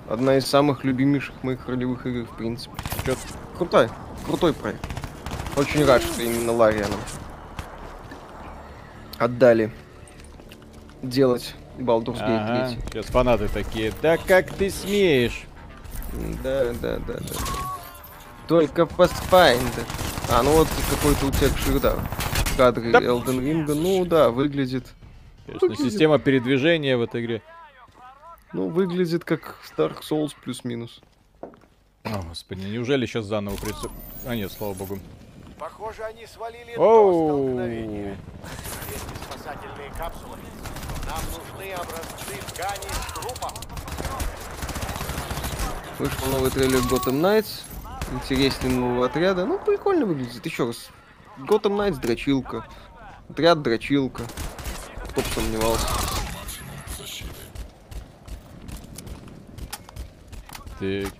одна 0.09 0.37
из 0.37 0.47
самых 0.47 0.83
любимейших 0.83 1.43
моих 1.43 1.67
ролевых 1.67 2.05
игр, 2.07 2.25
в 2.25 2.35
принципе. 2.35 2.73
Чё? 3.05 3.15
Крутой, 3.55 3.89
крутой 4.25 4.53
проект. 4.53 4.83
Очень 5.55 5.85
рад, 5.85 6.01
что 6.01 6.21
именно 6.21 6.51
Ларианом 6.51 6.99
отдали 9.17 9.71
делать 11.01 11.55
Baldur's 11.77 12.19
Gate 12.19 12.37
ага, 12.37 12.69
3. 12.69 12.79
Сейчас 12.91 13.05
фанаты 13.07 13.47
такие, 13.47 13.93
да 14.01 14.17
как 14.17 14.51
ты 14.53 14.69
смеешь? 14.69 15.43
Да, 16.43 16.73
да, 16.81 16.97
да, 16.97 17.13
да. 17.15 17.35
Только 18.47 18.83
Pathfinder. 18.83 19.85
А, 20.29 20.41
ну 20.43 20.51
вот 20.53 20.67
какой-то 20.89 21.27
у 21.27 21.31
тебя 21.31 21.79
да. 21.79 21.95
Кадры 22.57 22.91
да. 22.91 22.99
Elden 22.99 23.39
Ring, 23.39 23.73
ну 23.73 24.05
да, 24.05 24.29
выглядит... 24.29 24.85
Конечно, 25.45 25.67
выглядит... 25.67 25.91
система 25.91 26.19
передвижения 26.19 26.97
в 26.97 27.01
этой 27.01 27.23
игре. 27.23 27.41
Ну, 28.53 28.69
выглядит 28.69 29.25
как 29.25 29.55
Dark 29.77 30.01
Souls 30.01 30.31
плюс-минус. 30.41 31.01
О, 32.03 32.21
господи, 32.29 32.65
неужели 32.65 33.05
сейчас 33.05 33.25
заново 33.25 33.57
придется... 33.57 33.89
А 34.25 34.35
нет, 34.35 34.51
слава 34.51 34.73
богу. 34.73 34.99
Похоже, 35.59 36.03
они 36.03 36.27
свалили 36.27 36.75
до 36.75 37.25
столкновения. 37.25 38.17
спасательные 39.27 39.91
капсулы. 39.97 40.37
Нам 41.07 41.19
нужны 41.31 41.73
образцы 41.73 42.35
ткани 42.49 42.87
с 42.91 43.13
трупом. 43.13 43.53
Вышел 45.97 46.27
новый 46.27 46.51
трейлер 46.51 46.79
Gotham 46.81 47.21
Knights. 47.21 47.63
Интересный 48.11 48.69
нового 48.69 49.07
отряда. 49.07 49.45
Ну, 49.45 49.57
прикольно 49.57 50.05
выглядит. 50.05 50.45
Еще 50.45 50.67
раз. 50.67 50.89
Gotham 51.39 51.75
Knights 51.75 51.99
дрочилка. 51.99 52.67
Отряд 53.27 53.63
дрочилка. 53.63 54.23
Кто 55.09 55.21
бы 55.21 55.27
сомневался. 55.33 55.87
Так. 60.79 61.13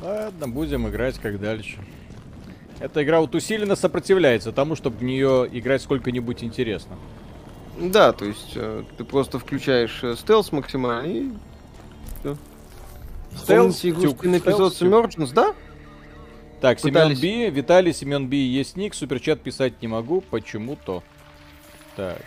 Ладно, 0.00 0.48
будем 0.48 0.88
играть 0.88 1.18
как 1.18 1.38
дальше. 1.38 1.78
Эта 2.78 3.02
игра 3.02 3.20
вот 3.20 3.34
усиленно 3.34 3.76
сопротивляется 3.76 4.52
тому, 4.52 4.76
чтобы 4.76 4.98
в 4.98 5.02
нее 5.02 5.48
играть 5.50 5.82
сколько-нибудь 5.82 6.44
интересно. 6.44 6.96
Да, 7.78 8.12
то 8.12 8.24
есть 8.24 8.52
э, 8.54 8.84
ты 8.96 9.04
просто 9.04 9.38
включаешь 9.38 10.00
э, 10.02 10.14
стелс 10.16 10.52
максимальный 10.52 11.20
и... 11.20 11.32
Все. 12.20 12.36
Стелс, 13.36 13.80
Помните 13.80 14.38
эпизод 14.38 14.74
с 14.74 14.82
Emergence, 14.82 15.32
да? 15.34 15.54
Так, 16.60 16.80
Пытались... 16.80 17.18
Семен 17.18 17.50
Би, 17.50 17.50
Виталий, 17.50 17.92
Семен 17.92 18.28
Би, 18.28 18.38
есть 18.38 18.76
ник, 18.76 18.94
суперчат 18.94 19.42
писать 19.42 19.82
не 19.82 19.88
могу, 19.88 20.22
почему-то. 20.22 21.02
Так. 21.96 22.18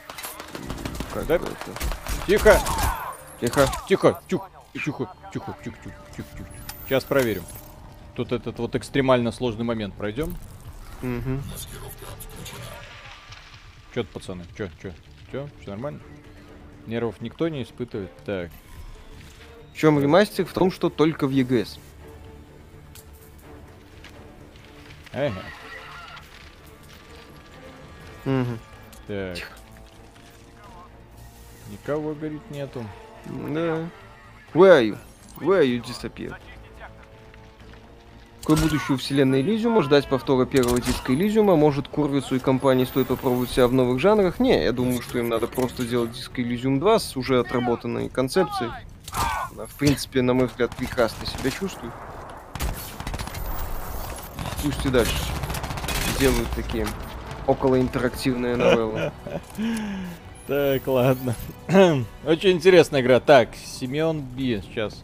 Как 1.13 1.25
да? 1.25 1.35
это? 1.35 1.47
Тихо! 2.27 2.59
Тихо. 3.41 3.67
Тихо, 3.87 4.21
тихо, 4.21 4.21
тихо, 4.27 4.49
тихо, 4.73 5.09
тихо, 5.33 5.55
тихо, 5.63 5.77
тихо, 6.15 6.27
тихо. 6.37 6.49
Сейчас 6.85 7.03
проверим. 7.03 7.43
Тут 8.19 8.33
этот 8.33 8.59
вот 8.59 8.75
экстремально 8.75 9.31
сложный 9.31 9.63
момент 9.63 9.95
пройдем. 9.95 10.35
Угу. 11.01 11.39
Чё 13.95 14.03
пацаны? 14.03 14.43
Чё, 14.57 14.67
чё? 14.81 14.91
Чё? 15.31 15.47
Все 15.61 15.69
нормально? 15.69 16.01
Нервов 16.85 17.21
никто 17.21 17.47
не 17.47 17.63
испытывает? 17.63 18.11
Так. 18.25 18.51
В 19.73 19.77
чем 19.77 20.01
ремастер? 20.01 20.45
В 20.45 20.51
том, 20.51 20.69
что 20.69 20.89
только 20.89 21.27
в 21.27 21.31
EGS. 21.31 21.79
Ага. 25.13 25.41
Угу. 28.25 28.57
Так. 29.07 29.37
Никого, 31.69 32.13
говорит, 32.13 32.51
нету. 32.51 32.85
Да. 33.27 33.87
Where 34.53 34.77
are 34.77 34.83
you? 34.83 34.97
Where 35.37 35.61
are 35.61 35.65
you 35.65 35.81
disappear? 35.81 36.35
Какой 38.41 38.55
будущее 38.55 38.95
у 38.95 38.97
вселенной 38.97 39.41
Элизиума? 39.41 39.83
Ждать 39.83 40.07
повтора 40.07 40.45
первого 40.45 40.81
диска 40.81 41.13
Элизиума? 41.13 41.55
Может, 41.55 41.87
Курвицу 41.87 42.35
и 42.35 42.39
компании 42.39 42.85
стоит 42.85 43.07
попробовать 43.07 43.51
себя 43.51 43.67
в 43.67 43.73
новых 43.73 43.99
жанрах? 43.99 44.39
Не, 44.39 44.63
я 44.63 44.71
думаю, 44.71 45.01
что 45.01 45.19
им 45.19 45.29
надо 45.29 45.47
просто 45.47 45.83
сделать 45.83 46.13
диск 46.13 46.39
Элизиум 46.39 46.79
2 46.79 46.99
с 46.99 47.17
уже 47.17 47.39
отработанной 47.39 48.09
концепцией. 48.09 48.71
Она, 49.51 49.65
в 49.65 49.75
принципе, 49.75 50.21
на 50.21 50.33
мой 50.33 50.47
взгляд, 50.47 50.75
прекрасно 50.75 51.25
себя 51.27 51.51
чувствует. 51.51 51.93
Пусть 54.63 54.85
и 54.85 54.89
дальше 54.89 55.13
делают 56.19 56.49
такие 56.55 56.87
около 57.45 57.79
интерактивные 57.79 58.55
новеллы. 58.55 59.11
Так, 60.47 60.87
ладно. 60.87 61.35
Очень 62.25 62.51
интересная 62.51 63.01
игра. 63.01 63.19
Так, 63.19 63.49
Семен 63.55 64.21
Би. 64.21 64.61
Сейчас 64.61 65.03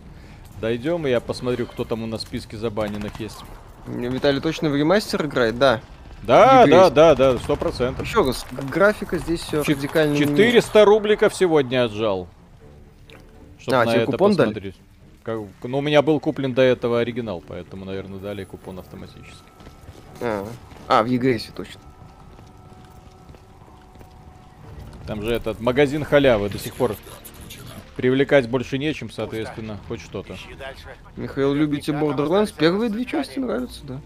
дойдем, 0.62 1.06
и 1.08 1.10
я 1.10 1.20
посмотрю, 1.20 1.66
кто 1.66 1.84
там 1.84 2.04
у 2.04 2.08
нас 2.08 2.22
в 2.22 2.28
списке 2.28 2.58
забаненных 2.58 3.20
есть. 3.20 3.40
Виталий 3.88 4.42
точно 4.42 4.70
в 4.70 4.76
ремастер 4.76 5.26
играет, 5.26 5.58
да. 5.58 5.82
Да, 6.24 6.66
да, 6.66 6.90
да, 6.90 7.16
да, 7.16 7.38
сто 7.38 7.56
процентов. 7.56 8.06
Еще 8.06 8.24
раз, 8.24 8.46
графика 8.52 9.18
здесь 9.20 9.42
все 9.42 9.64
Ч- 9.64 9.74
радикально... 9.74 10.18
400 10.18 10.86
рубликов 10.86 11.36
сегодня 11.36 11.86
отжал. 11.86 12.28
Чтобы 13.60 13.78
а, 13.78 13.86
на 13.86 13.92
тебе 13.92 14.02
это 14.04 14.12
купон 14.12 14.36
посмотреть. 14.36 14.76
дали? 15.24 15.40
Как, 15.40 15.40
ну, 15.64 15.78
у 15.78 15.82
меня 15.82 16.02
был 16.02 16.20
куплен 16.20 16.54
до 16.54 16.62
этого 16.64 17.00
оригинал, 17.00 17.44
поэтому, 17.48 17.86
наверное, 17.86 18.20
дали 18.20 18.44
купон 18.44 18.80
автоматически. 18.80 19.44
А, 20.22 20.48
а 20.88 21.04
в 21.04 21.08
EGS 21.08 21.52
точно. 21.56 21.82
Там 25.06 25.22
же 25.22 25.32
этот 25.32 25.60
магазин 25.60 26.04
халявы 26.04 26.50
до 26.50 26.58
сих 26.58 26.74
пор 26.74 26.96
привлекать 27.96 28.50
больше 28.50 28.78
нечем, 28.78 29.10
соответственно, 29.10 29.80
хоть 29.88 30.02
что-то. 30.02 30.36
Михаил, 31.16 31.54
любите 31.54 31.92
Borderlands? 31.92 32.54
Первые 32.58 32.90
две 32.90 33.06
части 33.06 33.40
нравятся, 33.40 33.82
да. 33.84 34.02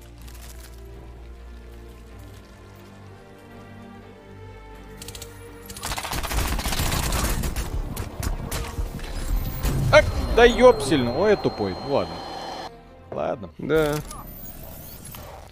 Ак, 9.92 10.06
да 10.36 10.46
ёпсельно. 10.46 11.18
Ой, 11.20 11.32
я 11.32 11.36
тупой. 11.36 11.76
Ладно. 11.88 12.14
Ладно. 13.12 13.50
Да. 13.58 13.96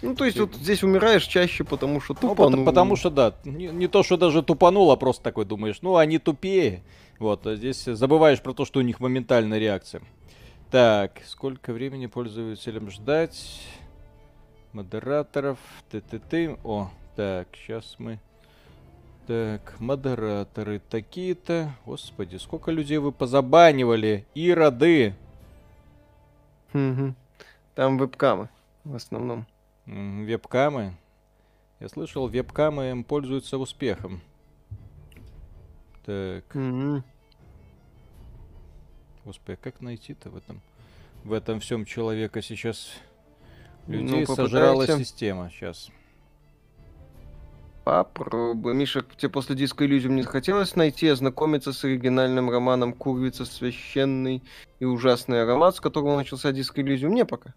Ну, 0.00 0.14
то 0.14 0.24
есть, 0.24 0.38
вот 0.38 0.54
здесь 0.54 0.84
умираешь 0.84 1.24
чаще, 1.24 1.64
потому 1.64 2.00
что 2.00 2.14
тупо. 2.14 2.28
Ну, 2.28 2.34
потому, 2.36 2.64
потому 2.64 2.96
что, 2.96 3.10
да, 3.10 3.34
не, 3.44 3.66
не 3.66 3.88
то, 3.88 4.04
что 4.04 4.16
даже 4.16 4.42
тупанул, 4.42 4.92
а 4.92 4.96
просто 4.96 5.24
такой 5.24 5.44
думаешь, 5.44 5.78
ну, 5.82 5.96
они 5.96 6.18
тупее. 6.18 6.84
Вот, 7.18 7.46
а 7.46 7.56
здесь 7.56 7.84
забываешь 7.84 8.42
про 8.42 8.52
то, 8.52 8.64
что 8.64 8.78
у 8.78 8.82
них 8.82 9.00
моментальная 9.00 9.58
реакция. 9.58 10.02
Так, 10.70 11.22
сколько 11.26 11.72
времени 11.72 12.06
пользователям 12.06 12.90
ждать? 12.90 13.66
Модераторов, 14.72 15.58
т-т-т. 15.90 16.58
О, 16.62 16.90
так, 17.16 17.48
сейчас 17.56 17.96
мы... 17.98 18.20
Так, 19.26 19.78
модераторы 19.78 20.80
такие-то. 20.80 21.74
Господи, 21.84 22.36
сколько 22.36 22.70
людей 22.70 22.98
вы 22.98 23.12
позабанивали? 23.12 24.26
Ироды! 24.34 25.14
Угу. 26.72 27.14
Там 27.74 27.98
вебкамы 27.98 28.48
в 28.84 28.94
основном. 28.94 29.46
Вебкамы. 29.86 30.96
Я 31.80 31.88
слышал, 31.88 32.26
вебкамы 32.26 32.90
им 32.90 33.04
пользуются 33.04 33.58
успехом. 33.58 34.20
Так. 36.08 36.56
Mm-hmm. 36.56 37.02
Господи, 39.26 39.58
как 39.60 39.82
найти-то 39.82 40.30
в 40.30 40.38
этом 40.38 40.62
в 41.22 41.34
этом 41.34 41.60
всем 41.60 41.84
человека 41.84 42.40
сейчас 42.40 42.94
людей 43.86 44.24
ну, 44.26 44.34
сожрала 44.34 44.86
система 44.86 45.50
сейчас. 45.50 45.90
Попробуй. 47.84 48.72
Миша, 48.72 49.04
тебе 49.18 49.28
после 49.28 49.54
диска 49.54 49.84
иллюзиум 49.84 50.16
не 50.16 50.22
захотелось 50.22 50.76
найти, 50.76 51.08
ознакомиться 51.08 51.74
с 51.74 51.84
оригинальным 51.84 52.48
романом 52.48 52.94
Курвица 52.94 53.44
священный 53.44 54.42
и 54.80 54.86
ужасный 54.86 55.42
аромат, 55.42 55.76
с 55.76 55.80
которого 55.80 56.16
начался 56.16 56.52
диск 56.52 56.78
иллюзиум? 56.78 57.12
Не 57.12 57.26
пока. 57.26 57.52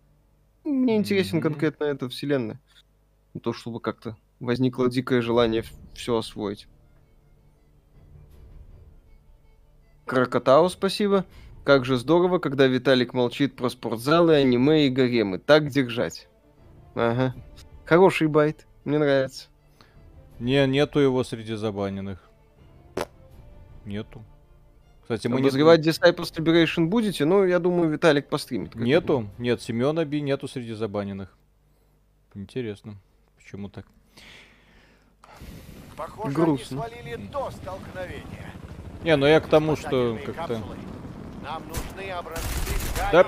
Мне 0.66 0.98
интересен 0.98 1.38
mm-hmm. 1.38 1.42
конкретно 1.42 1.86
эта 1.86 2.10
вселенная. 2.10 2.60
То, 3.42 3.54
чтобы 3.54 3.80
как-то 3.80 4.18
возникло 4.42 4.90
дикое 4.90 5.22
желание 5.22 5.64
все 5.94 6.18
освоить. 6.18 6.68
Крокотау, 10.12 10.68
спасибо. 10.68 11.24
Как 11.64 11.86
же 11.86 11.96
здорово, 11.96 12.40
когда 12.40 12.68
Виталик 12.68 13.14
молчит 13.14 13.56
про 13.56 13.70
спортзалы, 13.70 14.36
аниме 14.36 14.88
и 14.88 14.90
гаремы. 14.90 15.40
Так 15.40 15.70
держать. 15.70 16.28
Ага. 16.96 17.34
Хороший 17.86 18.28
байт. 18.28 18.68
Мне 18.84 19.00
нравится. 19.00 19.48
Не, 20.38 20.68
нету 20.68 21.00
его 21.00 21.24
среди 21.24 21.56
забаненных. 21.56 22.30
Нету. 23.86 24.22
Кстати, 25.04 25.28
мы 25.28 25.40
Обозревать 25.40 25.80
не... 25.80 25.92
Disciples 25.92 26.36
Liberation 26.36 26.88
будете? 26.88 27.24
Ну, 27.24 27.46
я 27.46 27.60
думаю, 27.60 27.90
Виталик 27.90 28.28
постримит. 28.28 28.76
Нету. 28.76 29.30
Нет, 29.38 29.62
Семена 29.62 30.04
Би 30.04 30.20
нету 30.20 30.50
среди 30.50 30.74
забаненных. 30.74 31.34
Интересно. 32.36 32.98
Почему 33.38 33.70
так? 33.70 33.86
Похоже, 35.96 36.36
Грустно. 36.36 36.84
они 36.84 36.96
свалили 36.96 37.28
до 37.28 37.50
столкновения. 37.52 38.52
Не, 39.04 39.16
ну 39.16 39.26
я 39.26 39.40
к 39.40 39.48
тому, 39.48 39.76
что 39.76 40.18
как-то... 40.26 40.62
Нам 41.44 41.64
нужны 41.68 42.12
образцы 42.12 42.72
да. 43.12 43.26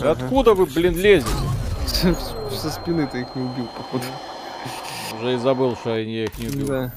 Откуда 0.00 0.54
вы, 0.54 0.66
блин, 0.66 0.96
лезете? 0.96 1.30
Со 2.50 2.70
спины 2.70 3.06
ты 3.06 3.20
их 3.20 3.34
не 3.34 3.42
убил, 3.42 3.68
походу. 3.76 4.04
Уже 5.18 5.34
и 5.34 5.36
забыл, 5.36 5.76
что 5.76 5.96
я 5.96 6.24
их 6.24 6.38
не 6.38 6.48
убил. 6.48 6.66
Да. 6.66 6.92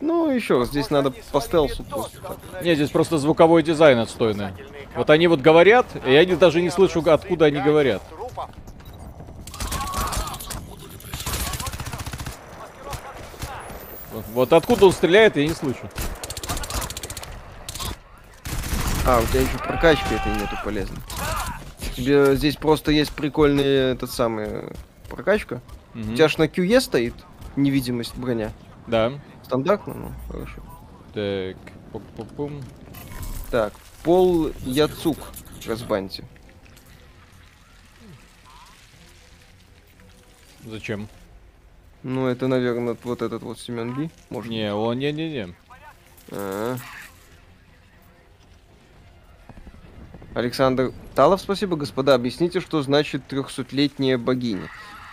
Ну, 0.00 0.30
еще 0.30 0.58
раз, 0.58 0.68
здесь 0.68 0.90
надо 0.90 1.12
по 1.32 1.40
стелсу 1.40 1.82
просто. 1.84 2.18
Не, 2.62 2.74
здесь 2.74 2.90
просто 2.90 3.18
звуковой 3.18 3.62
дизайн 3.62 3.98
отстойный. 3.98 4.48
Вот 4.94 5.10
они 5.10 5.26
вот 5.26 5.40
говорят, 5.40 5.86
и 6.06 6.12
я 6.12 6.24
даже 6.36 6.62
не 6.62 6.70
слышу, 6.70 7.02
откуда 7.06 7.46
они 7.46 7.60
говорят. 7.60 8.02
Вот, 14.36 14.52
откуда 14.52 14.84
он 14.84 14.92
стреляет, 14.92 15.34
я 15.36 15.46
не 15.46 15.54
слышу. 15.54 15.88
А, 19.06 19.18
у 19.18 19.26
тебя 19.28 19.40
еще 19.40 19.56
прокачки 19.56 20.14
этой 20.14 20.30
нету 20.30 20.58
полезной. 20.62 20.98
Тебе 21.94 22.36
здесь 22.36 22.56
просто 22.56 22.92
есть 22.92 23.12
прикольный 23.12 23.92
этот 23.92 24.10
самый 24.10 24.64
прокачка. 25.08 25.62
Угу. 25.94 26.12
У 26.12 26.14
тебя 26.16 26.28
ж 26.28 26.36
на 26.36 26.42
QE 26.42 26.82
стоит 26.82 27.14
невидимость 27.56 28.14
броня. 28.14 28.52
Да. 28.86 29.14
Стандартно, 29.42 29.94
ну, 29.94 30.12
хорошо. 30.28 30.62
Так, 31.14 31.56
пум 31.90 32.02
-пум 32.14 32.36
-пум. 32.36 32.64
Так, 33.50 33.72
Пол 34.02 34.50
Яцук 34.66 35.16
разбаньте. 35.66 36.24
Зачем? 40.62 41.08
Ну, 42.08 42.28
это, 42.28 42.46
наверное, 42.46 42.96
вот 43.02 43.20
этот 43.20 43.42
вот 43.42 43.58
Семен 43.58 43.92
Би. 43.92 44.10
Может 44.30 44.48
не, 44.48 44.72
он 44.72 44.96
не-не-не. 45.00 45.56
А. 46.30 46.76
Александр 50.32 50.92
Талов, 51.16 51.40
спасибо, 51.40 51.74
господа. 51.74 52.14
Объясните, 52.14 52.60
что 52.60 52.80
значит 52.82 53.26
трехсотлетняя 53.26 54.18
богиня. 54.18 54.68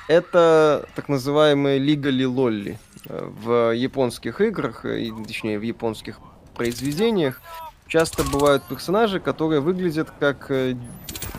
это 0.08 0.88
так 0.94 1.10
называемые 1.10 1.80
лигали 1.80 2.26
лолли. 2.26 2.78
В 3.06 3.72
японских 3.76 4.40
играх, 4.40 4.86
точнее 5.26 5.58
в 5.58 5.64
японских 5.64 6.20
произведениях, 6.54 7.42
часто 7.88 8.24
бывают 8.24 8.66
персонажи, 8.70 9.20
которые 9.20 9.62
выглядят 9.62 10.12
как 10.20 10.52
э, 10.52 10.76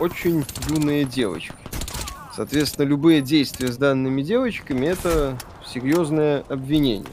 очень 0.01 0.45
юные 0.69 1.05
девочки. 1.05 1.55
Соответственно, 2.35 2.87
любые 2.87 3.21
действия 3.21 3.69
с 3.69 3.77
данными 3.77 4.23
девочками 4.23 4.87
это 4.87 5.39
серьезное 5.65 6.45
обвинение. 6.49 7.13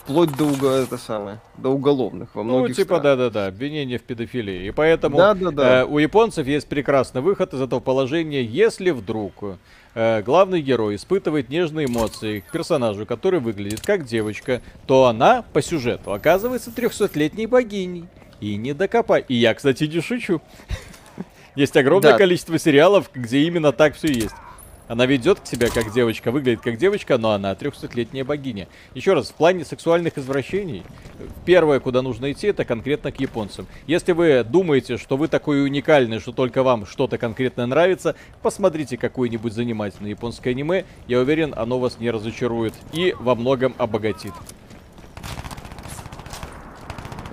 Вплоть 0.00 0.36
до, 0.36 0.44
уго... 0.44 0.70
это 0.70 0.98
самое, 0.98 1.40
до 1.56 1.70
уголовных 1.70 2.34
во 2.34 2.42
ну, 2.42 2.58
многих 2.58 2.76
Ну, 2.76 2.82
типа, 2.82 3.00
да-да-да, 3.00 3.46
обвинение 3.46 3.98
в 3.98 4.02
педофилии. 4.02 4.66
И 4.66 4.70
поэтому 4.70 5.16
да, 5.16 5.34
да, 5.34 5.50
да. 5.50 5.80
Э, 5.80 5.84
у 5.84 5.98
японцев 5.98 6.46
есть 6.46 6.68
прекрасный 6.68 7.22
выход 7.22 7.54
из 7.54 7.60
этого 7.60 7.80
положения, 7.80 8.42
если 8.42 8.90
вдруг 8.90 9.58
э, 9.94 10.22
главный 10.22 10.60
герой 10.62 10.96
испытывает 10.96 11.48
нежные 11.48 11.86
эмоции 11.86 12.40
к 12.40 12.52
персонажу, 12.52 13.06
который 13.06 13.40
выглядит 13.40 13.80
как 13.80 14.04
девочка, 14.04 14.62
то 14.86 15.06
она 15.06 15.42
по 15.52 15.62
сюжету 15.62 16.12
оказывается 16.12 16.70
300-летней 16.70 17.46
богиней. 17.46 18.06
И 18.40 18.56
не 18.56 18.74
докопай. 18.74 19.24
И 19.28 19.34
я, 19.34 19.54
кстати, 19.54 19.84
не 19.84 20.00
шучу. 20.00 20.42
Есть 21.56 21.76
огромное 21.76 22.12
да. 22.12 22.18
количество 22.18 22.58
сериалов, 22.58 23.10
где 23.14 23.40
именно 23.40 23.72
так 23.72 23.96
все 23.96 24.08
есть. 24.08 24.34
Она 24.88 25.04
ведет 25.06 25.40
к 25.40 25.46
себя 25.46 25.68
как 25.68 25.92
девочка, 25.92 26.30
выглядит 26.30 26.60
как 26.60 26.76
девочка, 26.76 27.18
но 27.18 27.32
она 27.32 27.52
300-летняя 27.54 28.24
богиня. 28.24 28.68
Еще 28.94 29.14
раз, 29.14 29.30
в 29.30 29.34
плане 29.34 29.64
сексуальных 29.64 30.16
извращений, 30.16 30.84
первое, 31.44 31.80
куда 31.80 32.02
нужно 32.02 32.30
идти, 32.30 32.46
это 32.48 32.64
конкретно 32.64 33.10
к 33.10 33.18
японцам. 33.18 33.66
Если 33.88 34.12
вы 34.12 34.44
думаете, 34.44 34.96
что 34.96 35.16
вы 35.16 35.26
такой 35.26 35.64
уникальный, 35.64 36.20
что 36.20 36.30
только 36.30 36.62
вам 36.62 36.86
что-то 36.86 37.18
конкретно 37.18 37.66
нравится, 37.66 38.14
посмотрите 38.42 38.96
какое-нибудь 38.96 39.52
занимательное 39.52 40.10
японское 40.10 40.50
аниме. 40.50 40.84
Я 41.08 41.18
уверен, 41.18 41.52
оно 41.56 41.80
вас 41.80 41.98
не 41.98 42.10
разочарует 42.10 42.74
и 42.92 43.12
во 43.18 43.34
многом 43.34 43.74
обогатит. 43.78 44.32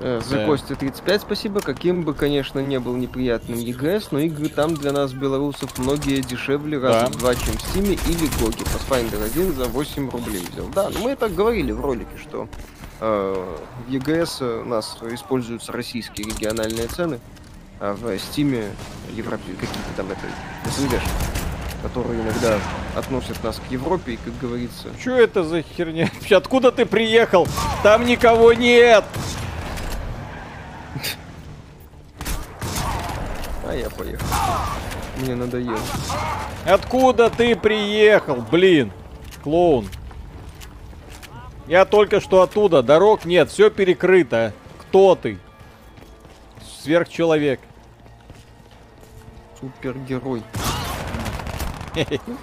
Э, 0.06 0.20
за 0.22 0.36
да. 0.36 0.46
Костя 0.46 0.76
35 0.76 1.22
спасибо. 1.22 1.62
Каким 1.62 2.04
бы, 2.04 2.14
конечно, 2.14 2.60
не 2.60 2.78
был 2.78 2.98
неприятным 2.98 3.58
ЕГС, 3.58 4.12
но 4.12 4.20
игры 4.20 4.50
там 4.50 4.74
для 4.74 4.92
нас, 4.92 5.14
белорусов, 5.14 5.78
многие 5.78 6.20
дешевле 6.20 6.78
раза 6.78 7.06
да. 7.06 7.08
в 7.08 7.20
два, 7.20 7.34
чем 7.36 7.54
в 7.58 7.62
Стиме 7.62 7.94
или 7.94 8.28
Гоги. 8.42 8.64
Pathfinder 8.64 9.24
1 9.24 9.54
за 9.54 9.66
8 9.66 10.10
рублей 10.10 10.46
взял. 10.52 10.68
Да, 10.76 10.90
ну 10.90 11.00
мы 11.00 11.14
и 11.14 11.16
так 11.16 11.34
говорили 11.34 11.72
в 11.72 11.80
ролике, 11.80 12.18
что 12.22 12.50
э, 13.00 13.58
в 13.88 13.90
ЕГС 13.90 14.42
у 14.42 14.66
нас 14.66 14.98
используются 15.10 15.72
российские 15.72 16.28
региональные 16.28 16.88
цены, 16.88 17.22
а 17.80 17.94
в 17.94 18.20
Стиме 18.20 18.72
Европе 19.16 19.54
какие-то 19.54 19.90
там 19.96 20.08
это 20.12 20.70
СНГ 20.70 21.00
которые 21.82 22.22
иногда 22.22 22.60
относят 22.96 23.44
нас 23.44 23.58
к 23.58 23.70
Европе, 23.70 24.14
и, 24.14 24.16
как 24.16 24.38
говорится... 24.40 24.88
Что 24.98 25.18
это 25.18 25.44
за 25.44 25.62
херня? 25.62 26.10
Откуда 26.32 26.72
ты 26.72 26.86
приехал? 26.86 27.46
Там 27.84 28.06
никого 28.06 28.54
нет! 28.54 29.04
А 33.66 33.74
я 33.74 33.90
поехал. 33.90 34.26
Мне 35.18 35.36
надоело. 35.36 35.80
Откуда 36.66 37.30
ты 37.30 37.56
приехал, 37.56 38.38
блин? 38.52 38.92
Клоун. 39.44 39.88
Я 41.68 41.86
только 41.86 42.20
что 42.20 42.42
оттуда. 42.42 42.84
Дорог 42.84 43.26
нет, 43.26 43.50
все 43.50 43.70
перекрыто. 43.70 44.54
Кто 44.80 45.16
ты? 45.16 45.38
Сверхчеловек. 46.82 47.60
Супергерой. 49.60 50.44
Ну, 52.28 52.38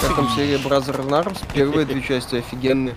как 0.00 0.16
там 0.16 0.28
серия 0.30 0.56
Brother 0.56 1.06
Arms? 1.08 1.38
Первые 1.52 1.86
две 1.86 2.02
части 2.02 2.36
офигенные 2.36 2.94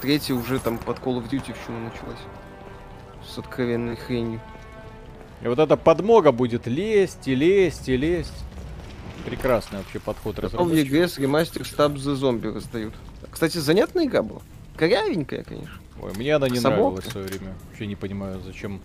третья 0.00 0.34
уже 0.34 0.58
там 0.58 0.78
под 0.78 0.98
Call 0.98 1.22
of 1.22 1.28
Duty 1.30 1.54
в 1.54 1.66
чему 1.66 1.78
началась. 1.78 2.18
С 3.28 3.38
откровенной 3.38 3.96
хренью. 3.96 4.40
И 5.42 5.48
вот 5.48 5.58
эта 5.58 5.76
подмога 5.76 6.32
будет 6.32 6.66
лезть 6.66 7.28
и 7.28 7.34
лезть 7.34 7.88
и 7.88 7.96
лезть. 7.96 8.32
Прекрасный 9.24 9.78
вообще 9.78 10.00
подход 10.00 10.38
разработчиков. 10.38 10.92
EGS 10.92 11.20
ремастер 11.20 11.62
Stab 11.62 11.94
the 11.94 12.14
Zombie 12.14 12.52
раздают. 12.52 12.94
Кстати, 13.30 13.58
занятная 13.58 14.06
игра 14.06 14.22
была. 14.22 14.40
Корявенькая, 14.76 15.44
конечно. 15.44 15.74
Ой, 16.00 16.12
мне 16.16 16.34
она 16.34 16.48
не 16.48 16.58
Собака. 16.58 16.80
нравилась 16.80 17.04
в 17.04 17.10
свое 17.10 17.26
время. 17.26 17.54
Вообще 17.68 17.86
не 17.86 17.96
понимаю, 17.96 18.40
зачем. 18.40 18.80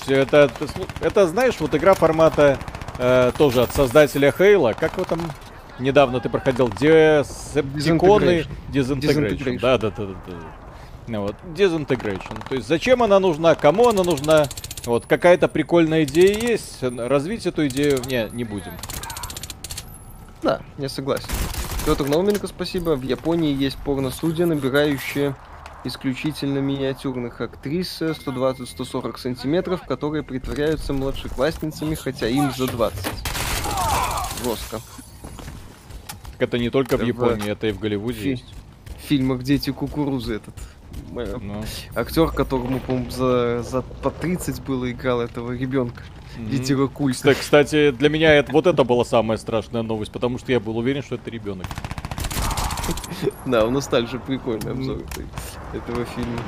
Все 0.00 0.16
это, 0.16 0.50
это, 0.58 0.66
это 1.00 1.26
знаешь, 1.28 1.56
вот 1.60 1.74
игра 1.74 1.94
формата 1.94 2.58
э, 3.00 3.32
тоже 3.36 3.62
от 3.62 3.72
создателя 3.72 4.32
Хейла. 4.36 4.74
Как 4.78 4.94
его 4.94 5.04
там 5.04 5.20
недавно 5.78 6.20
ты 6.20 6.28
проходил 6.28 6.68
Десептиконы 6.68 8.44
Disintegration. 8.72 9.58
Да, 9.58 9.78
да, 9.78 9.90
да, 9.90 10.06
да. 10.06 10.14
да. 11.08 11.20
Вот, 11.20 11.34
Disintegration. 11.56 12.48
То 12.48 12.54
есть 12.54 12.68
зачем 12.68 13.02
она 13.02 13.18
нужна, 13.18 13.54
кому 13.54 13.88
она 13.88 14.04
нужна? 14.04 14.46
Вот 14.84 15.06
какая-то 15.06 15.48
прикольная 15.48 16.04
идея 16.04 16.38
есть, 16.38 16.82
развить 16.82 17.46
эту 17.46 17.66
идею 17.66 18.00
не, 18.06 18.28
не 18.32 18.44
будем. 18.44 18.72
Да, 20.42 20.60
я 20.78 20.88
согласен. 20.88 21.28
Петр 21.84 22.06
Науменко, 22.06 22.46
спасибо. 22.46 22.90
В 22.96 23.02
Японии 23.02 23.54
есть 23.54 23.76
порно-студия, 23.78 24.46
набирающая 24.46 25.34
исключительно 25.84 26.58
миниатюрных 26.58 27.40
актрис 27.40 28.00
120-140 28.00 29.18
сантиметров, 29.18 29.82
которые 29.86 30.22
притворяются 30.22 30.92
младшеклассницами, 30.92 31.94
хотя 31.94 32.28
им 32.28 32.50
за 32.52 32.66
20. 32.66 33.06
Жестко 34.44 34.80
это 36.40 36.58
не 36.58 36.70
только 36.70 36.96
в 36.96 37.02
Японии, 37.02 37.50
это 37.50 37.68
и 37.68 37.72
в 37.72 37.78
Голливуде 37.78 38.18
Фи- 38.18 38.30
есть. 38.30 38.54
В 38.98 39.02
фильмах 39.02 39.42
«Дети 39.42 39.70
кукурузы» 39.70 40.36
этот 40.36 40.54
ну. 41.12 41.64
актер, 41.94 42.30
которому, 42.30 42.80
по-моему, 42.80 43.10
за, 43.10 43.62
за 43.62 43.82
по 43.82 44.10
30 44.10 44.62
было 44.62 44.90
играл 44.90 45.20
этого 45.20 45.52
ребенка. 45.52 46.02
Mm-hmm. 46.38 46.88
Культ. 46.88 47.16
Кстати, 47.38 47.90
для 47.90 48.08
меня 48.08 48.32
это, 48.32 48.52
вот 48.52 48.66
это 48.66 48.84
была 48.84 49.04
самая 49.04 49.36
страшная 49.36 49.82
новость, 49.82 50.12
потому 50.12 50.38
что 50.38 50.52
я 50.52 50.60
был 50.60 50.78
уверен, 50.78 51.02
что 51.02 51.16
это 51.16 51.28
ребенок. 51.30 51.66
Да, 53.46 53.64
у 53.64 53.70
ностальжи 53.70 54.18
прикольный 54.18 54.72
обзор 54.72 54.98
этого 55.72 56.04
фильма. 56.04 56.40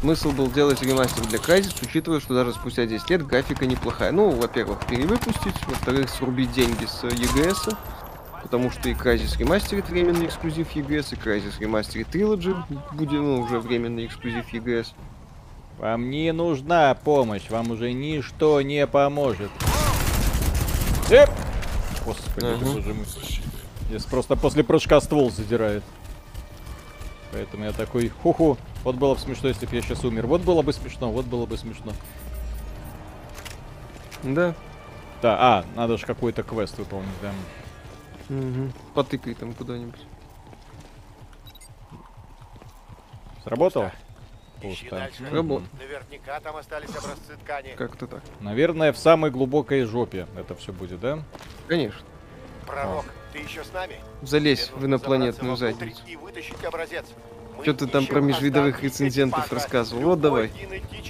Смысл 0.00 0.30
был 0.30 0.50
делать 0.50 0.82
ремастер 0.82 1.26
для 1.26 1.38
Crysis, 1.38 1.74
учитывая, 1.82 2.20
что 2.20 2.34
даже 2.34 2.52
спустя 2.52 2.84
10 2.84 3.08
лет 3.10 3.26
графика 3.26 3.66
неплохая. 3.66 4.12
Ну, 4.12 4.30
во-первых, 4.30 4.86
перевыпустить, 4.86 5.54
во-вторых, 5.66 6.10
срубить 6.10 6.52
деньги 6.52 6.84
с 6.84 7.02
EGS, 7.02 7.74
потому 8.42 8.70
что 8.70 8.88
и 8.90 8.94
Crysis 8.94 9.38
ремастерит 9.38 9.88
временный 9.88 10.26
эксклюзив 10.26 10.68
EGS, 10.76 11.14
и 11.14 11.16
Crysis 11.16 11.58
ремастерит 11.60 12.14
Trilogy, 12.14 12.54
будет, 12.92 13.20
ну, 13.20 13.40
уже 13.40 13.58
временный 13.58 14.06
эксклюзив 14.06 14.52
EGS. 14.52 14.88
Вам 15.78 16.10
не 16.10 16.32
нужна 16.32 16.94
помощь, 16.94 17.48
вам 17.50 17.70
уже 17.70 17.92
ничто 17.92 18.60
не 18.62 18.86
поможет. 18.86 19.50
Эп! 21.10 21.30
Господи, 22.06 22.92
мой. 22.92 23.06
Здесь 23.88 24.04
просто 24.04 24.36
после 24.36 24.64
прыжка 24.64 25.00
ствол 25.00 25.30
задирает. 25.30 25.82
Поэтому 27.32 27.64
я 27.64 27.72
такой, 27.72 28.08
ху-ху, 28.08 28.56
вот 28.84 28.96
было 28.96 29.14
бы 29.14 29.20
смешно, 29.20 29.48
если 29.48 29.66
бы 29.66 29.74
я 29.74 29.82
сейчас 29.82 30.04
умер. 30.04 30.26
Вот 30.26 30.42
было 30.42 30.62
бы 30.62 30.72
смешно, 30.72 31.10
вот 31.10 31.26
было 31.26 31.44
бы 31.44 31.58
смешно. 31.58 31.92
Да. 34.22 34.54
Да, 35.20 35.36
а, 35.38 35.64
надо 35.74 35.98
же 35.98 36.06
какой-то 36.06 36.42
квест 36.42 36.78
выполнить, 36.78 37.08
да. 37.20 37.32
Угу. 38.34 38.72
Потыкай 38.94 39.34
там 39.34 39.52
куда-нибудь. 39.54 40.00
Сработало? 43.44 43.92
Пусто. 44.60 45.10
Работа. 45.30 45.66
Наверняка 45.78 46.40
там 46.40 46.56
остались 46.56 46.88
образцы 46.90 47.36
ткани. 47.42 47.74
Как-то 47.76 48.06
так. 48.06 48.22
Наверное, 48.40 48.92
в 48.92 48.98
самой 48.98 49.30
глубокой 49.30 49.84
жопе 49.84 50.26
это 50.36 50.54
все 50.54 50.72
будет, 50.72 51.00
да? 51.00 51.22
Конечно. 51.68 52.00
Пророк, 52.66 53.04
ты 53.32 53.38
еще 53.38 53.62
с 53.62 53.72
нами? 53.72 53.96
Залезь 54.22 54.70
в 54.74 54.84
инопланетную 54.84 55.56
задницу. 55.56 56.00
И 56.06 56.16
вытащить 56.16 56.64
образец. 56.64 57.04
Что 57.62 57.74
ты 57.74 57.86
там 57.86 58.06
про 58.06 58.20
межвидовых 58.20 58.82
рецензентов 58.82 59.50
рассказывал? 59.52 60.02
Вот 60.02 60.20
давай. 60.20 60.50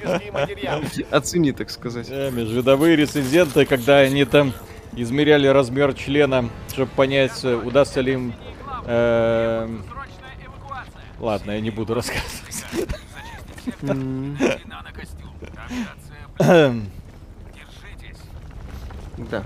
Оцени, 1.10 1.52
так 1.52 1.70
сказать. 1.70 2.08
Да, 2.08 2.30
межвидовые 2.30 2.96
рецензенты, 2.96 3.64
когда 3.64 3.98
они 3.98 4.24
там 4.24 4.52
измеряли 4.94 5.48
размер 5.48 5.94
члена, 5.94 6.50
чтобы 6.72 6.90
понять, 6.92 7.44
удастся 7.44 8.00
ли 8.00 8.12
им... 8.12 8.34
Э... 8.86 9.68
Ладно, 11.18 11.52
я 11.52 11.60
не 11.60 11.70
буду 11.70 11.94
рассказывать. 11.94 12.64
Да. 19.18 19.44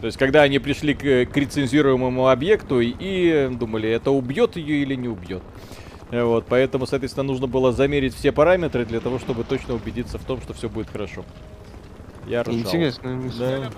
То 0.00 0.06
есть, 0.06 0.16
когда 0.16 0.42
они 0.42 0.60
пришли 0.60 0.94
к, 0.94 1.26
к 1.32 1.36
рецензируемому 1.36 2.28
объекту 2.28 2.80
и 2.80 3.48
думали, 3.48 3.88
это 3.90 4.12
убьет 4.12 4.56
ее 4.56 4.82
или 4.82 4.94
не 4.94 5.08
убьет. 5.08 5.42
Вот, 6.10 6.46
поэтому, 6.48 6.86
соответственно, 6.86 7.24
нужно 7.24 7.48
было 7.48 7.72
замерить 7.72 8.14
все 8.14 8.32
параметры 8.32 8.86
для 8.86 9.00
того, 9.00 9.18
чтобы 9.18 9.44
точно 9.44 9.74
убедиться 9.74 10.18
в 10.18 10.24
том, 10.24 10.40
что 10.40 10.54
все 10.54 10.68
будет 10.68 10.88
хорошо. 10.88 11.24
Я 12.26 12.42
ржал. 12.42 12.54
Интересно. 12.54 13.20
Да. 13.38 13.70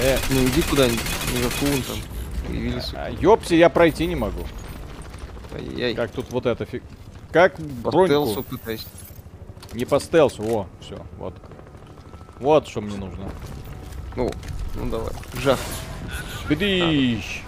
Э. 0.00 0.16
Ну 0.30 0.44
иди 0.46 0.62
куда-нибудь, 0.62 1.00
наверху 1.34 1.66
вон 1.66 1.82
там. 1.82 1.96
Появились. 2.46 2.92
А, 2.94 3.10
ёпси, 3.10 3.54
я 3.54 3.68
пройти 3.68 4.06
не 4.06 4.16
могу. 4.16 4.46
Ай-яй. 5.54 5.94
Как 5.94 6.10
тут 6.10 6.30
вот 6.30 6.46
это 6.46 6.64
фиг... 6.64 6.82
Как 7.32 7.56
по 7.56 7.90
броньку? 7.90 8.42
пытайся. 8.42 8.86
Не 9.74 9.84
по 9.84 10.00
стелсу, 10.00 10.42
о, 10.42 10.66
все, 10.80 11.04
вот. 11.18 11.34
Вот 12.40 12.66
что 12.66 12.80
мне 12.80 12.96
нужно. 12.96 13.28
Ну, 14.16 14.30
ну 14.74 14.90
давай, 14.90 15.12
жах. 15.34 15.58
Бдищ! 16.48 17.42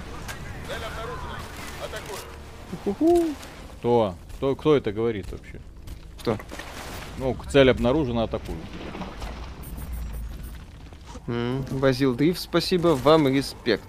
Кто? 3.78 4.15
Кто, 4.36 4.55
кто 4.55 4.77
это 4.77 4.93
говорит 4.93 5.31
вообще? 5.32 5.61
Кто? 6.20 6.39
Ну, 7.19 7.36
цель 7.51 7.70
обнаружена, 7.70 8.24
атакую. 8.24 8.59
Базил 11.70 12.15
Дриф, 12.15 12.39
спасибо, 12.39 12.89
вам 12.89 13.28
респект. 13.28 13.85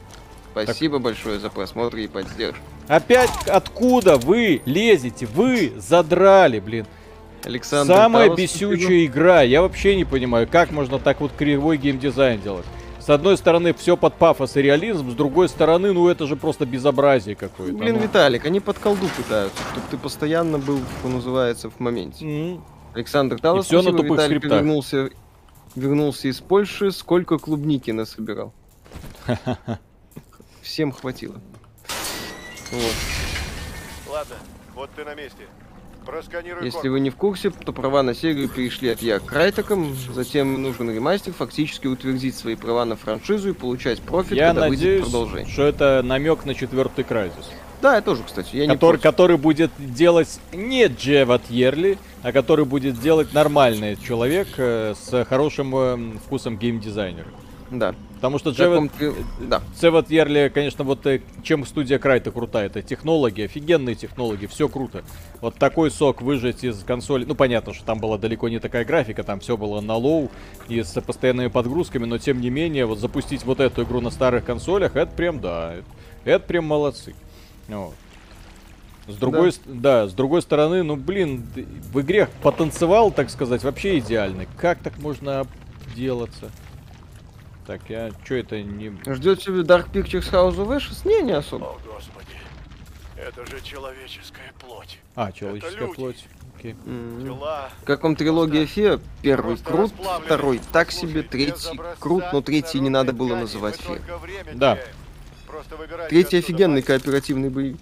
Спасибо 0.51 0.97
так. 0.97 1.03
большое 1.03 1.39
за 1.39 1.49
просмотр 1.49 1.97
и 1.97 2.07
поддержку. 2.07 2.63
Опять 2.91 3.47
откуда 3.47 4.17
вы 4.17 4.61
лезете? 4.65 5.25
Вы 5.25 5.71
задрали, 5.77 6.59
блин. 6.59 6.85
Александр 7.45 7.93
Самая 7.93 8.25
Талос, 8.25 8.37
бесючая 8.37 9.05
игра. 9.05 9.43
Я 9.43 9.61
вообще 9.61 9.95
не 9.95 10.03
понимаю, 10.03 10.45
как 10.45 10.71
можно 10.71 10.99
так 10.99 11.21
вот 11.21 11.31
кривой 11.31 11.77
геймдизайн 11.77 12.41
делать. 12.41 12.65
С 12.99 13.09
одной 13.09 13.37
стороны, 13.37 13.73
все 13.73 13.95
под 13.95 14.15
пафос 14.15 14.57
и 14.57 14.61
реализм, 14.61 15.09
с 15.09 15.13
другой 15.13 15.47
стороны, 15.47 15.93
ну 15.93 16.09
это 16.09 16.27
же 16.27 16.35
просто 16.35 16.65
безобразие 16.65 17.37
какое-то. 17.37 17.77
Блин, 17.77 17.95
ну. 17.95 18.01
Виталик, 18.01 18.43
они 18.45 18.59
под 18.59 18.77
колду 18.77 19.07
пытаются, 19.15 19.63
чтобы 19.71 19.87
ты 19.89 19.97
постоянно 19.97 20.57
был, 20.57 20.81
что 20.99 21.07
называется, 21.07 21.69
в 21.69 21.79
моменте. 21.79 22.25
Mm. 22.25 22.61
Александр 22.93 23.39
Талос, 23.39 23.67
все 23.67 23.81
на 23.81 23.91
тупых 23.91 24.19
Виталик 24.19 24.43
вернулся, 24.43 25.11
вернулся 25.77 26.27
из 26.27 26.41
Польши, 26.41 26.91
сколько 26.91 27.37
клубники 27.37 27.91
насобирал. 27.91 28.53
Всем 30.61 30.91
хватило. 30.91 31.35
Вот. 32.71 32.93
Ладно, 34.07 34.35
вот 34.75 34.89
ты 34.95 35.03
на 35.03 35.15
месте. 35.15 35.47
Просканируй 36.05 36.65
Если 36.65 36.79
код. 36.79 36.91
вы 36.91 36.99
не 36.99 37.09
в 37.11 37.15
курсе, 37.15 37.51
то 37.51 37.71
права 37.73 38.01
на 38.01 38.15
серию 38.15 38.49
перешли 38.49 38.89
от 38.89 39.01
Я 39.01 39.19
к 39.19 39.25
Крайтекам, 39.25 39.95
затем 40.13 40.61
нужен 40.61 40.89
ремастер, 40.89 41.31
фактически 41.31 41.85
утвердить 41.85 42.35
свои 42.35 42.55
права 42.55 42.85
на 42.85 42.95
франшизу 42.95 43.49
и 43.51 43.53
получать 43.53 44.01
профит, 44.01 44.37
я 44.37 44.47
когда 44.47 44.61
надеюсь, 44.61 44.81
выйдет 44.81 45.03
продолжение. 45.03 45.47
что 45.47 45.63
это 45.63 46.01
намек 46.03 46.45
на 46.45 46.55
четвертый 46.55 47.03
Crysis. 47.03 47.51
Да, 47.81 47.95
я 47.95 48.01
тоже, 48.01 48.23
кстати. 48.23 48.55
Я 48.55 48.67
который, 48.67 48.97
не 48.97 49.01
который 49.01 49.37
будет 49.37 49.71
делать 49.77 50.39
не 50.53 50.87
Джеват 50.87 51.43
Йерли, 51.49 51.97
а 52.23 52.31
который 52.31 52.65
будет 52.65 52.99
делать 52.99 53.33
нормальный 53.33 53.95
человек 53.95 54.47
э, 54.57 54.93
с 54.99 55.25
хорошим 55.25 55.75
э, 55.75 55.97
вкусом 56.25 56.57
геймдизайнера. 56.57 57.27
Да. 57.71 57.95
Потому 58.21 58.37
что 58.37 58.51
Джеват, 58.51 58.91
да. 59.39 59.63
Джеват 59.81 60.11
Йерли, 60.11 60.51
конечно, 60.53 60.83
вот 60.83 61.07
э, 61.07 61.21
чем 61.41 61.65
студия 61.65 61.97
Crytek 61.97 62.29
крутая, 62.29 62.67
это 62.67 62.83
технологии, 62.83 63.45
офигенные 63.45 63.95
технологии, 63.95 64.45
все 64.45 64.69
круто. 64.69 65.03
Вот 65.41 65.55
такой 65.55 65.89
сок 65.89 66.21
выжать 66.21 66.63
из 66.63 66.83
консоли, 66.83 67.25
ну 67.25 67.33
понятно, 67.33 67.73
что 67.73 67.83
там 67.83 67.97
была 67.97 68.19
далеко 68.19 68.47
не 68.47 68.59
такая 68.59 68.85
графика, 68.85 69.23
там 69.23 69.39
все 69.39 69.57
было 69.57 69.81
на 69.81 69.95
low 69.95 70.29
и 70.67 70.83
с 70.83 71.01
постоянными 71.01 71.47
подгрузками, 71.47 72.05
но 72.05 72.19
тем 72.19 72.41
не 72.41 72.51
менее, 72.51 72.85
вот 72.85 72.99
запустить 72.99 73.43
вот 73.43 73.59
эту 73.59 73.81
игру 73.85 74.01
на 74.01 74.11
старых 74.11 74.45
консолях, 74.45 74.95
это 74.95 75.11
прям, 75.15 75.41
да, 75.41 75.77
это 76.23 76.45
прям 76.45 76.65
молодцы. 76.65 77.15
Вот. 77.69 77.95
С 79.07 79.15
другой, 79.15 79.51
да. 79.65 80.03
да, 80.03 80.07
с 80.07 80.13
другой 80.13 80.43
стороны, 80.43 80.83
ну 80.83 80.95
блин, 80.95 81.43
в 81.91 81.99
игре 82.01 82.29
потанцевал, 82.43 83.09
так 83.09 83.31
сказать, 83.31 83.63
вообще 83.63 83.97
идеальный. 83.97 84.47
Как 84.57 84.77
так 84.77 84.99
можно 84.99 85.47
делаться? 85.95 86.51
Так, 87.65 87.81
я... 87.89 88.11
что 88.23 88.35
это 88.35 88.61
не... 88.61 88.89
Ждет 89.13 89.41
себе 89.41 89.61
Dark 89.61 89.91
Pictures 89.91 90.31
House 90.31 90.55
of 90.55 90.69
Ashes? 90.75 91.07
Не, 91.07 91.21
не 91.21 91.33
особо. 91.33 91.65
О, 91.65 91.79
господи. 91.85 92.37
Это 93.15 93.45
же 93.45 93.61
человеческая 93.61 94.51
плоть. 94.59 94.99
А, 95.15 95.31
человеческая 95.31 95.87
плоть. 95.87 96.25
Окей. 96.57 96.75
Mm 96.85 97.23
-hmm. 97.23 97.69
Как 97.85 98.03
вам 98.03 98.15
трилогия 98.15 98.65
Фея? 98.65 98.99
Первый 99.21 99.57
крут, 99.57 99.93
второй 100.25 100.59
так 100.71 100.91
себе, 100.91 101.21
третий 101.21 101.79
крут, 101.99 102.23
но 102.33 102.41
третий 102.41 102.79
не 102.79 102.89
надо 102.89 103.13
было 103.13 103.35
называть 103.35 103.79
Фея. 103.81 104.01
Да. 104.53 104.77
Третий 106.09 106.37
офигенный 106.37 106.81
кооперативный 106.81 107.49
боевик. 107.49 107.81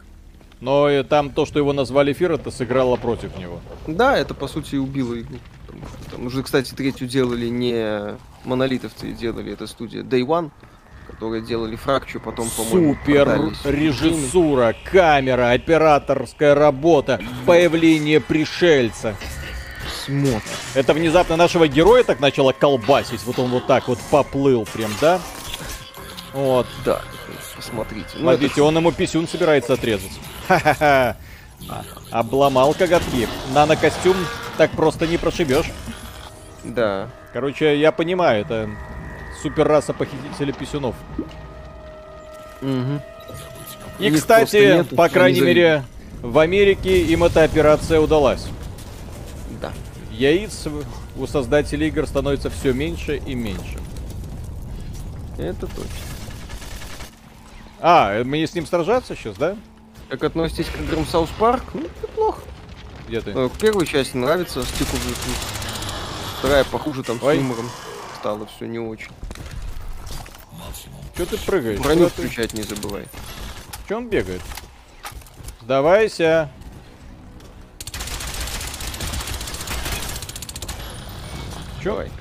Но 0.61 0.89
и 0.89 1.03
там 1.03 1.29
то, 1.29 1.45
что 1.45 1.59
его 1.59 1.73
назвали 1.73 2.13
Фир, 2.13 2.33
это 2.33 2.51
сыграло 2.51 2.97
против 2.97 3.37
него. 3.37 3.61
Да, 3.87 4.17
это 4.17 4.33
по 4.33 4.47
сути 4.47 4.75
убило 4.75 5.19
игру. 5.19 5.37
Там 6.11 6.25
уже, 6.25 6.43
кстати, 6.43 6.73
третью 6.73 7.07
делали 7.07 7.47
не 7.47 8.17
монолитовцы, 8.45 9.11
делали 9.11 9.53
это 9.53 9.67
студия 9.67 10.03
Day 10.03 10.25
One, 10.25 10.51
которые 11.07 11.41
делали 11.41 11.75
фракчу, 11.75 12.19
потом, 12.19 12.49
по-моему, 12.49 12.95
Супер 12.95 13.51
режиссура, 13.63 14.75
камера, 14.91 15.51
операторская 15.51 16.55
работа, 16.55 17.19
появление 17.45 18.19
пришельца. 18.19 19.15
Смотр. 20.05 20.41
Это 20.75 20.93
внезапно 20.93 21.35
нашего 21.35 21.67
героя 21.67 22.03
так 22.03 22.19
начало 22.19 22.51
колбасить, 22.51 23.23
вот 23.23 23.39
он 23.39 23.49
вот 23.49 23.67
так 23.67 23.87
вот 23.87 23.99
поплыл 24.11 24.67
прям, 24.73 24.91
да? 25.01 25.19
Вот. 26.33 26.67
Да, 26.85 27.01
посмотрите. 27.55 28.09
Ну, 28.15 28.21
Смотрите, 28.21 28.53
это... 28.53 28.63
он 28.63 28.77
ему 28.77 28.91
писюн 28.91 29.27
собирается 29.27 29.73
отрезать. 29.73 30.11
Ха-ха-ха. 30.47 31.15
Обломал 32.11 32.73
коготки. 32.73 33.27
Нано-костюм 33.53 34.15
так 34.57 34.71
просто 34.71 35.07
не 35.07 35.17
прошибешь. 35.17 35.71
Да. 36.63 37.09
Короче, 37.33 37.79
я 37.79 37.91
понимаю, 37.91 38.41
это 38.41 38.69
супер 39.41 39.67
раса 39.67 39.93
похитителя 39.93 40.51
писюнов. 40.51 40.95
Угу. 42.61 43.01
И, 43.99 44.11
кстати, 44.11 44.77
нету, 44.77 44.95
по 44.95 45.09
крайней 45.09 45.41
мере, 45.41 45.83
в 46.21 46.37
Америке 46.39 47.03
им 47.03 47.23
эта 47.23 47.43
операция 47.43 47.99
удалась. 47.99 48.47
Да. 49.61 49.71
Яиц 50.11 50.67
у 51.15 51.27
создателей 51.27 51.87
игр 51.87 52.07
становится 52.07 52.49
все 52.49 52.73
меньше 52.73 53.17
и 53.17 53.35
меньше. 53.35 53.77
Это 55.37 55.67
точно. 55.67 55.83
А, 57.81 58.23
мне 58.23 58.45
с 58.45 58.55
ним 58.55 58.65
сражаться 58.65 59.15
сейчас, 59.15 59.37
да? 59.37 59.55
Как 60.09 60.23
относитесь 60.23 60.67
к 60.67 60.81
играм 60.81 61.05
South 61.05 61.29
Park? 61.37 61.63
Ну, 61.73 61.83
неплохо. 62.01 62.41
Где 63.07 63.21
ты? 63.21 63.33
Ну, 63.33 63.49
первая 63.49 63.85
часть 63.85 64.15
нравится, 64.15 64.63
Stick 64.63 64.88
of 64.88 64.97
Вторая 66.39 66.63
похуже 66.63 67.03
там 67.03 67.19
Ой. 67.21 67.35
с 67.35 67.37
юмором 67.37 67.69
стало 68.17 68.45
все 68.45 68.65
не 68.65 68.79
очень. 68.79 69.11
Че 71.17 71.25
ты 71.25 71.37
прыгаешь? 71.37 71.79
Броню 71.81 72.05
Куда 72.05 72.09
включать 72.11 72.51
ты? 72.51 72.57
не 72.57 72.63
забывай. 72.63 73.05
Че 73.89 73.97
он 73.97 74.07
бегает? 74.07 74.41
Сдавайся. 75.61 76.49
Че? 81.83 81.89
Давай. 81.89 82.11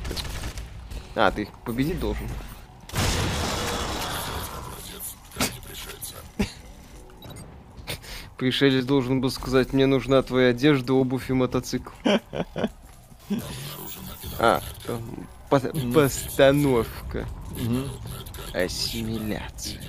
А, 1.14 1.30
ты 1.30 1.42
их 1.42 1.50
победить 1.64 2.00
должен. 2.00 2.26
Пришелец 8.36 8.84
должен 8.84 9.20
был 9.20 9.30
сказать, 9.30 9.72
мне 9.72 9.86
нужна 9.86 10.22
твоя 10.22 10.48
одежда, 10.50 10.94
обувь 10.94 11.30
и 11.30 11.34
мотоцикл. 11.34 11.90
А, 14.38 14.60
по 15.48 15.60
постановка. 15.60 17.26
Ассимиляция. 18.52 19.80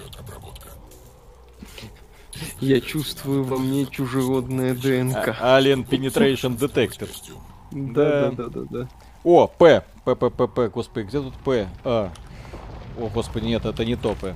Я 2.59 2.79
чувствую 2.81 3.43
во 3.43 3.57
мне 3.57 3.85
чужеродное 3.85 4.73
ДНК. 4.73 5.35
А, 5.39 5.59
Alien 5.59 5.87
Penetration 5.87 6.57
Detector. 6.57 7.09
Да, 7.71 8.31
да, 8.31 8.47
да, 8.47 8.61
да, 8.69 8.87
О, 9.23 9.47
П. 9.47 9.83
П, 10.05 10.15
П, 10.15 10.29
П, 10.29 10.47
П. 10.47 10.69
Господи, 10.69 11.05
где 11.05 11.21
тут 11.21 11.35
П? 11.35 11.67
А. 11.83 12.11
О, 12.97 13.07
господи, 13.09 13.45
нет, 13.45 13.65
это 13.65 13.85
не 13.85 13.95
то 13.95 14.15
П. 14.15 14.35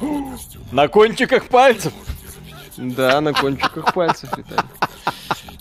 На 0.72 0.88
кончиках 0.88 1.48
пальцев. 1.48 1.92
Да, 2.76 3.20
на 3.20 3.32
кончиках 3.32 3.94
пальцев, 3.94 4.30
Виталий. 4.36 4.68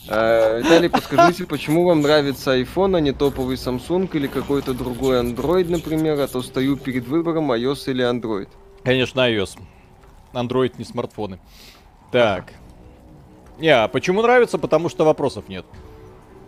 А, 0.07 0.59
Виталий, 0.59 0.89
подскажите, 0.89 1.45
почему 1.45 1.85
вам 1.85 2.01
нравится 2.01 2.59
iPhone, 2.59 2.97
а 2.97 2.99
не 2.99 3.11
топовый 3.11 3.55
Samsung 3.55 4.09
или 4.13 4.27
какой-то 4.27 4.73
другой 4.73 5.21
Android, 5.21 5.69
например, 5.69 6.19
а 6.19 6.27
то 6.27 6.41
стою 6.41 6.77
перед 6.77 7.07
выбором 7.07 7.51
iOS 7.51 7.91
или 7.91 8.03
Android? 8.03 8.47
Конечно, 8.83 9.19
iOS. 9.21 9.59
Android 10.33 10.73
не 10.77 10.85
смартфоны. 10.85 11.39
Так. 12.11 12.53
Не, 13.59 13.69
а 13.69 13.87
почему 13.87 14.21
нравится? 14.21 14.57
Потому 14.57 14.89
что 14.89 15.05
вопросов 15.05 15.49
нет. 15.49 15.65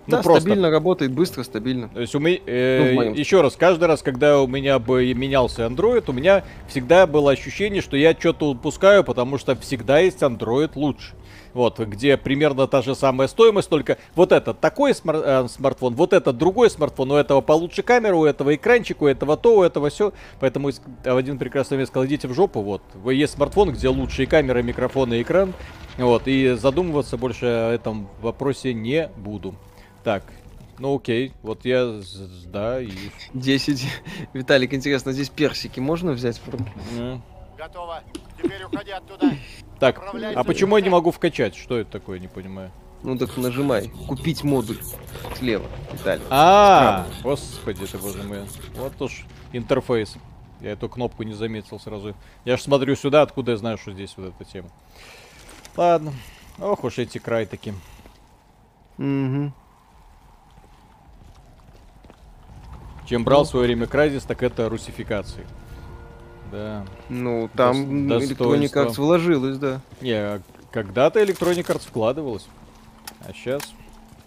Ну, 0.07 0.17
да, 0.17 0.23
просто. 0.23 0.41
стабильно 0.41 0.69
работает, 0.71 1.11
быстро, 1.11 1.43
стабильно. 1.43 1.89
То 1.89 2.01
есть 2.01 2.15
у 2.15 2.19
меня, 2.19 2.39
э, 2.45 2.93
ну, 2.93 3.13
еще 3.13 3.41
раз, 3.41 3.55
каждый 3.55 3.85
раз, 3.85 4.01
когда 4.01 4.41
у 4.41 4.47
меня 4.47 4.79
бы 4.79 5.13
менялся 5.13 5.65
Android, 5.65 6.03
у 6.07 6.13
меня 6.13 6.43
всегда 6.67 7.05
было 7.05 7.31
ощущение, 7.31 7.81
что 7.81 7.95
я 7.95 8.13
что-то 8.13 8.49
упускаю, 8.49 9.03
потому 9.03 9.37
что 9.37 9.55
всегда 9.55 9.99
есть 9.99 10.21
Android 10.21 10.71
лучше. 10.75 11.13
Вот, 11.53 11.79
где 11.79 12.15
примерно 12.15 12.65
та 12.65 12.81
же 12.81 12.95
самая 12.95 13.27
стоимость, 13.27 13.69
только 13.69 13.97
вот 14.15 14.31
этот 14.31 14.59
такой 14.61 14.93
смар- 14.95 15.21
э, 15.23 15.47
смартфон, 15.49 15.95
вот 15.95 16.13
этот 16.13 16.37
другой 16.37 16.69
смартфон, 16.69 17.11
у 17.11 17.15
этого 17.15 17.41
получше 17.41 17.83
камера, 17.83 18.15
у 18.15 18.23
этого 18.23 18.55
экранчик, 18.55 19.01
у 19.01 19.07
этого 19.07 19.35
то, 19.35 19.57
у 19.57 19.63
этого 19.63 19.89
все. 19.89 20.13
Поэтому 20.39 20.71
в 20.71 21.15
один 21.15 21.37
прекрасный 21.37 21.75
момент 21.75 21.89
сказал, 21.89 22.05
идите 22.07 22.27
в 22.27 22.33
жопу, 22.33 22.61
вот. 22.61 22.81
Есть 23.05 23.33
смартфон, 23.33 23.71
где 23.71 23.89
лучшие 23.89 24.27
камера, 24.27 24.61
микрофон 24.61 25.13
и 25.13 25.21
экран. 25.21 25.53
Вот, 25.97 26.23
и 26.25 26.53
задумываться 26.53 27.17
больше 27.17 27.45
о 27.45 27.73
этом 27.73 28.07
вопросе 28.21 28.73
не 28.73 29.09
буду. 29.17 29.53
Так, 30.03 30.23
ну 30.79 30.95
окей, 30.95 31.33
вот 31.43 31.63
я, 31.65 32.01
да, 32.47 32.81
и... 32.81 32.91
10. 33.33 33.85
Виталик, 34.33 34.73
интересно, 34.73 35.11
здесь 35.11 35.29
персики 35.29 35.79
можно 35.79 36.11
взять? 36.11 36.41
Mm. 36.97 37.21
Готово. 37.57 38.01
Теперь 38.41 38.63
уходи 38.63 38.91
оттуда. 38.91 39.31
Так, 39.79 40.01
а 40.35 40.43
почему 40.43 40.77
я 40.77 40.83
не 40.83 40.89
могу 40.89 41.11
вкачать? 41.11 41.55
Что 41.55 41.77
это 41.77 41.91
такое, 41.91 42.17
не 42.17 42.27
понимаю. 42.27 42.71
Ну 43.03 43.17
так 43.17 43.35
нажимай. 43.37 43.89
Купить 44.07 44.43
модуль. 44.43 44.79
Слева, 45.37 45.65
Виталий. 45.91 46.23
А, 46.29 47.07
господи 47.23 47.85
ты, 47.85 47.97
боже 47.97 48.23
мой. 48.23 48.47
Вот 48.75 48.99
уж 49.01 49.25
интерфейс. 49.53 50.15
Я 50.61 50.71
эту 50.71 50.89
кнопку 50.89 51.23
не 51.23 51.33
заметил 51.33 51.79
сразу. 51.79 52.15
Я 52.45 52.57
ж 52.57 52.61
смотрю 52.61 52.95
сюда, 52.95 53.23
откуда 53.23 53.51
я 53.51 53.57
знаю, 53.57 53.77
что 53.77 53.91
здесь 53.91 54.13
вот 54.17 54.33
эта 54.35 54.49
тема. 54.49 54.69
Ладно. 55.75 56.13
Ох 56.59 56.83
уж 56.83 56.99
эти 56.99 57.17
край 57.17 57.47
такие. 57.47 57.73
Угу. 58.99 59.51
Чем 63.11 63.25
брал 63.25 63.43
в 63.43 63.47
свое 63.49 63.65
время 63.65 63.87
Кразис, 63.87 64.23
так 64.23 64.41
это 64.41 64.69
русификации. 64.69 65.45
Да. 66.49 66.85
Ну, 67.09 67.49
там 67.53 68.07
До 68.07 68.19
Electronic 68.19 68.71
Arts 68.71 68.95
вложилась, 68.95 69.57
да. 69.57 69.81
Не, 69.99 70.41
когда-то 70.71 71.21
Electronic 71.21 71.65
Arts 71.65 71.85
вкладывалась. 71.85 72.47
А 73.27 73.33
сейчас? 73.33 73.63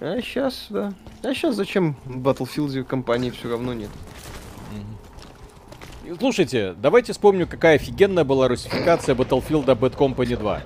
А 0.01 0.20
сейчас, 0.20 0.66
да. 0.69 0.93
А 1.23 1.32
сейчас 1.32 1.55
зачем 1.55 1.97
в 2.05 2.19
Battlefield 2.19 2.85
компании 2.85 3.31
все 3.31 3.48
равно 3.48 3.73
нет? 3.73 3.89
Слушайте, 6.19 6.74
давайте 6.77 7.15
вспомню, 7.15 7.47
какая 7.47 7.77
офигенная 7.77 8.24
была 8.24 8.48
русификация 8.48 9.15
Battlefield 9.15 9.65
Bad 9.65 9.97
Company 9.97 10.36
2. 10.36 10.62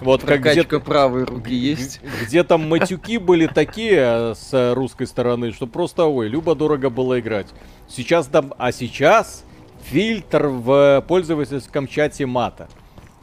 Вот 0.00 0.24
как 0.24 0.40
где-то 0.40 0.80
правой 0.80 1.24
руки 1.24 1.54
есть. 1.54 2.00
Где 2.22 2.44
там 2.44 2.68
матюки 2.68 3.18
были 3.18 3.46
такие 3.46 4.34
с 4.34 4.74
русской 4.74 5.06
стороны, 5.06 5.52
что 5.52 5.66
просто, 5.66 6.04
ой, 6.04 6.28
любо-дорого 6.28 6.90
было 6.90 7.20
играть. 7.20 7.46
Сейчас 7.88 8.26
там, 8.26 8.54
а 8.58 8.72
сейчас 8.72 9.44
фильтр 9.84 10.46
в 10.46 11.04
пользовательском 11.06 11.86
чате 11.86 12.26
мата. 12.26 12.68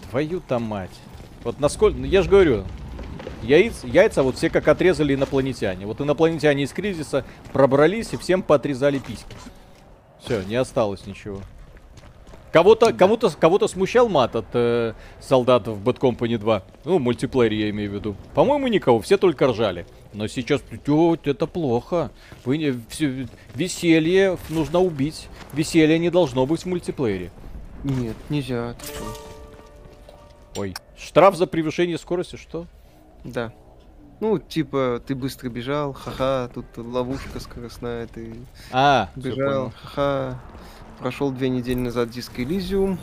Твою 0.09 0.39
там 0.39 0.63
мать. 0.63 0.91
Вот 1.43 1.59
насколько, 1.59 1.97
ну, 1.97 2.05
я 2.05 2.21
же 2.21 2.29
говорю, 2.29 2.63
яиц, 3.43 3.83
яйца 3.83 4.23
вот 4.23 4.35
все 4.37 4.49
как 4.49 4.67
отрезали 4.67 5.13
инопланетяне. 5.15 5.85
Вот 5.85 6.01
инопланетяне 6.01 6.63
из 6.63 6.71
кризиса 6.71 7.25
пробрались 7.53 8.13
и 8.13 8.17
всем 8.17 8.41
поотрезали 8.41 8.99
письки. 8.99 9.35
Все, 10.23 10.41
не 10.43 10.55
осталось 10.55 11.05
ничего. 11.05 11.41
Кого-то, 12.57 12.91
кого-то, 12.91 13.29
кого-то 13.29 13.67
смущал 13.67 14.09
мат 14.09 14.35
от 14.35 14.47
э, 14.53 14.93
солдат 15.19 15.67
в 15.67 15.79
Bad 15.79 15.99
Company 15.99 16.39
2. 16.39 16.63
Ну, 16.85 16.97
мультиплеере 16.97 17.59
я 17.59 17.69
имею 17.69 17.91
в 17.91 17.93
виду. 17.93 18.15
По-моему, 18.33 18.65
никого, 18.65 18.99
все 18.99 19.17
только 19.19 19.45
ржали. 19.45 19.85
Но 20.11 20.25
сейчас, 20.25 20.63
это 21.23 21.45
плохо. 21.45 22.09
Вы 22.45 22.81
все, 22.89 23.27
веселье 23.53 24.39
нужно 24.49 24.79
убить. 24.79 25.27
Веселье 25.53 25.99
не 25.99 26.09
должно 26.09 26.47
быть 26.47 26.61
в 26.61 26.65
мультиплеере. 26.65 27.29
Нет, 27.83 28.15
нельзя. 28.29 28.75
Ой, 30.55 30.73
штраф 30.97 31.35
за 31.35 31.45
превышение 31.45 31.99
скорости, 31.99 32.37
что? 32.37 32.65
Да. 33.23 33.53
Ну, 34.19 34.39
типа, 34.39 34.99
ты 35.05 35.13
быстро 35.13 35.49
бежал, 35.49 35.93
ха-ха, 35.93 36.49
тут 36.51 36.65
ловушка 36.75 37.39
скоростная, 37.39 38.07
ты 38.07 38.33
а, 38.71 39.11
бежал, 39.15 39.71
ха-ха. 39.79 40.39
Прошел 40.99 41.31
две 41.31 41.49
недели 41.49 41.77
назад 41.77 42.09
диск 42.09 42.39
Elysium. 42.39 42.97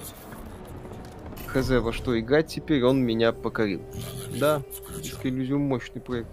Хз, 1.47 1.71
во 1.71 1.93
что 1.93 2.19
играть 2.19 2.49
теперь, 2.49 2.83
он 2.85 3.01
меня 3.03 3.33
покорил. 3.33 3.83
Да, 4.39 4.63
диск 5.01 5.25
Elysium 5.25 5.59
мощный 5.59 6.01
проект. 6.01 6.29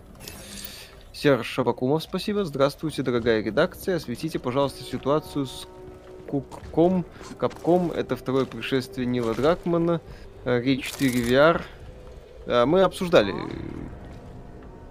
Серж 1.13 1.45
Шабакумов, 1.45 2.01
спасибо. 2.01 2.45
Здравствуйте, 2.45 3.03
дорогая 3.03 3.43
редакция. 3.43 3.97
Осветите, 3.97 4.39
пожалуйста, 4.39 4.83
ситуацию 4.83 5.45
с 5.45 5.67
Кукком. 6.27 7.05
Капком. 7.37 7.91
Это 7.91 8.15
второе 8.15 8.45
пришествие 8.45 9.05
Нила 9.05 9.35
Дракмана. 9.35 10.01
Рейд 10.45 10.81
4 10.81 11.61
VR. 12.47 12.65
Мы 12.65 12.81
обсуждали 12.81 13.33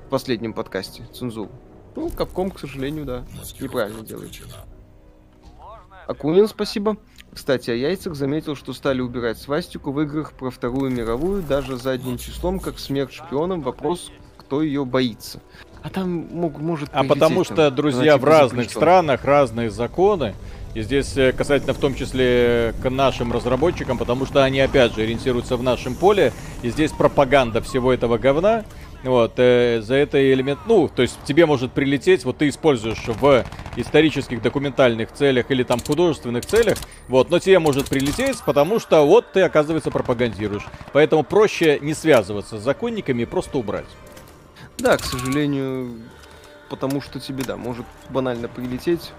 в 0.06 0.08
последнем 0.08 0.52
подкасте 0.52 1.02
цензуру. 1.12 1.50
Ну, 1.96 2.10
Капком, 2.10 2.52
к 2.52 2.60
сожалению, 2.60 3.04
да, 3.04 3.24
неправильно 3.60 4.02
делает. 4.02 4.30
Акунин, 6.10 6.48
спасибо. 6.48 6.96
Кстати, 7.32 7.70
о 7.70 7.74
яйцах 7.74 8.16
заметил, 8.16 8.56
что 8.56 8.72
стали 8.72 9.00
убирать 9.00 9.38
свастику 9.38 9.92
в 9.92 10.00
играх 10.00 10.32
про 10.32 10.50
Вторую 10.50 10.90
мировую, 10.90 11.42
даже 11.42 11.76
задним 11.76 12.18
числом, 12.18 12.58
как 12.58 12.80
смерть 12.80 13.12
шпионам. 13.12 13.62
Вопрос, 13.62 14.10
кто 14.36 14.60
ее 14.60 14.84
боится. 14.84 15.40
А 15.84 15.88
там 15.88 16.26
мог, 16.32 16.58
может... 16.58 16.88
А 16.92 17.04
потому 17.04 17.44
что, 17.44 17.54
там, 17.54 17.74
друзья, 17.76 18.18
в 18.18 18.24
разных 18.24 18.70
странах 18.70 19.24
разные 19.24 19.70
законы. 19.70 20.34
И 20.74 20.82
здесь 20.82 21.16
э, 21.16 21.32
касательно 21.32 21.74
в 21.74 21.78
том 21.78 21.94
числе 21.94 22.74
к 22.82 22.90
нашим 22.90 23.32
разработчикам, 23.32 23.96
потому 23.96 24.26
что 24.26 24.42
они 24.42 24.60
опять 24.60 24.94
же 24.94 25.02
ориентируются 25.02 25.56
в 25.56 25.62
нашем 25.62 25.94
поле. 25.94 26.32
И 26.62 26.70
здесь 26.70 26.90
пропаганда 26.90 27.62
всего 27.62 27.92
этого 27.92 28.18
говна. 28.18 28.64
Вот, 29.02 29.32
э, 29.38 29.80
за 29.80 29.94
это 29.94 30.32
элемент, 30.32 30.60
ну, 30.66 30.88
то 30.88 31.00
есть 31.00 31.18
тебе 31.24 31.46
может 31.46 31.72
прилететь, 31.72 32.24
вот 32.24 32.36
ты 32.36 32.48
используешь 32.50 33.02
в 33.06 33.44
исторических 33.76 34.42
документальных 34.42 35.10
целях 35.12 35.50
или 35.50 35.62
там 35.62 35.80
художественных 35.80 36.44
целях, 36.44 36.76
вот, 37.08 37.30
но 37.30 37.38
тебе 37.38 37.58
может 37.60 37.88
прилететь, 37.88 38.42
потому 38.44 38.78
что 38.78 39.06
вот 39.06 39.32
ты, 39.32 39.40
оказывается, 39.40 39.90
пропагандируешь. 39.90 40.66
Поэтому 40.92 41.22
проще 41.24 41.78
не 41.80 41.94
связываться 41.94 42.58
с 42.58 42.62
законниками 42.62 43.22
и 43.22 43.24
просто 43.24 43.56
убрать. 43.56 43.86
Да, 44.78 44.98
к 44.98 45.04
сожалению, 45.04 45.92
потому 46.68 47.00
что 47.00 47.20
тебе, 47.20 47.42
да, 47.44 47.56
может 47.56 47.86
банально 48.10 48.48
прилететь, 48.48 49.12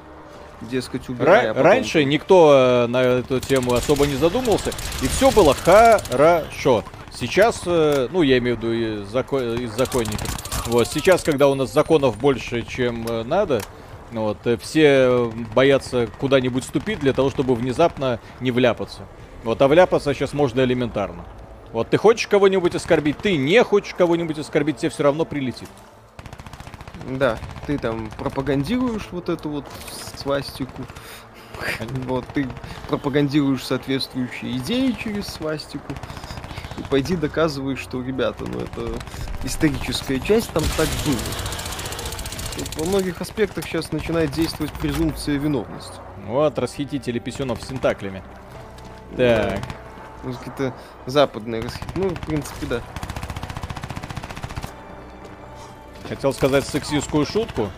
дескать, 0.62 1.10
убирай. 1.10 1.48
Ра- 1.48 1.60
а 1.60 1.64
Раньше 1.64 2.04
никто 2.04 2.86
э, 2.86 2.88
на 2.88 3.02
эту 3.02 3.40
тему 3.40 3.74
особо 3.74 4.06
не 4.06 4.16
задумался, 4.16 4.72
и 5.02 5.08
все 5.08 5.32
было 5.32 5.56
хорошо. 5.56 6.84
Сейчас, 7.14 7.62
э, 7.66 8.08
ну, 8.12 8.22
я 8.22 8.38
имею 8.38 8.56
в 8.56 8.60
виду 8.60 8.74
из, 8.74 9.08
закон, 9.10 9.56
из 9.56 9.72
законников. 9.72 10.68
Вот, 10.68 10.88
сейчас, 10.88 11.24
когда 11.24 11.50
у 11.50 11.56
нас 11.56 11.72
законов 11.72 12.18
больше, 12.18 12.64
чем 12.64 13.06
э, 13.08 13.24
надо, 13.24 13.62
вот, 14.12 14.38
э, 14.46 14.58
все 14.58 15.32
боятся 15.54 16.08
куда-нибудь 16.20 16.64
ступить 16.64 17.00
для 17.00 17.14
того, 17.14 17.30
чтобы 17.30 17.56
внезапно 17.56 18.20
не 18.40 18.52
вляпаться. 18.52 19.02
Вот, 19.44 19.62
а 19.62 19.68
вляпаться 19.68 20.14
сейчас 20.14 20.34
можно 20.34 20.62
элементарно. 20.62 21.26
Вот, 21.74 21.90
ты 21.90 21.98
хочешь 21.98 22.28
кого-нибудь 22.28 22.76
оскорбить, 22.76 23.18
ты 23.18 23.38
не 23.38 23.64
хочешь 23.64 23.94
кого-нибудь 23.94 24.40
оскорбить, 24.40 24.78
тебе 24.78 24.90
все 24.90 25.04
равно 25.04 25.26
прилетит. 25.26 25.70
Да, 27.10 27.38
ты 27.68 27.78
там 27.78 28.10
пропагандируешь 28.18 29.08
вот 29.12 29.30
эту 29.30 29.50
вот 29.50 29.66
свастику. 30.16 30.84
Вот, 32.08 32.26
ты 32.34 32.48
пропагандируешь 32.88 33.64
соответствующие 33.64 34.58
идеи 34.58 34.96
через 35.00 35.28
свастику 35.28 35.94
пойди 36.90 37.16
доказывай, 37.16 37.76
что, 37.76 38.02
ребята, 38.02 38.46
ну 38.46 38.60
это 38.60 38.92
историческая 39.44 40.20
часть, 40.20 40.50
там 40.52 40.64
так 40.78 40.88
было. 41.06 41.18
Тут 42.58 42.76
во 42.78 42.86
многих 42.86 43.22
аспектах 43.22 43.66
сейчас 43.66 43.92
начинает 43.92 44.32
действовать 44.32 44.72
презумпция 44.74 45.38
виновности. 45.38 45.94
Вот, 46.26 46.58
расхитители 46.60 47.20
писюнов 47.20 47.62
с 47.62 47.68
синтаклями. 47.68 48.24
Так. 49.18 49.60
Ну, 50.24 50.34
какие-то 50.34 50.74
западные 51.06 51.62
расхитители. 51.62 51.92
Ну, 51.96 52.10
в 52.10 52.20
принципе, 52.20 52.66
да. 52.68 52.82
Хотел 56.08 56.34
сказать 56.34 56.68
сексистскую 56.68 57.26
шутку, 57.26 57.72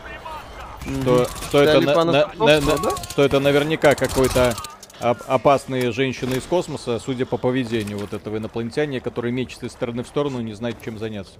что, 0.81 1.27
что, 1.47 1.61
это, 1.61 1.81
на, 1.81 2.03
на, 2.03 2.27
на, 2.35 2.59
на, 2.59 2.97
что 3.09 3.23
это 3.23 3.39
наверняка 3.39 3.95
какой-то 3.95 4.55
опасные 5.03 5.91
женщины 5.91 6.35
из 6.35 6.43
космоса, 6.43 6.99
судя 6.99 7.25
по 7.25 7.37
поведению 7.37 7.97
вот 7.97 8.13
этого 8.13 8.37
инопланетяне, 8.37 9.01
который 9.01 9.31
мечется 9.31 9.65
из 9.65 9.71
стороны 9.71 10.03
в 10.03 10.07
сторону, 10.07 10.39
не 10.41 10.53
знает, 10.53 10.77
чем 10.83 10.97
заняться. 10.97 11.33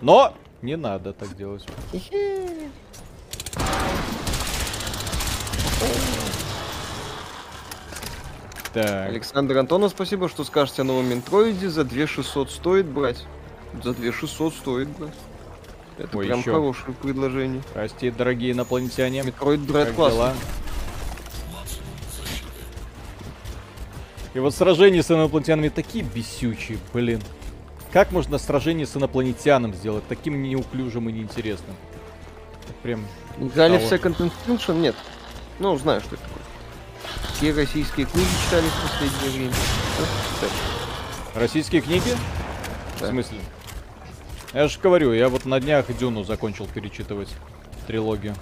Но 0.00 0.34
не 0.62 0.76
надо 0.76 1.12
так 1.12 1.36
делать. 1.36 1.64
Так. 8.72 9.08
Александр 9.08 9.56
Антонов, 9.56 9.92
спасибо, 9.92 10.28
что 10.28 10.44
скажете 10.44 10.82
о 10.82 10.84
новом 10.84 11.08
Ментроиде. 11.08 11.70
За 11.70 11.82
2600 11.82 12.50
стоит 12.50 12.86
брать. 12.86 13.24
За 13.82 13.94
2600 13.94 14.52
стоит 14.52 14.88
брать. 14.88 15.14
Это 15.96 16.18
Ой, 16.18 16.26
прям 16.26 16.40
еще. 16.40 16.52
хорошее 16.52 16.94
предложение. 17.00 17.62
Прости, 17.72 18.10
дорогие 18.10 18.52
инопланетяне. 18.52 19.20
Metroid 19.20 19.66
Dread 19.66 19.94
классно. 19.94 20.34
И 24.36 24.38
вот 24.38 24.54
сражения 24.54 25.02
с 25.02 25.10
инопланетянами 25.10 25.70
такие 25.70 26.04
бесючие, 26.04 26.76
блин. 26.92 27.22
Как 27.90 28.12
можно 28.12 28.36
сражение 28.36 28.86
с 28.86 28.94
инопланетяном 28.94 29.72
сделать 29.72 30.04
таким 30.10 30.42
неуклюжим 30.42 31.08
и 31.08 31.12
неинтересным? 31.12 31.74
Прям... 32.82 33.06
Играли 33.40 33.78
в 33.78 33.90
Second 33.90 34.30
Extinction? 34.46 34.78
Нет. 34.78 34.94
Ну, 35.58 35.74
знаю, 35.78 36.02
что 36.02 36.16
это 36.16 36.24
такое. 36.24 36.42
Все 37.32 37.54
российские 37.54 38.04
книги 38.04 38.28
читали 38.44 38.66
в 38.66 38.82
последнее 38.82 39.38
время. 39.38 39.54
Российские 41.34 41.80
книги? 41.80 42.10
Да. 43.00 43.06
В 43.06 43.08
смысле? 43.08 43.38
Я 44.52 44.68
же 44.68 44.78
говорю, 44.78 45.14
я 45.14 45.30
вот 45.30 45.46
на 45.46 45.60
днях 45.60 45.86
Дюну 45.96 46.24
закончил 46.24 46.66
перечитывать 46.66 47.30
трилогию. 47.86 48.34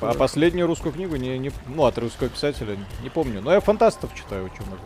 А, 0.00 0.10
а 0.10 0.14
последнюю 0.14 0.66
русскую 0.66 0.92
книгу 0.92 1.16
не, 1.16 1.38
не, 1.38 1.50
ну, 1.66 1.84
от 1.84 1.98
русского 1.98 2.28
писателя 2.28 2.76
не 3.02 3.08
помню. 3.08 3.40
Но 3.42 3.52
я 3.52 3.60
фантастов 3.60 4.14
читаю 4.14 4.44
очень 4.44 4.64
много. 4.66 4.82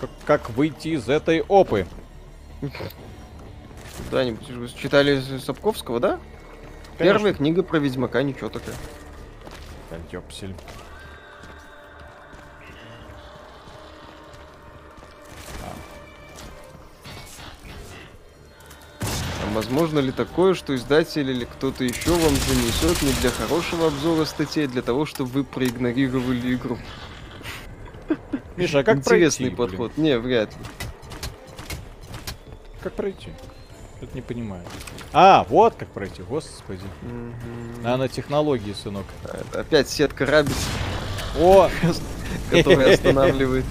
Как, 0.00 0.10
как 0.24 0.50
выйти 0.50 0.88
из 0.88 1.08
этой 1.08 1.42
опы? 1.42 1.86
Да-нибудь 4.10 4.48
вы 4.48 4.68
читали 4.68 5.20
Сапковского, 5.38 6.00
да? 6.00 6.18
Конечно. 6.98 7.18
Первая 7.18 7.34
книга 7.34 7.62
про 7.62 7.78
Ведьмака, 7.78 8.22
ничего 8.22 8.48
такая. 8.48 8.74
Да, 9.90 9.96
ёпсель. 10.10 10.54
Возможно 19.60 19.98
ли 19.98 20.10
такое, 20.10 20.54
что 20.54 20.74
издатель 20.74 21.28
или 21.28 21.44
кто-то 21.44 21.84
еще 21.84 22.12
вам 22.12 22.34
занесет 22.34 23.02
не 23.02 23.12
для 23.20 23.28
хорошего 23.28 23.88
обзора 23.88 24.24
статей, 24.24 24.64
а 24.64 24.68
для 24.68 24.80
того, 24.80 25.04
чтобы 25.04 25.28
вы 25.30 25.44
проигнорировали 25.44 26.54
игру? 26.54 26.78
Миша, 28.56 28.78
а 28.78 28.82
как 28.84 28.96
Интересный 28.96 29.50
пройти, 29.50 29.56
подход. 29.56 29.92
Блин? 29.96 30.06
Не, 30.06 30.18
вряд 30.18 30.48
ли. 30.48 30.64
Как 32.82 32.94
пройти? 32.94 33.28
Это 34.00 34.14
не 34.14 34.22
понимаю. 34.22 34.64
А, 35.12 35.44
вот 35.50 35.74
как 35.74 35.88
пройти, 35.88 36.22
господи. 36.22 36.86
Угу. 37.02 37.82
Нанотехнологии, 37.82 38.72
сынок. 38.72 39.04
А, 39.24 39.60
опять 39.60 39.90
сетка 39.90 40.24
рабиц. 40.24 40.56
О! 41.38 41.68
Которая 42.50 42.94
останавливает. 42.94 43.66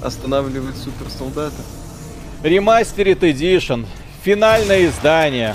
Останавливает 0.00 0.76
суперсолдата. 0.76 1.60
Ремастерит 2.44 3.24
Edition. 3.24 3.84
Финальное 4.26 4.86
издание. 4.86 5.54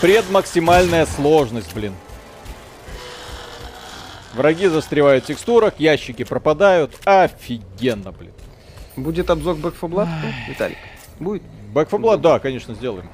Предмаксимальная 0.00 1.04
сложность, 1.04 1.74
блин. 1.74 1.92
Враги 4.32 4.66
застревают 4.66 5.24
в 5.24 5.26
текстурах, 5.26 5.74
ящики 5.78 6.24
пропадают. 6.24 6.92
Офигенно, 7.04 8.12
блин. 8.12 8.32
Будет 8.96 9.28
обзор 9.28 9.56
Back 9.56 9.74
4 9.78 9.92
Blood, 9.92 10.08
Виталик? 10.48 10.78
Будет? 11.20 11.42
Back 11.74 11.90
4 11.90 12.02
Blood, 12.02 12.20
да, 12.22 12.38
конечно, 12.38 12.72
сделаем. 12.72 13.10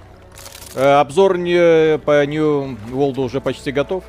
Э, 0.77 1.01
обзор 1.01 1.39
не, 1.39 1.99
по 1.99 2.25
New 2.25 2.79
World 2.93 3.19
уже 3.19 3.41
почти 3.41 3.73
готов. 3.73 4.05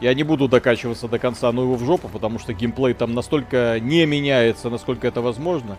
Я 0.00 0.14
не 0.14 0.22
буду 0.22 0.48
докачиваться 0.48 1.08
до 1.08 1.18
конца, 1.18 1.52
но 1.52 1.60
его 1.60 1.74
в 1.74 1.84
жопу, 1.84 2.08
потому 2.08 2.38
что 2.38 2.54
геймплей 2.54 2.94
там 2.94 3.12
настолько 3.12 3.78
не 3.80 4.06
меняется, 4.06 4.70
насколько 4.70 5.06
это 5.06 5.20
возможно. 5.20 5.76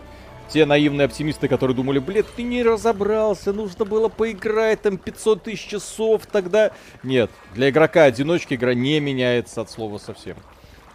Те 0.54 0.66
наивные 0.66 1.06
оптимисты, 1.06 1.48
которые 1.48 1.74
думали, 1.74 1.98
блин, 1.98 2.24
ты 2.36 2.44
не 2.44 2.62
разобрался, 2.62 3.52
нужно 3.52 3.84
было 3.84 4.08
поиграть 4.08 4.82
там 4.82 4.98
500 4.98 5.42
тысяч 5.42 5.66
часов, 5.66 6.26
тогда... 6.30 6.70
Нет, 7.02 7.28
для 7.54 7.70
игрока-одиночки 7.70 8.54
игра 8.54 8.72
не 8.72 9.00
меняется 9.00 9.62
от 9.62 9.70
слова 9.72 9.98
совсем. 9.98 10.36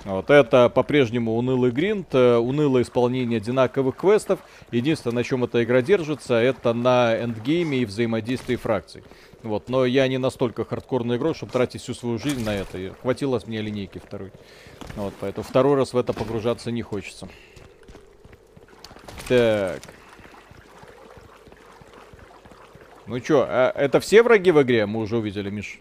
Вот 0.06 0.30
это 0.30 0.70
по-прежнему 0.70 1.36
унылый 1.36 1.72
гринд, 1.72 2.08
э, 2.16 2.38
унылое 2.38 2.84
исполнение 2.84 3.36
одинаковых 3.36 3.98
квестов. 3.98 4.40
Единственное, 4.72 5.16
на 5.16 5.24
чем 5.26 5.44
эта 5.44 5.62
игра 5.62 5.82
держится, 5.82 6.36
это 6.36 6.72
на 6.74 7.22
эндгейме 7.22 7.80
и 7.80 7.86
взаимодействии 7.86 8.56
фракций. 8.56 9.04
Вот, 9.44 9.68
но 9.68 9.86
я 9.86 10.08
не 10.08 10.18
настолько 10.18 10.64
хардкорный 10.64 11.18
игрок, 11.18 11.36
чтобы 11.36 11.52
тратить 11.52 11.82
всю 11.82 11.94
свою 11.94 12.18
жизнь 12.18 12.46
на 12.46 12.56
это. 12.56 12.78
И 12.78 12.92
хватило 13.02 13.42
мне 13.46 13.60
линейки 13.60 13.98
второй. 13.98 14.32
Вот, 14.96 15.14
поэтому 15.20 15.44
второй 15.44 15.76
раз 15.76 15.92
в 15.92 15.98
это 15.98 16.14
погружаться 16.14 16.72
не 16.72 16.82
хочется. 16.82 17.28
Так. 19.28 19.82
Ну 23.08 23.20
чё, 23.20 23.46
а 23.48 23.72
это 23.76 24.00
все 24.00 24.22
враги 24.22 24.52
в 24.52 24.62
игре 24.62 24.86
мы 24.86 25.00
уже 25.00 25.18
увидели, 25.18 25.50
Миш? 25.50 25.80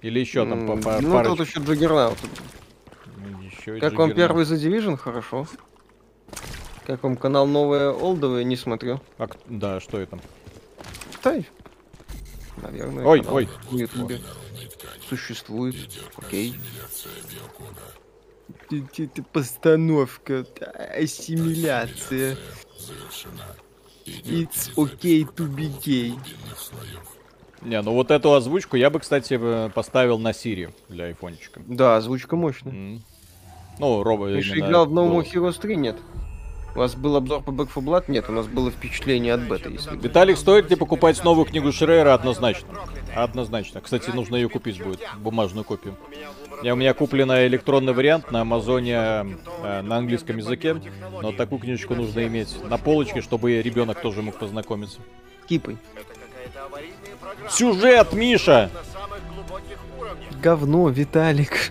Или 0.00 0.20
еще 0.20 0.46
там 0.46 0.66
по, 0.66 0.76
по 0.76 1.00
Ну, 1.00 1.12
парочку? 1.12 1.36
тут 1.36 1.46
еще 1.48 1.60
Джаггернаут. 1.60 2.18
Еще 3.42 3.78
как 3.78 3.94
вам 3.94 4.12
первый 4.12 4.44
The 4.44 4.56
Division? 4.56 4.96
Хорошо. 4.96 5.46
Как 6.86 7.02
вам 7.02 7.16
канал 7.16 7.46
Новое 7.46 7.90
Олдовое? 7.90 8.44
Не 8.44 8.56
смотрю. 8.56 9.00
А, 9.18 9.28
да, 9.46 9.80
что 9.80 9.98
это? 9.98 10.18
Да, 11.22 11.34
наверное. 12.56 13.04
Ой, 13.06 13.24
ой. 13.26 13.48
Существует. 15.08 15.74
Окей. 16.16 16.54
Это 18.70 19.22
постановка, 19.22 20.46
ассимиляция. 20.96 22.36
It's 24.06 24.74
okay 24.76 25.26
to 25.36 25.48
be 25.48 25.72
gay. 25.84 26.18
Не, 27.62 27.80
ну 27.80 27.94
вот 27.94 28.10
эту 28.10 28.34
озвучку 28.34 28.76
я 28.76 28.90
бы, 28.90 29.00
кстати, 29.00 29.38
э, 29.40 29.70
поставил 29.70 30.18
на 30.18 30.34
Сири 30.34 30.74
для 30.90 31.06
айфончика. 31.06 31.62
Да, 31.66 31.96
озвучка 31.96 32.36
мощная. 32.36 32.74
Mm. 32.74 33.00
Ну, 33.78 34.02
робот. 34.02 34.34
Ты 34.34 34.42
же 34.42 34.58
играл 34.58 34.86
в 34.86 34.92
новом 34.92 35.20
Heroes 35.20 35.58
3, 35.60 35.76
нет? 35.76 35.96
У 36.74 36.78
вас 36.78 36.96
был 36.96 37.14
обзор 37.14 37.42
по 37.42 37.50
Back 37.50 37.68
4 37.68 37.86
Blood? 37.86 38.04
Нет, 38.08 38.28
у 38.28 38.32
нас 38.32 38.46
было 38.46 38.70
впечатление 38.70 39.34
от 39.34 39.42
бета, 39.42 39.68
если... 39.68 39.96
Виталик, 39.96 40.36
стоит 40.36 40.68
ли 40.70 40.76
покупать 40.76 41.22
новую 41.22 41.44
книгу 41.44 41.70
Шрейера? 41.70 42.14
Однозначно. 42.14 42.68
Однозначно. 43.14 43.80
Кстати, 43.80 44.10
нужно 44.10 44.34
ее 44.34 44.48
купить 44.48 44.82
будет, 44.82 45.00
бумажную 45.18 45.64
копию. 45.64 45.96
Я, 46.62 46.74
у 46.74 46.76
меня 46.76 46.92
куплена 46.94 47.46
электронный 47.46 47.92
вариант 47.92 48.32
на 48.32 48.40
Амазоне 48.40 48.94
э, 48.94 49.82
на 49.82 49.98
английском 49.98 50.36
языке, 50.36 50.80
но 51.22 51.30
такую 51.30 51.60
книжечку 51.60 51.94
нужно 51.94 52.26
иметь 52.26 52.56
на 52.64 52.78
полочке, 52.78 53.20
чтобы 53.20 53.62
ребенок 53.62 54.00
тоже 54.00 54.22
мог 54.22 54.38
познакомиться. 54.38 54.98
Кипой. 55.48 55.76
Сюжет, 57.50 58.12
Миша! 58.12 58.70
Говно, 60.42 60.88
Виталик. 60.88 61.70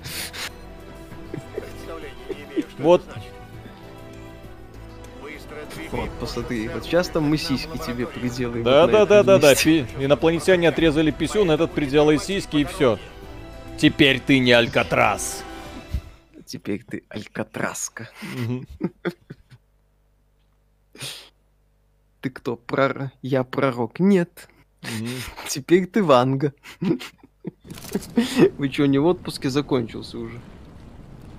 Вот. 2.77 3.03
Вот, 5.94 6.10
посмотри, 6.20 6.68
вот 6.70 6.86
сейчас 6.86 7.07
там 7.07 7.26
мы 7.26 7.38
сиськи 7.38 7.78
тебе 7.78 8.07
приделаем. 8.07 8.64
Да, 8.64 8.82
вот 8.82 8.91
да, 8.91 9.06
да, 9.06 9.22
да, 9.22 9.38
да. 9.38 9.53
Пи 9.53 9.86
инопланетяне 9.99 10.68
отрезали 10.68 11.11
писюн, 11.11 11.52
этот 11.52 11.72
приделай 11.72 12.18
сиськи 12.18 12.57
и 12.57 12.64
все. 12.64 12.98
Теперь 13.78 14.20
ты 14.20 14.40
не 14.40 14.53
Алькатрас. 14.53 15.44
Теперь 16.48 16.84
ты 16.84 17.03
Алькатраска. 17.10 18.10
Ты 22.22 22.30
кто? 22.30 22.56
Прор... 22.56 23.11
Я 23.22 23.44
пророк? 23.44 23.99
Нет. 23.99 24.48
Теперь 25.49 25.88
ты 25.88 26.02
Ванга. 26.02 26.53
Вы 28.57 28.72
что, 28.72 28.86
не 28.86 28.98
в 28.98 29.06
отпуске 29.06 29.49
закончился 29.49 30.18
уже? 30.18 30.40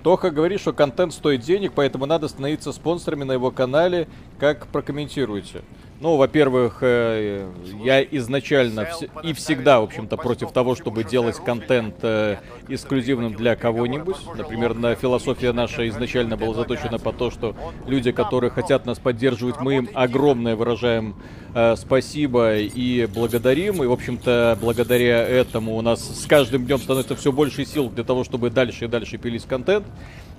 Тоха 0.04 0.30
говорит, 0.30 0.60
что 0.60 0.74
контент 0.74 1.14
стоит 1.14 1.40
денег, 1.40 1.72
поэтому 1.74 2.04
надо 2.04 2.28
становиться 2.28 2.72
спонсорами 2.72 3.24
на 3.24 3.32
его 3.32 3.50
канале. 3.50 4.06
Как 4.38 4.66
прокомментируете? 4.66 5.62
Ну, 6.04 6.16
во-первых, 6.16 6.80
э, 6.82 7.48
я 7.82 8.02
изначально 8.02 8.86
и 9.22 9.32
всегда, 9.32 9.80
в 9.80 9.84
общем-то, 9.84 10.18
против 10.18 10.52
того, 10.52 10.74
чтобы 10.74 11.02
делать 11.02 11.36
контент 11.36 11.94
э, 12.02 12.36
эксклюзивным 12.68 13.32
для 13.32 13.56
кого-нибудь. 13.56 14.18
Например, 14.36 14.74
на 14.74 14.96
философия 14.96 15.52
наша 15.52 15.88
изначально 15.88 16.36
была 16.36 16.52
заточена 16.52 16.98
по 16.98 17.10
то, 17.10 17.30
что 17.30 17.56
люди, 17.86 18.12
которые 18.12 18.50
хотят 18.50 18.84
нас 18.84 18.98
поддерживать, 18.98 19.62
мы 19.62 19.76
им 19.76 19.88
огромное 19.94 20.56
выражаем 20.56 21.16
э, 21.54 21.74
спасибо 21.78 22.54
и 22.58 23.06
благодарим. 23.06 23.82
И, 23.82 23.86
в 23.86 23.92
общем-то, 23.92 24.58
благодаря 24.60 25.26
этому 25.26 25.74
у 25.74 25.80
нас 25.80 26.02
с 26.02 26.26
каждым 26.26 26.66
днем 26.66 26.80
становится 26.80 27.16
все 27.16 27.32
больше 27.32 27.64
сил 27.64 27.88
для 27.88 28.04
того, 28.04 28.24
чтобы 28.24 28.50
дальше 28.50 28.84
и 28.84 28.88
дальше 28.88 29.16
пилить 29.16 29.46
контент. 29.46 29.86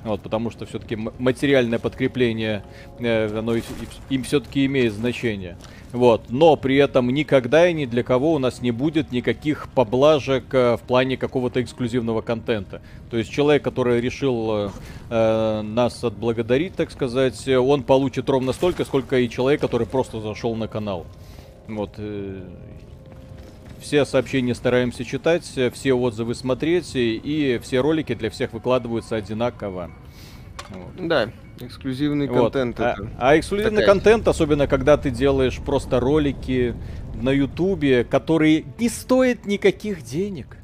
Вот, 0.06 0.22
потому 0.22 0.52
что 0.52 0.68
все-таки 0.68 0.96
материальное 0.96 1.80
подкрепление, 1.80 2.64
э, 3.00 3.38
оно 3.38 3.56
им 4.10 4.24
все-таки 4.24 4.68
имеет 4.68 4.94
значение. 4.94 5.58
Вот, 5.96 6.30
но 6.30 6.58
при 6.58 6.76
этом 6.76 7.10
никогда 7.10 7.68
и 7.68 7.74
ни 7.74 7.86
для 7.86 8.04
кого 8.04 8.34
у 8.34 8.38
нас 8.38 8.62
не 8.62 8.72
будет 8.72 9.12
никаких 9.12 9.68
поблажек 9.74 10.54
э, 10.54 10.76
в 10.78 10.82
плане 10.82 11.18
какого-то 11.18 11.62
эксклюзивного 11.62 12.22
контента. 12.22 12.82
То 13.10 13.18
есть 13.18 13.32
человек, 13.32 13.64
который 13.64 14.00
решил 14.00 14.52
э, 14.52 14.70
э, 15.10 15.62
нас 15.62 16.04
отблагодарить, 16.04 16.76
так 16.76 16.92
сказать, 16.92 17.48
он 17.48 17.82
получит 17.82 18.30
ровно 18.30 18.54
столько, 18.54 18.86
сколько 18.86 19.18
и 19.18 19.28
человек, 19.28 19.62
который 19.62 19.88
просто 19.88 20.20
зашел 20.20 20.54
на 20.56 20.68
канал. 20.68 21.08
Вот. 21.68 21.98
Все 23.80 24.06
сообщения 24.06 24.56
стараемся 24.56 25.04
читать, 25.04 25.44
все 25.44 25.94
отзывы 25.94 26.36
смотреть, 26.36 26.92
и 26.96 27.60
все 27.62 27.80
ролики 27.82 28.14
для 28.16 28.30
всех 28.30 28.54
выкладываются 28.54 29.16
одинаково. 29.16 29.92
Вот. 30.70 31.08
Да, 31.08 31.30
эксклюзивный 31.60 32.28
вот. 32.28 32.54
контент. 32.54 32.80
А, 32.80 32.96
а 33.18 33.38
эксклюзивный 33.38 33.82
такая... 33.82 33.94
контент, 33.94 34.28
особенно 34.28 34.68
когда 34.68 34.98
ты 34.98 35.10
делаешь 35.10 35.60
просто 35.60 36.00
ролики 36.00 36.76
на 37.14 37.30
Ютубе, 37.30 38.04
которые 38.04 38.66
не 38.80 38.90
стоят 38.90 39.46
никаких 39.46 40.04
денег. 40.04 40.58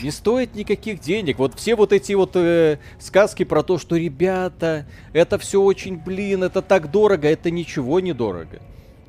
Не 0.00 0.10
стоит 0.10 0.54
никаких 0.54 1.00
денег. 1.00 1.38
Вот 1.38 1.54
все 1.54 1.74
вот 1.74 1.92
эти 1.92 2.14
вот 2.14 2.30
э, 2.34 2.78
сказки 2.98 3.44
про 3.44 3.62
то, 3.62 3.76
что 3.76 3.96
ребята, 3.96 4.86
это 5.12 5.38
все 5.38 5.60
очень, 5.60 5.98
блин, 5.98 6.44
это 6.44 6.62
так 6.62 6.90
дорого, 6.90 7.28
это 7.28 7.50
ничего 7.50 8.00
не 8.00 8.14
дорого. 8.14 8.60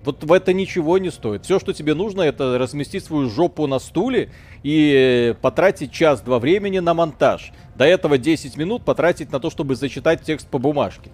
Вот 0.03 0.23
в 0.23 0.31
это 0.33 0.51
ничего 0.51 0.97
не 0.97 1.11
стоит. 1.11 1.45
Все, 1.45 1.59
что 1.59 1.73
тебе 1.73 1.93
нужно, 1.93 2.21
это 2.21 2.57
разместить 2.57 3.05
свою 3.05 3.29
жопу 3.29 3.67
на 3.67 3.79
стуле 3.79 4.29
и 4.63 5.33
потратить 5.41 5.91
час-два 5.91 6.39
времени 6.39 6.79
на 6.79 6.93
монтаж. 6.93 7.53
До 7.75 7.85
этого 7.85 8.17
10 8.17 8.57
минут 8.57 8.83
потратить 8.83 9.31
на 9.31 9.39
то, 9.39 9.49
чтобы 9.49 9.75
зачитать 9.75 10.21
текст 10.21 10.47
по 10.47 10.57
бумажке. 10.57 11.09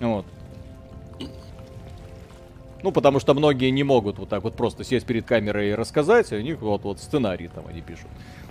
Вот. 0.00 0.24
Ну, 2.82 2.92
потому 2.92 3.18
что 3.18 3.34
многие 3.34 3.70
не 3.70 3.82
могут 3.82 4.18
вот 4.18 4.28
так 4.28 4.42
вот 4.44 4.54
просто 4.56 4.84
сесть 4.84 5.06
перед 5.06 5.24
камерой 5.26 5.70
и 5.70 5.74
рассказать, 5.74 6.32
а 6.32 6.36
у 6.36 6.40
них 6.40 6.60
вот, 6.60 6.84
вот 6.84 7.00
сценарий 7.00 7.48
там 7.48 7.66
они 7.66 7.80
пишут. 7.80 8.08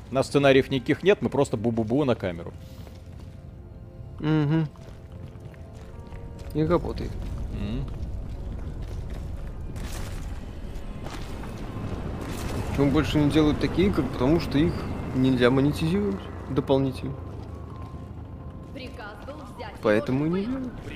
У 0.09 0.15
нас 0.15 0.27
сценариев 0.27 0.69
никаких 0.71 1.03
нет, 1.03 1.21
мы 1.21 1.29
просто 1.29 1.57
бу-бу-бу 1.57 2.03
на 2.03 2.15
камеру. 2.15 2.51
Угу. 4.19 4.67
Не 6.55 6.65
работает. 6.65 7.11
Mm. 7.59 8.02
Почему 12.73 12.89
больше 12.89 13.19
не 13.19 13.29
делают 13.29 13.59
такие 13.59 13.89
игры? 13.89 14.01
Потому 14.01 14.39
что 14.39 14.57
их 14.57 14.73
нельзя 15.13 15.51
монетизировать 15.51 16.19
дополнительно. 16.49 17.13
Поэтому 19.83 20.25
и 20.25 20.29
не. 20.29 20.47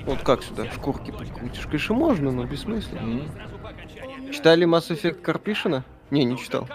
Вот 0.04 0.22
как 0.22 0.42
сюда 0.42 0.68
шкурки 0.72 1.12
прикрутишь? 1.12 1.66
Конечно, 1.66 1.94
можно, 1.94 2.32
но 2.32 2.46
бессмысленно. 2.46 3.20
Mm. 3.20 4.32
Читали 4.32 4.66
Mass 4.66 4.90
Effect 4.90 5.20
Карпишина? 5.20 5.84
Не, 6.10 6.24
не 6.24 6.36
читал. 6.36 6.66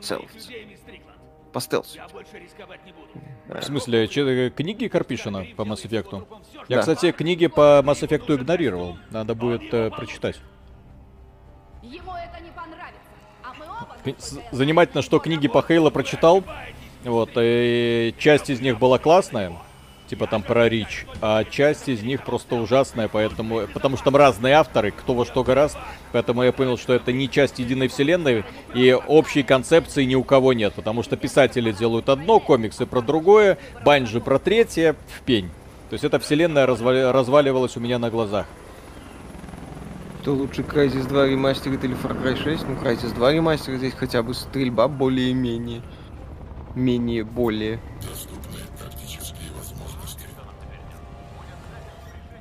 Селфс. 0.00 0.48
По 1.52 1.60
стелсу. 1.60 1.98
В 3.48 3.62
смысле, 3.62 4.06
че, 4.06 4.50
книги 4.50 4.86
Карпишина 4.86 5.46
по 5.56 5.62
Mass 5.62 5.84
Effect? 5.84 6.24
Я, 6.68 6.76
да. 6.76 6.80
кстати, 6.80 7.10
книги 7.10 7.48
по 7.48 7.82
Mass 7.84 8.06
Effect 8.06 8.32
игнорировал. 8.36 8.98
Надо 9.10 9.34
будет 9.34 9.74
э, 9.74 9.90
прочитать. 9.90 10.40
Занимательно, 14.52 15.02
что 15.02 15.18
книги 15.18 15.48
по 15.48 15.62
Хейла 15.62 15.90
прочитал. 15.90 16.44
Вот, 17.04 17.30
и 17.36 18.14
часть 18.18 18.48
из 18.48 18.60
них 18.60 18.78
была 18.78 18.98
классная, 18.98 19.52
типа 20.08 20.26
там 20.26 20.42
про 20.42 20.70
Рич, 20.70 21.04
а 21.20 21.44
часть 21.44 21.86
из 21.86 22.02
них 22.02 22.24
просто 22.24 22.54
ужасная, 22.54 23.08
поэтому, 23.08 23.66
потому 23.74 23.96
что 23.96 24.06
там 24.06 24.16
разные 24.16 24.54
авторы, 24.54 24.90
кто 24.90 25.12
во 25.12 25.26
что 25.26 25.44
гораст, 25.44 25.76
поэтому 26.12 26.42
я 26.42 26.52
понял, 26.52 26.78
что 26.78 26.94
это 26.94 27.12
не 27.12 27.28
часть 27.28 27.58
единой 27.58 27.88
вселенной, 27.88 28.44
и 28.74 28.94
общей 28.94 29.42
концепции 29.42 30.04
ни 30.04 30.14
у 30.14 30.24
кого 30.24 30.54
нет, 30.54 30.72
потому 30.72 31.02
что 31.02 31.18
писатели 31.18 31.72
делают 31.72 32.08
одно, 32.08 32.40
комиксы 32.40 32.86
про 32.86 33.02
другое, 33.02 33.58
банджи 33.84 34.18
про 34.18 34.38
третье, 34.38 34.96
в 35.18 35.20
пень. 35.22 35.50
То 35.90 35.94
есть 35.94 36.04
эта 36.04 36.18
вселенная 36.18 36.64
развали, 36.64 37.02
разваливалась 37.12 37.76
у 37.76 37.80
меня 37.80 37.98
на 37.98 38.08
глазах. 38.08 38.46
Кто 40.24 40.32
лучше 40.32 40.62
Crysis 40.62 41.06
2 41.06 41.26
ремастерит 41.26 41.84
или 41.84 41.94
Far 41.94 42.18
Cry 42.18 42.42
6? 42.42 42.66
Ну, 42.66 42.76
Crysis 42.76 43.14
2 43.14 43.32
ремастер 43.32 43.76
здесь 43.76 43.92
хотя 43.92 44.22
бы 44.22 44.32
стрельба 44.32 44.88
более-менее. 44.88 45.82
Менее 46.74 47.24
более. 47.24 47.78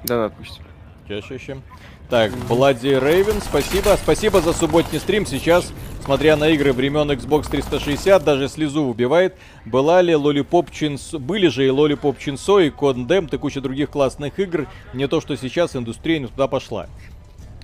Да, 0.06 0.28
отпустим. 0.28 0.64
Чаще 1.10 1.38
чем. 1.38 1.62
Так, 2.10 2.32
Bloody 2.48 3.04
Raven, 3.04 3.44
спасибо. 3.44 3.98
Спасибо 4.02 4.40
за 4.40 4.54
субботний 4.54 5.02
стрим. 5.02 5.26
Сейчас, 5.26 5.74
смотря 6.06 6.38
на 6.38 6.48
игры 6.52 6.72
времен 6.72 7.12
Xbox 7.12 7.50
360, 7.50 8.24
даже 8.24 8.48
слезу 8.48 8.84
убивает. 8.84 9.36
Была 9.66 10.02
ли 10.02 10.14
Lollipop 10.14 10.72
Chainsaw... 10.72 11.20
Были 11.20 11.48
же 11.48 11.66
и 11.66 11.70
Lollipop 11.70 12.16
Chainsaw, 12.18 12.66
и 12.66 12.70
Condemned, 12.70 13.36
и 13.36 13.38
куча 13.38 13.60
других 13.60 13.90
классных 13.90 14.40
игр. 14.40 14.68
Не 14.94 15.10
то, 15.10 15.20
что 15.20 15.36
сейчас 15.36 15.76
индустрия 15.76 16.20
не 16.20 16.28
туда 16.28 16.48
пошла. 16.48 16.88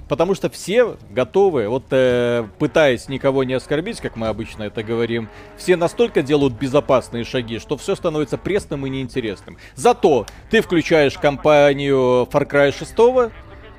Потому 0.10 0.34
что 0.34 0.50
все 0.50 0.98
готовы, 1.12 1.70
вот 1.70 1.86
э, 1.92 2.44
пытаясь 2.58 3.08
никого 3.10 3.44
не 3.44 3.54
оскорбить, 3.54 4.02
как 4.02 4.16
мы 4.16 4.28
обычно 4.28 4.64
это 4.64 4.82
говорим, 4.82 5.30
все 5.56 5.76
настолько 5.76 6.24
делают 6.24 6.56
безопасные 6.56 7.24
шаги, 7.24 7.60
что 7.60 7.78
все 7.78 7.96
становится 7.96 8.40
пресным 8.40 8.88
и 8.88 8.90
неинтересным. 8.90 9.58
Зато 9.76 10.26
ты 10.50 10.62
включаешь 10.62 11.14
компанию 11.14 12.28
Far 12.32 12.50
Cry 12.50 12.72
6, 12.72 13.32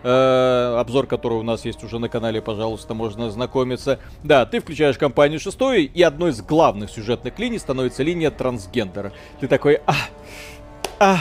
э, 0.05 0.77
обзор 0.79 1.09
которого 1.09 1.41
у 1.41 1.43
нас 1.43 1.65
есть 1.65 1.83
уже 1.83 1.99
на 1.99 2.09
канале, 2.09 2.41
пожалуйста, 2.41 2.95
можно 2.95 3.27
ознакомиться. 3.27 3.99
Да, 4.23 4.47
ты 4.47 4.61
включаешь 4.61 4.99
компанию 4.99 5.41
6, 5.41 5.59
и 5.93 6.03
одной 6.03 6.31
из 6.31 6.43
главных 6.43 6.93
сюжетных 6.93 7.41
линий 7.41 7.59
становится 7.59 8.05
линия 8.05 8.31
трансгендера. 8.31 9.13
Ты 9.41 9.49
такой, 9.49 9.81
а, 9.85 9.95
а, 11.01 11.19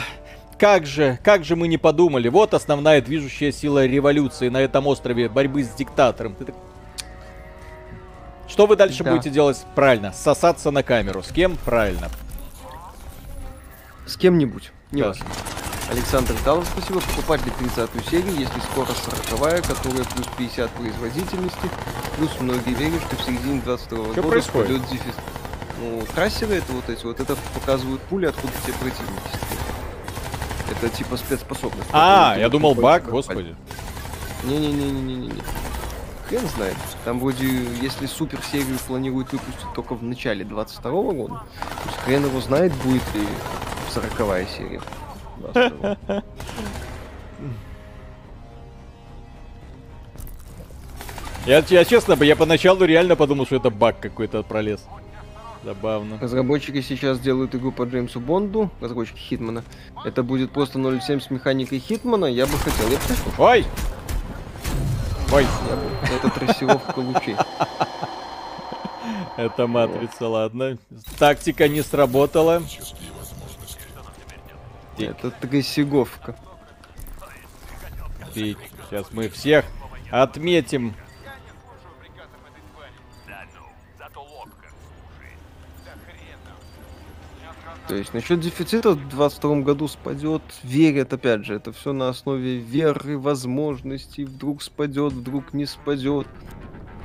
как 0.60 0.86
же, 0.86 1.18
как 1.24 1.46
же 1.46 1.56
мы 1.56 1.68
не 1.68 1.78
подумали. 1.78 2.28
Вот 2.28 2.54
основная 2.54 3.02
движущая 3.02 3.52
сила 3.52 3.86
революции 3.86 4.50
на 4.50 4.58
этом 4.58 4.86
острове 4.88 5.30
борьбы 5.30 5.64
с 5.64 5.70
диктатором. 5.70 6.36
Ты 6.36 6.46
так... 6.46 6.56
Что 8.48 8.68
вы 8.68 8.76
дальше 8.76 9.04
да. 9.04 9.12
будете 9.12 9.30
делать? 9.30 9.64
Правильно, 9.74 10.12
сосаться 10.12 10.70
на 10.72 10.84
камеру. 10.84 11.24
С 11.24 11.32
кем? 11.32 11.56
Правильно. 11.66 12.10
С 14.06 14.18
кем-нибудь. 14.18 14.72
Не 14.92 15.04
да. 15.04 15.14
Александр 15.92 16.36
Талов, 16.44 16.68
спасибо. 16.72 17.00
Покупать 17.00 17.42
для 17.44 17.54
30 17.54 17.90
серию, 18.10 18.36
если 18.36 18.60
скоро 18.72 18.88
40 19.30 19.66
которая 19.66 20.04
плюс 20.04 20.28
50 20.38 20.70
производительности. 20.72 21.70
Плюс 22.18 22.32
многие 22.40 22.74
верят, 22.74 23.02
что 23.04 23.16
в 23.16 23.22
середине 23.22 23.62
22 23.62 23.98
-го 23.98 24.08
года 24.14 24.24
происходит? 24.24 24.82
дефис. 24.90 25.16
Ну, 25.80 26.04
трассеры 26.14 26.56
это 26.56 26.74
вот 26.74 26.90
эти, 26.90 27.06
вот 27.06 27.20
это 27.20 27.38
показывают 27.54 28.02
пули, 28.02 28.26
откуда 28.26 28.52
тебе 28.66 28.74
противники 28.74 29.69
это 30.72 30.90
типа 30.90 31.18
спецспособность. 31.18 31.90
А, 31.92 32.36
я 32.38 32.50
думал 32.50 32.76
баг, 32.76 33.10
господи. 33.10 33.56
Не-не-не-не-не-не. 34.44 35.42
Хрен 36.28 36.48
знает. 36.56 36.76
Там 37.06 37.20
вроде, 37.20 37.48
если 37.82 38.06
супер 38.06 38.40
серию 38.52 38.78
планируют 38.88 39.32
выпустить 39.32 39.74
только 39.74 39.96
в 39.96 40.04
начале 40.04 40.46
22 40.46 40.92
-го 40.92 41.14
года, 41.14 41.34
то 41.60 41.90
есть 41.90 41.98
хрен 42.04 42.26
его 42.26 42.40
знает, 42.40 42.74
будет 42.76 43.04
ли 43.16 43.28
40 43.90 44.48
серия. 44.48 44.82
Я, 51.46 51.64
я 51.68 51.86
честно, 51.86 52.14
я 52.24 52.36
поначалу 52.36 52.86
реально 52.86 53.16
подумал, 53.16 53.46
что 53.46 53.56
это 53.56 53.70
баг 53.72 54.00
какой-то 54.00 54.44
пролез. 54.44 54.86
Забавно. 55.64 56.18
Разработчики 56.22 56.82
сейчас 56.82 57.20
делают 57.20 57.54
игру 57.54 57.72
по 57.72 57.84
Джеймсу 57.84 58.20
Бонду, 58.20 58.72
разработчики 58.80 59.18
Хитмана. 59.18 59.64
Это 60.06 60.24
будет 60.24 60.52
просто 60.52 60.80
0.7 60.80 61.20
с 61.20 61.30
механикой 61.30 61.80
Хитмана, 61.80 62.26
я 62.26 62.46
бы 62.46 62.54
хотел. 62.54 62.88
Я 62.90 62.98
бы 62.98 63.04
Ой! 63.38 63.66
Ой! 65.34 65.46
Я 65.70 65.76
бы... 65.76 66.16
Это 66.16 66.30
трассировка 66.30 67.00
лучей. 67.00 67.36
Это 69.38 69.68
матрица, 69.68 70.28
ладно. 70.28 70.78
Тактика 71.18 71.68
не 71.68 71.82
сработала. 71.82 72.64
Это 74.98 75.32
трассировка. 75.32 76.36
Сейчас 78.34 79.12
мы 79.12 79.30
всех 79.30 79.66
отметим 80.12 80.96
То 87.90 87.96
есть 87.96 88.14
насчет 88.14 88.40
дефицита 88.40 88.92
в 88.92 88.98
2022 88.98 89.62
году 89.62 89.88
спадет, 89.88 90.44
верят, 90.62 91.12
опять 91.12 91.44
же, 91.44 91.56
это 91.56 91.74
все 91.74 91.92
на 91.92 92.10
основе 92.10 92.58
веры, 92.58 93.18
возможностей, 93.18 94.26
вдруг 94.26 94.62
спадет, 94.62 95.12
вдруг 95.12 95.54
не 95.54 95.66
спадет. 95.66 96.28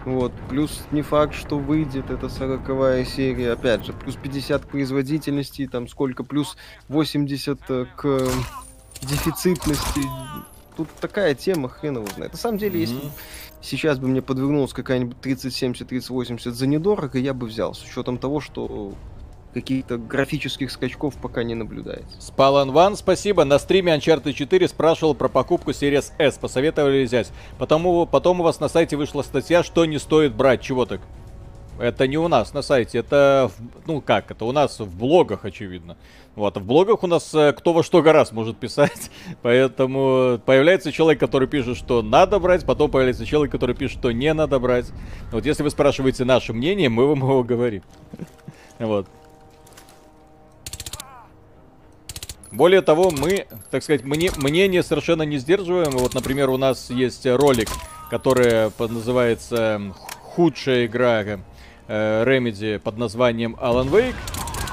Вот, 0.04 0.34
плюс 0.50 0.82
не 0.90 1.00
факт, 1.00 1.34
что 1.34 1.58
выйдет 1.58 2.10
эта 2.10 2.28
сороковая 2.28 3.06
серия, 3.06 3.52
опять 3.52 3.86
же, 3.86 3.94
плюс 3.94 4.16
50 4.16 4.66
к 4.66 4.68
производительности, 4.68 5.66
там 5.66 5.88
сколько, 5.88 6.22
плюс 6.22 6.58
80 6.88 7.60
э, 7.70 7.86
к 7.96 8.28
дефицитности. 9.00 10.02
тут 10.76 10.90
такая 11.00 11.34
тема, 11.34 11.70
хрен 11.70 11.96
его 11.96 12.06
знает. 12.14 12.32
На 12.32 12.38
самом 12.38 12.58
деле, 12.58 12.76
mm-hmm. 12.76 12.82
если 12.82 13.10
сейчас 13.62 13.98
бы 13.98 14.08
мне 14.08 14.20
подвернулась 14.20 14.74
какая-нибудь 14.74 15.18
3070, 15.22 15.88
3080 15.88 16.54
за 16.54 16.66
недорого, 16.66 17.18
я 17.18 17.32
бы 17.32 17.46
взял, 17.46 17.72
с 17.72 17.82
учетом 17.82 18.18
того, 18.18 18.40
что 18.42 18.92
каких-то 19.54 19.96
графических 19.96 20.70
скачков 20.70 21.14
пока 21.14 21.42
не 21.42 21.54
наблюдается. 21.54 22.20
Спалан 22.20 22.72
Ван, 22.72 22.96
спасибо. 22.96 23.44
На 23.44 23.58
стриме 23.58 23.94
Uncharted 23.94 24.32
4 24.32 24.68
спрашивал 24.68 25.14
про 25.14 25.28
покупку 25.28 25.70
Series 25.70 26.12
S. 26.18 26.36
Посоветовали 26.36 27.04
взять. 27.04 27.30
Потому, 27.58 28.06
потом 28.06 28.40
у 28.40 28.42
вас 28.42 28.60
на 28.60 28.68
сайте 28.68 28.96
вышла 28.96 29.22
статья, 29.22 29.62
что 29.62 29.86
не 29.86 29.98
стоит 29.98 30.34
брать. 30.34 30.60
Чего 30.60 30.84
так? 30.84 31.00
Это 31.78 32.06
не 32.06 32.16
у 32.18 32.28
нас 32.28 32.54
на 32.54 32.62
сайте, 32.62 32.98
это, 32.98 33.50
ну 33.86 34.00
как, 34.00 34.30
это 34.30 34.44
у 34.44 34.52
нас 34.52 34.78
в 34.78 34.96
блогах, 34.96 35.44
очевидно. 35.44 35.96
Вот, 36.36 36.56
в 36.56 36.64
блогах 36.64 37.02
у 37.02 37.08
нас 37.08 37.34
э, 37.34 37.52
кто 37.52 37.72
во 37.72 37.82
что 37.82 38.00
гораздо 38.00 38.36
может 38.36 38.56
писать, 38.56 39.10
поэтому 39.42 40.40
появляется 40.46 40.92
человек, 40.92 41.18
который 41.18 41.48
пишет, 41.48 41.76
что 41.76 42.00
надо 42.00 42.38
брать, 42.38 42.64
потом 42.64 42.92
появляется 42.92 43.26
человек, 43.26 43.50
который 43.50 43.74
пишет, 43.74 43.98
что 43.98 44.12
не 44.12 44.32
надо 44.34 44.60
брать. 44.60 44.86
Вот 45.32 45.46
если 45.46 45.64
вы 45.64 45.70
спрашиваете 45.70 46.24
наше 46.24 46.52
мнение, 46.52 46.88
мы 46.88 47.08
вам 47.08 47.18
его 47.18 47.42
говорим. 47.42 47.82
Вот. 48.80 49.06
Более 52.54 52.82
того, 52.82 53.10
мы, 53.10 53.46
так 53.72 53.82
сказать, 53.82 54.04
мне, 54.04 54.30
мнение 54.36 54.84
совершенно 54.84 55.22
не 55.22 55.38
сдерживаем. 55.38 55.90
Вот, 55.90 56.14
например, 56.14 56.50
у 56.50 56.56
нас 56.56 56.88
есть 56.88 57.26
ролик, 57.26 57.68
который 58.10 58.70
называется 58.78 59.82
«Худшая 60.22 60.86
игра 60.86 61.22
э, 61.24 61.38
Remedy 62.24 62.78
под 62.78 62.96
названием 62.96 63.56
Alan 63.60 63.90
Wake». 63.90 64.14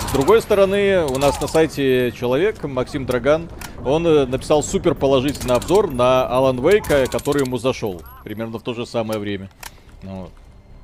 С 0.09 0.13
другой 0.13 0.43
стороны, 0.43 1.05
у 1.05 1.17
нас 1.17 1.41
на 1.41 1.47
сайте 1.47 2.11
человек, 2.11 2.63
Максим 2.63 3.07
Драган, 3.07 3.49
он 3.83 4.05
э, 4.05 4.27
написал 4.27 4.61
супер 4.61 4.93
положительный 4.93 5.55
обзор 5.55 5.89
на 5.89 6.29
Alan 6.31 6.57
Wake, 6.57 7.09
который 7.09 7.45
ему 7.45 7.57
зашел. 7.57 8.03
Примерно 8.23 8.59
в 8.59 8.61
то 8.61 8.75
же 8.75 8.85
самое 8.85 9.19
время. 9.19 9.49
Вот. 10.03 10.29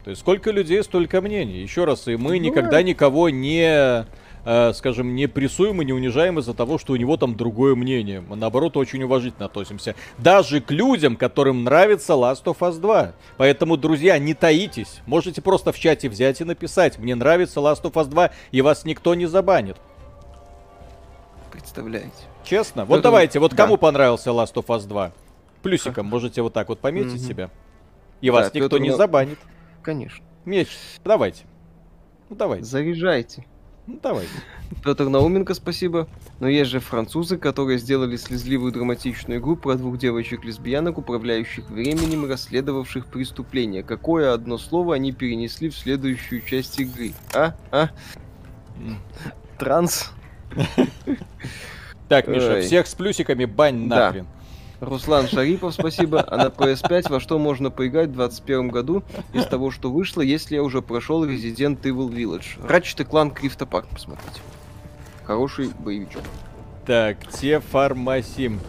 То 0.03 0.09
есть 0.09 0.21
сколько 0.21 0.49
людей, 0.49 0.81
столько 0.81 1.21
мнений. 1.21 1.61
Еще 1.61 1.85
раз, 1.85 2.07
и 2.07 2.15
мы 2.15 2.39
ну, 2.39 2.45
никогда 2.45 2.81
никого 2.81 3.29
не 3.29 4.07
э, 4.47 4.71
скажем, 4.73 5.13
не 5.13 5.27
прессуем 5.27 5.81
и 5.81 5.85
не 5.85 5.91
унижаем 5.91 6.39
из-за 6.39 6.53
того, 6.53 6.77
что 6.77 6.93
у 6.93 6.95
него 6.95 7.17
там 7.17 7.35
другое 7.35 7.75
мнение. 7.75 8.21
Мы, 8.21 8.37
наоборот, 8.37 8.77
очень 8.77 9.03
уважительно 9.03 9.47
относимся. 9.47 9.93
Даже 10.17 10.61
к 10.61 10.71
людям, 10.71 11.17
которым 11.17 11.65
нравится 11.65 12.13
Last 12.13 12.45
of 12.45 12.59
Us 12.59 12.79
2. 12.79 13.11
Поэтому, 13.35 13.75
друзья, 13.75 14.17
не 14.17 14.33
таитесь. 14.33 15.01
Можете 15.05 15.41
просто 15.41 15.73
в 15.73 15.79
чате 15.79 16.07
взять 16.07 16.39
и 16.39 16.45
написать. 16.45 16.97
Мне 16.97 17.13
нравится 17.13 17.59
Last 17.59 17.81
of 17.81 17.93
Us 17.93 18.05
2, 18.05 18.31
и 18.51 18.61
вас 18.61 18.85
никто 18.85 19.15
не 19.15 19.25
забанит. 19.25 19.75
Представляете. 21.51 22.11
Честно? 22.45 22.85
Вот 22.85 22.99
Это... 22.99 23.03
давайте, 23.03 23.39
вот 23.39 23.51
да. 23.51 23.57
кому 23.57 23.75
понравился 23.75 24.29
Last 24.29 24.53
of 24.53 24.67
Us 24.67 24.87
2? 24.87 25.11
Плюсиком 25.61 26.05
можете 26.05 26.41
вот 26.41 26.53
так 26.53 26.69
вот 26.69 26.79
пометить 26.79 27.21
угу. 27.21 27.27
себя. 27.27 27.49
И 28.21 28.27
да, 28.27 28.33
вас 28.33 28.53
никто 28.53 28.69
Петр... 28.69 28.81
не 28.81 28.95
забанит. 28.95 29.39
Конечно. 29.83 30.23
Меч, 30.45 30.69
давайте. 31.03 31.43
Ну 32.29 32.37
давайте. 32.37 32.63
Заряжайте. 32.63 33.45
Ну, 33.87 33.99
давай. 34.03 34.25
Петр 34.83 35.05
Науменко, 35.05 35.53
спасибо. 35.53 36.09
Но 36.41 36.49
есть 36.49 36.69
же 36.69 36.81
французы, 36.81 37.37
которые 37.37 37.79
сделали 37.79 38.17
слезливую 38.17 38.73
драматичную 38.73 39.39
игру 39.39 39.55
про 39.55 39.75
двух 39.75 39.97
девочек-лесбиянок, 39.97 40.97
управляющих 40.97 41.69
временем 41.69 42.25
и 42.25 42.27
расследовавших 42.29 43.07
преступления. 43.07 43.83
Какое 43.83 44.33
одно 44.33 44.57
слово 44.57 44.95
они 44.95 45.13
перенесли 45.13 45.69
в 45.69 45.77
следующую 45.77 46.41
часть 46.41 46.79
игры? 46.81 47.13
А? 47.33 47.55
А? 47.71 47.89
Транс? 49.57 50.11
Так, 52.09 52.27
Миша, 52.27 52.61
всех 52.61 52.87
с 52.87 52.93
плюсиками 52.93 53.45
бань 53.45 53.87
нахрен. 53.87 54.27
Руслан 54.79 55.27
Шарипов, 55.27 55.73
спасибо. 55.73 56.23
А 56.27 56.37
на 56.37 56.47
PS5 56.47 57.09
во 57.09 57.19
что 57.19 57.39
можно 57.39 57.71
поиграть 57.71 58.09
в 58.09 58.13
2021 58.13 58.69
году 58.69 59.03
из 59.33 59.45
того, 59.45 59.71
что 59.71 59.91
вышло, 59.91 60.21
если 60.21 60.55
я 60.55 60.63
уже 60.63 60.81
прошел 60.81 61.25
Resident 61.25 61.81
Evil 61.81 62.09
Village? 62.09 62.59
Ratchet 62.67 63.05
клан 63.05 63.31
Крифта 63.31 63.65
Парк 63.65 63.87
посмотрите. 63.91 64.39
Хороший 65.25 65.69
боевичок. 65.79 66.21
Так, 66.85 67.27
те 67.27 67.59
фармасим. 67.59 68.59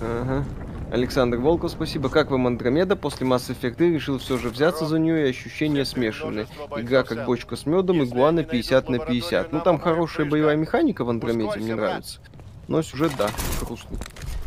Ага. 0.00 0.44
Александр 0.90 1.38
Волков, 1.38 1.72
спасибо. 1.72 2.08
Как 2.08 2.30
вам 2.30 2.46
Андромеда? 2.46 2.96
После 2.96 3.26
Mass 3.26 3.50
Effect 3.50 3.78
решил 3.78 4.18
все 4.18 4.38
же 4.38 4.50
взяться 4.50 4.86
за 4.86 4.98
нее, 4.98 5.26
и 5.26 5.30
ощущения 5.30 5.84
смешанные. 5.84 6.46
Игра 6.76 7.02
как 7.02 7.26
бочка 7.26 7.56
с 7.56 7.66
медом, 7.66 8.02
игуана 8.02 8.44
50 8.44 8.88
на 8.88 8.98
50. 8.98 9.52
Ну 9.52 9.60
там 9.60 9.78
хорошая 9.78 10.26
боевая 10.26 10.56
механика 10.56 11.04
в 11.04 11.10
Андромеде, 11.10 11.58
мне 11.58 11.74
нравится. 11.74 12.20
Но 12.68 12.82
сюжет, 12.82 13.12
да, 13.18 13.28
грустный. 13.60 13.98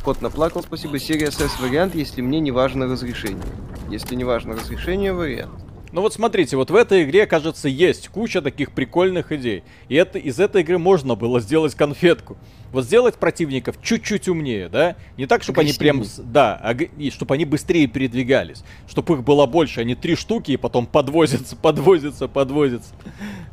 Кот 0.10 0.24
наплакал, 0.24 0.64
спасибо. 0.64 0.98
Серия 0.98 1.28
SS 1.28 1.62
вариант, 1.62 1.94
если 1.94 2.22
мне 2.22 2.40
не 2.40 2.50
важно 2.50 2.88
разрешение. 2.88 3.46
Если 3.92 4.16
не 4.16 4.24
важно 4.24 4.56
разрешение, 4.56 5.14
вариант. 5.14 5.69
Ну 5.92 6.02
вот 6.02 6.14
смотрите, 6.14 6.56
вот 6.56 6.70
в 6.70 6.76
этой 6.76 7.04
игре, 7.04 7.26
кажется, 7.26 7.68
есть 7.68 8.10
куча 8.10 8.42
таких 8.42 8.72
прикольных 8.72 9.32
идей. 9.32 9.64
И 9.88 9.96
это, 9.96 10.20
из 10.20 10.40
этой 10.40 10.62
игры 10.62 10.78
можно 10.78 11.16
было 11.16 11.40
сделать 11.40 11.74
конфетку. 11.74 12.38
Вот 12.72 12.86
сделать 12.86 13.16
противников 13.16 13.78
чуть-чуть 13.82 14.28
умнее, 14.28 14.70
да? 14.70 14.96
Не 15.18 15.26
так, 15.26 15.42
чтобы 15.42 15.62
они 15.62 15.74
прям... 15.74 16.04
Да, 16.20 16.60
а, 16.62 16.74
и 16.74 17.10
чтобы 17.10 17.34
они 17.34 17.46
быстрее 17.46 17.88
передвигались. 17.88 18.64
Чтобы 18.88 19.16
их 19.16 19.24
было 19.24 19.48
больше, 19.48 19.82
они 19.82 19.96
три 19.96 20.16
штуки 20.16 20.52
и 20.52 20.58
потом 20.58 20.86
подвозятся, 20.86 21.56
подвозятся, 21.62 22.28
подвозятся. 22.28 22.94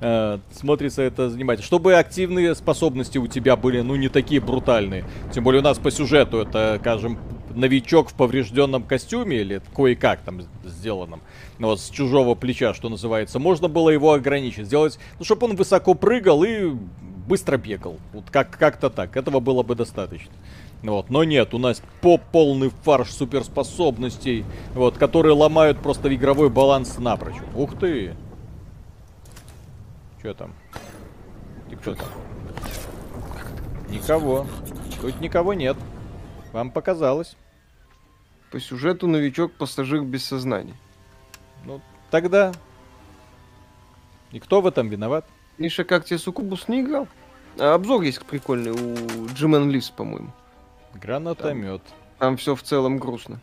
Э, 0.00 0.38
смотрится 0.52 1.00
это 1.00 1.30
занимательно. 1.30 1.66
Чтобы 1.66 1.94
активные 1.94 2.54
способности 2.54 3.16
у 3.16 3.26
тебя 3.26 3.56
были, 3.56 3.80
ну, 3.80 3.96
не 3.96 4.10
такие 4.10 4.42
брутальные. 4.42 5.06
Тем 5.32 5.44
более 5.44 5.62
у 5.62 5.64
нас 5.64 5.78
по 5.78 5.90
сюжету 5.90 6.38
это, 6.38 6.76
скажем, 6.80 7.18
новичок 7.56 8.10
в 8.10 8.14
поврежденном 8.14 8.82
костюме 8.82 9.38
или 9.38 9.60
кое-как 9.74 10.20
там 10.20 10.42
сделанном, 10.64 11.22
вот 11.58 11.80
с 11.80 11.88
чужого 11.90 12.34
плеча, 12.34 12.74
что 12.74 12.88
называется, 12.88 13.38
можно 13.38 13.68
было 13.68 13.90
его 13.90 14.12
ограничить, 14.12 14.66
сделать, 14.66 14.98
ну, 15.18 15.24
чтобы 15.24 15.46
он 15.46 15.56
высоко 15.56 15.94
прыгал 15.94 16.44
и 16.44 16.70
быстро 17.26 17.56
бегал. 17.56 17.98
Вот 18.12 18.24
как- 18.30 18.56
как-то 18.58 18.90
так, 18.90 19.16
этого 19.16 19.40
было 19.40 19.62
бы 19.62 19.74
достаточно. 19.74 20.32
Вот, 20.82 21.10
но 21.10 21.24
нет, 21.24 21.54
у 21.54 21.58
нас 21.58 21.82
по 22.00 22.18
полный 22.18 22.70
фарш 22.82 23.10
суперспособностей, 23.10 24.44
вот, 24.74 24.98
которые 24.98 25.34
ломают 25.34 25.78
просто 25.80 26.14
игровой 26.14 26.50
баланс 26.50 26.98
напрочь. 26.98 27.36
Ух 27.54 27.78
ты! 27.78 28.14
Что 30.18 30.34
там? 30.34 30.54
Ты 31.70 31.76
кто 31.76 31.94
там? 31.94 32.06
Никого. 33.88 34.46
Тут 35.00 35.20
никого 35.20 35.54
нет. 35.54 35.76
Вам 36.52 36.70
показалось. 36.70 37.36
По 38.50 38.60
сюжету 38.60 39.06
новичок 39.06 39.52
пассажир 39.52 40.02
без 40.02 40.24
сознания. 40.24 40.74
Ну, 41.66 41.80
тогда... 42.10 42.52
И 44.30 44.38
кто 44.38 44.60
в 44.60 44.66
этом 44.66 44.88
виноват? 44.88 45.26
Миша, 45.58 45.84
как 45.84 46.04
тебе 46.04 46.18
Сукубус 46.18 46.68
не 46.68 46.80
играл? 46.80 47.08
А 47.58 47.74
обзор 47.74 48.02
есть 48.02 48.24
прикольный 48.24 48.70
у 48.70 49.26
Джимен 49.28 49.70
Ливс, 49.70 49.90
по-моему. 49.90 50.32
Гранатомет. 50.94 51.82
Там, 51.82 51.96
там 52.18 52.36
все 52.36 52.54
в 52.54 52.62
целом 52.62 52.98
грустно. 52.98 53.40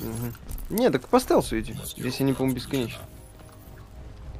Угу. 0.00 0.32
Не, 0.70 0.90
так 0.90 1.06
по 1.08 1.20
стелсу 1.20 1.58
иди. 1.58 1.74
Здесь 1.96 2.20
они, 2.20 2.32
по-моему, 2.32 2.56
бесконечно. 2.56 3.02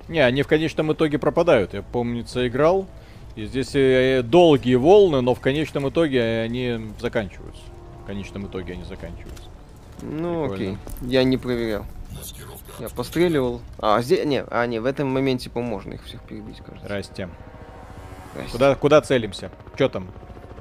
Не, 0.08 0.20
они 0.20 0.42
в 0.42 0.48
конечном 0.48 0.92
итоге 0.92 1.18
пропадают. 1.18 1.74
Я, 1.74 1.82
помнится, 1.82 2.46
играл. 2.46 2.86
И 3.36 3.46
здесь 3.46 3.74
э, 3.74 4.22
долгие 4.22 4.76
волны, 4.76 5.20
но 5.20 5.34
в 5.34 5.40
конечном 5.40 5.88
итоге 5.88 6.40
они 6.42 6.92
заканчиваются. 7.00 7.62
В 8.02 8.06
конечном 8.06 8.46
итоге 8.46 8.74
они 8.74 8.84
заканчиваются. 8.84 9.48
Ну 10.02 10.48
Прикольно. 10.48 10.54
окей, 10.54 10.78
я 11.02 11.24
не 11.24 11.36
проверял. 11.36 11.84
Я 12.78 12.88
постреливал. 12.88 13.60
А, 13.78 14.00
здесь, 14.02 14.24
не, 14.24 14.44
а, 14.44 14.66
не, 14.66 14.78
в 14.80 14.86
этом 14.86 15.08
моменте, 15.08 15.50
по 15.50 15.60
можно 15.60 15.94
их 15.94 16.04
всех 16.04 16.20
перебить, 16.22 16.58
кажется. 16.58 16.86
Здрасте. 16.86 17.28
Здрасте. 18.32 18.52
Куда, 18.52 18.74
куда 18.74 19.00
целимся? 19.00 19.50
Чё 19.78 19.88
там? 19.88 20.08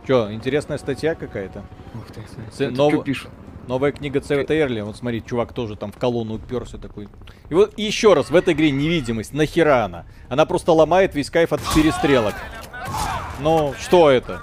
Чё, 0.08 0.32
интересная 0.32 0.78
статья 0.78 1.16
какая-то? 1.16 1.64
Ух 1.96 2.08
ты, 2.08 2.22
Ц... 2.52 2.70
Нов... 2.70 3.04
пишут? 3.04 3.32
Новая 3.68 3.94
книга 3.94 4.20
Цвета 4.20 4.54
Эрли. 4.60 4.82
Вот 4.82 4.98
смотри, 4.98 5.24
чувак 5.24 5.54
тоже 5.54 5.78
там 5.78 5.92
в 5.92 5.98
колонну 5.98 6.36
уперся 6.36 6.78
такой. 6.78 7.08
И 7.50 7.54
вот 7.54 7.78
еще 7.78 8.14
раз, 8.14 8.30
в 8.30 8.36
этой 8.36 8.54
игре 8.54 8.72
невидимость. 8.72 9.34
Нахера 9.34 9.86
она? 9.86 10.06
Она 10.28 10.46
просто 10.46 10.74
ломает 10.74 11.16
весь 11.16 11.30
кайф 11.30 11.54
от 11.54 11.62
перестрелок. 11.74 12.36
Ну, 13.40 13.74
что 13.80 14.10
это? 14.10 14.42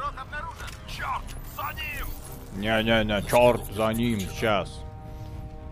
Не-не-не, 2.56 3.22
черт 3.28 3.62
за 3.74 3.88
ним, 3.92 4.20
сейчас. 4.20 4.82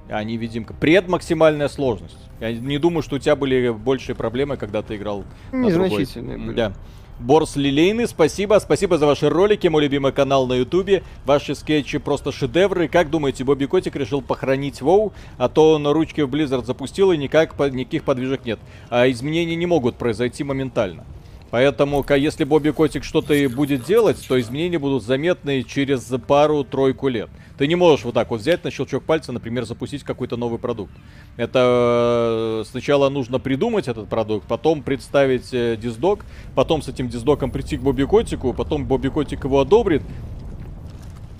А, 0.08 0.24
невидимка. 0.24 0.72
Пред 0.74 1.08
максимальная 1.08 1.68
сложность. 1.68 2.16
Я 2.40 2.52
не 2.52 2.78
думаю, 2.78 3.02
что 3.02 3.16
у 3.16 3.18
тебя 3.18 3.36
были 3.36 3.70
большие 3.70 4.14
проблемы, 4.14 4.56
когда 4.56 4.82
ты 4.82 4.96
играл 4.96 5.24
Незначительные 5.52 6.38
были. 6.38 6.56
Да. 6.56 6.72
Борс 7.18 7.56
Лилейный, 7.56 8.06
спасибо. 8.06 8.60
Спасибо 8.60 8.96
за 8.96 9.06
ваши 9.06 9.28
ролики, 9.28 9.66
мой 9.66 9.82
любимый 9.82 10.12
канал 10.12 10.46
на 10.46 10.54
ютубе. 10.54 11.02
Ваши 11.24 11.56
скетчи 11.56 11.98
просто 11.98 12.30
шедевры. 12.30 12.86
Как 12.86 13.10
думаете, 13.10 13.42
Бобби 13.42 13.64
Котик 13.64 13.96
решил 13.96 14.22
похоронить 14.22 14.80
Воу? 14.80 15.12
А 15.36 15.48
то 15.48 15.72
он 15.72 15.86
ручки 15.88 16.20
в 16.20 16.30
Blizzard 16.30 16.64
запустил 16.64 17.10
и 17.10 17.16
никак, 17.16 17.58
никаких 17.72 18.04
подвижек 18.04 18.44
нет. 18.44 18.60
А 18.88 19.10
изменения 19.10 19.56
не 19.56 19.66
могут 19.66 19.96
произойти 19.96 20.44
моментально. 20.44 21.04
Поэтому, 21.50 22.04
если 22.10 22.44
Бобби 22.44 22.70
Котик 22.70 23.04
что-то 23.04 23.32
и 23.32 23.46
будет 23.46 23.84
делать, 23.84 24.22
то 24.28 24.38
изменения 24.38 24.78
будут 24.78 25.02
заметны 25.02 25.62
через 25.62 26.02
пару-тройку 26.26 27.08
лет. 27.08 27.30
Ты 27.56 27.66
не 27.66 27.74
можешь 27.74 28.04
вот 28.04 28.14
так 28.14 28.30
вот 28.30 28.40
взять 28.40 28.64
на 28.64 28.70
щелчок 28.70 29.02
пальца, 29.04 29.32
например, 29.32 29.64
запустить 29.64 30.04
какой-то 30.04 30.36
новый 30.36 30.58
продукт. 30.58 30.92
Это 31.36 32.60
э, 32.60 32.64
сначала 32.70 33.08
нужно 33.08 33.38
придумать 33.38 33.88
этот 33.88 34.08
продукт, 34.08 34.46
потом 34.46 34.82
представить 34.82 35.48
э, 35.52 35.76
диздок, 35.76 36.20
потом 36.54 36.82
с 36.82 36.88
этим 36.88 37.08
диздоком 37.08 37.50
прийти 37.50 37.78
к 37.78 37.80
Бобби 37.80 38.04
Котику, 38.04 38.52
потом 38.52 38.84
Бобби 38.84 39.08
Котик 39.08 39.44
его 39.44 39.60
одобрит. 39.60 40.02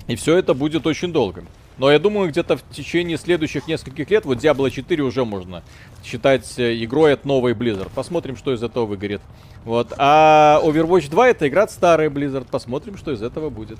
И 0.07 0.15
все 0.15 0.37
это 0.37 0.55
будет 0.55 0.87
очень 0.87 1.13
долго. 1.13 1.43
Но 1.79 1.89
я 1.89 1.97
думаю, 1.97 2.29
где-то 2.29 2.57
в 2.57 2.63
течение 2.69 3.17
следующих 3.17 3.67
нескольких 3.67 4.11
лет, 4.11 4.25
вот 4.25 4.37
Diablo 4.37 4.69
4 4.69 5.01
уже 5.01 5.23
можно 5.23 5.63
считать 6.03 6.59
э, 6.59 6.83
игрой 6.83 7.13
от 7.13 7.23
новой 7.23 7.53
Blizzard. 7.53 7.89
Посмотрим, 7.95 8.35
что 8.35 8.53
из 8.53 8.61
этого 8.61 8.85
выгорит. 8.85 9.21
Вот. 9.63 9.93
А 9.97 10.59
Overwatch 10.61 11.09
2 11.09 11.29
это 11.29 11.47
игра 11.47 11.63
от 11.63 11.71
старой 11.71 12.09
Blizzard. 12.09 12.47
Посмотрим, 12.51 12.97
что 12.97 13.11
из 13.11 13.21
этого 13.21 13.49
будет. 13.49 13.79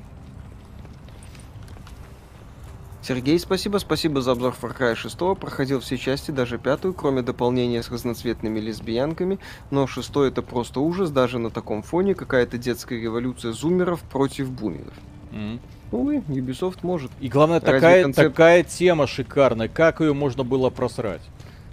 Сергей, 3.02 3.38
спасибо. 3.38 3.80
Спасибо 3.80 4.22
за 4.22 4.32
обзор 4.32 4.56
Far 4.62 4.78
Cry 4.78 4.96
6. 4.96 5.18
Проходил 5.38 5.82
все 5.82 5.98
части, 5.98 6.32
даже 6.32 6.58
пятую, 6.58 6.94
кроме 6.94 7.22
дополнения 7.22 7.84
с 7.84 7.90
разноцветными 7.90 8.62
лесбиянками. 8.62 9.40
Но 9.72 9.88
шестой 9.88 10.30
это 10.30 10.42
просто 10.42 10.80
ужас, 10.80 11.10
даже 11.12 11.38
на 11.38 11.50
таком 11.50 11.82
фоне. 11.82 12.16
Какая-то 12.16 12.58
детская 12.58 13.02
революция 13.02 13.52
зумеров 13.52 14.02
против 14.04 14.50
бумеров. 14.52 14.94
Mm-hmm. 15.32 15.60
Увы, 15.92 16.18
Ubisoft 16.28 16.80
может. 16.84 17.12
И 17.20 17.30
главное, 17.30 17.60
такая, 17.60 18.04
концепт... 18.04 18.30
такая 18.30 18.64
тема 18.64 19.08
шикарная. 19.08 19.68
Как 19.68 20.02
ее 20.02 20.14
можно 20.14 20.44
было 20.44 20.70
просрать? 20.70 21.22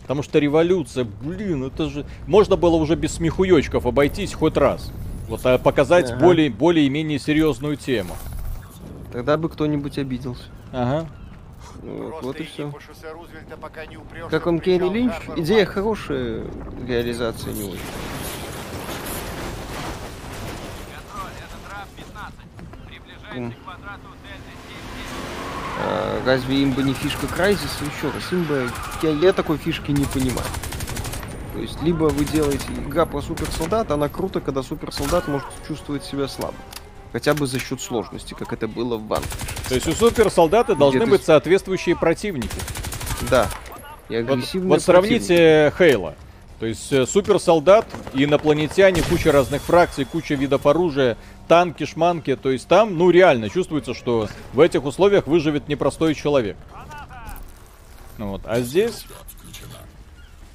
Потому 0.02 0.22
что 0.22 0.38
революция, 0.38 1.04
блин, 1.04 1.64
это 1.64 1.88
же... 1.88 2.06
Можно 2.26 2.56
было 2.56 2.76
уже 2.76 2.94
без 2.94 3.14
смехуёчков 3.14 3.86
обойтись 3.86 4.32
хоть 4.34 4.56
раз. 4.56 4.92
Вот 5.28 5.44
а 5.44 5.58
показать 5.58 6.10
ага. 6.10 6.20
более, 6.20 6.48
более-менее 6.48 7.18
серьезную 7.18 7.76
тему. 7.76 8.14
Тогда 9.12 9.36
бы 9.36 9.48
кто-нибудь 9.48 9.98
обиделся. 9.98 10.44
Ага. 10.72 11.08
Вот, 11.82 12.22
вот 12.22 12.40
и 12.40 12.44
все. 12.44 12.72
Как 14.30 14.46
он 14.46 14.60
Керри 14.60 14.88
Линч? 14.88 15.12
Идея 15.36 15.64
хорошая, 15.66 16.44
реализация 16.86 17.52
не 17.52 17.64
очень. 17.64 17.80
А, 25.78 26.22
разве 26.24 26.64
имба 26.64 26.82
не 26.82 26.94
фишка 26.94 27.26
Крайзис? 27.26 27.78
Еще 27.80 28.10
раз, 28.10 28.32
имба... 28.32 28.70
Я, 29.02 29.10
я 29.10 29.32
такой 29.32 29.58
фишки 29.58 29.90
не 29.90 30.04
понимаю. 30.04 30.46
То 31.54 31.60
есть, 31.60 31.82
либо 31.82 32.04
вы 32.04 32.24
делаете 32.24 32.66
игра 32.86 33.06
про 33.06 33.22
суперсолдат, 33.22 33.90
она 33.90 34.08
круто, 34.08 34.40
когда 34.40 34.62
суперсолдат 34.62 35.26
может 35.28 35.48
чувствовать 35.66 36.04
себя 36.04 36.28
слабо. 36.28 36.56
Хотя 37.12 37.34
бы 37.34 37.46
за 37.46 37.58
счет 37.58 37.80
сложности, 37.80 38.34
как 38.34 38.52
это 38.52 38.68
было 38.68 38.96
в 38.96 39.06
Ванке. 39.06 39.28
То 39.68 39.74
есть 39.74 39.86
у 39.88 39.92
суперсолдата 39.92 40.74
должны 40.74 41.00
ты... 41.00 41.06
быть 41.06 41.24
соответствующие 41.24 41.96
противники. 41.96 42.58
Да. 43.30 43.48
И 44.08 44.20
вот, 44.22 44.40
вот 44.54 44.82
сравните 44.82 45.72
Хейла. 45.78 46.14
То 46.60 46.66
есть 46.66 46.90
э, 46.92 47.06
суперсолдат, 47.06 47.86
инопланетяне, 48.14 49.02
куча 49.02 49.30
разных 49.30 49.62
фракций, 49.62 50.04
куча 50.04 50.34
видов 50.34 50.66
оружия, 50.66 51.18
танки, 51.46 51.84
шманки. 51.84 52.36
То 52.36 52.50
есть 52.50 52.68
там, 52.68 52.96
ну 52.96 53.10
реально 53.10 53.48
чувствуется, 53.48 53.94
что 53.94 54.28
в 54.52 54.60
этих 54.60 54.84
условиях 54.84 55.26
выживет 55.26 55.68
непростой 55.68 56.14
человек. 56.14 56.56
Ну 58.18 58.30
вот. 58.30 58.42
А 58.44 58.60
здесь... 58.60 59.06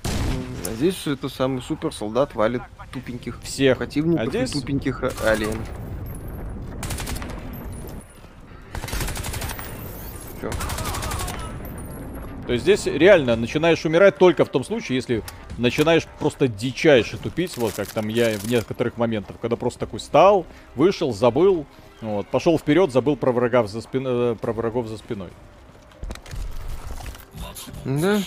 А 0.03 0.73
здесь 0.73 1.05
это 1.05 1.29
самый 1.29 1.61
суперсолдат 1.61 2.35
валит 2.35 2.61
тупеньких 2.91 3.39
всех 3.41 3.77
противников 3.77 4.27
а 4.27 4.29
здесь... 4.29 4.55
и 4.55 4.59
тупеньких 4.59 5.03
алиенов. 5.25 5.67
Все. 10.37 10.49
То 12.47 12.53
есть 12.53 12.63
здесь 12.63 12.85
реально 12.85 13.35
начинаешь 13.35 13.85
умирать 13.85 14.17
только 14.17 14.43
в 14.43 14.49
том 14.49 14.63
случае, 14.63 14.97
если 14.97 15.23
начинаешь 15.61 16.05
просто 16.19 16.47
дичайше 16.47 17.17
тупить, 17.17 17.55
вот 17.57 17.73
как 17.73 17.87
там 17.89 18.07
я 18.07 18.37
в 18.37 18.49
некоторых 18.49 18.97
моментах, 18.97 19.37
когда 19.41 19.55
просто 19.55 19.79
такой 19.79 19.99
стал, 19.99 20.45
вышел, 20.75 21.13
забыл, 21.13 21.65
вот, 22.01 22.27
пошел 22.27 22.57
вперед, 22.57 22.91
забыл 22.91 23.15
про 23.15 23.31
врагов 23.31 23.69
за, 23.69 23.81
спин... 23.81 24.03
Э, 24.07 24.35
про 24.35 24.51
врагов 24.53 24.87
за 24.87 24.97
спиной. 24.97 25.29
Да. 27.85 28.19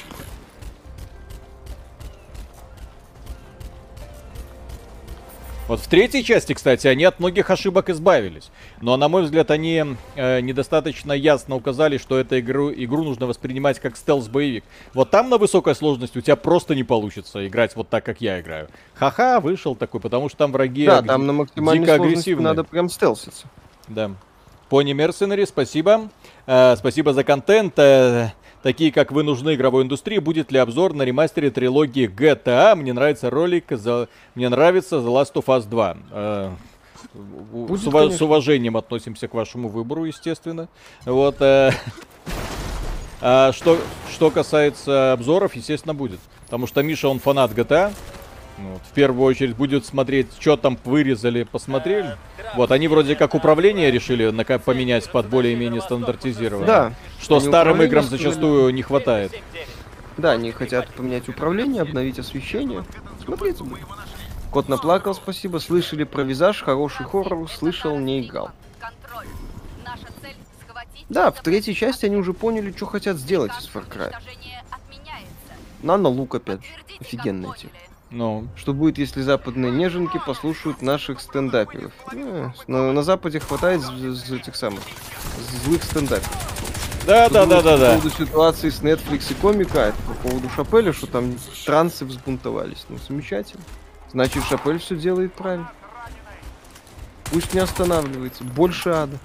Вот 5.67 5.81
в 5.81 5.89
третьей 5.89 6.23
части, 6.23 6.53
кстати, 6.53 6.87
они 6.89 7.05
от 7.05 7.21
многих 7.21 7.49
ошибок 7.49 7.89
избавились. 7.89 8.51
Но, 8.83 8.99
на 8.99 9.09
мой 9.09 9.23
взгляд, 9.23 9.51
они 9.51 9.97
э, 10.15 10.41
недостаточно 10.41 11.13
ясно 11.13 11.57
указали, 11.57 11.97
что 11.97 12.19
эту 12.19 12.39
игру, 12.39 12.71
игру 12.71 13.03
нужно 13.03 13.27
воспринимать 13.27 13.81
как 13.81 13.97
стелс-боевик. 13.97 14.63
Вот 14.93 15.11
там 15.11 15.31
на 15.31 15.39
высокой 15.39 15.75
сложности 15.75 16.19
у 16.19 16.21
тебя 16.21 16.37
просто 16.37 16.75
не 16.75 16.85
получится 16.85 17.47
играть 17.47 17.77
вот 17.77 17.89
так, 17.89 18.05
как 18.05 18.21
я 18.21 18.41
играю. 18.41 18.69
Ха-ха, 18.93 19.41
вышел 19.41 19.75
такой, 19.75 20.01
потому 20.01 20.29
что 20.29 20.37
там 20.37 20.53
враги 20.53 20.85
да, 20.85 21.01
там 21.01 21.27
на 21.27 21.33
максимальной 21.33 21.87
дико 21.87 21.95
агрессивные. 21.95 22.45
надо 22.45 22.65
прям 22.65 22.91
стелситься. 22.91 23.47
Да. 23.89 24.11
Пони 24.69 24.93
Мерсенари, 24.93 25.47
спасибо. 25.47 26.11
Э, 26.47 26.77
спасибо 26.77 27.15
за 27.15 27.25
контент. 27.25 27.79
Э, 27.79 28.33
такие 28.65 28.91
как 28.91 29.13
вы 29.13 29.23
нужны 29.23 29.55
игровой 29.55 29.85
индустрии, 29.85 30.19
будет 30.19 30.51
ли 30.51 30.59
обзор 30.59 30.95
на 30.95 31.03
ремастере 31.03 31.51
трилогии 31.51 32.09
GTA. 32.09 32.75
Мне 32.75 32.95
нравится 32.95 33.29
ролик, 33.29 33.67
за... 33.69 34.09
мне 34.35 34.49
нравится 34.49 34.97
The 34.97 35.07
Last 35.07 35.35
of 35.35 35.45
Us 35.45 35.69
2. 35.69 35.97
Э, 36.11 36.51
будет, 37.13 37.83
с, 37.83 37.87
ув... 37.87 38.13
с 38.13 38.23
уважением 38.23 38.79
относимся 38.79 39.29
к 39.29 39.35
вашему 39.35 39.69
выбору, 39.69 40.07
естественно. 40.07 40.69
Вот. 41.05 41.37
Э... 41.41 41.71
А 43.27 43.53
что, 43.53 43.79
что 44.13 44.31
касается 44.31 45.15
обзоров, 45.15 45.55
естественно, 45.55 45.95
будет. 45.95 46.21
Потому 46.45 46.67
что 46.67 46.83
Миша, 46.83 47.09
он 47.09 47.21
фанат 47.21 47.53
GTA. 47.53 47.95
Вот, 48.57 48.81
в 48.83 48.93
первую 48.93 49.25
очередь 49.25 49.57
будет 49.57 49.85
смотреть, 49.85 50.29
что 50.39 50.57
там 50.57 50.79
вырезали, 50.85 51.43
посмотрели. 51.43 52.17
Вот, 52.55 52.71
они 52.71 52.87
вроде 52.87 53.17
как 53.17 53.35
управление 53.35 53.91
решили 53.91 54.31
поменять 54.59 55.11
под 55.11 55.29
более-менее 55.29 55.81
стандартизированное. 55.83 56.67
Да. 56.67 56.93
Что 57.21 57.41
старым 57.41 57.83
играм 57.83 58.05
зачастую 58.05 58.73
не 58.73 58.83
хватает. 58.83 59.33
Да, 60.17 60.33
они 60.33 60.53
хотят 60.53 60.89
поменять 60.95 61.29
управление, 61.29 61.83
обновить 61.83 62.19
освещение. 62.21 62.85
Смотрите. 63.25 63.65
Кот 64.53 64.69
наплакал, 64.69 65.15
спасибо. 65.15 65.59
Слышали 65.59 66.05
про 66.05 66.23
визаж, 66.23 66.63
хороший 66.63 67.05
хоррор, 67.07 67.51
слышал, 67.51 67.99
не 67.99 68.25
играл. 68.25 68.53
Да, 71.09 71.33
в 71.33 71.43
третьей 71.43 71.75
части 71.75 72.07
они 72.07 72.17
уже 72.17 72.33
поняли, 72.33 72.73
что 72.73 72.87
хотят 72.87 73.17
сделать 73.17 73.53
из 73.59 73.69
Far 73.69 73.85
Cry. 73.89 74.15
Нано 75.83 76.09
лук 76.09 76.37
опять 76.37 76.63
же. 76.65 76.71
Офигенный 77.01 77.49
тип. 77.59 77.71
Ну. 78.15 78.47
Что 78.55 78.73
будет, 78.73 78.97
если 78.99 79.23
западные 79.23 79.73
неженки 79.73 80.21
послушают 80.25 80.83
наших 80.83 81.21
стендаперов? 81.21 81.91
Э, 82.13 82.51
на, 82.69 82.93
на 82.93 83.03
Западе 83.03 83.41
хватает 83.41 83.83
этих 83.83 84.55
самых 84.55 84.81
злых 85.65 85.83
стендаперов. 85.83 86.31
Да, 87.07 87.29
да, 87.29 87.45
да, 87.45 87.61
да, 87.61 87.77
да. 87.77 87.95
По 87.95 88.01
поводу 88.01 88.11
ситуации 88.11 88.71
с 88.71 88.83
Netflix 88.83 89.33
и 89.33 89.35
комика, 89.35 89.81
это 89.81 89.97
по 90.07 90.29
поводу 90.29 90.49
Шапеля, 90.51 90.93
что 90.93 91.09
там 91.09 91.35
трансы 91.67 92.05
взбунтовались. 92.05 92.87
Ну, 92.89 92.99
замечательно. 92.99 93.65
Значит, 94.13 94.45
Шапель 94.45 94.79
все 94.79 94.95
делает 94.95 95.35
правильно. 95.35 95.71
Пусть 97.33 97.53
не 97.53 97.59
останавливается. 97.59 98.45
Больше 98.45 98.91
ада. 98.91 99.19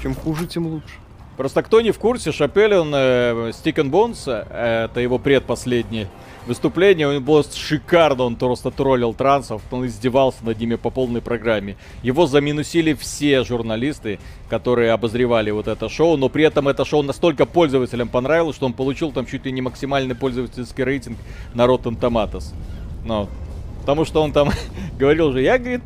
Чем 0.00 0.14
хуже, 0.14 0.46
тем 0.46 0.68
лучше. 0.68 0.94
Просто 1.36 1.64
кто 1.64 1.80
не 1.80 1.90
в 1.90 1.98
курсе, 1.98 2.30
Шапель, 2.30 2.74
он 2.74 2.92
э, 2.94 3.50
Stick 3.50 3.74
and 3.74 3.90
Bones, 3.90 4.22
э, 4.26 4.84
это 4.84 5.00
его 5.00 5.18
предпоследнее 5.18 6.08
выступление, 6.48 7.06
он 7.06 7.22
было 7.22 7.44
шикарно, 7.44 8.24
он 8.24 8.36
просто 8.36 8.70
троллил 8.70 9.14
трансов, 9.14 9.62
он 9.70 9.86
издевался 9.86 10.44
над 10.44 10.58
ними 10.58 10.74
по 10.74 10.90
полной 10.90 11.20
программе. 11.20 11.76
Его 12.02 12.26
заминусили 12.26 12.94
все 12.94 13.44
журналисты, 13.44 14.18
которые 14.48 14.92
обозревали 14.92 15.50
вот 15.50 15.68
это 15.68 15.88
шоу, 15.88 16.16
но 16.16 16.28
при 16.28 16.44
этом 16.44 16.66
это 16.66 16.84
шоу 16.84 17.02
настолько 17.02 17.46
пользователям 17.46 18.08
понравилось, 18.08 18.56
что 18.56 18.66
он 18.66 18.72
получил 18.72 19.12
там 19.12 19.26
чуть 19.26 19.44
ли 19.44 19.52
не 19.52 19.62
максимальный 19.62 20.14
пользовательский 20.14 20.82
рейтинг 20.82 21.18
на 21.54 21.66
Rotten 21.66 21.98
Tomatoes. 21.98 22.52
Ну, 23.04 23.28
Потому 23.88 24.04
что 24.04 24.22
он 24.22 24.32
там 24.32 24.50
говорил 24.98 25.32
же, 25.32 25.40
я, 25.40 25.56
говорит, 25.58 25.80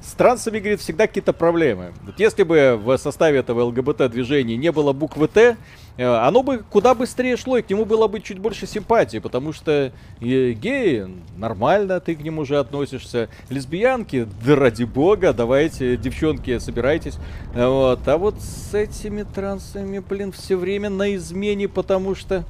с 0.00 0.12
трансами, 0.12 0.60
говорит, 0.60 0.80
всегда 0.80 1.08
какие-то 1.08 1.32
проблемы. 1.32 1.92
Вот 2.06 2.20
если 2.20 2.44
бы 2.44 2.80
в 2.80 2.96
составе 2.96 3.40
этого 3.40 3.64
ЛГБТ-движения 3.64 4.56
не 4.56 4.70
было 4.70 4.92
буквы 4.92 5.26
Т, 5.26 5.56
оно 6.02 6.42
бы 6.42 6.64
куда 6.68 6.94
быстрее 6.94 7.36
шло, 7.36 7.56
и 7.56 7.62
к 7.62 7.70
нему 7.70 7.84
было 7.84 8.08
бы 8.08 8.20
чуть 8.20 8.38
больше 8.38 8.66
симпатии, 8.66 9.18
потому 9.18 9.52
что 9.52 9.92
геи, 10.20 11.06
нормально 11.36 12.00
ты 12.00 12.16
к 12.16 12.20
ним 12.20 12.38
уже 12.38 12.58
относишься. 12.58 13.28
Лесбиянки, 13.48 14.26
да 14.44 14.56
ради 14.56 14.84
бога, 14.84 15.32
давайте, 15.32 15.96
девчонки, 15.96 16.58
собирайтесь. 16.58 17.14
Вот. 17.54 18.06
А 18.08 18.18
вот 18.18 18.40
с 18.40 18.74
этими 18.74 19.22
трансами, 19.22 20.00
блин, 20.00 20.32
все 20.32 20.56
время 20.56 20.90
на 20.90 21.14
измене, 21.14 21.68
потому 21.68 22.14
что 22.14 22.44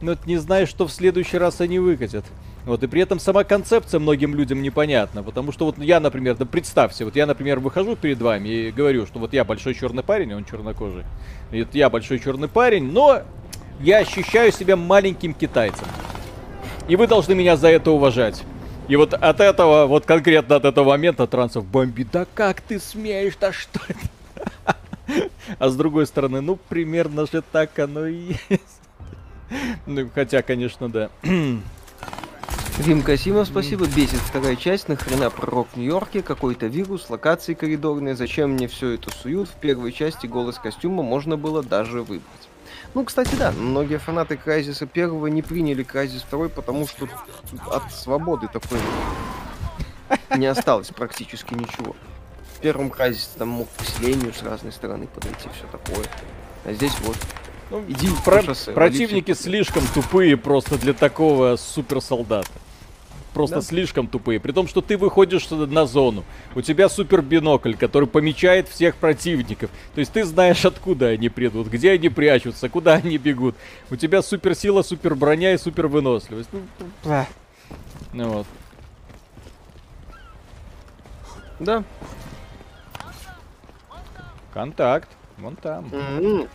ну, 0.00 0.16
не 0.26 0.36
знаешь, 0.36 0.68
что 0.68 0.86
в 0.86 0.92
следующий 0.92 1.38
раз 1.38 1.60
они 1.60 1.78
выкатят. 1.78 2.24
Вот, 2.68 2.82
и 2.82 2.86
при 2.86 3.00
этом 3.00 3.18
сама 3.18 3.44
концепция 3.44 3.98
многим 3.98 4.34
людям 4.34 4.60
непонятна, 4.60 5.22
потому 5.22 5.52
что 5.52 5.64
вот 5.64 5.78
я, 5.78 6.00
например, 6.00 6.36
да 6.36 6.44
представьте, 6.44 7.06
вот 7.06 7.16
я, 7.16 7.24
например, 7.24 7.60
выхожу 7.60 7.96
перед 7.96 8.20
вами 8.20 8.48
и 8.50 8.70
говорю, 8.70 9.06
что 9.06 9.18
вот 9.20 9.32
я 9.32 9.42
большой 9.42 9.72
черный 9.72 10.02
парень, 10.02 10.34
он 10.34 10.44
чернокожий. 10.44 11.04
И 11.50 11.62
вот 11.62 11.74
я 11.74 11.88
большой 11.88 12.18
черный 12.18 12.46
парень, 12.46 12.92
но 12.92 13.22
я 13.80 14.00
ощущаю 14.00 14.52
себя 14.52 14.76
маленьким 14.76 15.32
китайцем. 15.32 15.88
И 16.88 16.96
вы 16.96 17.06
должны 17.06 17.34
меня 17.34 17.56
за 17.56 17.68
это 17.68 17.90
уважать. 17.90 18.42
И 18.86 18.96
вот 18.96 19.14
от 19.14 19.40
этого, 19.40 19.86
вот 19.86 20.04
конкретно 20.04 20.56
от 20.56 20.66
этого 20.66 20.90
момента 20.90 21.26
трансов 21.26 21.64
бомбит. 21.64 22.08
Да 22.12 22.26
как 22.34 22.60
ты 22.60 22.78
смеешь, 22.78 23.38
да 23.40 23.50
что 23.50 23.80
это? 23.88 24.76
А 25.58 25.70
с 25.70 25.74
другой 25.74 26.06
стороны, 26.06 26.42
ну, 26.42 26.58
примерно 26.68 27.26
же 27.26 27.40
так 27.40 27.78
оно 27.78 28.06
и 28.06 28.34
есть. 28.50 28.80
Ну, 29.86 30.06
хотя, 30.14 30.42
конечно, 30.42 30.90
да. 30.90 31.08
Рим 32.84 33.02
Касимов, 33.02 33.48
спасибо. 33.48 33.86
Бесит 33.86 34.20
вторая 34.20 34.54
часть. 34.54 34.88
Нахрена 34.88 35.30
пророк 35.30 35.66
в 35.72 35.76
Нью-Йорке? 35.76 36.22
Какой-то 36.22 36.66
вирус, 36.66 37.10
локации 37.10 37.54
коридорные. 37.54 38.14
Зачем 38.14 38.50
мне 38.52 38.68
все 38.68 38.90
это 38.90 39.10
суют? 39.10 39.48
В 39.48 39.54
первой 39.54 39.90
части 39.90 40.26
голос 40.26 40.58
костюма 40.58 41.02
можно 41.02 41.36
было 41.36 41.62
даже 41.62 42.02
выбрать. 42.02 42.22
Ну, 42.94 43.04
кстати, 43.04 43.34
да, 43.34 43.50
многие 43.50 43.98
фанаты 43.98 44.36
Крайзиса 44.36 44.86
первого 44.86 45.26
не 45.26 45.42
приняли 45.42 45.82
Крайзис 45.82 46.22
второй, 46.22 46.48
потому 46.48 46.86
что 46.86 47.08
от 47.70 47.92
свободы 47.92 48.48
такой 48.52 48.78
не 50.36 50.46
осталось 50.46 50.88
практически 50.88 51.54
ничего. 51.54 51.96
В 52.56 52.60
первом 52.60 52.90
Крайзисе 52.90 53.28
там 53.38 53.48
мог 53.48 53.68
к 53.68 53.72
поселению 53.72 54.32
с 54.32 54.42
разной 54.42 54.72
стороны 54.72 55.08
подойти, 55.08 55.48
все 55.52 55.66
такое. 55.70 56.06
А 56.64 56.72
здесь 56.72 56.94
вот 57.00 57.16
ну, 57.70 57.84
Иди 57.88 58.08
про- 58.24 58.42
шоссе, 58.42 58.72
противники 58.72 59.34
слишком 59.34 59.82
тупые 59.92 60.36
просто 60.36 60.78
для 60.78 60.92
такого 60.92 61.56
суперсолдата. 61.56 62.48
Просто 63.34 63.56
да. 63.56 63.62
слишком 63.62 64.06
тупые. 64.06 64.40
При 64.40 64.52
том, 64.52 64.66
что 64.66 64.80
ты 64.80 64.96
выходишь 64.96 65.48
на 65.50 65.86
зону. 65.86 66.24
У 66.54 66.62
тебя 66.62 66.88
супер 66.88 67.22
бинокль, 67.22 67.74
который 67.74 68.08
помечает 68.08 68.68
всех 68.68 68.96
противников. 68.96 69.70
То 69.94 70.00
есть 70.00 70.12
ты 70.12 70.24
знаешь, 70.24 70.64
откуда 70.64 71.08
они 71.08 71.28
придут, 71.28 71.68
где 71.68 71.92
они 71.92 72.08
прячутся, 72.08 72.68
куда 72.68 72.94
они 72.94 73.18
бегут. 73.18 73.54
У 73.90 73.96
тебя 73.96 74.22
суперсила, 74.22 74.82
супер 74.82 75.14
броня 75.14 75.52
и 75.52 75.58
супер 75.58 75.88
выносливость. 75.88 76.48
Ну, 76.52 77.24
ну 78.12 78.28
вот. 78.28 78.46
Да. 81.60 81.84
Контакт. 84.52 85.08
Вон 85.36 85.56
там. 85.56 85.84
Mm-hmm. 85.86 86.48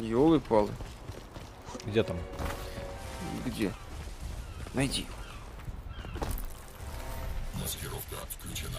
Ёлы-палы. 0.00 0.70
Где 1.86 2.02
там? 2.02 2.16
Где? 3.46 3.72
Найди. 4.78 5.06
Маскировка 7.60 8.14
отключена. 8.22 8.78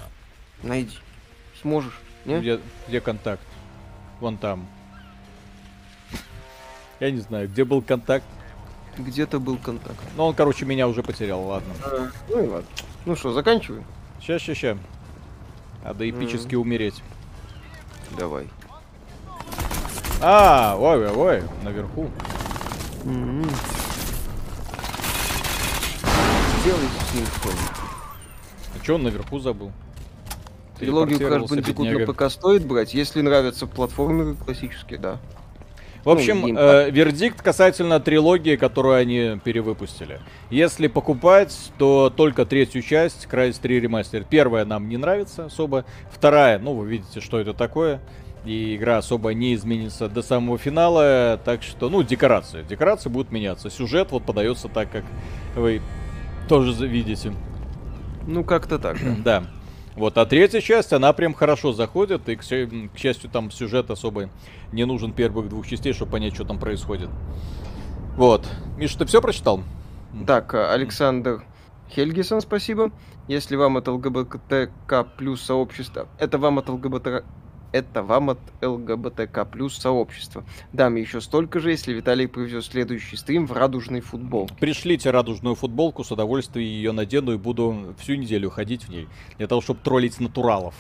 Найди. 0.64 0.96
Сможешь? 1.62 2.00
Нет? 2.24 2.40
Где, 2.40 2.62
где 2.88 3.02
контакт? 3.02 3.44
Вон 4.22 4.38
там. 4.38 4.66
Я 7.02 7.12
не 7.12 7.20
знаю, 7.20 7.50
где 7.50 7.66
был 7.66 7.82
контакт. 7.82 8.24
Где-то 8.98 9.42
был 9.42 9.58
контакт. 9.58 10.00
Ну, 10.16 10.24
он, 10.24 10.36
короче, 10.36 10.64
меня 10.64 10.88
уже 10.88 11.04
потерял, 11.04 11.44
ладно. 11.44 11.74
А, 11.84 12.10
ну 12.30 12.46
и 12.46 12.48
ладно. 12.48 12.70
Ну 13.06 13.18
что, 13.18 13.34
заканчиваем? 13.34 13.84
Ща, 14.22 14.40
ща, 14.40 14.56
ща. 14.56 14.78
Надо 15.84 16.10
эпически 16.10 16.56
mm. 16.56 16.60
умереть. 16.60 17.04
Давай. 18.18 18.48
А, 20.22 20.78
ой, 20.80 21.08
ой, 21.08 21.12
ой, 21.12 21.44
наверху. 21.62 22.10
Mm-hmm. 23.04 23.89
Сделай 26.62 26.80
с 26.80 27.14
ним 27.16 27.26
что-нибудь. 27.26 27.72
А 28.76 28.84
что 28.84 28.96
он 28.96 29.04
наверху 29.04 29.40
забыл? 29.40 29.72
Трилогию 30.78 31.20
Crash 31.20 31.48
Bandicoot 31.48 32.06
на 32.06 32.14
ПК 32.14 32.32
стоит 32.32 32.66
брать, 32.66 32.94
если 32.94 33.22
нравятся 33.22 33.66
платформеры 33.68 34.36
классические, 34.36 35.00
да. 35.00 35.20
В 36.04 36.10
общем, 36.10 36.42
ну, 36.42 36.58
э, 36.58 36.92
вердикт 36.92 37.42
касательно 37.42 38.00
трилогии, 38.00 38.56
которую 38.56 38.96
они 38.96 39.40
перевыпустили. 39.44 40.22
Если 40.50 40.88
покупать, 40.88 41.56
то 41.78 42.10
только 42.10 42.46
третью 42.46 42.82
часть, 42.82 43.28
Crysis 43.30 43.60
3 43.62 43.82
ремастер. 43.82 44.24
Первая 44.24 44.64
нам 44.64 44.88
не 44.88 44.96
нравится 44.98 45.46
особо. 45.46 45.86
Вторая, 46.10 46.58
ну, 46.58 46.74
вы 46.74 46.88
видите, 46.88 47.20
что 47.20 47.40
это 47.40 47.54
такое 47.54 48.02
и 48.46 48.76
игра 48.76 48.98
особо 48.98 49.34
не 49.34 49.54
изменится 49.54 50.08
до 50.08 50.22
самого 50.22 50.58
финала, 50.58 51.40
так 51.44 51.62
что, 51.62 51.90
ну, 51.90 52.04
декорации. 52.04 52.64
Декорации 52.64 53.10
будут 53.10 53.32
меняться. 53.32 53.70
Сюжет 53.70 54.12
вот 54.12 54.24
подается 54.24 54.70
так, 54.70 54.90
как 54.92 55.04
вы 55.56 55.82
тоже 56.50 56.86
видите. 56.86 57.34
Ну, 58.28 58.44
как-то 58.44 58.80
так, 58.80 58.98
да. 59.02 59.16
да. 59.24 59.44
Вот, 59.96 60.18
а 60.18 60.26
третья 60.26 60.62
часть, 60.62 60.94
она 60.94 61.14
прям 61.14 61.34
хорошо 61.34 61.74
заходит, 61.74 62.28
и, 62.30 62.36
к, 62.36 62.42
к 62.42 62.98
счастью, 62.98 63.30
там 63.30 63.52
сюжет 63.52 63.92
особо 63.92 64.30
не 64.72 64.86
нужен 64.86 65.14
первых 65.14 65.50
двух 65.50 65.68
частей, 65.68 65.94
чтобы 65.94 66.14
понять, 66.14 66.36
что 66.36 66.46
там 66.46 66.60
происходит. 66.60 67.10
Вот. 68.16 68.48
Миша, 68.78 68.98
ты 69.00 69.06
все 69.06 69.22
прочитал? 69.22 69.62
Так, 70.26 70.54
Александр 70.54 71.44
Хельгисон, 71.92 72.42
спасибо. 72.42 72.92
Если 73.28 73.56
вам 73.56 73.78
от 73.78 73.88
ЛГБТК 73.88 75.04
плюс 75.04 75.42
сообщество, 75.42 76.08
это 76.18 76.38
вам 76.38 76.60
от 76.60 76.70
ЛГБТ 76.70 77.24
это 77.72 78.04
вам 78.04 78.32
от 78.32 78.40
ЛГБТК 78.62 79.46
плюс 79.46 79.78
сообщества. 79.78 80.44
Дам 80.74 80.96
еще 80.96 81.22
столько 81.22 81.60
же, 81.60 81.72
если 81.72 81.94
Виталий 81.94 82.28
привезет 82.28 82.66
следующий 82.66 83.16
стрим 83.16 83.48
в 83.48 83.54
радужный 83.54 84.02
футбол. 84.02 84.50
Пришлите 84.60 85.12
радужную 85.12 85.56
футболку, 85.56 86.04
с 86.04 86.12
удовольствием 86.12 86.68
ее 86.68 86.92
надену 86.92 87.34
и 87.34 87.38
буду 87.38 87.96
всю 88.00 88.16
неделю 88.16 88.50
ходить 88.50 88.84
в 88.84 88.90
ней. 88.90 89.08
Для 89.38 89.48
того, 89.48 89.62
чтобы 89.62 89.80
троллить 89.84 90.20
натуралов. 90.20 90.76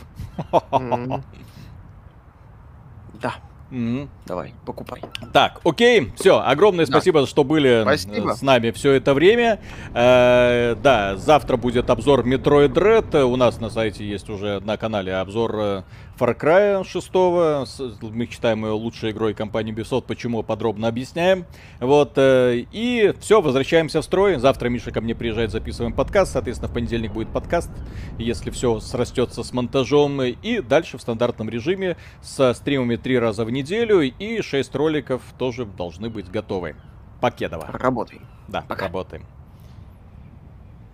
Да. 3.21 3.35
Mm-hmm. 3.71 4.09
Давай, 4.25 4.53
покупай. 4.65 5.01
Так, 5.31 5.61
окей, 5.63 6.11
все, 6.15 6.39
огромное 6.39 6.85
да. 6.85 6.91
спасибо, 6.91 7.27
что 7.27 7.43
были 7.43 7.81
спасибо. 7.83 8.31
с 8.31 8.41
нами 8.41 8.71
все 8.71 8.93
это 8.93 9.13
время. 9.13 9.59
Э, 9.93 10.75
да, 10.81 11.15
завтра 11.17 11.55
будет 11.55 11.91
обзор 11.91 12.27
Metroid 12.27 12.73
Dread. 12.73 13.21
У 13.21 13.35
нас 13.35 13.59
на 13.59 13.69
сайте 13.69 14.07
есть 14.07 14.29
уже 14.29 14.59
на 14.61 14.77
канале 14.77 15.13
обзор 15.15 15.55
э, 15.55 15.83
Far 16.19 16.37
Cry 16.37 16.83
6. 16.83 18.01
Мы 18.01 18.25
считаем 18.25 18.65
ее 18.65 18.71
лучшей 18.71 19.11
игрой 19.11 19.33
компании 19.33 19.73
Ubisoft, 19.73 20.03
почему 20.05 20.43
подробно 20.43 20.89
объясняем. 20.89 21.45
Вот, 21.79 22.17
э, 22.17 22.65
и 22.73 23.13
все, 23.21 23.39
возвращаемся 23.39 24.01
в 24.01 24.03
строй. 24.03 24.35
Завтра 24.35 24.67
Миша 24.67 24.91
ко 24.91 24.99
мне 24.99 25.15
приезжает, 25.15 25.51
записываем 25.51 25.93
подкаст. 25.93 26.33
Соответственно, 26.33 26.69
в 26.69 26.73
понедельник 26.73 27.13
будет 27.13 27.29
подкаст, 27.29 27.71
если 28.17 28.49
все 28.49 28.81
срастется 28.81 29.43
с 29.43 29.53
монтажом. 29.53 30.21
И 30.21 30.59
дальше 30.59 30.97
в 30.97 31.01
стандартном 31.01 31.49
режиме 31.49 31.95
со 32.21 32.53
стримами 32.53 32.97
три 32.97 33.17
раза 33.17 33.45
в 33.45 33.51
неделю. 33.51 34.01
И 34.01 34.41
6 34.41 34.75
роликов 34.75 35.21
тоже 35.37 35.65
должны 35.65 36.09
быть 36.09 36.29
готовы. 36.29 36.75
Покедово. 37.21 37.67
Работай. 37.71 38.19
Да, 38.49 38.65
Пока. 38.67 38.85
работаем. 38.87 39.25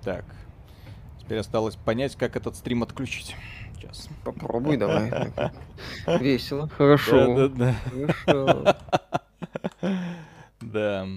Так. 0.03 0.25
Теперь 1.19 1.39
осталось 1.39 1.75
понять, 1.75 2.15
как 2.15 2.35
этот 2.35 2.55
стрим 2.55 2.83
отключить 2.83 3.35
сейчас. 3.77 4.09
Попробуй 4.23 4.77
давай. 4.77 5.11
Весело. 6.19 6.69
Хорошо. 6.69 7.35
Да, 7.35 7.47
да, 7.47 7.75
да. 7.93 8.13
Хорошо. 8.25 8.75
Да. 10.61 11.07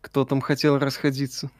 Кто 0.00 0.24
там 0.24 0.40
хотел 0.40 0.78
расходиться? 0.78 1.50